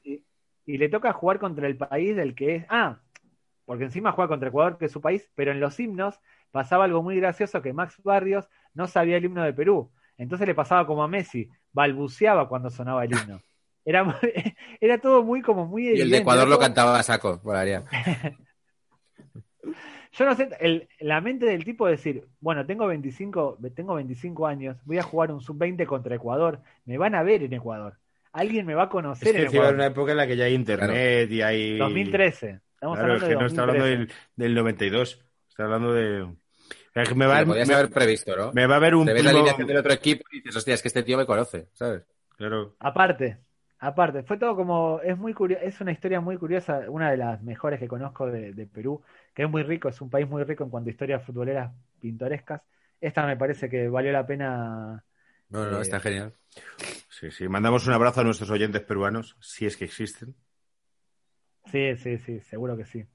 y, 0.03 0.23
y 0.65 0.77
le 0.77 0.89
toca 0.89 1.13
jugar 1.13 1.39
contra 1.39 1.67
el 1.67 1.77
país 1.77 2.15
del 2.15 2.35
que 2.35 2.55
es. 2.57 2.65
Ah, 2.69 2.99
porque 3.65 3.85
encima 3.85 4.11
juega 4.11 4.29
contra 4.29 4.49
Ecuador, 4.49 4.77
que 4.77 4.85
es 4.85 4.91
su 4.91 5.01
país, 5.01 5.29
pero 5.35 5.51
en 5.51 5.59
los 5.59 5.79
himnos 5.79 6.19
pasaba 6.51 6.85
algo 6.85 7.03
muy 7.03 7.17
gracioso 7.17 7.61
que 7.61 7.73
Max 7.73 8.01
Barrios 8.03 8.47
no 8.73 8.87
sabía 8.87 9.17
el 9.17 9.25
himno 9.25 9.43
de 9.43 9.53
Perú. 9.53 9.91
Entonces 10.17 10.47
le 10.47 10.55
pasaba 10.55 10.85
como 10.87 11.03
a 11.03 11.07
Messi, 11.07 11.49
balbuceaba 11.73 12.47
cuando 12.47 12.69
sonaba 12.69 13.03
el 13.05 13.13
himno. 13.13 13.39
Era, 13.87 14.19
era 14.81 14.97
todo 14.99 15.23
muy 15.23 15.43
como 15.43 15.67
muy 15.67 15.83
Y 15.83 16.01
el 16.01 16.09
de 16.09 16.17
evidente, 16.17 16.21
Ecuador 16.21 16.47
lo 16.47 16.57
cantaba 16.57 16.97
a 16.97 17.03
saco, 17.03 17.39
volaría. 17.43 17.83
Yo 20.13 20.25
no 20.25 20.35
sé, 20.35 20.49
el- 20.59 20.87
la 20.99 21.21
mente 21.21 21.45
del 21.45 21.63
tipo 21.65 21.87
decir, 21.87 22.27
bueno, 22.39 22.65
tengo 22.65 22.87
25, 22.87 23.57
tengo 23.75 23.95
25 23.95 24.47
años, 24.47 24.77
voy 24.85 24.97
a 24.97 25.03
jugar 25.03 25.31
un 25.31 25.41
sub-20 25.41 25.85
contra 25.85 26.15
Ecuador, 26.15 26.61
me 26.85 26.97
van 26.97 27.15
a 27.15 27.23
ver 27.23 27.43
en 27.43 27.53
Ecuador. 27.53 27.97
Alguien 28.41 28.65
me 28.67 28.75
va 28.75 28.83
a 28.83 28.89
Es 29.19 29.31
conocer 29.31 29.33
que 29.33 29.43
en 29.45 29.47
encima 29.47 29.69
una 29.73 29.87
época 29.87 30.11
en 30.11 30.17
la 30.17 30.27
que 30.27 30.37
ya 30.37 30.45
hay 30.45 30.53
internet 30.53 31.31
y 31.31 31.41
hay. 31.41 31.77
2013. 31.77 32.61
Estamos 32.73 32.99
Claro, 32.99 33.01
hablando 33.01 33.25
es 33.25 33.27
que 33.27 33.31
de 33.31 33.37
no 33.37 33.45
está 33.47 33.61
hablando 33.63 33.83
2013. 33.83 33.85
del, 33.85 34.11
del 34.35 34.55
92. 34.55 35.25
Está 35.49 35.65
hablando 35.65 35.93
de. 35.93 36.35
Es 36.95 37.09
que 37.09 37.15
me 37.15 37.27
va, 37.27 37.43
me- 37.45 37.61
haber 37.73 37.91
previsto, 37.91 38.35
¿no? 38.35 38.53
me 38.53 38.67
va 38.67 38.77
a 38.77 38.79
ver 38.79 38.95
un 38.95 39.05
Te 39.05 39.13
ves 39.13 39.23
la 39.23 39.31
alineación 39.31 39.67
del 39.67 39.77
otro 39.77 39.93
equipo 39.93 40.25
y 40.31 40.37
dices, 40.37 40.55
hostia, 40.55 40.75
es 40.75 40.81
que 40.81 40.87
este 40.89 41.03
tío 41.03 41.17
me 41.17 41.25
conoce, 41.25 41.69
¿sabes? 41.73 42.03
Claro. 42.37 42.77
Aparte, 42.79 43.39
aparte, 43.79 44.23
fue 44.23 44.37
todo 44.37 44.55
como, 44.55 44.99
es 45.01 45.17
muy 45.17 45.33
curioso, 45.33 45.63
es 45.63 45.79
una 45.81 45.91
historia 45.91 46.21
muy 46.21 46.37
curiosa, 46.37 46.81
una 46.89 47.09
de 47.11 47.17
las 47.17 47.41
mejores 47.41 47.79
que 47.79 47.87
conozco 47.87 48.27
de, 48.27 48.53
de 48.53 48.67
Perú, 48.67 49.01
que 49.33 49.43
es 49.43 49.49
muy 49.49 49.63
rico, 49.63 49.89
es 49.89 50.01
un 50.01 50.09
país 50.09 50.27
muy 50.29 50.43
rico 50.43 50.63
en 50.63 50.69
cuanto 50.69 50.89
a 50.89 50.91
historias 50.91 51.23
futboleras 51.25 51.71
pintorescas. 51.99 52.61
Esta 53.01 53.25
me 53.25 53.37
parece 53.37 53.69
que 53.69 53.87
valió 53.89 54.11
la 54.11 54.25
pena. 54.27 55.03
No, 55.49 55.69
no, 55.69 55.81
Eh, 55.81 55.81
está 55.81 55.99
genial. 55.99 56.33
Sí, 57.25 57.31
sí. 57.31 57.47
Mandamos 57.49 57.87
un 57.87 57.93
abrazo 57.93 58.21
a 58.21 58.23
nuestros 58.23 58.49
oyentes 58.51 58.81
peruanos, 58.83 59.35
si 59.41 59.65
es 59.65 59.75
que 59.77 59.85
existen. 59.85 60.35
Sí, 61.71 61.95
sí, 61.97 62.17
sí, 62.17 62.39
seguro 62.41 62.75
que 62.77 62.85
sí. 62.85 63.05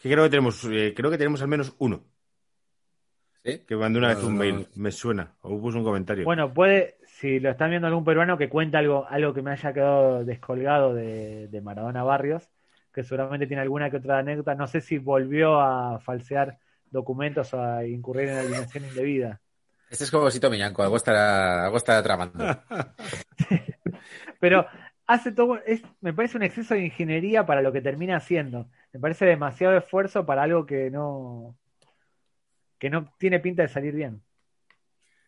Que 0.00 0.10
creo 0.10 0.24
que 0.24 0.30
tenemos, 0.30 0.56
eh, 0.66 0.92
creo 0.96 1.10
que 1.10 1.18
tenemos 1.18 1.42
al 1.42 1.48
menos 1.48 1.74
uno 1.78 2.04
¿Sí? 3.44 3.60
que 3.66 3.76
mandó 3.76 3.98
una 4.00 4.08
No, 4.08 4.14
vez 4.14 4.22
un 4.24 4.36
no, 4.36 4.38
mail. 4.38 4.58
no. 4.60 4.70
Me 4.74 4.90
suena. 4.90 5.36
O 5.42 5.60
puso 5.60 5.78
un 5.78 5.84
comentario. 5.84 6.24
Bueno, 6.24 6.54
puede, 6.54 6.96
si 7.06 7.38
lo 7.40 7.50
están 7.50 7.70
viendo 7.70 7.86
algún 7.88 8.04
peruano 8.04 8.38
que 8.38 8.48
cuenta 8.48 8.78
algo, 8.78 9.06
algo 9.08 9.34
que 9.34 9.42
me 9.42 9.50
haya 9.52 9.72
quedado 9.74 10.24
descolgado 10.24 10.94
de, 10.94 11.48
de 11.48 11.60
Maradona 11.60 12.02
Barrios, 12.02 12.50
que 12.92 13.02
seguramente 13.04 13.46
tiene 13.46 13.62
alguna 13.62 13.90
que 13.90 13.98
otra 13.98 14.18
anécdota. 14.18 14.54
No 14.54 14.66
sé 14.66 14.80
si 14.80 14.98
volvió 14.98 15.60
a 15.60 16.00
falsear 16.00 16.58
documentos 16.90 17.52
o 17.54 17.62
a 17.62 17.84
incurrir 17.86 18.28
en 18.30 18.38
alineación 18.38 18.84
indebida. 18.86 19.40
Este 19.90 20.04
es 20.04 20.10
como 20.10 20.30
Sito 20.30 20.50
Miñanco, 20.50 20.82
algo 20.82 20.96
estará, 20.96 21.64
algo 21.64 21.76
estará 21.76 22.02
tramando. 22.02 22.44
Pero 24.40 24.66
hace 25.06 25.32
todo, 25.32 25.58
es, 25.64 25.82
me 26.00 26.12
parece 26.12 26.36
un 26.36 26.42
exceso 26.42 26.74
de 26.74 26.86
ingeniería 26.86 27.46
para 27.46 27.62
lo 27.62 27.72
que 27.72 27.80
termina 27.80 28.16
haciendo. 28.16 28.68
Me 28.92 29.00
parece 29.00 29.24
demasiado 29.26 29.76
esfuerzo 29.76 30.26
para 30.26 30.42
algo 30.42 30.66
que 30.66 30.90
no, 30.90 31.56
que 32.78 32.90
no 32.90 33.12
tiene 33.18 33.40
pinta 33.40 33.62
de 33.62 33.68
salir 33.68 33.94
bien. 33.94 34.22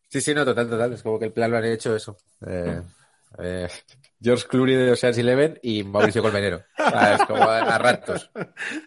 Sí, 0.08 0.20
sí, 0.20 0.34
no, 0.34 0.44
total, 0.44 0.68
total. 0.68 0.92
Es 0.92 1.02
como 1.02 1.18
que 1.18 1.26
el 1.26 1.32
plan 1.32 1.50
lo 1.50 1.56
han 1.58 1.64
hecho 1.64 1.94
eso. 1.94 2.16
Eh, 2.46 2.80
eh, 3.38 3.68
George 4.20 4.46
Clooney 4.48 4.76
de 4.76 4.92
Ocean's 4.92 5.18
Eleven 5.18 5.58
y 5.62 5.82
Mauricio 5.82 6.22
Colmenero. 6.22 6.62
Ah, 6.78 7.16
es 7.18 7.26
como 7.26 7.42
a, 7.42 7.58
a 7.58 7.78
ratos. 7.78 8.30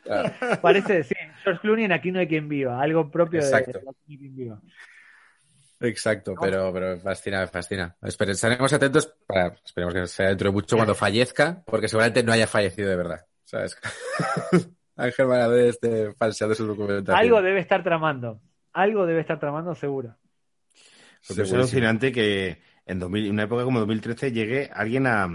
Ah, 0.10 0.60
Parece, 0.62 1.04
sí, 1.04 1.16
George 1.44 1.62
Clooney 1.62 1.86
en 1.86 1.92
Aquí 1.92 2.12
no 2.12 2.20
hay 2.20 2.28
quien 2.28 2.48
viva, 2.48 2.82
algo 2.82 3.12
propio 3.12 3.44
de. 3.44 3.56
Aquí 3.56 3.72
no 3.74 3.92
hay 4.08 4.18
quien 4.18 4.36
viva. 4.36 4.62
Exacto, 5.80 6.36
pero, 6.40 6.72
pero 6.74 6.96
me 6.96 7.00
fascina, 7.00 7.42
me 7.42 7.48
fascina. 7.48 7.96
Espere- 8.02 8.32
estaremos 8.32 8.72
atentos 8.74 9.08
para, 9.26 9.56
esperemos 9.64 9.94
que 9.94 10.08
sea 10.08 10.30
dentro 10.30 10.50
de 10.50 10.54
mucho 10.54 10.76
cuando 10.76 10.96
fallezca, 10.96 11.64
porque 11.66 11.88
seguramente 11.88 12.24
no 12.24 12.32
haya 12.32 12.48
fallecido 12.48 12.90
de 12.90 12.96
verdad. 12.96 13.26
¿Sabes? 13.44 13.78
Ángel 14.96 15.28
Maradona 15.28 15.64
esté 15.64 16.14
falseando 16.14 16.56
su 16.56 16.68
documentación. 16.68 17.18
Algo 17.18 17.42
debe 17.42 17.60
estar 17.62 17.84
tramando, 17.84 18.42
algo 18.74 19.06
debe 19.06 19.22
estar 19.22 19.40
tramando 19.40 19.74
seguro. 19.74 20.16
Porque 21.28 21.44
es 21.44 21.54
alucinante 21.54 22.12
que 22.12 22.62
en 22.86 23.00
2000 23.00 23.26
en 23.26 23.32
una 23.32 23.44
época 23.44 23.64
como 23.64 23.80
2013 23.80 24.32
llegue 24.32 24.70
alguien 24.74 25.08
a, 25.08 25.28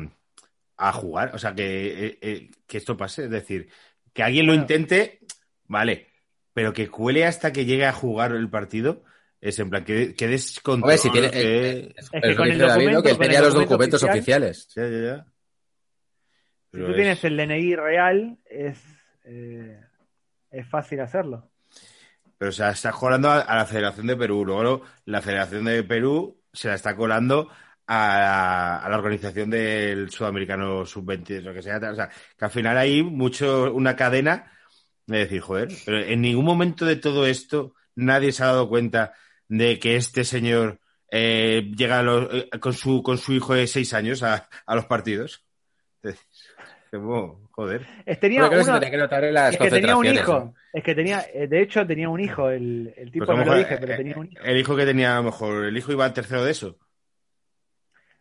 a 0.76 0.92
jugar. 0.92 1.34
O 1.34 1.38
sea, 1.38 1.54
que, 1.54 2.06
eh, 2.06 2.18
eh, 2.20 2.50
que 2.66 2.78
esto 2.78 2.96
pase. 2.96 3.24
Es 3.24 3.30
decir, 3.30 3.68
que 4.12 4.22
alguien 4.22 4.46
lo 4.46 4.54
intente, 4.54 5.20
vale, 5.64 6.08
pero 6.52 6.72
que 6.72 6.88
cuele 6.88 7.26
hasta 7.26 7.52
que 7.52 7.64
llegue 7.64 7.86
a 7.86 7.92
jugar 7.92 8.32
el 8.32 8.48
partido. 8.48 9.02
Es 9.46 9.58
en 9.58 9.68
plan, 9.68 9.84
que, 9.84 10.14
que 10.14 10.26
descontrol. 10.26 10.84
Hombre, 10.90 10.96
si 10.98 11.10
tiene, 11.10 11.30
que- 11.30 11.68
eh, 11.80 11.94
Es 11.96 12.08
pero 12.10 12.28
que 12.28 12.36
con 12.36 12.48
el 12.48 12.58
documento, 12.58 13.02
que 13.02 13.14
tenía 13.14 13.40
los 13.42 13.48
documento 13.54 13.70
documentos 13.98 14.02
oficial- 14.02 14.42
oficiales. 14.42 14.68
Ya, 14.74 14.88
ya, 14.88 15.16
ya. 15.16 15.26
Si 16.72 16.78
tú 16.78 16.86
es- 16.86 16.96
tienes 16.96 17.24
el 17.24 17.36
DNI 17.36 17.76
real, 17.76 18.38
es, 18.46 18.78
eh, 19.24 19.80
es 20.50 20.66
fácil 20.68 21.00
hacerlo. 21.00 21.50
Pero 22.38 22.48
o 22.48 22.52
sea, 22.52 22.70
está 22.70 22.90
colando 22.92 23.28
a, 23.28 23.40
a 23.40 23.56
la 23.56 23.66
Federación 23.66 24.06
de 24.06 24.16
Perú. 24.16 24.44
Luego 24.46 24.82
la 25.04 25.20
Federación 25.20 25.64
de 25.66 25.82
Perú 25.84 26.40
se 26.52 26.68
la 26.68 26.74
está 26.74 26.96
colando 26.96 27.50
a, 27.86 28.78
a 28.78 28.88
la 28.88 28.96
organización 28.96 29.50
del 29.50 30.08
Sudamericano 30.10 30.86
Sub-20, 30.86 31.42
lo 31.42 31.52
que 31.52 31.60
sea. 31.62 31.76
O 31.76 31.94
sea, 31.94 32.08
que 32.08 32.44
al 32.46 32.50
final 32.50 32.78
hay 32.78 33.02
mucho, 33.02 33.72
una 33.74 33.94
cadena 33.94 34.50
de 35.06 35.18
decir, 35.18 35.40
joder, 35.42 35.68
pero 35.84 35.98
en 36.00 36.22
ningún 36.22 36.46
momento 36.46 36.86
de 36.86 36.96
todo 36.96 37.26
esto 37.26 37.74
nadie 37.94 38.32
se 38.32 38.42
ha 38.42 38.46
dado 38.46 38.68
cuenta 38.70 39.12
de 39.48 39.78
que 39.78 39.96
este 39.96 40.24
señor 40.24 40.80
eh, 41.10 41.70
llega 41.76 42.00
a 42.00 42.02
los- 42.02 42.28
eh, 42.32 42.48
con, 42.60 42.72
su, 42.72 43.02
con 43.02 43.18
su 43.18 43.32
hijo 43.32 43.54
de 43.54 43.66
seis 43.66 43.94
años 43.94 44.22
a, 44.22 44.48
a 44.66 44.74
los 44.74 44.86
partidos. 44.86 45.44
Como, 46.90 47.48
joder. 47.50 47.84
Es, 48.06 48.20
tenía 48.20 48.48
que 48.48 48.56
tenía 48.56 48.90
que 48.90 48.96
notar 48.96 49.24
en 49.24 49.34
las 49.34 49.54
es 49.54 49.58
que 49.60 49.70
tenía 49.70 49.96
un 49.96 50.06
hijo. 50.06 50.54
Es 50.72 50.82
que 50.84 50.94
tenía, 50.94 51.24
de 51.34 51.60
hecho 51.60 51.84
tenía 51.86 52.08
un 52.08 52.20
hijo. 52.20 52.50
El, 52.50 52.94
el 52.96 53.10
tipo 53.10 53.26
Pues 53.26 53.36
a 53.38 53.44
no 53.44 53.50
lo 53.52 53.58
dije, 53.58 53.76
pero 53.78 53.94
eh, 53.94 53.96
tenía 53.96 54.16
un 54.16 54.26
hijo. 54.30 54.44
El 54.44 54.56
hijo 54.58 54.76
que 54.76 54.86
tenía, 54.86 55.14
a 55.14 55.16
lo 55.18 55.24
mejor, 55.24 55.64
el 55.64 55.76
hijo 55.76 55.90
iba 55.90 56.04
al 56.04 56.12
tercero 56.12 56.44
de 56.44 56.52
eso. 56.52 56.78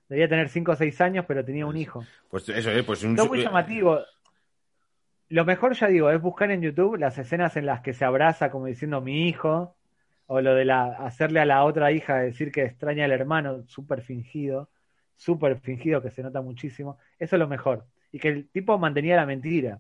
Debía 0.09 0.27
tener 0.27 0.49
5 0.49 0.71
o 0.71 0.75
6 0.75 1.01
años, 1.01 1.25
pero 1.27 1.45
tenía 1.45 1.65
un 1.65 1.77
hijo. 1.77 2.03
Pues 2.29 2.49
eso, 2.49 2.71
eh, 2.71 2.83
pues 2.83 3.03
un 3.03 3.15
Lo 3.15 3.27
muy 3.27 3.41
llamativo. 3.43 3.99
Lo 5.29 5.45
mejor, 5.45 5.73
ya 5.73 5.87
digo, 5.87 6.09
es 6.09 6.21
buscar 6.21 6.51
en 6.51 6.61
YouTube 6.61 6.97
las 6.97 7.17
escenas 7.17 7.55
en 7.57 7.65
las 7.65 7.81
que 7.81 7.93
se 7.93 8.05
abraza 8.05 8.51
como 8.51 8.65
diciendo 8.67 9.01
mi 9.01 9.27
hijo, 9.27 9.75
o 10.27 10.41
lo 10.41 10.55
de 10.55 10.65
la, 10.65 10.85
hacerle 11.05 11.39
a 11.39 11.45
la 11.45 11.63
otra 11.63 11.91
hija 11.91 12.17
decir 12.19 12.51
que 12.51 12.63
extraña 12.63 13.05
al 13.05 13.11
hermano, 13.11 13.63
súper 13.67 14.01
fingido, 14.01 14.69
súper 15.15 15.59
fingido 15.59 16.01
que 16.01 16.11
se 16.11 16.23
nota 16.23 16.41
muchísimo. 16.41 16.97
Eso 17.19 17.35
es 17.35 17.39
lo 17.39 17.47
mejor. 17.47 17.85
Y 18.11 18.19
que 18.19 18.29
el 18.29 18.49
tipo 18.49 18.77
mantenía 18.77 19.15
la 19.15 19.25
mentira. 19.25 19.79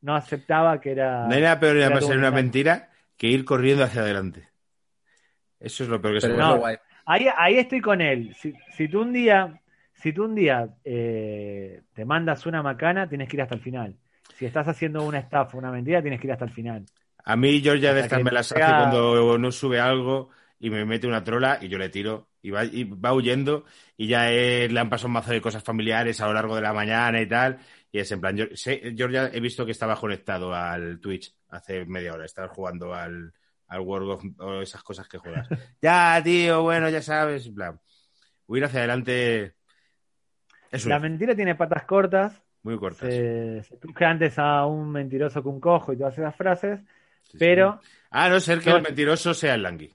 No 0.00 0.14
aceptaba 0.14 0.80
que 0.80 0.92
era. 0.92 1.26
No 1.26 1.38
nada 1.40 1.58
peor 1.58 1.76
era 1.76 1.98
un 2.06 2.18
una 2.18 2.30
mentira 2.30 2.90
que 3.16 3.28
ir 3.28 3.44
corriendo 3.44 3.84
hacia 3.84 4.02
adelante. 4.02 4.48
Eso 5.58 5.84
es 5.84 5.88
lo 5.88 6.00
peor 6.00 6.14
que 6.14 6.20
se 6.20 6.28
Pero 6.28 6.36
puede 6.36 6.48
no. 6.48 6.58
guay. 6.58 6.76
Ahí, 7.06 7.26
ahí 7.36 7.58
estoy 7.58 7.80
con 7.80 8.00
él. 8.00 8.34
Si, 8.34 8.52
si 8.72 8.88
tú 8.88 9.02
un 9.02 9.12
día, 9.12 9.60
si 9.94 10.12
tú 10.12 10.24
un 10.24 10.34
día 10.34 10.68
eh, 10.84 11.82
te 11.92 12.04
mandas 12.04 12.46
una 12.46 12.62
macana, 12.62 13.08
tienes 13.08 13.28
que 13.28 13.36
ir 13.36 13.42
hasta 13.42 13.54
el 13.54 13.60
final. 13.60 13.96
Si 14.34 14.44
estás 14.44 14.68
haciendo 14.68 15.04
una 15.04 15.18
estafa, 15.18 15.56
una 15.56 15.70
mentira, 15.70 16.02
tienes 16.02 16.20
que 16.20 16.26
ir 16.26 16.32
hasta 16.32 16.44
el 16.44 16.50
final. 16.50 16.84
A 17.26 17.36
mí 17.36 17.60
Georgia 17.60 17.92
de 17.92 18.00
estas 18.00 18.22
me 18.22 18.30
las 18.30 18.50
hace 18.52 18.60
sea- 18.64 18.76
cuando 18.78 19.36
no 19.36 19.52
sube 19.52 19.80
algo 19.80 20.30
y 20.58 20.70
me 20.70 20.84
mete 20.84 21.06
una 21.06 21.22
trola 21.24 21.58
y 21.60 21.68
yo 21.68 21.76
le 21.76 21.88
tiro 21.88 22.28
y 22.40 22.50
va, 22.50 22.64
y 22.64 22.84
va 22.84 23.12
huyendo 23.12 23.64
y 23.96 24.06
ya 24.06 24.30
le 24.30 24.78
han 24.78 24.88
pasado 24.88 25.08
un 25.08 25.14
mazo 25.14 25.32
de 25.32 25.40
cosas 25.40 25.62
familiares 25.62 26.20
a 26.20 26.26
lo 26.28 26.32
largo 26.32 26.54
de 26.54 26.62
la 26.62 26.72
mañana 26.72 27.20
y 27.20 27.26
tal. 27.28 27.58
Y 27.90 27.98
es 27.98 28.10
en 28.12 28.20
plan, 28.20 28.36
yo, 28.36 28.44
sé- 28.54 28.94
Georgia 28.96 29.28
he 29.32 29.40
visto 29.40 29.66
que 29.66 29.72
estaba 29.72 29.96
conectado 29.96 30.54
al 30.54 31.00
Twitch 31.00 31.34
hace 31.48 31.84
media 31.84 32.14
hora, 32.14 32.24
estaba 32.24 32.48
jugando 32.48 32.94
al, 32.94 33.32
al 33.68 33.80
World 33.80 34.10
of 34.10 34.24
o 34.38 34.60
esas 34.62 34.82
cosas 34.82 35.08
que 35.08 35.18
juegas. 35.18 35.48
ya, 35.82 36.20
tío, 36.22 36.62
bueno, 36.62 36.88
ya 36.88 37.02
sabes, 37.02 37.46
en 37.46 37.54
plan, 37.54 37.80
huir 38.46 38.64
hacia 38.64 38.78
adelante 38.80 39.56
La 40.84 40.98
mentira 41.00 41.34
tiene 41.34 41.54
patas 41.54 41.84
cortas. 41.84 42.40
muy 42.62 42.78
cortas. 42.78 43.08
Se, 43.12 43.62
se 43.64 44.04
antes 44.04 44.38
a 44.38 44.66
un 44.66 44.90
mentiroso 44.90 45.42
que 45.42 45.48
un 45.48 45.60
cojo 45.60 45.92
y 45.92 45.96
todas 45.96 46.16
esas 46.18 46.34
frases. 46.36 46.80
Sí, 47.30 47.32
sí. 47.32 47.38
Pero 47.38 47.80
A 48.10 48.28
no 48.28 48.40
ser 48.40 48.60
que 48.60 48.70
No, 48.70 48.76
el 48.76 48.82
mentiroso 48.82 49.34
sea 49.34 49.54
el 49.54 49.62
Langui. 49.62 49.92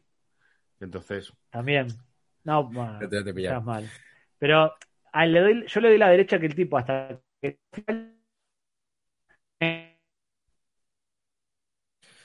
Entonces, 0.79 1.31
también. 1.49 1.87
No, 2.43 2.63
bueno, 2.65 3.07
te- 3.09 3.17
estás 3.17 3.63
mal. 3.63 3.83
Pero 4.39 4.73
a 5.13 5.25
él 5.25 5.33
le 5.33 5.39
doy, 5.41 5.67
yo 5.67 5.81
le 5.81 5.89
doy 5.89 5.97
la 5.97 6.09
derecha 6.09 6.39
que 6.39 6.47
el 6.47 6.55
tipo 6.55 6.77
hasta 6.77 7.19
que. 7.41 7.59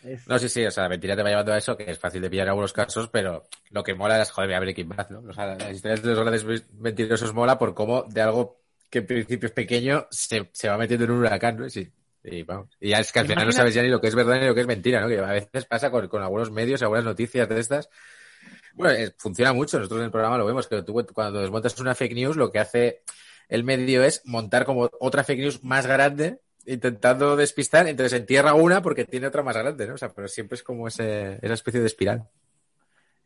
Es- 0.05 0.29
No, 0.29 0.39
sí, 0.39 0.49
sí, 0.49 0.65
o 0.65 0.71
sea, 0.71 0.85
la 0.85 0.89
mentira 0.89 1.17
te 1.17 1.23
va 1.23 1.29
llevando 1.31 1.53
a 1.53 1.59
eso, 1.59 1.77
que 1.77 1.91
es 1.91 1.99
fácil 1.99 2.23
de 2.23 2.31
pillar 2.31 2.47
en 2.47 2.51
algunos 2.51 2.73
casos, 2.73 3.09
pero 3.09 3.45
lo 3.71 3.83
que 3.83 3.95
mola 3.95 4.21
es, 4.23 4.31
joder, 4.31 4.49
mira 4.49 4.61
Breaking 4.61 4.89
Bad, 4.89 5.11
¿no? 5.11 5.21
O 5.29 5.33
sea, 5.33 5.47
las 5.57 5.71
historias 5.73 6.03
de 6.03 6.09
los 6.15 6.21
grandes 6.21 6.73
mentirosos 6.75 7.35
mola 7.35 7.59
por 7.59 7.75
cómo 7.75 8.05
de 8.05 8.21
algo 8.23 8.61
que 8.91 8.99
en 9.01 9.07
principio 9.07 9.47
es 9.49 9.53
pequeño 9.53 10.07
se, 10.11 10.49
se 10.53 10.69
va 10.69 10.79
metiendo 10.79 11.05
en 11.07 11.11
un 11.13 11.19
huracán, 11.21 11.57
¿no? 11.59 11.69
Sí. 11.69 11.91
Y, 12.29 12.43
vamos. 12.43 12.69
y 12.81 12.89
ya 12.91 12.99
es 12.99 13.13
que 13.13 13.21
al 13.21 13.27
final 13.29 13.47
no 13.47 13.53
sabes 13.53 13.73
ya 13.73 13.83
ni 13.83 13.89
lo 13.89 14.01
que 14.01 14.09
es 14.09 14.15
verdad 14.17 14.41
ni 14.41 14.47
lo 14.47 14.55
que 14.55 14.63
es 14.63 14.67
mentira, 14.67 15.01
¿no? 15.01 15.07
Que 15.09 15.19
a 15.19 15.27
veces 15.33 15.65
pasa 15.65 15.91
con, 15.91 16.09
con 16.09 16.23
algunos 16.23 16.51
medios, 16.51 16.83
algunas 16.83 17.05
noticias 17.05 17.49
de 17.49 17.61
estas. 17.61 17.89
Bueno, 18.75 18.93
eh, 18.95 19.15
funciona 19.17 19.53
mucho, 19.53 19.79
nosotros 19.79 20.01
en 20.01 20.07
el 20.07 20.11
programa 20.11 20.37
lo 20.37 20.45
vemos, 20.45 20.67
que 20.67 20.83
tú 20.83 20.93
cuando 21.15 21.41
desmontas 21.41 21.79
una 21.81 21.95
fake 21.95 22.15
news, 22.15 22.37
lo 22.37 22.51
que 22.51 22.59
hace 22.59 23.03
el 23.49 23.63
medio 23.63 24.03
es 24.03 24.23
montar 24.25 24.65
como 24.65 24.91
otra 25.01 25.23
fake 25.23 25.39
news 25.41 25.63
más 25.65 25.87
grande, 25.87 26.41
intentando 26.67 27.37
despistar, 27.37 27.87
entonces 27.87 28.19
entierra 28.19 28.55
una 28.55 28.83
porque 28.83 29.05
tiene 29.05 29.29
otra 29.29 29.43
más 29.45 29.57
grande, 29.57 29.87
¿no? 29.87 29.95
O 29.95 29.99
sea, 29.99 30.09
pero 30.11 30.27
siempre 30.27 30.57
es 30.57 30.65
como 30.65 30.89
ese, 30.89 31.39
esa 31.41 31.55
especie 31.55 31.81
de 31.81 31.87
espiral. 31.87 32.29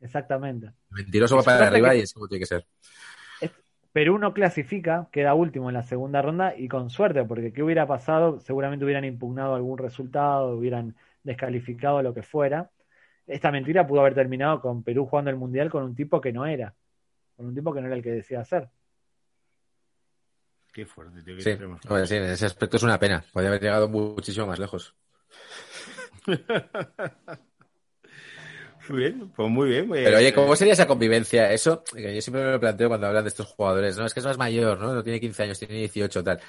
Exactamente. 0.01 0.73
Mentiroso 0.91 1.37
va 1.37 1.43
para 1.43 1.67
arriba 1.67 1.91
que- 1.91 1.99
y 1.99 2.01
es 2.03 2.13
como 2.13 2.29
tiene 2.29 2.41
que 2.41 2.47
ser. 2.47 2.67
Perú 3.93 4.19
no 4.19 4.33
clasifica, 4.33 5.09
queda 5.11 5.35
último 5.35 5.69
en 5.69 5.75
la 5.75 5.83
segunda 5.83 6.23
ronda 6.23 6.55
y 6.57 6.69
con 6.69 6.91
suerte, 6.91 7.25
porque 7.25 7.53
¿qué 7.53 7.63
hubiera 7.63 7.87
pasado? 7.87 8.39
Seguramente 8.39 8.85
hubieran 8.85 9.05
impugnado 9.05 9.55
algún 9.55 9.79
resultado, 9.79 10.57
hubieran 10.57 10.95
descalificado 11.25 12.01
lo 12.03 12.15
que 12.15 12.23
fuera. 12.23 12.71
Esta 13.27 13.51
mentira 13.51 13.87
pudo 13.87 14.01
haber 14.01 14.15
terminado 14.15 14.61
con 14.61 14.85
Perú 14.85 15.07
jugando 15.07 15.31
el 15.31 15.37
Mundial 15.37 15.71
con 15.71 15.83
un 15.83 15.95
tipo 15.95 16.21
que 16.21 16.33
no 16.33 16.47
era, 16.47 16.75
con 17.37 17.47
un 17.47 17.55
tipo 17.55 17.75
que 17.75 17.81
no 17.81 17.89
era 17.89 17.97
el 17.97 18.03
que 18.03 18.13
decía 18.13 18.45
ser. 18.45 18.69
qué 20.73 20.87
fuerte, 20.87 21.23
tío. 21.23 21.41
Sí, 21.41 21.57
sí, 22.07 22.17
en 22.17 22.23
ese 22.25 22.47
aspecto 22.47 22.77
es 22.77 22.83
una 22.85 22.99
pena. 22.99 23.25
Podría 23.33 23.51
haber 23.51 23.61
llegado 23.61 23.89
muchísimo 23.89 24.47
más 24.47 24.61
lejos. 24.61 24.95
Muy 28.91 28.99
bien, 28.99 29.31
pues 29.37 29.49
muy 29.49 29.69
bien. 29.69 29.87
pues- 29.89 30.03
Pero 30.03 30.17
oye, 30.19 30.33
¿cómo 30.35 30.57
sería 30.57 30.73
esa 30.73 30.87
convivencia? 30.87 31.53
Eso, 31.53 31.85
que 31.85 32.15
yo 32.15 32.21
siempre 32.21 32.45
me 32.45 32.51
lo 32.53 32.61
planteo 32.61 32.89
cuando 32.89 33.07
hablan 33.07 33.25
de 33.25 33.29
estos 33.29 33.47
jugadores, 33.47 33.97
¿no? 33.97 34.05
Es 34.07 34.15
que 34.15 34.21
es 34.21 34.27
más 34.27 34.39
mayor, 34.39 34.79
¿no? 34.81 34.93
No 34.95 35.03
tiene 35.03 35.21
15 35.21 35.45
años, 35.45 35.59
tiene 35.59 35.75
18, 35.75 36.25
tal. 36.25 36.41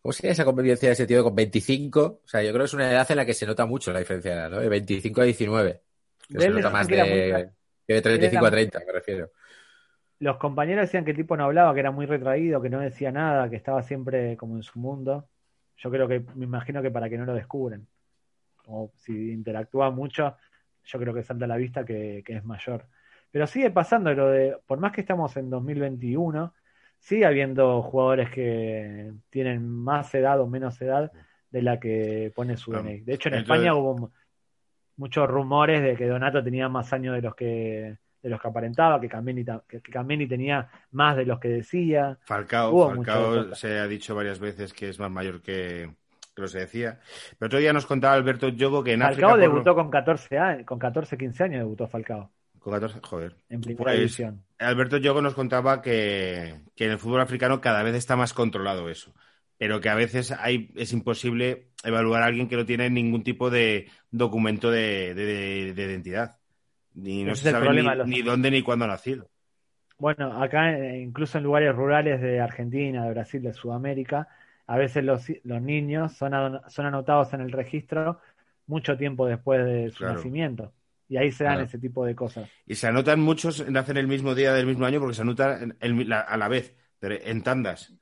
¿Cómo 0.00 0.12
sería 0.12 0.32
esa 0.32 0.44
convivencia 0.44 0.88
de 0.88 0.94
ese 0.94 1.06
tío 1.06 1.22
con 1.22 1.34
25? 1.34 2.20
O 2.24 2.28
sea, 2.28 2.42
yo 2.42 2.50
creo 2.50 2.62
que 2.62 2.66
es 2.66 2.74
una 2.74 2.90
edad 2.90 3.10
en 3.10 3.16
la 3.16 3.26
que 3.26 3.34
se 3.34 3.46
nota 3.46 3.66
mucho 3.66 3.92
la 3.92 3.98
diferencia 3.98 4.30
de 4.32 4.36
edad, 4.38 4.50
¿no? 4.50 4.60
De 4.60 4.68
25 4.68 5.20
a 5.20 5.24
19. 5.24 5.82
Que 6.28 6.34
De 6.38 6.40
se 6.40 6.50
nota 6.50 6.70
más 6.70 6.88
de, 6.88 7.50
que 7.86 7.94
de 7.94 8.02
35 8.02 8.44
a 8.44 8.48
era- 8.48 8.56
30, 8.56 8.80
me 8.86 8.92
refiero. 8.92 9.30
Los 10.18 10.36
compañeros 10.36 10.82
decían 10.86 11.04
que 11.04 11.10
el 11.10 11.16
tipo 11.16 11.36
no 11.36 11.44
hablaba, 11.44 11.74
que 11.74 11.80
era 11.80 11.90
muy 11.90 12.06
retraído, 12.06 12.62
que 12.62 12.70
no 12.70 12.78
decía 12.80 13.10
nada, 13.10 13.50
que 13.50 13.56
estaba 13.56 13.82
siempre 13.82 14.36
como 14.36 14.56
en 14.56 14.62
su 14.62 14.78
mundo. 14.78 15.28
Yo 15.76 15.90
creo 15.90 16.06
que, 16.06 16.20
me 16.36 16.44
imagino 16.44 16.80
que 16.80 16.90
para 16.92 17.10
que 17.10 17.18
no 17.18 17.24
lo 17.24 17.34
descubren. 17.34 17.86
Como 18.64 18.92
si 18.98 19.32
interactúa 19.32 19.90
mucho, 19.90 20.36
yo 20.84 20.98
creo 20.98 21.14
que 21.14 21.22
salta 21.22 21.44
a 21.44 21.48
la 21.48 21.56
vista 21.56 21.84
que, 21.84 22.22
que 22.24 22.36
es 22.36 22.44
mayor. 22.44 22.86
Pero 23.30 23.46
sigue 23.46 23.70
pasando 23.70 24.12
lo 24.14 24.28
de, 24.28 24.56
por 24.66 24.78
más 24.78 24.92
que 24.92 25.00
estamos 25.00 25.36
en 25.36 25.48
2021, 25.50 26.52
sigue 26.98 27.24
habiendo 27.26 27.82
jugadores 27.82 28.30
que 28.30 29.12
tienen 29.30 29.66
más 29.68 30.14
edad 30.14 30.40
o 30.40 30.46
menos 30.46 30.80
edad 30.82 31.10
de 31.50 31.62
la 31.62 31.80
que 31.80 32.32
pone 32.34 32.56
su. 32.56 32.72
DNI. 32.72 33.00
De 33.00 33.14
hecho, 33.14 33.28
en 33.28 33.36
Entonces- 33.36 33.56
España 33.64 33.74
hubo 33.74 33.96
mu- 33.98 34.10
muchos 34.96 35.28
rumores 35.28 35.82
de 35.82 35.96
que 35.96 36.06
Donato 36.06 36.42
tenía 36.44 36.68
más 36.68 36.92
años 36.92 37.14
de 37.14 37.22
los 37.22 37.34
que 37.34 37.98
de 38.22 38.30
los 38.30 38.40
que 38.40 38.46
aparentaba, 38.46 39.00
que 39.00 39.08
Cameni, 39.08 39.44
que, 39.66 39.80
Cameni 39.80 40.28
tenía 40.28 40.70
más 40.92 41.16
de 41.16 41.26
los 41.26 41.40
que 41.40 41.48
decía. 41.48 42.16
Falcao, 42.24 42.94
Falcao 42.94 43.52
se 43.56 43.80
ha 43.80 43.88
dicho 43.88 44.14
varias 44.14 44.38
veces 44.38 44.72
que 44.72 44.88
es 44.90 45.00
más 45.00 45.10
mayor 45.10 45.42
que, 45.42 45.90
que 46.34 46.42
lo 46.42 46.48
se 46.48 46.60
decía. 46.60 47.00
Pero 47.38 47.46
otro 47.48 47.58
día 47.58 47.72
nos 47.72 47.86
contaba 47.86 48.14
Alberto 48.14 48.48
Yogo 48.48 48.82
que 48.82 48.92
en 48.94 49.00
Falcao 49.00 49.30
África... 49.30 49.48
debutó 49.48 49.74
con 49.74 49.90
14 49.90 50.38
años, 50.38 50.66
con 50.66 50.78
14, 50.78 51.16
15 51.18 51.44
años 51.44 51.58
debutó 51.60 51.86
Falcao 51.86 52.30
con 52.58 52.72
14, 52.72 53.00
joder. 53.02 53.36
en 53.48 53.60
primera 53.60 53.84
Pues, 53.84 53.96
división. 53.96 54.44
Alberto 54.58 54.96
Yogo 54.96 55.20
nos 55.20 55.34
contaba 55.34 55.82
que, 55.82 56.60
que 56.76 56.84
en 56.86 56.92
el 56.92 56.98
fútbol 56.98 57.20
africano 57.20 57.60
cada 57.60 57.82
vez 57.82 57.94
está 57.96 58.14
más 58.16 58.32
controlado 58.32 58.88
eso, 58.88 59.12
pero 59.58 59.80
que 59.80 59.88
a 59.88 59.96
veces 59.96 60.30
hay, 60.30 60.70
es 60.76 60.92
imposible 60.92 61.70
evaluar 61.82 62.22
a 62.22 62.26
alguien 62.26 62.48
que 62.48 62.56
no 62.56 62.64
tiene 62.64 62.88
ningún 62.88 63.24
tipo 63.24 63.50
de 63.50 63.90
documento 64.12 64.70
de, 64.70 65.12
de- 65.14 65.72
de 65.74 65.82
identidad. 65.84 66.38
Ni 66.94 67.24
no 67.24 67.32
Ese 67.32 67.44
se 67.44 67.50
sabe 67.50 67.70
ni, 67.72 67.82
los- 67.82 68.06
ni 68.06 68.22
dónde 68.22 68.50
ni 68.52 68.62
cuándo 68.62 68.84
ha 68.84 68.88
nacido. 68.88 69.28
Bueno, 69.98 70.42
acá 70.42 70.72
eh, 70.78 71.00
incluso 71.00 71.38
en 71.38 71.44
lugares 71.44 71.74
rurales 71.74 72.20
de 72.20 72.40
Argentina, 72.40 73.04
de 73.04 73.10
Brasil, 73.10 73.42
de 73.42 73.52
Sudamérica, 73.54 74.28
a 74.66 74.76
veces 74.78 75.04
los, 75.04 75.26
los 75.44 75.60
niños 75.62 76.12
son, 76.12 76.60
son 76.68 76.86
anotados 76.86 77.32
en 77.34 77.40
el 77.40 77.52
registro 77.52 78.20
mucho 78.66 78.96
tiempo 78.96 79.26
después 79.26 79.64
de 79.64 79.90
su 79.90 79.98
Claro. 79.98 80.14
nacimiento. 80.14 80.72
Y 81.08 81.16
ahí 81.18 81.30
se 81.30 81.44
dan 81.44 81.54
Claro. 81.54 81.66
ese 81.66 81.78
tipo 81.78 82.06
de 82.06 82.14
cosas. 82.14 82.48
Y 82.66 82.74
se 82.74 82.86
anotan 82.86 83.20
muchos, 83.20 83.68
nacen 83.68 83.96
el 83.98 84.06
mismo 84.06 84.34
día 84.34 84.54
del 84.54 84.66
mismo 84.66 84.86
año 84.86 84.98
porque 85.00 85.14
se 85.14 85.22
anotan 85.22 85.76
la- 85.80 86.20
a 86.20 86.36
la 86.36 86.48
vez, 86.48 86.74
pero 86.98 87.16
en 87.20 87.42
tandas. 87.42 87.92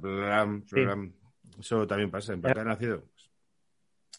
Plan, 0.00 0.62
Sí. 0.66 0.80
Eso 1.58 1.86
también 1.86 2.10
pasa, 2.10 2.32
en 2.34 2.40
plan, 2.40 2.66
nacido. 2.66 3.04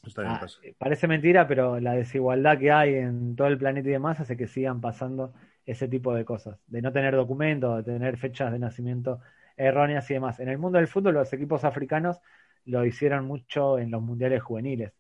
Eso 0.03 0.15
también 0.15 0.35
Ah, 0.37 0.39
pasa. 0.41 0.59
parece 0.77 1.07
mentira, 1.07 1.47
pero 1.47 1.79
la 1.79 1.93
desigualdad 1.93 2.57
que 2.59 2.71
hay 2.71 2.95
en 2.95 3.35
todo 3.35 3.47
el 3.47 3.57
planeta 3.57 3.87
y 3.87 3.91
demás 3.93 4.19
hace 4.19 4.35
que 4.35 4.47
sigan 4.47 4.81
pasando 4.81 5.33
ese 5.65 5.87
tipo 5.87 6.13
de 6.13 6.25
cosas, 6.25 6.59
de 6.67 6.81
no 6.81 6.91
tener 6.91 7.15
documentos, 7.15 7.77
de 7.85 7.93
tener 7.93 8.17
fechas 8.17 8.51
de 8.51 8.59
nacimiento 8.59 9.21
erróneas 9.57 10.09
y 10.09 10.13
demás. 10.15 10.39
En 10.39 10.49
el 10.49 10.57
mundo 10.57 10.77
del 10.77 10.87
fútbol, 10.87 11.13
los 11.15 11.31
equipos 11.33 11.63
africanos 11.63 12.19
lo 12.65 12.85
hicieron 12.85 13.25
mucho 13.25 13.77
en 13.79 13.91
los 13.91 14.01
mundiales 14.01 14.41
juveniles. 14.43 14.93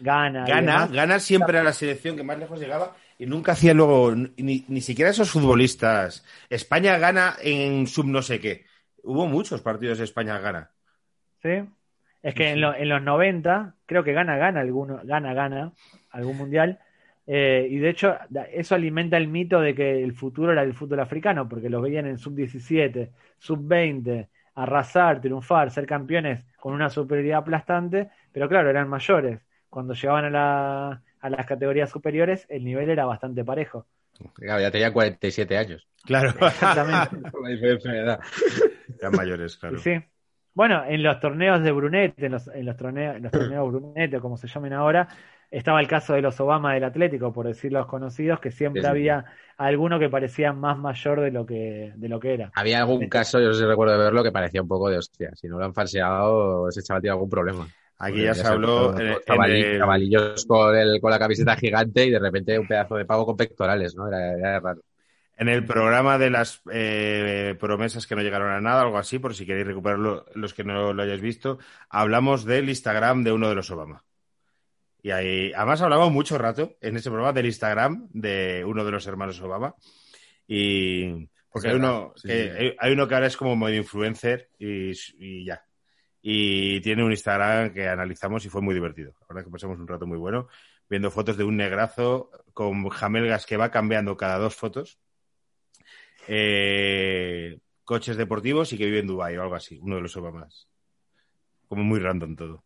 Gana, 0.00 0.46
Gana, 0.46 0.86
gana 0.88 1.20
siempre 1.20 1.58
a 1.58 1.62
la 1.62 1.72
selección 1.72 2.16
que 2.16 2.22
más 2.24 2.38
lejos 2.38 2.58
llegaba 2.58 2.96
y 3.18 3.26
nunca 3.26 3.52
hacía 3.52 3.74
luego 3.74 4.12
ni, 4.14 4.64
ni 4.68 4.80
siquiera 4.80 5.10
esos 5.10 5.30
futbolistas. 5.30 6.24
España 6.50 6.98
gana 6.98 7.36
en 7.42 7.86
sub 7.86 8.06
no 8.06 8.22
sé 8.22 8.40
qué. 8.40 8.64
Hubo 9.04 9.26
muchos 9.26 9.60
partidos 9.62 9.98
de 9.98 10.04
España 10.04 10.38
gana. 10.40 10.70
¿sí? 11.42 11.48
Es 12.22 12.34
que 12.34 12.50
en, 12.50 12.60
lo- 12.60 12.74
en 12.74 12.88
los 12.88 13.02
90, 13.02 13.74
creo 13.86 14.04
que 14.04 14.12
gana, 14.12 14.36
gana 14.36 14.60
alguno, 14.60 15.00
gana, 15.04 15.34
gana 15.34 15.72
algún 16.10 16.36
mundial. 16.36 16.78
Eh, 17.26 17.66
y 17.70 17.78
de 17.78 17.88
hecho, 17.90 18.16
eso 18.52 18.74
alimenta 18.74 19.16
el 19.16 19.28
mito 19.28 19.60
de 19.60 19.74
que 19.74 20.02
el 20.02 20.12
futuro 20.12 20.52
era 20.52 20.62
el 20.62 20.74
fútbol 20.74 21.00
africano, 21.00 21.48
porque 21.48 21.70
los 21.70 21.82
veían 21.82 22.06
en 22.06 22.18
sub-17, 22.18 23.12
sub-20, 23.38 24.28
arrasar, 24.54 25.20
triunfar, 25.20 25.70
ser 25.70 25.86
campeones 25.86 26.44
con 26.56 26.74
una 26.74 26.90
superioridad 26.90 27.38
aplastante, 27.38 28.10
pero 28.32 28.48
claro, 28.48 28.70
eran 28.70 28.88
mayores. 28.88 29.40
Cuando 29.70 29.94
llegaban 29.94 30.24
a, 30.26 30.30
la- 30.30 31.02
a 31.20 31.30
las 31.30 31.46
categorías 31.46 31.90
superiores, 31.90 32.46
el 32.50 32.64
nivel 32.64 32.90
era 32.90 33.04
bastante 33.06 33.44
parejo. 33.44 33.86
Claro, 34.34 34.60
ya 34.60 34.70
tenía 34.70 34.92
47 34.92 35.56
años. 35.56 35.86
Claro, 36.04 36.30
Exactamente. 36.46 37.16
La 37.42 37.48
diferencia 37.48 37.92
de 37.92 37.98
edad. 38.00 38.20
eran 39.00 39.14
mayores, 39.14 39.56
claro. 39.56 39.76
Y 39.76 39.78
sí. 39.78 40.02
Bueno, 40.54 40.84
en 40.84 41.02
los 41.02 41.18
torneos 41.20 41.62
de 41.62 41.72
Brunete, 41.72 42.26
en 42.26 42.32
los, 42.32 42.46
en 42.48 42.66
los 42.66 42.76
torneos, 42.76 43.16
en 43.16 43.22
los 43.22 43.32
torneos 43.32 43.68
Brunete, 43.72 44.18
o 44.18 44.20
como 44.20 44.36
se 44.36 44.46
llamen 44.48 44.72
ahora, 44.74 45.08
estaba 45.52 45.80
el 45.80 45.88
caso 45.88 46.14
de 46.14 46.22
los 46.22 46.40
Obama 46.40 46.74
del 46.74 46.84
Atlético, 46.84 47.32
por 47.32 47.46
decir 47.46 47.72
los 47.72 47.86
conocidos, 47.86 48.40
que 48.40 48.50
siempre 48.50 48.82
Sí, 48.84 48.88
sí, 48.88 48.90
había 48.90 49.24
alguno 49.56 49.98
que 50.00 50.08
parecía 50.10 50.52
más 50.52 50.78
mayor 50.78 51.20
de 51.20 51.30
lo 51.30 51.46
que, 51.46 51.92
de 51.96 52.08
lo 52.08 52.20
que 52.20 52.34
era. 52.34 52.54
Había 52.54 52.80
algún 52.80 53.08
caso, 53.08 53.40
yo 53.40 53.46
no 53.48 53.54
sé 53.54 53.60
si 53.60 53.66
recuerdo 53.66 53.94
de 53.96 54.04
verlo, 54.04 54.22
que 54.22 54.30
parecía 54.32 54.60
un 54.62 54.68
poco 54.68 54.90
de 54.90 54.98
hostia. 54.98 55.30
Si 55.34 55.48
no 55.48 55.58
lo 55.58 55.64
han 55.64 55.72
falseado, 55.74 56.68
ese 56.68 56.82
chaval 56.82 57.00
tiene 57.02 57.12
algún 57.14 57.30
problema. 57.30 57.70
Aquí 57.98 58.20
Porque 58.20 58.32
ya 58.34 58.34
se 58.34 58.46
habló 58.46 58.94
en, 58.98 59.16
en 59.26 59.46
chavalillos, 59.46 59.68
el- 59.70 59.72
chavalillos 59.78 60.44
con, 60.46 60.76
el, 60.76 61.00
con 61.00 61.10
la 61.10 61.18
camiseta 61.18 61.56
gigante 61.56 62.04
y 62.06 62.10
de 62.10 62.18
repente 62.18 62.58
un 62.58 62.66
pedazo 62.66 62.96
de 62.96 63.06
pavo 63.06 63.24
con 63.24 63.36
pectorales, 63.36 63.94
¿no? 63.96 64.06
Era, 64.08 64.32
era 64.36 64.60
raro. 64.60 64.82
en 65.36 65.48
el 65.48 65.64
programa 65.66 66.18
de 66.18 66.30
las 66.30 66.62
eh, 66.72 67.56
promesas 67.60 68.06
que 68.06 68.16
no 68.16 68.22
llegaron 68.22 68.50
a 68.52 68.60
nada, 68.62 68.82
algo 68.82 68.98
así, 68.98 69.18
por 69.20 69.34
si 69.34 69.46
queréis 69.46 69.66
recuperarlo 69.68 70.26
los 70.34 70.54
que 70.54 70.64
no 70.64 70.92
lo 70.94 71.02
hayáis 71.02 71.22
visto, 71.22 71.58
hablamos 71.90 72.44
del 72.46 72.68
Instagram 72.70 73.24
de 73.24 73.32
uno 73.32 73.48
de 73.50 73.54
los 73.56 73.70
Obama. 73.70 74.04
Y 75.02 75.10
ahí, 75.10 75.52
además 75.54 75.80
hablamos 75.82 76.12
mucho 76.12 76.38
rato 76.38 76.76
en 76.80 76.96
ese 76.96 77.10
programa 77.10 77.32
del 77.32 77.46
Instagram 77.46 78.08
de 78.12 78.64
uno 78.64 78.84
de 78.84 78.90
los 78.92 79.06
hermanos 79.06 79.40
Obama. 79.40 79.74
Y 80.46 81.28
porque 81.50 81.68
hay 81.68 81.74
uno, 81.74 82.12
sí, 82.16 82.28
que, 82.28 82.52
sí. 82.70 82.76
hay- 82.78 82.92
uno 82.92 83.08
que 83.08 83.14
ahora 83.14 83.26
es 83.26 83.36
como 83.36 83.56
medio 83.56 83.78
influencer 83.78 84.48
y, 84.58 84.92
y 85.18 85.44
ya. 85.44 85.64
Y 86.22 86.80
tiene 86.82 87.02
un 87.02 87.10
Instagram 87.10 87.74
que 87.74 87.88
analizamos 87.88 88.44
y 88.44 88.48
fue 88.48 88.62
muy 88.62 88.74
divertido. 88.74 89.12
La 89.22 89.26
verdad 89.28 89.44
que 89.44 89.50
pasamos 89.50 89.78
un 89.78 89.88
rato 89.88 90.06
muy 90.06 90.18
bueno 90.18 90.48
viendo 90.88 91.10
fotos 91.10 91.36
de 91.36 91.44
un 91.44 91.56
negrazo 91.56 92.30
con 92.52 92.86
jamelgas 92.90 93.44
que 93.46 93.56
va 93.56 93.70
cambiando 93.70 94.16
cada 94.16 94.38
dos 94.38 94.54
fotos. 94.54 94.98
Eh, 96.28 97.58
coches 97.84 98.16
deportivos 98.16 98.72
y 98.72 98.78
que 98.78 98.84
vive 98.86 99.00
en 99.00 99.06
Dubai 99.06 99.36
o 99.36 99.42
algo 99.42 99.54
así, 99.54 99.78
uno 99.82 99.96
de 99.96 100.02
los 100.02 100.16
Obamas. 100.16 100.68
Como 101.66 101.82
muy 101.82 101.98
random 101.98 102.36
todo. 102.36 102.64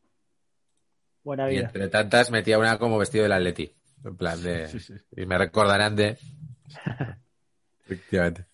Buena 1.27 1.51
Y 1.51 1.57
entre 1.59 1.88
tantas 1.88 2.30
metía 2.30 2.57
una 2.57 2.79
como 2.79 2.99
vestido 2.99 3.25
del 3.25 3.33
Atleti. 3.33 3.75
En 4.05 4.17
plan 4.17 4.41
de... 4.41 4.68
Y 5.17 5.26
me 5.26 5.37
recordarán 5.37 5.96
de... 5.96 6.17
Efectivamente. 7.84 8.45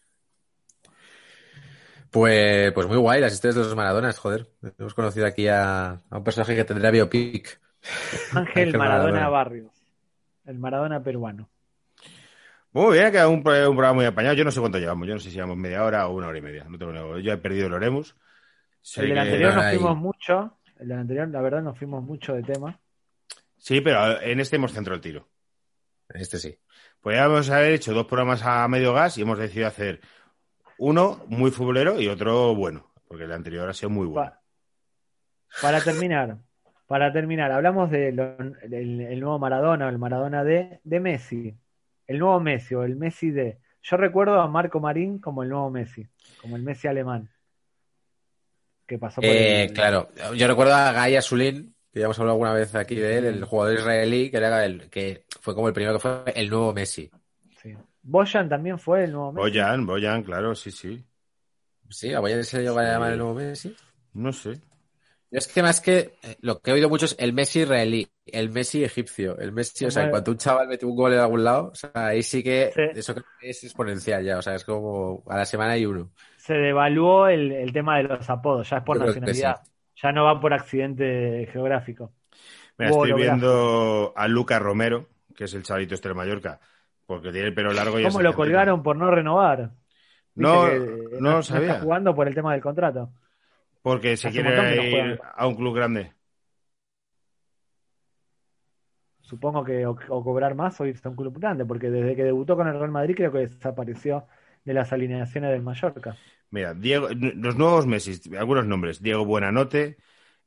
Pues, 2.10 2.72
pues 2.72 2.86
muy 2.86 2.96
guay 2.96 3.20
las 3.20 3.34
historias 3.34 3.56
de 3.56 3.62
los 3.64 3.76
Maradonas, 3.76 4.18
joder. 4.18 4.46
Hemos 4.78 4.94
conocido 4.94 5.26
aquí 5.26 5.48
a, 5.48 5.90
a 5.92 6.16
un 6.16 6.24
personaje 6.24 6.56
que 6.56 6.64
tendrá 6.64 6.90
biopic. 6.90 7.60
Ángel 8.32 8.38
Ángel 8.68 8.78
Maradona 8.78 9.12
Maradona. 9.12 9.28
Barrios, 9.28 9.72
el 10.46 10.58
Maradona 10.58 11.02
peruano. 11.02 11.50
Muy 12.72 12.94
bien, 12.94 13.04
ha 13.06 13.10
quedado 13.10 13.28
un, 13.28 13.36
un 13.36 13.42
programa 13.42 13.92
muy 13.92 14.04
apañado. 14.06 14.34
Yo 14.34 14.44
no 14.44 14.50
sé 14.50 14.60
cuánto 14.60 14.78
llevamos, 14.78 15.06
yo 15.06 15.12
no 15.12 15.20
sé 15.20 15.28
si 15.28 15.34
llevamos 15.34 15.58
media 15.58 15.84
hora 15.84 16.06
o 16.08 16.14
una 16.14 16.28
hora 16.28 16.38
y 16.38 16.42
media. 16.42 16.64
No 16.70 16.78
tengo 16.78 16.90
ni 16.92 16.98
idea. 17.00 17.18
Yo 17.20 17.32
he 17.34 17.36
perdido 17.36 17.66
el 17.66 17.74
Oremus. 17.74 18.16
El 18.96 19.02
del 19.08 19.12
que- 19.14 19.20
anterior 19.20 19.54
nos 19.54 19.66
fuimos 19.74 19.96
mucho, 19.98 20.58
el 20.78 20.88
del 20.88 20.98
anterior, 20.98 21.28
la 21.28 21.40
verdad, 21.40 21.62
nos 21.62 21.78
fuimos 21.78 22.02
mucho 22.02 22.34
de 22.34 22.42
tema. 22.42 22.78
Sí, 23.56 23.80
pero 23.80 24.20
en 24.20 24.40
este 24.40 24.56
hemos 24.56 24.72
centrado 24.72 24.96
el 24.96 25.00
tiro. 25.00 25.28
Este 26.08 26.38
sí. 26.38 26.58
Podríamos 27.00 27.48
haber 27.50 27.72
hecho 27.72 27.94
dos 27.94 28.06
programas 28.06 28.42
a 28.44 28.66
medio 28.68 28.92
gas 28.92 29.16
y 29.18 29.22
hemos 29.22 29.38
decidido 29.38 29.68
hacer 29.68 30.00
uno 30.78 31.24
muy 31.28 31.50
futbolero 31.50 32.00
y 32.00 32.08
otro 32.08 32.54
bueno, 32.54 32.92
porque 33.08 33.24
el 33.24 33.32
anterior 33.32 33.68
ha 33.68 33.72
sido 33.72 33.90
muy 33.90 34.06
bueno. 34.06 34.30
Pa- 34.30 34.40
para 35.60 35.80
terminar, 35.80 36.38
para 36.86 37.12
terminar, 37.12 37.52
hablamos 37.52 37.90
de 37.90 38.12
del 38.12 39.00
el 39.00 39.20
nuevo 39.20 39.38
Maradona, 39.38 39.86
o 39.86 39.88
el 39.88 39.98
Maradona 39.98 40.44
de, 40.44 40.80
de 40.82 41.00
Messi. 41.00 41.56
El 42.06 42.18
nuevo 42.18 42.40
Messi 42.40 42.74
o 42.74 42.82
el 42.84 42.96
Messi 42.96 43.30
de. 43.30 43.58
Yo 43.82 43.96
recuerdo 43.96 44.40
a 44.40 44.48
Marco 44.48 44.80
Marín 44.80 45.18
como 45.18 45.42
el 45.42 45.48
nuevo 45.48 45.70
Messi, 45.70 46.06
como 46.40 46.56
el 46.56 46.62
Messi 46.62 46.88
alemán. 46.88 47.30
Que 48.86 48.98
pasó 48.98 49.20
por 49.20 49.30
Eh, 49.30 49.64
el- 49.68 49.74
claro, 49.74 50.08
yo 50.34 50.46
recuerdo 50.46 50.74
a 50.74 50.92
Guy 50.92 51.16
Asulin, 51.16 51.74
que 51.92 52.00
ya 52.00 52.04
hemos 52.06 52.18
hablado 52.18 52.34
alguna 52.34 52.52
vez 52.54 52.74
aquí 52.74 52.94
de 52.96 53.18
él, 53.18 53.24
el 53.26 53.44
jugador 53.44 53.78
israelí, 53.78 54.30
que 54.30 54.36
era 54.36 54.64
el 54.64 54.90
que 54.90 55.24
fue 55.40 55.54
como 55.54 55.68
el 55.68 55.74
primero 55.74 55.94
que 55.94 56.00
fue 56.00 56.24
el 56.34 56.48
nuevo 56.50 56.72
Messi. 56.72 57.10
sí. 57.62 57.74
Boyan 58.02 58.48
también 58.48 58.78
fue 58.78 59.04
el 59.04 59.12
nuevo 59.12 59.32
Messi. 59.32 59.42
Boyan, 59.42 59.86
Boyan, 59.86 60.22
claro, 60.24 60.54
sí, 60.54 60.70
sí. 60.70 61.04
Sí, 61.90 62.12
a 62.12 62.20
Boyan 62.20 62.44
se 62.44 62.58
le 62.58 62.64
llegó 62.64 62.78
a 62.78 62.84
llamar 62.84 63.12
el 63.12 63.18
nuevo 63.18 63.34
Messi. 63.34 63.76
No 64.14 64.32
sé. 64.32 64.60
Es 65.30 65.48
que 65.48 65.62
más 65.62 65.80
que 65.80 66.18
eh, 66.22 66.36
lo 66.40 66.60
que 66.60 66.70
he 66.70 66.74
oído 66.74 66.90
mucho 66.90 67.06
es 67.06 67.16
el 67.18 67.32
Messi 67.32 67.60
israelí, 67.60 68.06
el 68.26 68.50
Messi 68.50 68.84
egipcio, 68.84 69.38
el 69.38 69.50
Messi, 69.52 69.86
o 69.86 69.90
sea, 69.90 70.02
en 70.02 70.10
cuanto 70.10 70.30
un 70.30 70.36
chaval 70.36 70.68
mete 70.68 70.84
un 70.84 70.94
gol 70.94 71.12
de 71.12 71.18
algún 71.20 71.42
lado, 71.44 71.70
o 71.72 71.74
sea, 71.74 71.90
ahí 71.94 72.22
sí 72.22 72.42
que 72.42 72.70
Sí. 72.74 72.82
eso 72.92 73.14
creo 73.14 73.26
que 73.40 73.50
es 73.50 73.64
exponencial 73.64 74.22
ya, 74.24 74.38
o 74.38 74.42
sea, 74.42 74.54
es 74.56 74.64
como 74.64 75.22
a 75.26 75.38
la 75.38 75.46
semana 75.46 75.72
hay 75.72 75.86
uno. 75.86 76.12
Se 76.42 76.54
devaluó 76.54 77.28
el, 77.28 77.52
el 77.52 77.72
tema 77.72 77.98
de 77.98 78.02
los 78.02 78.28
apodos, 78.28 78.68
ya 78.68 78.78
es 78.78 78.82
por 78.82 78.98
Yo 78.98 79.04
nacionalidad. 79.06 79.62
Ya 79.94 80.10
no 80.10 80.24
va 80.24 80.40
por 80.40 80.52
accidente 80.52 81.48
geográfico. 81.52 82.12
Mira, 82.78 82.90
estoy 82.90 83.12
holográfico. 83.12 83.16
viendo 83.16 84.12
a 84.16 84.26
Lucas 84.26 84.60
Romero, 84.60 85.08
que 85.36 85.44
es 85.44 85.54
el 85.54 85.62
chavalito 85.62 85.94
este 85.94 86.08
de 86.08 86.14
Mallorca, 86.14 86.58
porque 87.06 87.30
tiene 87.30 87.46
el 87.48 87.54
pelo 87.54 87.72
largo 87.72 88.00
y 88.00 88.06
es 88.06 88.08
¿Cómo 88.10 88.22
lo 88.22 88.34
colgaron 88.34 88.82
por 88.82 88.96
no 88.96 89.08
renovar? 89.10 89.70
No, 90.34 90.64
que 90.64 91.20
no 91.20 91.32
lo 91.32 91.42
sabía. 91.42 91.74
está 91.74 91.84
jugando 91.84 92.14
por 92.14 92.26
el 92.26 92.34
tema 92.34 92.52
del 92.52 92.60
contrato. 92.62 93.12
Porque 93.82 94.16
se 94.16 94.28
Hace 94.28 94.42
quiere 94.42 94.56
no 94.56 94.82
ir 94.82 95.20
a 95.36 95.46
un 95.46 95.54
club 95.54 95.74
grande. 95.76 96.12
Supongo 99.20 99.64
que 99.64 99.86
o, 99.86 99.96
o 100.08 100.24
cobrar 100.24 100.54
más 100.54 100.80
o 100.80 100.86
irse 100.86 101.06
a 101.08 101.10
un 101.10 101.16
club 101.16 101.38
grande, 101.38 101.64
porque 101.64 101.90
desde 101.90 102.16
que 102.16 102.24
debutó 102.24 102.56
con 102.56 102.68
el 102.68 102.74
Real 102.78 102.90
Madrid 102.90 103.14
creo 103.16 103.32
que 103.32 103.46
desapareció 103.46 104.26
de 104.64 104.74
las 104.74 104.92
alineaciones 104.92 105.50
del 105.50 105.62
Mallorca. 105.62 106.16
Mira, 106.50 106.74
Diego, 106.74 107.08
los 107.10 107.56
nuevos 107.56 107.86
Messi, 107.86 108.36
algunos 108.36 108.66
nombres. 108.66 109.02
Diego 109.02 109.24
Buenanote, 109.24 109.96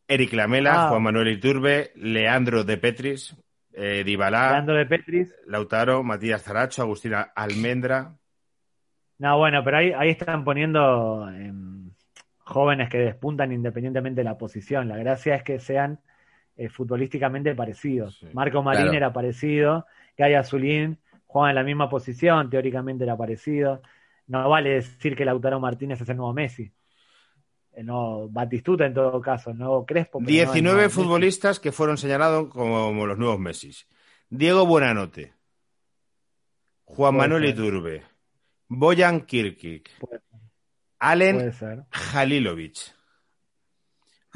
Eric 0.08 0.34
Lamela, 0.34 0.86
Ah. 0.86 0.90
Juan 0.90 1.04
Manuel 1.04 1.30
Iturbe, 1.30 1.92
Leandro 1.96 2.64
de 2.64 2.78
Petris, 2.78 3.36
eh, 3.74 4.04
Leandro 4.06 4.76
de 4.76 4.86
Petris. 4.86 5.34
Lautaro, 5.48 6.04
Matías 6.04 6.44
Zaracho, 6.44 6.84
Agustina 6.84 7.22
Almendra. 7.36 8.16
No, 9.18 9.38
bueno, 9.38 9.64
pero 9.64 9.78
ahí, 9.78 9.92
ahí 9.94 10.10
están 10.10 10.44
poniendo 10.44 11.28
em, 11.30 11.90
jóvenes 12.40 12.90
que 12.90 12.98
despuntan 13.00 13.52
independientemente 13.52 14.22
de 14.22 14.26
la 14.26 14.38
posición. 14.38 14.88
La 14.88 14.98
gracia 14.98 15.36
es 15.36 15.44
que 15.44 15.60
sean 15.60 16.00
eh, 16.58 16.70
futbolísticamente 16.70 17.56
parecidos. 17.56 18.20
Sí. 18.20 18.28
Marco 18.34 18.62
Marín 18.62 18.84
Claro. 18.84 18.98
era 18.98 19.14
parecido, 19.14 19.86
Gaya 20.18 20.44
Zulín 20.44 20.98
juega 21.26 21.50
en 21.50 21.56
la 21.56 21.64
misma 21.64 21.90
posición, 21.90 22.50
teóricamente 22.50 23.04
era 23.04 23.18
parecido. 23.18 23.82
No 24.28 24.50
vale 24.50 24.72
decir 24.72 25.16
que 25.16 25.26
Lautaro 25.26 25.60
Martínez 25.60 26.02
es 26.02 26.10
el 26.10 26.18
nuevo 26.18 26.34
Messi. 26.34 26.72
Eh, 27.74 27.84
No, 27.84 28.28
Batistuta 28.30 28.86
en 28.86 28.94
todo 28.94 29.22
caso, 29.22 29.54
no 29.54 29.86
Crespo. 29.86 30.20
pero 30.20 30.24
no 30.24 30.30
el 30.30 30.34
19 30.36 30.64
nuevo 30.64 30.82
Messi. 30.88 30.96
futbolistas 31.02 31.60
que 31.60 31.72
fueron 31.72 31.98
señalados 31.98 32.48
como 32.50 33.06
los 33.06 33.18
nuevos 33.18 33.40
Messi. 33.40 33.72
Diego 34.30 34.66
Buenanote, 34.66 35.34
Juan 36.86 37.16
Puede 37.16 37.28
Manuel 37.30 37.44
ser. 37.44 37.54
Iturbe, 37.54 38.04
Boyan 38.68 39.22
Kirkic, 39.26 39.92
Puede, 40.00 40.22
Allen. 41.00 41.54
Halilovic. 42.14 42.78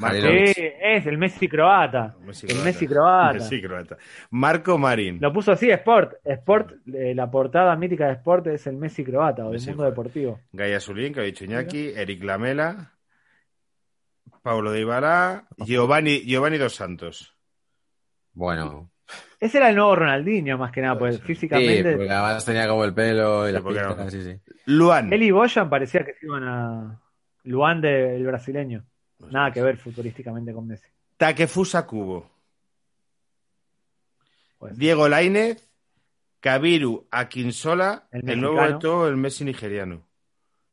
Sí, 0.00 0.64
es 0.80 1.06
el 1.06 1.18
Messi 1.18 1.48
croata. 1.48 2.16
Messi 2.20 2.46
el. 2.48 2.64
Messi 2.64 2.86
croata. 2.86 3.32
Messi 3.34 3.60
croata. 3.62 3.96
Marco 4.30 4.78
Marín. 4.78 5.18
Lo 5.20 5.32
puso 5.32 5.52
así, 5.52 5.70
Sport. 5.70 6.14
Sport, 6.24 6.72
eh, 6.94 7.14
la 7.14 7.30
portada 7.30 7.76
mítica 7.76 8.06
de 8.06 8.12
Sport 8.14 8.46
es 8.48 8.66
el 8.66 8.76
Messi 8.76 9.04
croata 9.04 9.42
o 9.42 9.46
del 9.46 9.54
Messi 9.54 9.68
mundo 9.68 9.82
croata. 9.84 9.90
deportivo. 10.02 10.40
Gaia 10.52 10.80
Zulín, 10.80 11.12
que 11.12 11.20
ha 11.20 11.24
dicho 11.24 11.44
Iñaki, 11.44 11.88
Eric 11.94 12.22
Lamela, 12.24 12.94
Paulo 14.42 14.72
Dybala, 14.72 15.46
Giovanni, 15.58 16.20
Giovanni 16.24 16.56
Dos 16.58 16.74
Santos. 16.74 17.36
Bueno, 18.32 18.90
Ese 19.40 19.58
era 19.58 19.68
el 19.70 19.76
nuevo 19.76 19.96
Ronaldinho, 19.96 20.56
más 20.56 20.70
que 20.72 20.80
nada, 20.80 20.98
pues 20.98 21.16
ser. 21.16 21.26
sí, 21.26 21.34
físicamente. 21.34 21.96
porque 21.96 22.10
además 22.10 22.44
tenía 22.44 22.68
como 22.68 22.84
el 22.84 22.94
pelo 22.94 23.44
y 23.44 23.48
Sí, 23.48 23.52
las 23.54 23.62
porque 23.62 23.80
pintas, 23.80 23.98
no. 23.98 24.10
sí, 24.10 24.22
sí. 24.22 24.40
Luan. 24.66 25.12
Él 25.12 25.22
y 25.24 25.30
Boyan 25.30 25.68
parecía 25.68 26.04
que 26.04 26.14
se 26.14 26.26
iban 26.26 26.44
a. 26.44 27.00
Luan 27.44 27.80
del 27.80 28.24
brasileño. 28.26 28.84
Nada 29.30 29.52
que 29.52 29.62
ver 29.62 29.76
futbolísticamente 29.76 30.52
con 30.52 30.66
Messi. 30.66 30.88
Takefusa 31.16 31.86
Kubo. 31.86 32.30
Pues, 34.58 34.78
Diego 34.78 35.08
Lainez, 35.08 35.68
Kabiru 36.40 37.06
Akinsola, 37.10 38.08
El 38.10 38.28
el, 38.28 38.40
nuevo 38.40 38.78
todo, 38.78 39.08
el 39.08 39.16
Messi 39.16 39.44
nigeriano. 39.44 40.06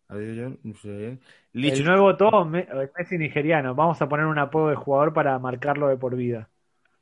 Adiós, 0.10 0.38
John, 0.40 0.60
no 0.64 0.74
sé. 0.76 1.20
Lich- 1.54 1.74
el 1.74 1.86
nuevo 1.86 2.16
todo, 2.16 2.46
Messi 2.46 3.18
nigeriano. 3.18 3.76
Vamos 3.76 4.02
a 4.02 4.08
poner 4.08 4.26
un 4.26 4.40
apodo 4.40 4.70
de 4.70 4.76
jugador 4.76 5.14
para 5.14 5.38
marcarlo 5.40 5.90
de 5.90 5.98
por 5.98 6.16
vida. 6.16 6.50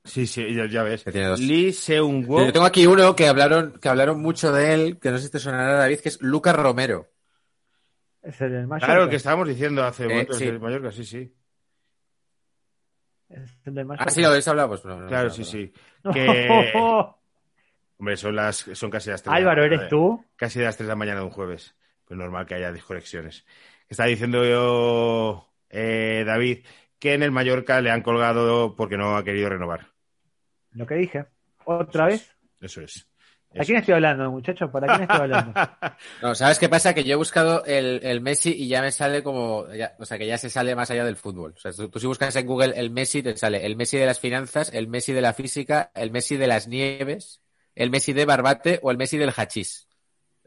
Sí, 0.03 0.27
sí, 0.27 0.53
ya, 0.53 0.67
ya 0.67 0.83
ves. 0.83 1.03
Lee 1.39 1.71
Seung-woo. 1.73 2.45
Yo 2.45 2.53
tengo 2.53 2.65
aquí 2.65 2.85
uno 2.85 3.15
que 3.15 3.27
hablaron, 3.27 3.73
que 3.81 3.89
hablaron 3.89 4.21
mucho 4.21 4.51
de 4.51 4.73
él, 4.73 4.99
que 4.99 5.09
no 5.11 5.17
sé 5.17 5.25
si 5.25 5.31
te 5.31 5.39
sonará 5.39 5.73
David, 5.73 5.99
que 5.99 6.09
es 6.09 6.21
Lucas 6.21 6.55
Romero. 6.55 7.07
Es 8.25 8.41
el 8.41 8.51
del 8.51 8.67
Mallorca. 8.67 8.85
Claro, 8.87 9.03
el 9.03 9.09
que 9.09 9.15
estábamos 9.17 9.47
diciendo 9.47 9.83
hace 9.83 10.05
Eh, 10.21 10.27
sí. 10.31 10.45
de 10.51 10.59
Mallorca, 10.59 10.91
sí, 10.91 11.05
sí. 11.05 11.33
Es 13.29 13.57
el 13.65 13.73
del 13.75 13.85
Mallorca. 13.85 14.05
Ah, 14.07 14.11
sí, 14.11 14.21
lo 14.21 14.27
habéis 14.29 14.47
hablado, 14.47 14.69
pues 14.69 14.85
no, 14.85 14.99
no, 14.99 15.07
Claro, 15.07 15.27
no, 15.27 15.33
sí, 15.33 15.41
no. 15.41 15.45
sí. 15.47 15.73
Que- 16.13 16.73
Hombre, 17.97 18.17
son 18.17 18.35
las 18.35 18.57
son 18.57 18.89
casi 18.91 19.09
las 19.09 19.21
tres. 19.23 19.33
de 19.33 19.41
la- 19.41 19.51
Álvaro, 19.51 19.63
¿eres 19.63 19.87
tú? 19.89 20.23
Casi 20.35 20.59
las 20.59 20.75
3 20.75 20.85
de 20.87 20.91
la 20.91 20.95
mañana 20.97 21.19
de 21.21 21.25
un 21.27 21.31
jueves. 21.31 21.75
Pues 22.05 22.17
normal 22.17 22.45
que 22.45 22.55
haya 22.55 22.71
desconexiones. 22.71 23.45
Está 23.87 24.05
diciendo 24.05 24.43
yo, 24.43 25.49
eh, 25.69 26.23
David, 26.25 26.65
que 26.99 27.13
en 27.13 27.23
el 27.23 27.31
Mallorca 27.31 27.79
le 27.81 27.89
han 27.91 28.01
colgado 28.01 28.75
porque 28.75 28.97
no 28.97 29.15
ha 29.15 29.23
querido 29.23 29.49
renovar. 29.49 29.87
Lo 30.71 30.85
que 30.85 30.95
dije. 30.95 31.25
¿Otra 31.63 32.09
Eso 32.09 32.11
vez? 32.11 32.21
es. 32.21 32.71
Eso 32.71 32.81
es. 32.81 33.07
¿A 33.57 33.65
quién 33.65 33.77
estoy 33.77 33.93
hablando, 33.95 34.31
muchachos? 34.31 34.69
¿Para 34.71 34.89
quién 34.89 35.01
estoy 35.03 35.19
hablando? 35.21 35.55
No, 36.21 36.33
¿sabes 36.33 36.59
qué 36.59 36.69
pasa? 36.69 36.93
Que 36.93 37.03
yo 37.03 37.13
he 37.13 37.15
buscado 37.15 37.65
el, 37.65 37.99
el 38.03 38.21
Messi 38.21 38.51
y 38.51 38.67
ya 38.69 38.81
me 38.81 38.91
sale 38.91 39.21
como, 39.21 39.67
ya- 39.73 39.95
o 39.99 40.05
sea, 40.05 40.17
que 40.17 40.25
ya 40.27 40.37
se 40.37 40.49
sale 40.49 40.75
más 40.75 40.89
allá 40.89 41.03
del 41.05 41.17
fútbol. 41.17 41.53
O 41.55 41.59
sea, 41.59 41.71
tú, 41.73 41.89
tú 41.89 41.99
si 41.99 42.07
buscas 42.07 42.35
en 42.37 42.45
Google 42.47 42.73
el 42.77 42.89
Messi, 42.91 43.21
te 43.21 43.35
sale 43.37 43.65
el 43.65 43.75
Messi 43.75 43.97
de 43.97 44.05
las 44.05 44.19
finanzas, 44.19 44.71
el 44.73 44.87
Messi 44.87 45.13
de 45.13 45.21
la 45.21 45.33
física, 45.33 45.91
el 45.93 46.11
Messi 46.11 46.37
de 46.37 46.47
las 46.47 46.67
nieves, 46.67 47.41
el 47.75 47.89
Messi 47.91 48.13
de 48.13 48.25
Barbate 48.25 48.79
o 48.81 48.91
el 48.91 48.97
Messi 48.97 49.17
del 49.17 49.33
hachís. 49.35 49.87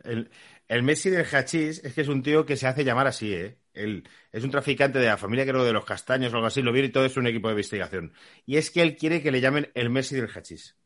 El, 0.05 0.31
el 0.69 0.83
Messi 0.83 1.11
del 1.11 1.27
hachís 1.27 1.85
es 1.85 1.95
que 1.95 2.01
es 2.03 2.09
un 2.09 2.23
tío 2.23 2.47
que 2.47 2.57
se 2.57 2.67
hace 2.67 2.85
llamar 2.85 3.07
así, 3.07 3.33
¿eh? 3.35 3.59
Él 3.75 4.09
es 4.33 4.43
un 4.45 4.51
traficante 4.51 4.99
de 4.99 5.07
la 5.07 5.17
familia, 5.17 5.45
creo, 5.47 5.65
de 5.65 5.73
los 5.73 5.85
castaños 5.85 6.33
o 6.33 6.37
algo 6.37 6.49
así. 6.49 6.63
Lo 6.63 6.73
viene 6.73 6.89
y 6.89 6.93
todo 6.93 7.05
es 7.05 7.17
un 7.17 7.27
equipo 7.27 7.49
de 7.49 7.53
investigación. 7.55 8.13
Y 8.47 8.57
es 8.57 8.71
que 8.71 8.83
él 8.83 8.97
quiere 8.97 9.23
que 9.23 9.31
le 9.31 9.41
llamen 9.41 9.71
el 9.75 9.91
Messi 9.91 10.17
del 10.17 10.29
hachís. 10.35 10.77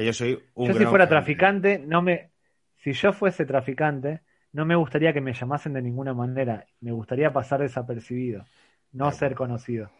Que 0.00 0.06
yo 0.06 0.12
soy 0.14 0.42
un 0.54 0.68
yo 0.68 0.74
si 0.78 0.86
fuera 0.86 1.08
traficante, 1.08 1.78
no 1.78 2.00
me, 2.02 2.30
si 2.78 2.92
yo 2.92 3.12
fuese 3.12 3.44
traficante, 3.44 4.22
no 4.52 4.64
me 4.64 4.74
gustaría 4.76 5.12
que 5.12 5.20
me 5.20 5.34
llamasen 5.34 5.74
de 5.74 5.82
ninguna 5.82 6.14
manera. 6.14 6.66
Me 6.80 6.92
gustaría 6.92 7.32
pasar 7.32 7.60
desapercibido, 7.60 8.44
no 8.92 9.04
Claro. 9.04 9.16
ser 9.18 9.34
conocido. 9.34 9.90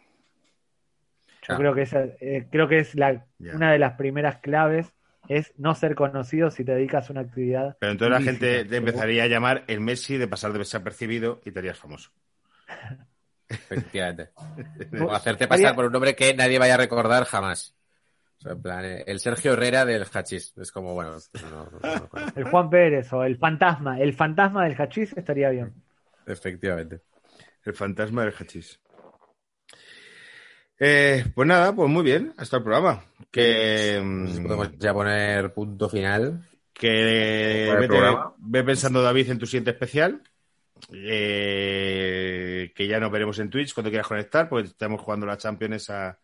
Yo 1.26 1.46
Claro. 1.46 1.60
creo 1.62 1.74
que 1.74 1.82
esa, 1.82 2.04
eh, 2.20 2.46
creo 2.50 2.68
que 2.68 2.78
es 2.78 2.94
la, 2.94 3.26
una 3.52 3.72
de 3.72 3.78
las 3.78 3.94
primeras 3.94 4.38
claves 4.38 4.92
es 5.28 5.52
no 5.58 5.74
ser 5.74 5.94
conocido 5.94 6.50
si 6.50 6.64
te 6.64 6.72
dedicas 6.72 7.08
a 7.08 7.12
una 7.12 7.22
actividad. 7.22 7.76
Pero 7.78 7.92
entonces 7.92 8.12
la 8.12 8.20
gente 8.20 8.64
te 8.64 8.76
empezaría 8.76 9.24
a 9.24 9.26
llamar 9.26 9.64
el 9.68 9.80
Messi 9.80 10.16
de 10.16 10.28
pasar 10.28 10.52
desapercibido 10.52 11.40
y 11.44 11.52
te 11.52 11.58
harías 11.58 11.78
famoso. 11.78 12.10
Efectivamente. 13.48 14.32
O 15.08 15.12
hacerte 15.12 15.48
pasar 15.48 15.74
por 15.74 15.86
un 15.86 15.92
nombre 15.92 16.14
que 16.16 16.34
nadie 16.34 16.58
vaya 16.58 16.74
a 16.74 16.78
recordar 16.78 17.24
jamás. 17.24 17.74
O 18.40 18.42
sea, 18.42 18.52
en 18.52 18.62
plan, 18.62 18.84
eh, 18.86 19.04
el 19.06 19.20
Sergio 19.20 19.52
Herrera 19.52 19.84
del 19.84 20.06
hachís. 20.10 20.54
Es 20.56 20.72
como, 20.72 20.94
bueno, 20.94 21.16
no, 21.42 21.50
no, 21.50 21.70
no, 21.70 21.80
no. 21.80 22.32
El 22.34 22.44
Juan 22.44 22.70
Pérez 22.70 23.12
o 23.12 23.22
el 23.22 23.36
fantasma, 23.36 24.00
el 24.00 24.14
fantasma 24.14 24.64
del 24.64 24.80
hachís 24.80 25.12
estaría 25.16 25.50
bien. 25.50 25.74
efectivamente. 26.26 27.00
El 27.64 27.74
fantasma 27.74 28.24
del 28.24 28.32
hachís. 28.38 28.80
Eh, 30.78 31.26
pues 31.34 31.46
nada, 31.46 31.74
pues 31.74 31.90
muy 31.90 32.02
bien, 32.02 32.32
hasta 32.38 32.56
el 32.56 32.62
programa. 32.62 33.04
Que, 33.30 33.96
si 34.32 34.40
mm, 34.40 34.42
podemos 34.44 34.78
ya 34.78 34.94
poner 34.94 35.52
punto 35.52 35.88
final. 35.90 36.48
que 36.72 37.68
vete- 37.78 37.86
programa. 37.88 38.34
ve 38.38 38.64
pensando, 38.64 39.02
David, 39.02 39.30
en 39.30 39.38
tu 39.38 39.44
siguiente 39.46 39.72
especial. 39.72 40.22
Eh, 40.92 42.72
que 42.74 42.86
ya 42.88 42.98
nos 42.98 43.10
veremos 43.12 43.38
en 43.38 43.50
Twitch 43.50 43.74
cuando 43.74 43.90
quieras 43.90 44.06
conectar, 44.06 44.48
porque 44.48 44.68
estamos 44.68 45.02
jugando 45.02 45.26
la 45.26 45.36
Champions 45.36 45.90
a- 45.90 46.18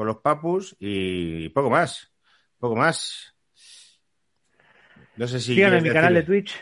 con 0.00 0.06
los 0.06 0.16
Papus 0.16 0.74
y 0.80 1.50
poco 1.50 1.68
más. 1.68 2.10
Poco 2.58 2.74
más. 2.74 3.34
No 5.18 5.28
sé 5.28 5.38
si. 5.40 5.54
Síganme 5.54 5.76
en 5.76 5.82
mi 5.82 5.90
canal 5.90 6.14
de 6.14 6.22
Twitch. 6.22 6.54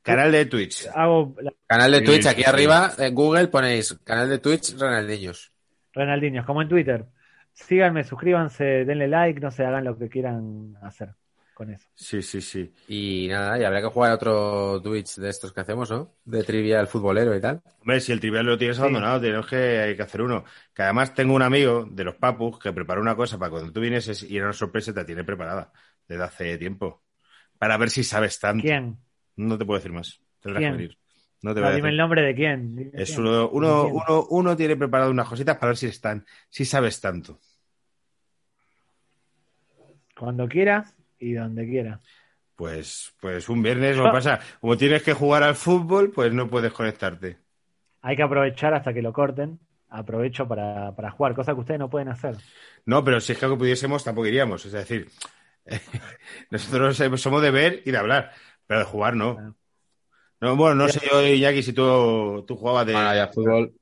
Canal 0.00 0.30
de 0.30 0.46
Twitch. 0.46 0.86
Hago 0.94 1.34
la- 1.40 1.52
Canal 1.66 1.90
de 1.90 2.02
Twitch, 2.02 2.26
aquí 2.26 2.44
sí. 2.44 2.48
arriba, 2.48 2.92
en 2.96 3.12
Google 3.12 3.48
ponéis 3.48 3.98
canal 4.04 4.28
de 4.28 4.38
Twitch 4.38 4.78
Ronaldinhos. 4.78 5.52
Ronaldinho, 5.92 6.46
como 6.46 6.62
en 6.62 6.68
Twitter. 6.68 7.04
Síganme, 7.52 8.04
suscríbanse, 8.04 8.84
denle 8.84 9.08
like, 9.08 9.40
no 9.40 9.50
se 9.50 9.64
hagan 9.64 9.82
lo 9.82 9.98
que 9.98 10.08
quieran 10.08 10.76
hacer 10.80 11.16
con 11.54 11.70
eso. 11.70 11.88
Sí, 11.96 12.22
sí, 12.22 12.40
sí. 12.40 12.72
Y 12.88 13.28
nada, 13.28 13.58
y 13.58 13.64
habrá 13.64 13.80
que 13.80 13.86
jugar 13.88 14.12
otro 14.12 14.80
Twitch 14.82 15.16
de 15.16 15.30
estos 15.30 15.52
que 15.52 15.60
hacemos, 15.60 15.90
¿no? 15.90 16.12
De 16.24 16.42
trivia 16.42 16.80
al 16.80 16.88
futbolero 16.88 17.34
y 17.36 17.40
tal. 17.40 17.62
Hombre, 17.80 18.00
si 18.00 18.12
el 18.12 18.20
trivial 18.20 18.46
lo 18.46 18.58
tienes 18.58 18.78
abandonado, 18.78 19.20
tenemos 19.20 19.46
que, 19.46 19.56
hay 19.80 19.96
que 19.96 20.02
hacer 20.02 20.22
uno. 20.22 20.44
Que 20.74 20.82
además 20.82 21.14
tengo 21.14 21.34
un 21.34 21.42
amigo 21.42 21.86
de 21.88 22.04
los 22.04 22.16
papus 22.16 22.58
que 22.58 22.72
preparó 22.72 23.00
una 23.00 23.14
cosa 23.14 23.38
para 23.38 23.50
cuando 23.50 23.72
tú 23.72 23.80
vienes 23.80 24.22
y 24.22 24.36
era 24.36 24.46
una 24.46 24.52
sorpresa 24.52 24.90
y 24.90 24.94
te 24.94 25.00
la 25.00 25.06
tiene 25.06 25.24
preparada 25.24 25.72
desde 26.08 26.22
hace 26.24 26.58
tiempo. 26.58 27.04
Para 27.58 27.76
ver 27.78 27.90
si 27.90 28.04
sabes 28.04 28.38
tanto. 28.40 28.62
¿Quién? 28.62 28.98
No 29.36 29.56
te 29.58 29.64
puedo 29.64 29.78
decir 29.78 29.92
más. 29.92 30.20
Tendrás 30.40 30.60
¿Quién? 30.62 30.72
que 30.72 30.76
venir. 30.78 30.98
No 31.42 31.54
te 31.54 31.60
No, 31.60 31.66
voy 31.66 31.72
a 31.72 31.76
dime 31.76 31.88
el 31.90 31.96
decir. 31.96 31.98
nombre 31.98 32.22
de 32.22 32.34
quién. 32.34 32.76
Dime 32.76 32.90
Es 32.92 33.10
quién. 33.10 33.20
uno, 33.20 33.48
uno, 33.50 33.86
uno, 33.88 34.26
uno 34.30 34.56
tiene 34.56 34.76
preparado 34.76 35.10
unas 35.10 35.28
cositas 35.28 35.56
para 35.58 35.68
ver 35.68 35.76
si 35.76 35.86
están, 35.86 36.24
si 36.48 36.64
sabes 36.64 37.00
tanto. 37.00 37.40
Cuando 40.18 40.48
quieras 40.48 40.94
y 41.24 41.32
donde 41.32 41.66
quieras. 41.66 42.00
Pues, 42.56 43.14
pues 43.20 43.48
un 43.48 43.62
viernes, 43.62 43.96
lo 43.96 44.04
que 44.04 44.10
pasa, 44.10 44.40
como 44.60 44.76
tienes 44.76 45.02
que 45.02 45.12
jugar 45.12 45.42
al 45.42 45.56
fútbol, 45.56 46.12
pues 46.12 46.32
no 46.32 46.48
puedes 46.48 46.72
conectarte. 46.72 47.38
Hay 48.02 48.16
que 48.16 48.22
aprovechar 48.22 48.74
hasta 48.74 48.92
que 48.92 49.02
lo 49.02 49.12
corten. 49.12 49.58
Aprovecho 49.88 50.46
para, 50.46 50.94
para 50.94 51.10
jugar, 51.10 51.34
cosa 51.34 51.54
que 51.54 51.60
ustedes 51.60 51.80
no 51.80 51.90
pueden 51.90 52.08
hacer. 52.08 52.36
No, 52.84 53.02
pero 53.02 53.20
si 53.20 53.32
es 53.32 53.38
que 53.38 53.44
algo 53.44 53.58
pudiésemos, 53.58 54.04
tampoco 54.04 54.26
iríamos. 54.26 54.64
Es 54.66 54.72
decir, 54.72 55.08
nosotros 56.50 57.20
somos 57.20 57.42
de 57.42 57.50
ver 57.50 57.82
y 57.84 57.90
de 57.90 57.98
hablar, 57.98 58.32
pero 58.66 58.80
de 58.80 58.86
jugar 58.86 59.16
no. 59.16 59.36
Claro. 59.36 59.56
No, 60.40 60.56
bueno, 60.56 60.74
no 60.74 60.88
sé 60.88 61.00
yo, 61.10 61.26
Iñaki, 61.26 61.62
si 61.62 61.72
tú, 61.72 62.44
tú 62.46 62.56
jugabas 62.56 62.86
de... 62.86 62.92
Bueno, 62.92 63.14
ya 63.14 63.28
fútbol. 63.28 63.72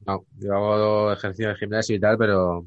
No, 0.00 0.26
yo 0.36 0.54
hago 0.54 1.12
ejercicio 1.12 1.48
de 1.48 1.54
gimnasio 1.56 1.96
y 1.96 2.00
tal, 2.00 2.18
pero 2.18 2.66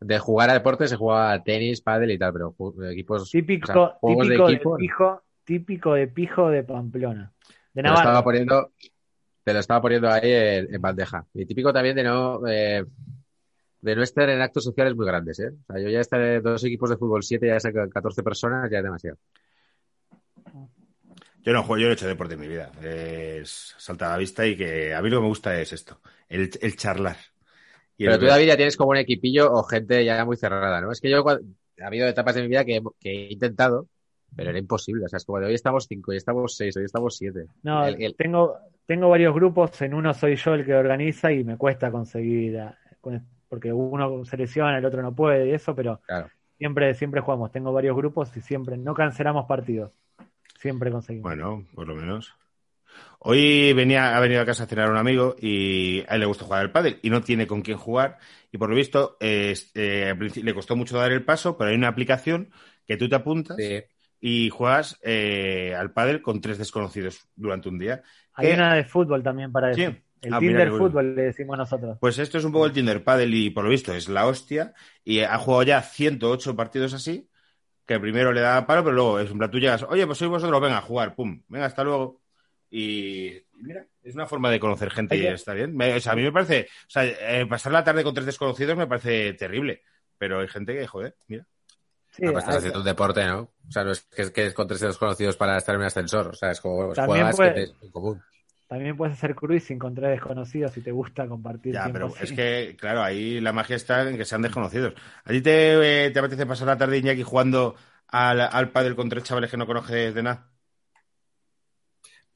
de 0.00 0.18
jugar 0.18 0.50
a 0.50 0.54
deportes 0.54 0.90
se 0.90 0.96
juega 0.96 1.32
a 1.32 1.42
tenis, 1.42 1.82
pádel 1.82 2.12
y 2.12 2.18
tal, 2.18 2.32
pero 2.32 2.54
equipos, 2.90 3.30
Típico, 3.30 3.70
o 3.70 3.74
sea, 3.74 3.86
juegos 4.00 4.26
típico, 4.26 4.48
de 4.48 4.76
pijo, 4.78 5.22
típico 5.44 5.94
de 5.94 6.08
pijo 6.08 6.48
de 6.48 6.62
Pamplona. 6.62 7.32
De 7.74 7.82
Te 7.82 7.88
lo 7.88 7.94
estaba 7.94 8.24
poniendo, 8.24 8.72
te 9.44 9.52
lo 9.52 9.58
estaba 9.58 9.82
poniendo 9.82 10.10
ahí 10.10 10.32
en, 10.32 10.74
en 10.74 10.80
bandeja. 10.80 11.26
Y 11.34 11.44
típico 11.44 11.72
también 11.72 11.96
de 11.96 12.02
no, 12.02 12.40
eh, 12.48 12.84
de 13.80 13.96
no 13.96 14.02
estar 14.02 14.28
en 14.28 14.40
actos 14.40 14.64
sociales 14.64 14.96
muy 14.96 15.06
grandes, 15.06 15.38
¿eh? 15.40 15.50
O 15.68 15.72
sea, 15.72 15.82
yo 15.82 15.90
ya 15.90 16.00
estar 16.00 16.20
en 16.20 16.42
dos 16.42 16.64
equipos 16.64 16.90
de 16.90 16.96
fútbol 16.96 17.22
7, 17.22 17.46
ya 17.46 17.60
sé 17.60 17.72
que 17.72 17.88
14 17.90 18.22
personas, 18.22 18.70
ya 18.70 18.78
es 18.78 18.84
demasiado. 18.84 19.18
Yo 21.42 21.52
no 21.52 21.62
juego, 21.62 21.78
yo 21.78 21.86
no 21.86 21.90
he 21.90 21.94
hecho 21.94 22.06
deporte 22.06 22.34
en 22.34 22.40
mi 22.40 22.48
vida. 22.48 22.70
Es 22.82 23.74
salta 23.78 24.08
a 24.08 24.10
la 24.10 24.18
vista 24.18 24.46
y 24.46 24.56
que 24.56 24.94
a 24.94 25.00
mí 25.02 25.10
lo 25.10 25.18
que 25.18 25.22
me 25.22 25.28
gusta 25.28 25.58
es 25.60 25.72
esto, 25.72 26.00
el, 26.28 26.50
el 26.60 26.76
charlar. 26.76 27.16
Y 28.00 28.04
Pero 28.06 28.16
tú, 28.16 28.22
ver. 28.22 28.30
David, 28.30 28.46
ya 28.46 28.56
tienes 28.56 28.78
como 28.78 28.90
un 28.92 28.96
equipillo 28.96 29.52
o 29.52 29.62
gente 29.62 30.02
ya 30.06 30.24
muy 30.24 30.38
cerrada, 30.38 30.80
¿no? 30.80 30.90
Es 30.90 31.02
que 31.02 31.10
yo 31.10 31.22
cuando- 31.22 31.44
ha 31.82 31.86
habido 31.86 32.08
etapas 32.08 32.34
de 32.34 32.40
mi 32.40 32.48
vida 32.48 32.64
que, 32.64 32.80
que 32.98 33.10
he 33.26 33.32
intentado, 33.32 33.88
pero 34.34 34.48
era 34.48 34.58
imposible. 34.58 35.04
O 35.04 35.08
sea, 35.08 35.18
es 35.18 35.24
como 35.26 35.38
de 35.38 35.46
hoy 35.48 35.54
estamos 35.54 35.86
cinco, 35.86 36.10
hoy 36.12 36.16
estamos 36.16 36.56
seis, 36.56 36.74
hoy 36.78 36.84
estamos 36.84 37.14
siete. 37.14 37.44
No, 37.62 37.84
El- 37.84 38.02
el- 38.02 38.16
tengo, 38.16 38.56
tengo 38.86 39.10
varios 39.10 39.34
grupos, 39.34 39.82
en 39.82 39.92
uno 39.92 40.14
soy 40.14 40.36
yo 40.36 40.54
el 40.54 40.64
que 40.64 40.74
organiza 40.74 41.30
y 41.30 41.44
me 41.44 41.58
cuesta 41.58 41.90
conseguir, 41.92 42.58
a- 42.58 42.78
con- 43.02 43.22
porque 43.50 43.70
uno 43.70 44.24
se 44.24 44.38
lesiona, 44.38 44.78
el 44.78 44.84
otro 44.86 45.02
no 45.02 45.14
puede 45.14 45.48
y 45.48 45.52
eso, 45.52 45.74
pero 45.74 46.00
Claro. 46.06 46.28
siempre, 46.56 46.94
siempre 46.94 47.20
jugamos. 47.20 47.52
Tengo 47.52 47.70
varios 47.70 47.94
grupos 47.96 48.34
y 48.34 48.40
siempre, 48.40 48.78
no 48.78 48.94
cancelamos 48.94 49.44
partidos. 49.46 49.92
Siempre 50.58 50.90
conseguimos. 50.90 51.24
Bueno, 51.30 51.66
por 51.74 51.86
lo 51.86 51.94
menos. 51.96 52.34
Hoy 53.18 53.72
venía, 53.74 54.16
ha 54.16 54.20
venido 54.20 54.40
a 54.40 54.46
casa 54.46 54.64
a 54.64 54.66
cenar 54.66 54.90
un 54.90 54.96
amigo 54.96 55.36
y 55.38 56.00
a 56.08 56.14
él 56.14 56.20
le 56.20 56.26
gusta 56.26 56.44
jugar 56.44 56.60
al 56.62 56.72
pádel 56.72 56.98
y 57.02 57.10
no 57.10 57.20
tiene 57.22 57.46
con 57.46 57.62
quién 57.62 57.76
jugar. 57.76 58.18
Y 58.50 58.58
por 58.58 58.70
lo 58.70 58.76
visto, 58.76 59.16
eh, 59.20 59.54
le 59.74 60.54
costó 60.54 60.74
mucho 60.76 60.96
dar 60.96 61.12
el 61.12 61.24
paso, 61.24 61.56
pero 61.56 61.70
hay 61.70 61.76
una 61.76 61.88
aplicación 61.88 62.50
que 62.86 62.96
tú 62.96 63.08
te 63.08 63.16
apuntas 63.16 63.56
Sí. 63.58 63.82
y 64.20 64.48
juegas 64.50 64.98
eh, 65.02 65.74
al 65.78 65.92
pádel 65.92 66.22
con 66.22 66.40
tres 66.40 66.58
desconocidos 66.58 67.28
durante 67.36 67.68
un 67.68 67.78
día. 67.78 68.02
Hay 68.34 68.52
una 68.52 68.74
de 68.74 68.84
fútbol 68.84 69.22
también 69.22 69.52
para 69.52 69.74
Sí. 69.74 69.82
eso. 69.82 69.96
El 70.22 70.34
Ah, 70.34 70.40
mira 70.40 70.52
Tinder 70.52 70.70
bueno. 70.70 70.86
fútbol 70.86 71.14
le 71.14 71.22
decimos 71.22 71.56
nosotros. 71.56 71.96
Pues 72.00 72.18
esto 72.18 72.36
es 72.38 72.44
un 72.44 72.52
poco 72.52 72.66
el 72.66 72.72
Tinder 72.72 73.02
Paddle 73.02 73.34
y 73.36 73.50
por 73.50 73.64
lo 73.64 73.70
visto 73.70 73.94
es 73.94 74.08
la 74.08 74.26
hostia. 74.26 74.74
Y 75.04 75.20
ha 75.20 75.38
jugado 75.38 75.62
ya 75.62 75.82
108 75.82 76.54
partidos 76.56 76.92
así, 76.92 77.28
que 77.86 77.98
primero 78.00 78.32
le 78.32 78.40
da 78.42 78.66
palo, 78.66 78.84
pero 78.84 78.94
luego 78.94 79.20
es 79.20 79.30
un 79.30 79.38
plan, 79.38 79.50
tú 79.50 79.58
llegas, 79.58 79.82
oye, 79.84 80.06
pues 80.06 80.18
sois 80.18 80.30
vosotros, 80.30 80.60
venga 80.60 80.78
a 80.78 80.82
jugar, 80.82 81.14
pum, 81.14 81.42
venga, 81.48 81.66
hasta 81.66 81.84
luego. 81.84 82.20
Y 82.70 83.42
mira, 83.54 83.84
es 84.02 84.14
una 84.14 84.26
forma 84.26 84.50
de 84.50 84.60
conocer 84.60 84.90
gente 84.90 85.16
y 85.16 85.26
está 85.26 85.54
bien. 85.54 85.76
Me- 85.76 85.94
o 85.94 86.00
sea, 86.00 86.12
a 86.12 86.16
mí 86.16 86.22
me 86.22 86.32
parece, 86.32 86.68
o 86.86 86.90
sea, 86.90 87.04
eh, 87.04 87.46
pasar 87.46 87.72
la 87.72 87.82
tarde 87.84 88.04
con 88.04 88.14
tres 88.14 88.26
desconocidos 88.26 88.76
me 88.76 88.86
parece 88.86 89.32
terrible, 89.34 89.82
pero 90.18 90.40
hay 90.40 90.48
gente 90.48 90.74
que, 90.76 90.86
joder, 90.86 91.16
mira. 91.26 91.46
Sí, 92.12 92.22
pues 92.22 92.38
estás 92.38 92.48
hay- 92.54 92.58
haciendo 92.58 92.80
un 92.80 92.84
deporte, 92.84 93.24
¿no? 93.24 93.40
O 93.68 93.70
sea, 93.72 93.84
no 93.84 93.92
es 93.92 94.02
que 94.02 94.22
es, 94.22 94.30
que 94.30 94.46
es 94.46 94.54
con 94.54 94.66
tres 94.68 94.80
desconocidos 94.80 95.36
para 95.36 95.56
estar 95.56 95.74
en 95.74 95.80
un 95.80 95.86
ascensor. 95.86 96.28
O 96.28 96.34
sea, 96.34 96.50
es 96.50 96.60
como 96.60 96.86
pues 96.86 96.96
También 96.96 97.18
juegas 97.32 97.36
puede- 97.36 97.54
que 97.54 97.66
te- 97.66 97.86
en 97.86 97.90
común. 97.92 98.22
también 98.68 98.96
puedes 98.96 99.14
hacer 99.16 99.34
cruising 99.34 99.78
con 99.78 99.94
tres 99.94 100.10
desconocidos 100.10 100.72
si 100.72 100.80
te 100.80 100.92
gusta 100.92 101.26
compartir 101.26 101.74
Ya, 101.74 101.88
pero 101.92 102.06
así. 102.06 102.24
es 102.24 102.32
que, 102.32 102.76
claro, 102.78 103.02
ahí 103.02 103.40
la 103.40 103.52
magia 103.52 103.76
está 103.76 104.08
en 104.08 104.16
que 104.16 104.24
sean 104.24 104.42
desconocidos. 104.42 104.94
¿A 105.24 105.30
ti 105.30 105.40
te, 105.40 106.06
eh, 106.06 106.10
te 106.10 106.18
apetece 106.20 106.46
pasar 106.46 106.66
la 106.68 106.76
tarde, 106.78 106.98
Iñaki, 106.98 107.22
jugando 107.24 107.74
al, 108.08 108.40
al 108.40 108.70
pádel 108.70 108.94
con 108.96 109.08
tres 109.08 109.24
chavales 109.24 109.50
que 109.50 109.56
no 109.56 109.66
conoces 109.66 110.14
de 110.14 110.22
nada? 110.22 110.48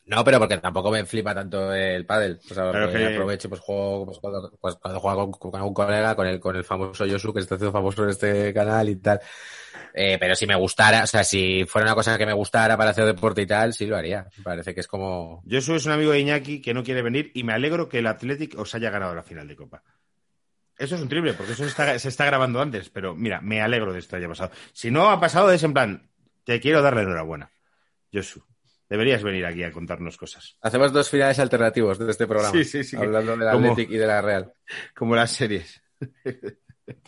No, 0.07 0.23
pero 0.23 0.39
porque 0.39 0.59
tampoco 0.59 0.91
me 0.91 1.05
flipa 1.07 1.35
tanto 1.35 1.73
el 1.73 2.05
pádel. 2.05 2.39
O 2.51 2.55
sea, 2.55 2.71
Claro 2.71 2.93
que- 2.93 3.07
aprovecho, 3.15 3.49
pues 3.49 3.61
juego, 3.61 4.05
pues, 4.05 4.19
cuando, 4.19 4.51
pues, 4.61 4.75
cuando 4.77 5.01
juego 5.01 5.31
con, 5.31 5.51
con 5.51 5.59
algún 5.61 5.73
colega, 5.75 6.15
con 6.15 6.27
el, 6.27 6.39
con 6.39 6.57
el 6.57 6.65
famoso 6.65 7.07
Yosu, 7.07 7.33
que 7.33 7.41
está 7.41 7.55
haciendo 7.55 7.73
famoso 7.73 8.05
en 8.05 8.11
este 8.11 8.53
canal 8.53 8.89
y 8.91 8.97
tal. 8.97 9.21
Eh, 9.95 10.19
pero 10.19 10.35
si 10.35 10.47
me 10.47 10.57
gustara, 10.57 11.05
o 11.05 11.07
sea, 11.07 11.25
si 11.25 11.65
fuera 11.67 11.87
una 11.87 11.95
cosa 11.95 12.19
que 12.19 12.27
me 12.27 12.33
gustara 12.33 12.77
para 12.77 12.91
hacer 12.91 13.07
deporte 13.07 13.43
y 13.43 13.47
tal, 13.47 13.73
sí 13.73 13.87
lo 13.87 13.97
haría. 13.97 14.27
Parece 14.43 14.75
que 14.75 14.81
es 14.81 14.87
como... 14.89 15.41
Yo 15.47 15.61
soy 15.61 15.79
un 15.87 15.93
amigo 15.93 16.11
de 16.13 16.21
Iñaki 16.21 16.61
que 16.61 16.75
no 16.75 16.83
quiere 16.83 17.01
venir 17.01 17.31
y 17.33 17.45
me 17.45 17.53
alegro 17.55 17.89
que 17.89 18.01
el 18.01 18.07
Athletic 18.07 18.59
os 18.59 18.75
haya 18.75 18.91
ganado 18.91 19.15
la 19.15 19.23
final 19.23 19.49
de 19.49 19.57
Copa. 19.57 19.83
Eso 20.77 20.97
es 20.97 21.01
un 21.01 21.09
triple, 21.09 21.35
porque 21.35 21.53
eso 21.53 21.63
se 21.63 21.69
está, 21.71 21.99
se 21.99 22.09
está 22.09 22.25
grabando 22.27 22.61
antes, 22.61 22.91
pero 22.91 23.15
mira, 23.15 23.41
me 23.41 23.63
alegro 23.63 23.93
de 23.93 24.01
esto 24.01 24.17
haya 24.17 24.27
pasado. 24.29 24.51
Si 24.73 24.91
no 24.91 25.09
ha 25.11 25.21
pasado, 25.21 25.53
es 25.53 25.63
en 25.63 25.73
plan, 25.73 26.11
te 26.43 26.61
quiero 26.61 26.83
darle 26.83 27.03
enhorabuena. 27.03 27.53
Josu, 28.13 28.43
deberías 28.89 29.23
venir 29.23 29.47
aquí 29.47 29.63
a 29.63 29.73
contarnos 29.73 30.17
cosas. 30.17 30.57
Hacemos 30.61 30.93
dos 30.93 31.09
finales 31.11 31.39
alternativos 31.39 31.99
de 31.99 32.11
este 32.11 32.27
programa. 32.27 32.53
Sí, 32.53 32.65
sí, 32.65 32.85
sí, 32.85 32.97
que- 32.97 33.03
Hablando 33.05 33.37
del 33.37 33.51
como- 33.53 33.73
Athletic 33.73 33.91
y 33.91 33.97
de 33.97 34.07
la 34.07 34.21
Real. 34.23 34.53
Como 34.95 35.17
las 35.17 35.31
series. 35.33 35.83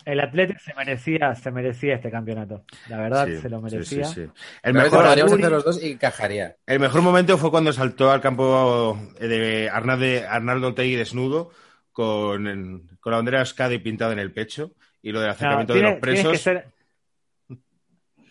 El 0.05 0.19
Athletic 0.19 0.59
se 0.59 0.73
merecía, 0.73 1.35
se 1.35 1.51
merecía 1.51 1.95
este 1.95 2.09
campeonato. 2.09 2.65
La 2.89 2.97
verdad, 2.97 3.27
Sí, 3.27 3.37
se 3.37 3.49
lo 3.49 3.61
merecía. 3.61 4.05
sí, 4.05 4.13
sí. 4.15 4.21
El, 4.21 4.31
Pero 4.63 4.73
mejor, 4.73 5.05
podríamos 5.05 5.33
hacer 5.33 5.51
los 5.51 5.63
dos 5.65 5.83
y 5.83 5.91
encajaría. 5.91 6.55
el 6.65 6.79
mejor 6.79 7.01
momento 7.01 7.37
fue 7.37 7.51
cuando 7.51 7.71
saltó 7.71 8.09
al 8.11 8.19
campo 8.21 8.97
de 9.19 9.69
Arnaldo, 9.71 10.05
Arnaldo 10.29 10.73
Tegui 10.73 10.95
desnudo 10.95 11.51
con, 11.91 12.87
con 12.99 13.11
la 13.11 13.17
bandera 13.17 13.37
de 13.37 13.41
Euskadi 13.43 13.77
pintada 13.79 14.13
en 14.13 14.19
el 14.19 14.31
pecho 14.33 14.71
y 15.01 15.11
lo 15.11 15.19
del 15.19 15.27
No, 15.29 15.33
acercamiento 15.33 15.73
tiene- 15.73 15.87
de 15.89 15.93
los 15.95 16.01
tienes 16.01 16.21
que 16.43 16.49
presos. 16.49 16.63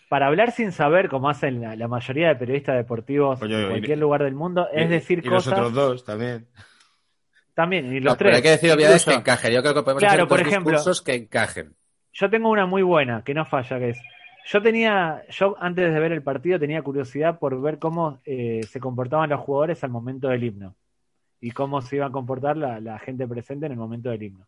Para 0.09 0.27
hablar 0.27 0.51
sin 0.51 0.71
saber, 0.71 1.09
como 1.09 1.29
hacen 1.29 1.59
la, 1.61 1.75
la 1.75 1.87
mayoría 1.87 2.29
de 2.29 2.35
periodistas 2.35 2.75
deportivos 2.77 3.41
en 3.41 3.51
y- 3.51 3.67
cualquier 3.69 3.97
lugar 3.97 4.23
del 4.23 4.35
mundo, 4.35 4.67
es 4.71 4.85
Y- 4.85 4.89
decir 4.89 5.19
y 5.19 5.27
los 5.29 5.43
cosas 5.45 5.53
otros 5.59 5.73
dos 5.73 6.05
también. 6.05 6.47
también. 7.53 7.93
Y 7.93 7.99
los 7.99 8.13
No, 8.13 8.17
pero 8.17 8.29
tres. 8.29 8.35
hay 8.37 8.41
que 8.43 8.49
decir 8.51 8.71
obviedades 8.71 9.03
que 9.05 9.13
encajen. 9.13 9.51
Yo 9.53 9.61
creo 9.61 9.73
que 9.73 9.81
podemos 9.83 9.99
Claro, 10.01 10.13
hacer 10.23 10.27
por 10.27 10.37
dos 10.39 10.47
ejemplo- 10.47 10.71
discursos 10.71 11.01
que 11.01 11.13
encajen. 11.15 11.75
Yo 12.13 12.29
tengo 12.29 12.49
una 12.49 12.65
muy 12.65 12.83
buena, 12.83 13.23
que 13.23 13.33
no 13.33 13.45
falla, 13.45 13.79
que 13.79 13.89
es. 13.89 14.01
Yo 14.45 14.61
tenía, 14.61 15.23
yo 15.29 15.57
antes 15.59 15.93
de 15.93 15.99
ver 15.99 16.13
el 16.13 16.23
partido 16.23 16.57
tenía 16.57 16.81
curiosidad 16.81 17.37
por 17.37 17.59
ver 17.61 17.79
cómo 17.79 18.21
eh, 18.25 18.61
se 18.63 18.79
comportaban 18.79 19.29
los 19.29 19.41
jugadores 19.41 19.83
al 19.83 19.89
momento 19.89 20.29
del 20.29 20.41
himno 20.43 20.73
y 21.41 21.51
cómo 21.51 21.81
se 21.81 21.97
iba 21.97 22.05
a 22.05 22.11
comportar 22.11 22.55
la, 22.55 22.79
la 22.79 22.97
gente 22.97 23.27
presente 23.27 23.65
en 23.65 23.73
el 23.73 23.77
momento 23.77 24.09
del 24.09 24.23
himno. 24.23 24.47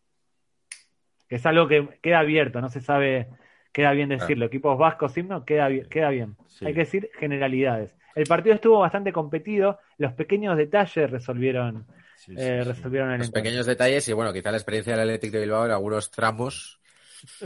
Que 1.27 1.35
es 1.35 1.45
algo 1.45 1.67
que 1.67 1.99
queda 2.01 2.19
abierto, 2.19 2.61
no 2.61 2.69
se 2.69 2.79
sabe, 2.79 3.27
queda 3.71 3.91
bien 3.91 4.09
decirlo. 4.09 4.45
Equipos 4.45 4.77
vascos, 4.77 5.17
himno, 5.17 5.45
queda, 5.45 5.69
queda 5.89 6.09
bien. 6.09 6.35
Sí. 6.47 6.65
Hay 6.65 6.73
que 6.73 6.81
decir 6.81 7.09
generalidades. 7.19 7.95
El 8.15 8.27
partido 8.27 8.55
estuvo 8.55 8.79
bastante 8.79 9.13
competido, 9.13 9.79
los 9.97 10.13
pequeños 10.13 10.57
detalles 10.57 11.09
resolvieron, 11.09 11.85
Sí, 12.15 12.37
sí, 12.37 12.41
eh, 12.41 12.63
resolvieron 12.63 13.11
el 13.11 13.19
Los 13.19 13.29
encuentro. 13.29 13.41
pequeños 13.43 13.65
detalles 13.65 14.07
y 14.09 14.13
bueno, 14.13 14.33
quizá 14.33 14.51
la 14.51 14.57
experiencia 14.57 14.93
del 14.93 15.01
Athletic 15.01 15.31
de 15.31 15.39
Bilbao 15.41 15.65
en 15.65 15.71
algunos 15.71 16.11
tramos 16.11 16.79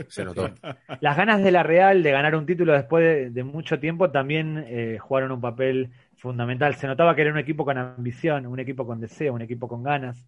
se 0.08 0.24
notó. 0.24 0.52
Las 1.00 1.16
ganas 1.16 1.42
de 1.42 1.50
la 1.50 1.62
Real 1.62 2.02
de 2.02 2.10
ganar 2.12 2.34
un 2.36 2.46
título 2.46 2.72
después 2.72 3.04
de, 3.04 3.30
de 3.30 3.44
mucho 3.44 3.78
tiempo 3.80 4.10
también 4.10 4.64
eh, 4.68 4.98
jugaron 4.98 5.32
un 5.32 5.40
papel 5.40 5.90
fundamental. 6.16 6.74
Se 6.76 6.86
notaba 6.86 7.14
que 7.14 7.22
era 7.22 7.32
un 7.32 7.38
equipo 7.38 7.64
con 7.64 7.78
ambición, 7.78 8.46
un 8.46 8.60
equipo 8.60 8.86
con 8.86 9.00
deseo, 9.00 9.34
un 9.34 9.42
equipo 9.42 9.68
con 9.68 9.82
ganas. 9.82 10.24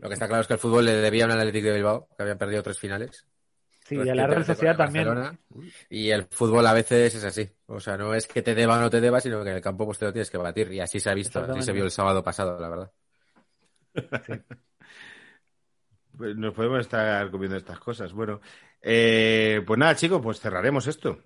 Lo 0.00 0.08
que 0.08 0.14
está 0.14 0.26
claro 0.28 0.42
es 0.42 0.46
que 0.46 0.54
el 0.54 0.58
fútbol 0.58 0.84
le 0.84 0.92
debía 0.92 1.24
a 1.24 1.26
un 1.26 1.32
Athletic 1.32 1.64
de 1.64 1.74
Bilbao, 1.74 2.08
que 2.16 2.22
habían 2.22 2.38
perdido 2.38 2.62
tres 2.62 2.78
finales. 2.78 3.26
Sí, 3.88 3.96
y 3.96 4.08
a 4.08 4.14
la 4.14 4.26
Real 4.26 4.44
Sociedad 4.44 4.76
también. 4.76 5.06
Barcelona. 5.06 5.38
Y 5.88 6.10
el 6.10 6.24
fútbol 6.24 6.66
a 6.66 6.74
veces 6.74 7.14
es 7.14 7.24
así. 7.24 7.48
O 7.66 7.80
sea, 7.80 7.96
no 7.96 8.14
es 8.14 8.26
que 8.26 8.42
te 8.42 8.54
deba 8.54 8.76
o 8.76 8.80
no 8.80 8.90
te 8.90 9.00
deba, 9.00 9.20
sino 9.20 9.42
que 9.42 9.50
en 9.50 9.56
el 9.56 9.62
campo 9.62 9.86
pues 9.86 9.98
te 9.98 10.04
lo 10.04 10.12
tienes 10.12 10.30
que 10.30 10.36
batir. 10.38 10.70
Y 10.72 10.80
así 10.80 11.00
se 11.00 11.08
ha 11.10 11.14
visto, 11.14 11.40
así 11.40 11.62
se 11.62 11.72
vio 11.72 11.84
el 11.84 11.90
sábado 11.90 12.22
pasado, 12.22 12.58
la 12.60 12.68
verdad. 12.68 12.92
Pues 16.16 16.34
nos 16.36 16.52
podemos 16.52 16.80
estar 16.80 17.30
comiendo 17.30 17.56
estas 17.56 17.78
cosas. 17.78 18.12
Bueno, 18.12 18.40
eh, 18.82 19.62
pues 19.64 19.78
nada, 19.78 19.94
chicos, 19.94 20.20
pues 20.20 20.40
cerraremos 20.40 20.86
esto. 20.88 21.20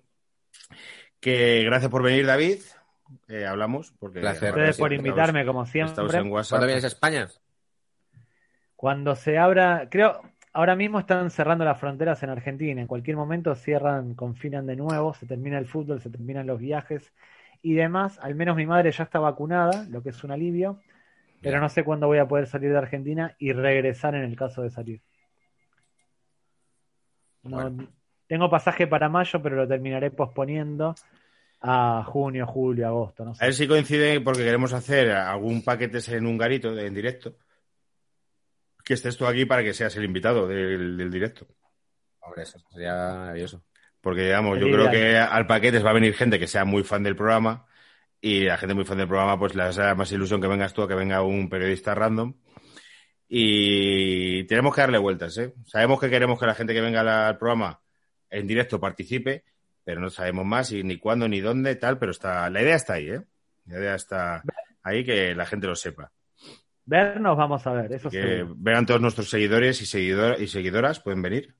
Que 1.18 1.62
gracias 1.64 1.90
por 1.90 2.02
venir, 2.02 2.26
David. 2.26 2.58
Eh, 3.28 3.46
hablamos 3.46 3.94
porque 3.98 4.20
Placer. 4.20 4.50
Ustedes 4.50 4.76
por 4.76 4.92
Estamos- 4.92 5.06
invitarme, 5.06 5.46
como 5.46 5.64
Estamos 5.64 5.94
siempre. 5.94 6.18
en 6.18 6.30
WhatsApp. 6.30 6.50
¿Cuándo 6.50 6.66
vienes 6.66 6.84
a 6.84 6.88
España? 6.88 7.28
Cuando 8.76 9.14
se 9.16 9.38
abra, 9.38 9.88
creo, 9.90 10.20
ahora 10.52 10.76
mismo 10.76 10.98
están 10.98 11.30
cerrando 11.30 11.64
las 11.64 11.78
fronteras 11.78 12.22
en 12.22 12.30
Argentina. 12.30 12.80
En 12.80 12.86
cualquier 12.86 13.16
momento 13.16 13.54
cierran, 13.54 14.14
confinan 14.14 14.66
de 14.66 14.76
nuevo, 14.76 15.14
se 15.14 15.26
termina 15.26 15.58
el 15.58 15.66
fútbol, 15.66 16.00
se 16.00 16.10
terminan 16.10 16.46
los 16.46 16.58
viajes 16.58 17.12
y 17.62 17.74
demás, 17.74 18.18
al 18.20 18.34
menos 18.34 18.56
mi 18.56 18.66
madre 18.66 18.90
ya 18.90 19.04
está 19.04 19.18
vacunada, 19.18 19.86
lo 19.88 20.02
que 20.02 20.10
es 20.10 20.24
un 20.24 20.32
alivio, 20.32 20.80
pero 21.40 21.60
no 21.60 21.68
sé 21.68 21.84
cuándo 21.84 22.06
voy 22.06 22.18
a 22.18 22.26
poder 22.26 22.46
salir 22.46 22.70
de 22.70 22.78
Argentina 22.78 23.34
y 23.38 23.52
regresar 23.52 24.14
en 24.14 24.24
el 24.24 24.36
caso 24.36 24.62
de 24.62 24.70
salir. 24.70 25.00
No, 27.44 27.56
Bueno. 27.56 27.88
Tengo 28.26 28.48
pasaje 28.48 28.86
para 28.86 29.10
mayo, 29.10 29.42
pero 29.42 29.56
lo 29.56 29.68
terminaré 29.68 30.10
posponiendo 30.10 30.94
a 31.60 32.02
junio, 32.06 32.46
julio, 32.46 32.86
agosto, 32.86 33.24
no 33.24 33.32
A 33.32 33.44
ver 33.44 33.54
si 33.54 33.68
coincide 33.68 34.20
porque 34.20 34.42
queremos 34.42 34.72
hacer 34.72 35.10
algún 35.10 35.62
paquete 35.62 35.98
en 36.16 36.26
un 36.26 36.38
garito 36.38 36.74
de- 36.74 36.86
en 36.86 36.94
directo. 36.94 37.36
Que 38.84 38.94
estés 38.94 39.16
tú 39.16 39.26
aquí 39.26 39.44
para 39.44 39.62
que 39.62 39.74
seas 39.74 39.94
el 39.96 40.04
invitado 40.04 40.46
del, 40.48 40.96
del 40.96 41.10
directo. 41.10 41.46
Hombre, 42.20 42.42
eso 42.42 42.58
sería 42.72 42.94
maravilloso. 42.94 43.62
Porque, 44.00 44.22
digamos, 44.22 44.58
yo 44.58 44.66
creo 44.66 44.90
que 44.90 45.16
al 45.16 45.46
paquete 45.46 45.78
va 45.78 45.90
a 45.90 45.94
venir 45.94 46.14
gente 46.14 46.38
que 46.38 46.48
sea 46.48 46.64
muy 46.64 46.82
fan 46.82 47.02
del 47.04 47.14
programa 47.16 47.66
y 48.20 48.44
la 48.44 48.56
gente 48.58 48.74
muy 48.74 48.84
fan 48.84 48.98
del 48.98 49.06
programa, 49.08 49.38
pues 49.38 49.54
le 49.54 49.62
da 49.72 49.94
más 49.94 50.10
ilusión 50.12 50.40
que 50.40 50.48
vengas 50.48 50.72
tú 50.74 50.82
a 50.82 50.88
que 50.88 50.94
venga 50.94 51.22
un 51.22 51.48
periodista 51.48 51.94
random. 51.94 52.34
Y 53.28 54.44
tenemos 54.44 54.74
que 54.74 54.80
darle 54.82 54.98
vueltas, 54.98 55.36
¿eh? 55.38 55.54
Sabemos 55.64 56.00
que 56.00 56.10
queremos 56.10 56.38
que 56.38 56.46
la 56.46 56.54
gente 56.54 56.74
que 56.74 56.80
venga 56.80 57.00
al- 57.00 57.08
al 57.08 57.38
programa 57.38 57.80
en 58.28 58.46
directo 58.46 58.78
participe, 58.80 59.44
pero 59.84 60.00
no 60.00 60.10
sabemos 60.10 60.44
más 60.44 60.70
y 60.72 60.82
ni 60.82 60.98
cuándo 60.98 61.28
ni 61.28 61.40
dónde, 61.40 61.76
tal, 61.76 61.98
pero 61.98 62.12
está, 62.12 62.50
la 62.50 62.60
idea 62.62 62.74
está 62.76 62.94
ahí, 62.94 63.08
¿eh? 63.10 63.22
La 63.66 63.78
idea 63.78 63.94
está 63.94 64.42
ahí 64.82 65.04
que 65.04 65.34
la 65.34 65.46
gente 65.46 65.66
lo 65.66 65.76
sepa. 65.76 66.12
Vernos 66.84 67.36
vamos 67.36 67.66
a 67.66 67.72
ver, 67.72 67.92
eso 67.92 68.10
vean 68.56 68.86
todos 68.86 69.00
nuestros 69.00 69.30
seguidores 69.30 69.80
y, 69.82 69.86
seguidor- 69.86 70.40
y 70.40 70.48
seguidoras, 70.48 71.00
pueden 71.00 71.22
venir. 71.22 71.54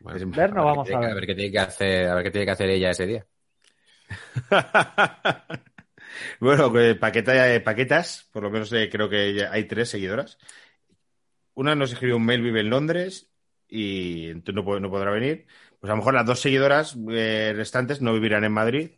Bueno, 0.00 0.18
Vernos 0.34 0.36
ver 0.36 0.64
vamos 0.64 0.88
a 0.88 0.90
que- 0.90 0.96
ver. 0.96 1.10
a 1.10 1.14
ver 1.14 1.26
qué 1.26 1.34
tiene 1.34 1.52
que 1.52 1.58
hacer, 1.58 2.08
a 2.08 2.14
ver 2.14 2.24
qué 2.24 2.30
tiene 2.30 2.46
que 2.46 2.52
hacer 2.52 2.70
ella 2.70 2.90
ese 2.90 3.06
día. 3.06 3.26
bueno, 6.40 6.72
que 6.72 6.94
paqueta, 6.94 7.62
paquetas, 7.62 8.28
por 8.32 8.42
lo 8.44 8.50
menos 8.50 8.72
eh, 8.72 8.88
creo 8.90 9.08
que 9.08 9.34
ya 9.34 9.52
hay 9.52 9.64
tres 9.64 9.90
seguidoras. 9.90 10.38
Una 11.54 11.74
nos 11.74 11.92
escribió 11.92 12.16
un 12.16 12.24
mail, 12.24 12.40
vive 12.42 12.60
en 12.60 12.70
Londres 12.70 13.30
y 13.68 14.30
entonces 14.30 14.54
no, 14.54 14.64
puede- 14.64 14.80
no 14.80 14.90
podrá 14.90 15.10
venir. 15.10 15.46
Pues 15.80 15.90
a 15.90 15.92
lo 15.94 15.98
mejor 15.98 16.14
las 16.14 16.26
dos 16.26 16.40
seguidoras 16.40 16.96
eh, 17.10 17.52
restantes 17.54 18.00
no 18.00 18.12
vivirán 18.14 18.44
en 18.44 18.52
Madrid, 18.52 18.90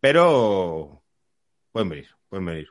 pero 0.00 1.04
pueden 1.72 1.88
venir, 1.88 2.08
pueden 2.28 2.46
venir. 2.46 2.68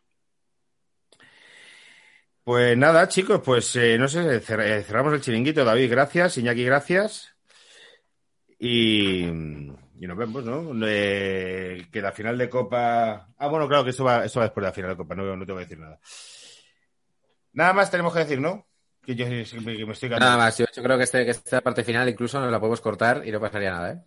Pues 2.46 2.78
nada, 2.78 3.08
chicos, 3.08 3.42
pues 3.44 3.76
eh, 3.76 3.98
no 3.98 4.08
sé, 4.08 4.20
cer- 4.40 4.62
eh, 4.62 4.84
cerramos 4.84 5.12
el 5.16 5.22
chiringuito. 5.22 5.66
David, 5.66 5.90
gracias. 5.90 6.38
Iñaki, 6.38 6.64
gracias. 6.64 7.36
Y, 8.60 9.24
y 9.26 10.08
nos 10.08 10.16
vemos, 10.16 10.44
¿no? 10.46 10.72
Eh, 10.88 11.88
que 11.92 12.02
la 12.02 12.12
final 12.12 12.38
de 12.38 12.48
Copa. 12.48 13.30
Ah, 13.36 13.48
bueno, 13.48 13.68
claro 13.68 13.84
que 13.84 13.90
esto 13.90 14.04
va, 14.04 14.24
esto 14.26 14.40
va 14.40 14.46
después 14.46 14.62
de 14.64 14.68
la 14.70 14.74
final 14.74 14.92
de 14.92 14.98
Copa, 14.98 15.16
no, 15.16 15.36
no 15.36 15.44
te 15.44 15.52
voy 15.54 15.64
a 15.64 15.66
decir 15.66 15.80
nada. 15.80 16.00
Nada 17.54 17.74
más 17.74 17.90
tenemos 17.90 18.14
que 18.14 18.20
decir, 18.20 18.40
¿no? 18.40 18.68
Que 19.04 19.16
yo 19.16 19.26
que 19.26 19.86
me 19.86 19.94
estoy 19.94 20.10
Nada 20.10 20.38
más, 20.38 20.58
yo, 20.58 20.66
yo 20.72 20.84
creo 20.84 20.98
que, 20.98 21.04
este, 21.04 21.26
que 21.26 21.32
esta 21.32 21.62
parte 21.62 21.84
final 21.84 22.08
incluso 22.10 22.40
nos 22.40 22.52
la 22.52 22.60
podemos 22.60 22.82
cortar 22.82 23.24
y 23.26 23.32
no 23.32 23.40
pasaría 23.40 23.72
nada, 23.72 23.92
¿eh? 23.92 23.98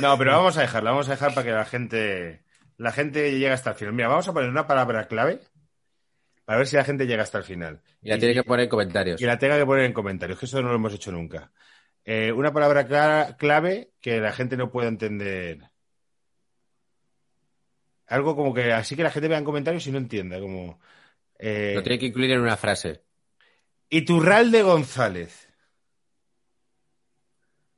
No, 0.00 0.16
pero 0.16 0.32
vamos 0.32 0.56
a 0.56 0.60
dejarla, 0.60 0.90
vamos 0.92 1.08
a 1.08 1.12
dejar 1.12 1.34
para 1.34 1.44
que 1.44 1.52
la 1.52 1.64
gente, 1.64 2.44
la 2.76 2.92
gente 2.92 3.32
llegue 3.32 3.50
hasta 3.50 3.70
el 3.70 3.76
final. 3.76 3.94
Mira, 3.94 4.08
vamos 4.08 4.28
a 4.28 4.32
poner 4.32 4.48
una 4.50 4.66
palabra 4.68 5.08
clave 5.08 5.40
para 6.48 6.60
ver 6.60 6.66
si 6.66 6.76
la 6.76 6.84
gente 6.84 7.06
llega 7.06 7.22
hasta 7.22 7.36
el 7.36 7.44
final. 7.44 7.82
Y 8.00 8.08
la 8.08 8.18
tiene 8.18 8.32
que 8.32 8.42
poner 8.42 8.64
en 8.64 8.70
comentarios. 8.70 9.20
y 9.20 9.26
la 9.26 9.38
tenga 9.38 9.58
que 9.58 9.66
poner 9.66 9.84
en 9.84 9.92
comentarios, 9.92 10.38
que 10.38 10.46
eso 10.46 10.62
no 10.62 10.70
lo 10.70 10.76
hemos 10.76 10.94
hecho 10.94 11.12
nunca. 11.12 11.52
Eh, 12.06 12.32
una 12.32 12.54
palabra 12.54 12.86
clara- 12.86 13.36
clave 13.36 13.90
que 14.00 14.18
la 14.18 14.32
gente 14.32 14.56
no 14.56 14.70
pueda 14.70 14.88
entender. 14.88 15.60
Algo 18.06 18.34
como 18.34 18.54
que 18.54 18.72
así 18.72 18.96
que 18.96 19.02
la 19.02 19.10
gente 19.10 19.28
vea 19.28 19.36
en 19.36 19.44
comentarios 19.44 19.86
y 19.88 19.92
no 19.92 19.98
entienda, 19.98 20.40
como 20.40 20.80
eh, 21.38 21.72
Lo 21.74 21.82
tiene 21.82 21.98
que 21.98 22.06
incluir 22.06 22.30
en 22.30 22.40
una 22.40 22.56
frase. 22.56 23.02
Iturralde 23.90 24.62
González. 24.62 25.50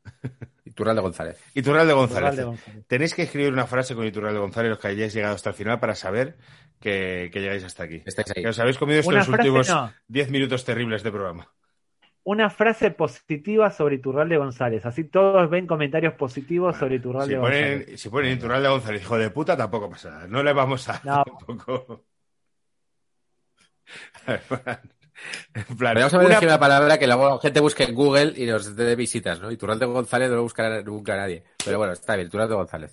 Iturralde 0.65 1.03
González. 1.03 1.41
Iturralde 1.55 1.93
González. 1.93 2.35
Iturralde 2.35 2.45
González. 2.45 2.87
Tenéis 2.87 3.15
que 3.15 3.23
escribir 3.23 3.53
una 3.53 3.67
frase 3.67 3.97
con 3.97 4.07
Iturralde 4.07 4.39
González 4.39 4.71
los 4.71 4.79
que 4.79 4.87
hayáis 4.87 5.13
llegado 5.13 5.35
hasta 5.35 5.51
el 5.51 5.57
final 5.57 5.81
para 5.81 5.97
saber 5.97 6.37
que, 6.81 7.31
que 7.33 7.41
llegáis 7.41 7.63
hasta 7.65 7.85
aquí. 7.85 8.03
Estáis 8.07 8.33
ahí. 8.35 8.43
Que 8.43 8.49
os 8.49 8.59
habéis 8.59 8.79
comido 8.79 9.01
estos 9.01 9.15
frase 9.15 9.31
últimos 9.31 9.69
no. 9.69 9.93
10 10.09 10.31
minutos 10.31 10.65
terribles 10.65 11.03
de 11.03 11.13
programa. 11.13 11.53
Una 12.23 12.51
frase 12.51 12.91
positiva 12.91 13.71
sobre 13.71 13.95
Iturralde 13.97 14.37
González. 14.37 14.85
Así 14.85 15.05
todos 15.05 15.49
ven 15.49 15.67
comentarios 15.67 16.15
positivos 16.15 16.77
sobre 16.77 16.97
Iturralde 16.97 17.35
Si 17.35 17.39
González. 17.41 17.83
ponen, 17.85 17.99
si 17.99 18.09
ponen 18.09 18.33
Iturralde 18.37 18.69
González, 18.69 19.03
hijo 19.03 19.17
de 19.19 19.31
puta, 19.31 19.57
tampoco 19.57 19.89
pasa 19.91 20.11
nada. 20.11 20.27
No 20.27 20.43
le 20.43 20.53
vamos 20.53 20.89
a 20.89 21.01
No. 21.05 21.25
tampoco. 21.47 22.05
En 24.27 25.77
plan, 25.77 25.97
haber 26.15 26.27
una- 26.29 26.35
elegido 26.37 26.53
una 26.53 26.61
palabra 26.61 26.99
que 26.99 27.07
luego 27.07 27.29
la 27.35 27.39
gente 27.41 27.61
busque 27.61 27.85
en 27.85 27.95
Google 27.95 28.33
y 28.37 28.47
nos 28.47 28.75
dé 28.77 28.95
visitas, 28.97 29.41
¿no? 29.41 29.51
Iturralde 29.51 29.87
González 29.87 30.31
no 30.31 30.37
lo 30.37 30.43
buscará 30.43 30.83
nunca 30.83 31.17
nadie. 31.17 31.45
Pero 31.65 31.79
bueno, 31.79 31.93
está 31.93 32.17
bien, 32.17 32.29
Iturralde 32.29 32.55
González. 32.55 32.93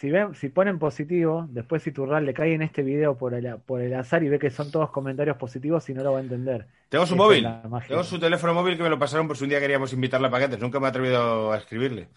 Si, 0.00 0.10
ven, 0.10 0.34
si 0.34 0.48
ponen 0.48 0.78
positivo, 0.78 1.46
después 1.50 1.86
Iturralde 1.86 2.32
cae 2.32 2.54
en 2.54 2.62
este 2.62 2.82
video 2.82 3.18
por 3.18 3.34
el, 3.34 3.58
por 3.58 3.82
el 3.82 3.92
azar 3.92 4.22
y 4.22 4.30
ve 4.30 4.38
que 4.38 4.48
son 4.48 4.70
todos 4.70 4.88
comentarios 4.90 5.36
positivos 5.36 5.86
y 5.90 5.92
no 5.92 6.02
lo 6.02 6.12
va 6.12 6.20
a 6.20 6.22
entender. 6.22 6.66
Tengo 6.88 7.04
su 7.04 7.12
Esa 7.12 7.22
móvil. 7.22 7.46
Tengo 7.86 8.02
su 8.02 8.18
teléfono 8.18 8.54
móvil 8.54 8.78
que 8.78 8.82
me 8.82 8.88
lo 8.88 8.98
pasaron 8.98 9.28
por 9.28 9.36
si 9.36 9.44
un 9.44 9.50
día 9.50 9.60
queríamos 9.60 9.92
invitarla 9.92 10.28
a 10.28 10.30
paquetes. 10.30 10.58
Nunca 10.58 10.80
me 10.80 10.86
he 10.86 10.88
atrevido 10.88 11.52
a 11.52 11.58
escribirle. 11.58 12.08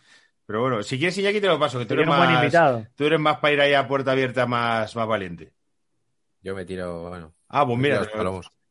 Pero 0.45 0.61
bueno, 0.61 0.81
si 0.81 0.97
quieres 0.97 1.17
Iñaki 1.17 1.41
te 1.41 1.47
lo 1.47 1.59
paso, 1.59 1.77
que 1.77 1.85
tú 1.85 1.95
eres 1.95 2.07
más, 2.07 2.33
invitado. 2.33 2.87
tú 2.95 3.03
eres 3.03 3.19
más 3.19 3.39
para 3.39 3.53
ir 3.53 3.59
ahí 3.59 3.73
a 3.73 3.85
puerta 3.85 4.13
abierta 4.13 4.45
más, 4.45 4.95
más 4.95 5.05
valiente. 5.05 5.51
Yo 6.41 6.55
me 6.55 6.63
tiro, 6.63 7.09
bueno. 7.09 7.33
Ah, 7.49 7.65
pues 7.65 7.77
mira, 7.77 8.07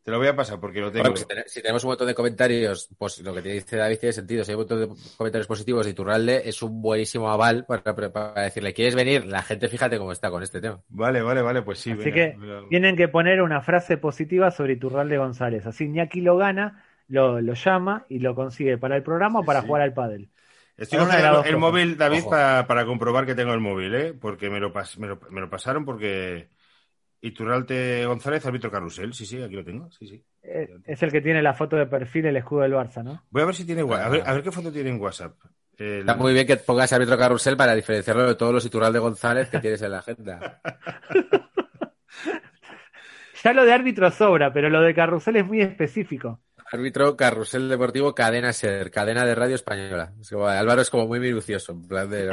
te 0.03 0.11
lo, 0.11 0.19
voy 0.19 0.29
a 0.29 0.37
pasar 0.37 0.59
porque 0.61 0.81
lo 0.81 0.91
tengo. 0.91 1.03
Bueno, 1.05 1.13
pues 1.15 1.21
si, 1.21 1.27
ten- 1.27 1.45
si 1.47 1.63
tenemos 1.63 1.85
un 1.85 1.91
montón 1.91 2.07
de 2.09 2.15
comentarios, 2.15 2.89
pues 2.99 3.21
lo 3.21 3.33
que 3.35 3.43
te 3.43 3.49
dice 3.51 3.77
David 3.77 3.99
tiene 3.99 4.13
sentido. 4.13 4.45
Si 4.45 4.51
hay 4.51 4.57
un 4.57 4.61
montón 4.61 4.81
de 4.81 4.89
comentarios 5.17 5.47
positivos 5.47 5.85
de 5.87 5.93
Iturralde, 5.93 6.43
es 6.49 6.63
un 6.63 6.83
buenísimo 6.83 7.31
aval 7.31 7.65
para, 7.67 8.43
decirle, 8.43 8.73
¿quieres 8.75 8.95
venir? 8.95 9.27
La 9.27 9.43
gente, 9.43 9.69
fíjate 9.69 9.99
cómo 9.99 10.13
está 10.13 10.31
con 10.31 10.43
este 10.43 10.61
tema. 10.61 10.81
Vale, 10.89 11.23
vale, 11.23 11.43
vale, 11.43 11.63
pues 11.63 11.79
sí. 11.79 11.93
Así 11.93 12.11
venga, 12.11 12.15
que 12.15 12.37
venga. 12.39 12.69
tienen 12.69 12.97
que 12.97 13.09
poner 13.09 13.41
una 13.43 13.61
frase 13.61 13.97
positiva 13.97 14.51
sobre 14.51 14.75
Iturralde 14.75 15.19
González. 15.19 15.67
Así 15.67 15.85
Iñaki 15.85 16.21
lo 16.21 16.37
gana, 16.37 16.85
lo, 17.09 17.41
lo 17.41 17.55
llama 17.55 18.07
y 18.09 18.19
lo 18.19 18.35
consigue 18.35 18.79
para 18.79 18.97
el 18.97 19.03
programa 19.03 19.41
o 19.41 19.45
para 19.45 19.61
Sí. 19.61 19.67
jugar 19.67 19.83
al 19.83 19.95
pádel. 19.95 20.29
Estoy 20.77 20.99
las 20.99 21.47
el 21.47 21.59
móvil, 21.59 21.97
David, 21.97 22.25
para, 22.29 22.67
para 22.67 22.87
comprobar 22.87 23.27
que 23.27 23.35
tengo 23.35 23.53
el 23.53 23.61
móvil, 23.61 23.95
¿eh? 23.95 24.15
Porque 24.15 24.51
me 24.51 24.59
lo, 24.59 24.73
pas- 24.73 24.97
me 24.97 25.07
lo, 25.07 25.21
me 25.31 25.41
lo 25.41 25.49
pasaron 25.49 25.85
porque... 25.85 26.49
Iturralte 27.23 28.05
González, 28.05 28.45
árbitro 28.45 28.71
carrusel. 28.71 29.15
Sí, 29.15 29.25
sí, 29.25 29.41
aquí 29.41 29.55
lo 29.55 29.65
tengo. 29.65 29.91
Sí, 29.93 30.07
sí. 30.07 30.25
Eh, 30.43 30.69
Es 30.85 31.03
el 31.03 31.13
que 31.13 31.21
tiene 31.21 31.41
la 31.41 31.55
foto 31.55 31.77
de 31.77 31.87
perfil, 31.87 32.27
el 32.27 32.37
escudo 32.37 32.63
del 32.63 32.73
Barça, 32.75 33.03
¿no? 33.03 33.23
Voy 33.31 33.43
a 33.43 33.47
ver 33.47 33.55
si 33.55 33.65
tiene... 33.65 33.83
A 33.83 34.09
ver, 34.09 34.23
a 34.27 34.33
ver 34.35 34.43
qué 34.43 34.51
foto 34.51 34.73
tiene 34.73 34.91
en 34.91 35.01
WhatsApp. 35.01 35.35
El- 35.79 36.01
Está 36.01 36.17
muy 36.17 36.35
bien 36.35 36.47
que 36.47 36.57
pongas 36.57 36.93
árbitro 36.93 37.17
carrusel 37.17 37.57
para 37.57 37.75
diferenciarlo 37.75 38.27
de 38.27 38.35
todos 38.35 38.53
los 38.53 38.67
Iturralde 38.67 38.99
González 38.99 39.49
que 39.49 39.59
tienes 39.61 39.81
en 39.83 39.91
la 39.93 39.99
agenda. 39.99 40.61
Ya 43.45 43.53
lo 43.53 43.65
de 43.65 43.73
árbitro 43.73 44.09
sobra, 44.13 44.53
pero 44.53 44.71
lo 44.71 44.81
de 44.83 44.95
carrusel 44.95 45.37
es 45.37 45.45
muy 45.47 45.61
específico. 45.61 46.41
Árbitro 46.73 47.15
carrusel 47.19 47.69
deportivo, 47.69 48.15
cadena 48.15 48.51
ser, 48.55 48.91
cadena 48.91 49.27
de 49.27 49.35
radio 49.35 49.57
española. 49.57 50.15
Es 50.19 50.33
Álvaro 50.33 50.81
es 50.81 50.89
como 50.89 51.07
muy 51.07 51.21
minucioso, 51.21 51.73
en 51.73 51.87
plan 51.87 52.09
de... 52.09 52.25
no, 52.27 52.33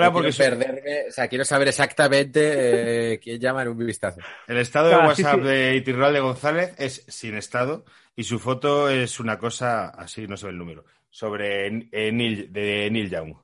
no, 0.00 0.12
porque 0.12 0.30
quiero 0.30 0.58
perderme, 0.58 1.08
o 1.08 1.12
sea, 1.12 1.28
quiero 1.28 1.44
saber 1.44 1.68
exactamente 1.68 3.12
eh, 3.12 3.18
quién 3.20 3.38
llama 3.38 3.60
en 3.60 3.68
un 3.68 3.76
vistazo. 3.76 4.20
el 4.46 4.56
estado 4.56 4.88
de 4.88 4.94
Ah, 4.94 5.06
WhatsApp 5.08 5.40
de 5.40 5.76
Iturralde 5.76 6.20
González 6.20 6.74
es 6.78 7.04
sin 7.08 7.36
estado 7.36 7.84
y 8.16 8.24
su 8.24 8.38
foto 8.38 8.88
es 8.88 9.20
una 9.20 9.36
cosa 9.38 9.90
así, 9.90 10.26
no 10.26 10.38
sé 10.38 10.48
el 10.48 10.56
número, 10.56 10.86
sobre 11.10 11.66
eh, 11.66 12.10
Neil, 12.10 12.50
de 12.50 12.88
Neil 12.90 13.10
Young. 13.10 13.34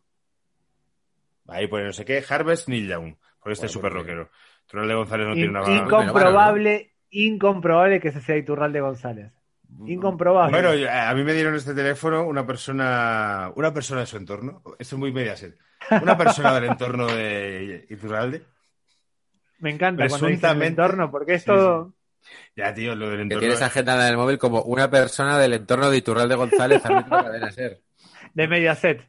Ahí 1.48 1.66
pone 1.66 1.84
no 1.84 1.92
sé 1.92 2.06
qué, 2.06 2.24
Harvest 2.26 2.68
Neil 2.68 2.88
Young, 2.88 3.14
porque 3.40 3.52
este 3.52 3.62
Bueno, 3.62 3.66
es 3.66 3.72
súper 3.72 3.92
rockero. 3.92 4.30
Iturralde 4.64 4.94
González 4.94 5.26
no 5.28 5.34
tiene 5.34 5.50
una... 5.50 5.70
incomprobable, 5.70 6.94
incomprobable 7.10 8.00
que 8.00 8.08
ese 8.08 8.20
sea 8.20 8.36
Iturralde 8.36 8.80
González. 8.80 9.32
Incomprobable. 9.86 10.52
Bueno, 10.62 10.90
a 10.90 11.14
mí 11.14 11.24
me 11.24 11.34
dieron 11.34 11.54
este 11.54 11.74
teléfono 11.74 12.24
una 12.26 12.46
persona, 12.46 13.50
una 13.56 13.74
persona 13.74 14.00
de 14.00 14.06
su 14.06 14.16
entorno. 14.16 14.62
Esto 14.78 14.94
es 14.96 14.98
muy 14.98 15.12
mediaset. 15.12 15.56
Una 16.02 16.16
persona 16.16 16.54
del 16.54 16.64
entorno 16.70 17.06
de 17.06 17.86
Iturralde. 17.90 18.44
Me 19.58 19.70
encanta 19.70 20.06
cuando 20.08 20.26
dicen 20.26 20.34
el 20.34 20.40
presuntamente- 20.40 20.66
entorno, 20.82 21.10
porque 21.10 21.34
es 21.34 21.42
Sí, 21.42 21.46
todo. 21.46 21.92
Ya, 22.56 22.74
tío, 22.74 22.94
lo 22.94 23.08
del 23.08 23.16
Que 23.18 23.22
entorno. 23.22 23.40
tienes 23.40 23.62
agendada 23.62 24.06
en 24.06 24.12
el 24.12 24.16
móvil 24.18 24.38
como 24.38 24.62
una 24.62 24.90
persona 24.90 25.38
del 25.38 25.52
entorno 25.54 25.90
de 25.90 25.96
Iturralde 25.98 26.34
González, 26.34 26.82
cadena 26.82 27.52
ser, 27.52 27.80
de 28.34 28.48
Mediaset. 28.48 29.06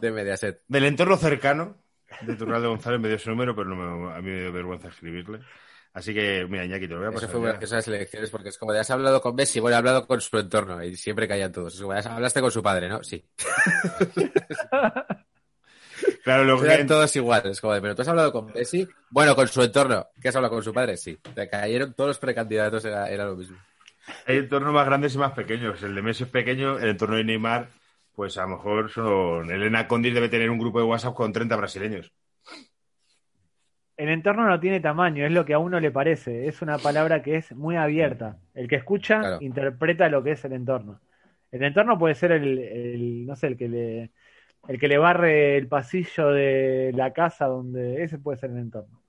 de 0.00 0.10
Mediaset. 0.10 0.62
Del 0.68 0.84
entorno 0.84 1.16
cercano 1.16 1.76
de 2.22 2.32
Iturralde 2.32 2.68
González 2.68 3.00
me 3.00 3.08
dio 3.08 3.18
su 3.18 3.30
número, 3.30 3.54
pero 3.54 3.68
no 3.68 3.76
me- 3.76 4.12
a 4.14 4.20
mí 4.20 4.30
me 4.30 4.40
dio 4.40 4.52
vergüenza 4.52 4.88
escribirle. 4.88 5.40
Así 5.94 6.12
que, 6.12 6.44
mira, 6.50 6.64
Iñaki, 6.64 6.88
te 6.88 6.94
lo 6.94 6.98
voy 6.98 7.06
a 7.06 7.10
Eso 7.10 7.14
pasar. 7.14 7.30
fue 7.30 7.40
ya. 7.40 7.50
una 7.50 7.58
de 7.58 7.64
esas 7.64 7.86
elecciones 7.88 8.28
porque 8.30 8.48
es 8.48 8.58
como 8.58 8.72
de 8.72 8.80
has 8.80 8.90
hablado 8.90 9.22
con 9.22 9.34
Messi, 9.36 9.60
bueno, 9.60 9.76
he 9.76 9.78
hablado 9.78 10.06
con 10.06 10.20
su 10.20 10.36
entorno 10.36 10.82
y 10.82 10.96
siempre 10.96 11.28
callan 11.28 11.52
todos. 11.52 11.74
Es 11.74 11.80
como, 11.80 11.92
"Has- 11.92 12.06
hablaste 12.06 12.40
con 12.40 12.50
su 12.50 12.62
padre, 12.62 12.88
¿no? 12.88 13.02
Sí. 13.04 13.24
Claro, 16.22 16.44
lo 16.44 16.62
Eran 16.64 16.78
que... 16.78 16.84
todos 16.84 17.14
iguales, 17.16 17.60
joder, 17.60 17.80
pero 17.80 17.94
tú 17.94 18.02
has 18.02 18.08
hablado 18.08 18.32
con 18.32 18.46
Messi, 18.52 18.86
bueno, 19.10 19.36
con 19.36 19.46
su 19.46 19.62
entorno, 19.62 20.08
¿qué 20.20 20.28
has 20.28 20.36
hablado 20.36 20.54
con 20.54 20.62
su 20.64 20.72
padre? 20.74 20.96
Sí, 20.96 21.18
te 21.34 21.48
cayeron 21.48 21.94
todos 21.94 22.08
los 22.08 22.18
precandidatos, 22.18 22.84
era, 22.84 23.08
era 23.08 23.24
lo 23.26 23.36
mismo. 23.36 23.56
Hay 24.26 24.38
entornos 24.38 24.72
más 24.74 24.86
grandes 24.86 25.14
y 25.14 25.18
más 25.18 25.32
pequeños. 25.32 25.82
El 25.82 25.94
de 25.94 26.02
Messi 26.02 26.24
es 26.24 26.28
pequeño, 26.30 26.78
el 26.78 26.90
entorno 26.90 27.16
de 27.16 27.24
Neymar, 27.24 27.68
pues 28.14 28.36
a 28.38 28.42
lo 28.42 28.48
mejor 28.48 28.90
son... 28.90 29.50
Elena 29.50 29.86
Condis 29.86 30.12
debe 30.14 30.28
tener 30.28 30.50
un 30.50 30.58
grupo 30.58 30.78
de 30.78 30.84
WhatsApp 30.84 31.14
con 31.14 31.32
30 31.32 31.56
brasileños. 31.56 32.12
El 33.96 34.08
entorno 34.08 34.46
no 34.48 34.58
tiene 34.58 34.80
tamaño, 34.80 35.24
es 35.24 35.32
lo 35.32 35.44
que 35.44 35.54
a 35.54 35.58
uno 35.58 35.78
le 35.80 35.90
parece. 35.92 36.48
Es 36.48 36.62
una 36.62 36.78
palabra 36.78 37.22
que 37.22 37.36
es 37.36 37.52
muy 37.54 37.76
abierta. 37.76 38.38
El 38.54 38.68
que 38.68 38.76
escucha 38.76 39.20
Claro. 39.20 39.38
interpreta 39.40 40.08
lo 40.08 40.22
que 40.22 40.32
es 40.32 40.44
el 40.44 40.52
entorno. 40.52 41.00
El 41.52 41.62
entorno 41.62 41.98
puede 41.98 42.14
ser 42.16 42.32
el, 42.32 42.58
el, 42.58 43.26
no 43.26 43.36
sé, 43.36 43.46
el 43.48 43.56
que 43.56 43.68
le, 43.68 44.10
el 44.68 44.78
que 44.80 44.88
le 44.88 44.98
barre 44.98 45.56
el 45.56 45.68
pasillo 45.68 46.30
de 46.30 46.92
la 46.94 47.12
casa 47.12 47.46
donde 47.46 48.02
ese 48.02 48.18
puede 48.18 48.38
ser 48.38 48.50
el 48.50 48.58
entorno. 48.58 49.00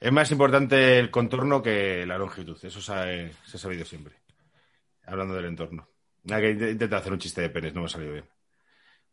Es 0.00 0.12
más 0.12 0.30
importante 0.32 0.98
el 0.98 1.10
contorno 1.10 1.62
que 1.62 2.04
la 2.06 2.18
longitud. 2.18 2.58
Eso 2.62 2.80
se 2.80 2.92
ha, 2.92 3.04
se 3.46 3.56
ha 3.56 3.60
sabido 3.60 3.84
siempre. 3.84 4.14
Hablando 5.06 5.34
del 5.34 5.46
entorno. 5.46 5.88
Nada, 6.24 6.42
que 6.42 6.78
hacer 6.92 7.12
un 7.12 7.18
chiste 7.18 7.42
de 7.42 7.50
penes, 7.50 7.74
no 7.74 7.80
me 7.82 7.86
ha 7.86 7.90
salido 7.90 8.12
bien. 8.14 8.26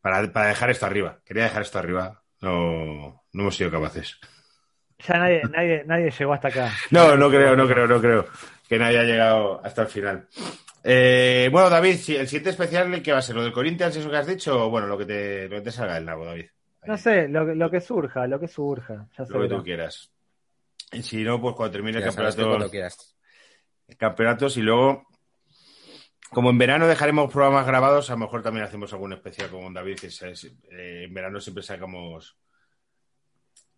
Para, 0.02 0.32
para 0.34 0.50
dejar 0.50 0.70
esto 0.72 0.86
arriba. 0.86 1.20
Quería 1.26 1.44
dejar 1.44 1.64
esto 1.64 1.80
arriba. 1.80 2.24
No, 2.42 3.24
no 3.34 3.42
hemos 3.44 3.56
sido 3.56 3.72
capaces. 3.72 4.20
Ya 5.08 5.18
nadie, 5.18 5.42
nadie, 5.52 5.84
nadie 5.86 6.12
llegó 6.12 6.34
hasta 6.34 6.50
acá. 6.50 6.72
No, 6.92 7.16
no 7.16 7.30
creo, 7.30 7.56
no 7.56 7.68
creo, 7.68 7.88
no 7.88 8.02
creo 8.02 8.28
que 8.68 8.78
nadie 8.78 9.00
haya 9.00 9.12
llegado 9.12 9.62
hasta 9.64 9.84
el 9.84 9.88
final. 9.88 10.28
Eh, 10.84 11.50
bueno, 11.52 11.70
David, 11.70 11.96
si 11.98 12.16
el 12.16 12.28
siguiente 12.28 12.52
especial, 12.52 13.02
¿qué 13.02 13.12
va 13.12 13.20
a 13.20 13.22
ser? 13.22 13.36
¿Lo 13.36 13.44
del 13.44 13.52
Corinthians, 13.52 13.96
eso 13.96 14.10
que 14.10 14.18
has 14.18 14.28
dicho? 14.28 14.66
O 14.66 14.70
bueno, 14.70 14.88
lo 14.88 14.98
que 14.98 15.06
te, 15.06 15.50
lo 15.50 15.56
que 15.58 15.62
te 15.62 15.72
salga 15.72 15.96
del 15.96 16.06
nabo, 16.06 16.26
David. 16.26 16.46
No 16.86 16.98
sé, 16.98 17.28
lo, 17.28 17.46
que- 17.46 17.56
lo 17.56 17.70
que 17.70 17.82
surja, 17.82 18.28
lo 18.28 18.40
que 18.40 18.48
surja. 18.48 19.08
Ya 19.18 19.24
Lo 19.24 19.28
que 19.28 19.38
verá. 19.40 19.58
tú 19.58 19.64
quieras. 19.64 20.12
Y 20.92 21.02
si 21.04 21.24
no, 21.24 21.40
pues 21.42 21.56
cuando 21.56 21.72
termine 21.74 21.98
el 22.00 22.04
Ya 22.06 22.12
sabes 22.12 22.36
que 22.36 22.42
campeonato. 22.42 22.58
cuando 22.58 22.72
quieras. 22.72 23.16
campeonatos 23.98 24.58
y 24.58 24.62
luego, 24.62 25.08
como 26.32 26.50
en 26.52 26.58
verano 26.58 26.88
dejaremos 26.88 27.32
programas 27.32 27.66
grabados, 27.66 28.10
a 28.10 28.14
lo 28.14 28.20
mejor 28.20 28.42
también 28.44 28.66
hacemos 28.66 28.92
algún 28.94 29.14
especial 29.14 29.50
con 29.50 29.74
David, 29.74 29.98
que 30.00 30.08
es- 30.08 30.22
es- 30.22 30.44
eh, 30.72 31.04
en 31.06 31.14
verano 31.14 31.40
siempre 31.40 31.64
sacamos... 31.64 32.38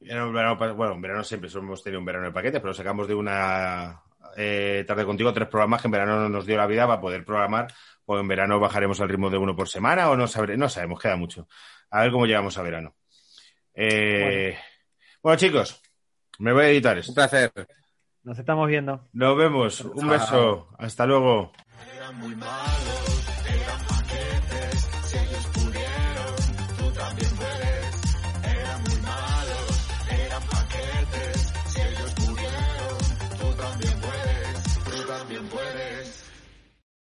verano 0.02 0.56
bueno, 0.76 0.94
en 0.94 1.02
verano 1.02 1.24
siempre 1.24 1.50
hemos 1.54 1.84
tenido 1.84 2.00
un 2.00 2.06
verano 2.06 2.26
de 2.26 2.32
paquetes, 2.32 2.62
pero 2.62 2.74
sacamos 2.74 3.08
de 3.08 3.16
una 3.16 4.02
eh, 4.36 4.84
tarde 4.88 5.06
contigo 5.06 5.34
tres 5.34 5.48
programas 5.48 5.82
que 5.82 5.88
en 5.88 5.92
verano 5.92 6.16
no 6.18 6.30
nos 6.30 6.46
dio 6.46 6.58
la 6.58 6.68
vida 6.68 6.88
para 6.88 7.02
poder 7.02 7.26
programar, 7.26 7.68
o 8.06 8.20
en 8.20 8.28
verano 8.28 8.60
bajaremos 8.60 9.00
al 9.02 9.10
ritmo 9.10 9.30
de 9.30 9.38
uno 9.38 9.56
por 9.56 9.70
semana, 9.70 10.10
o 10.10 10.18
no 10.18 10.28
sabré, 10.28 10.58
no 10.58 10.70
sabemos, 10.70 11.00
queda 11.00 11.16
mucho. 11.16 11.48
A 11.90 12.02
ver 12.02 12.12
cómo 12.12 12.26
llegamos 12.26 12.58
a 12.58 12.62
verano. 12.62 12.96
Eh, 13.74 14.58
bueno, 15.22 15.38
chicos, 15.38 15.82
me 16.40 16.54
voy 16.54 16.64
a 16.64 16.70
editar 16.70 17.00
Un 17.08 17.14
placer. 17.14 17.52
Nos 18.24 18.38
estamos 18.38 18.68
viendo. 18.68 19.08
Nos 19.14 19.38
vemos. 19.38 19.82
Un 19.82 20.08
beso. 20.08 20.70
Hasta 20.78 21.06
luego. 21.06 21.52
Era 21.96 22.12
muy 22.12 22.36
malo, 22.36 23.11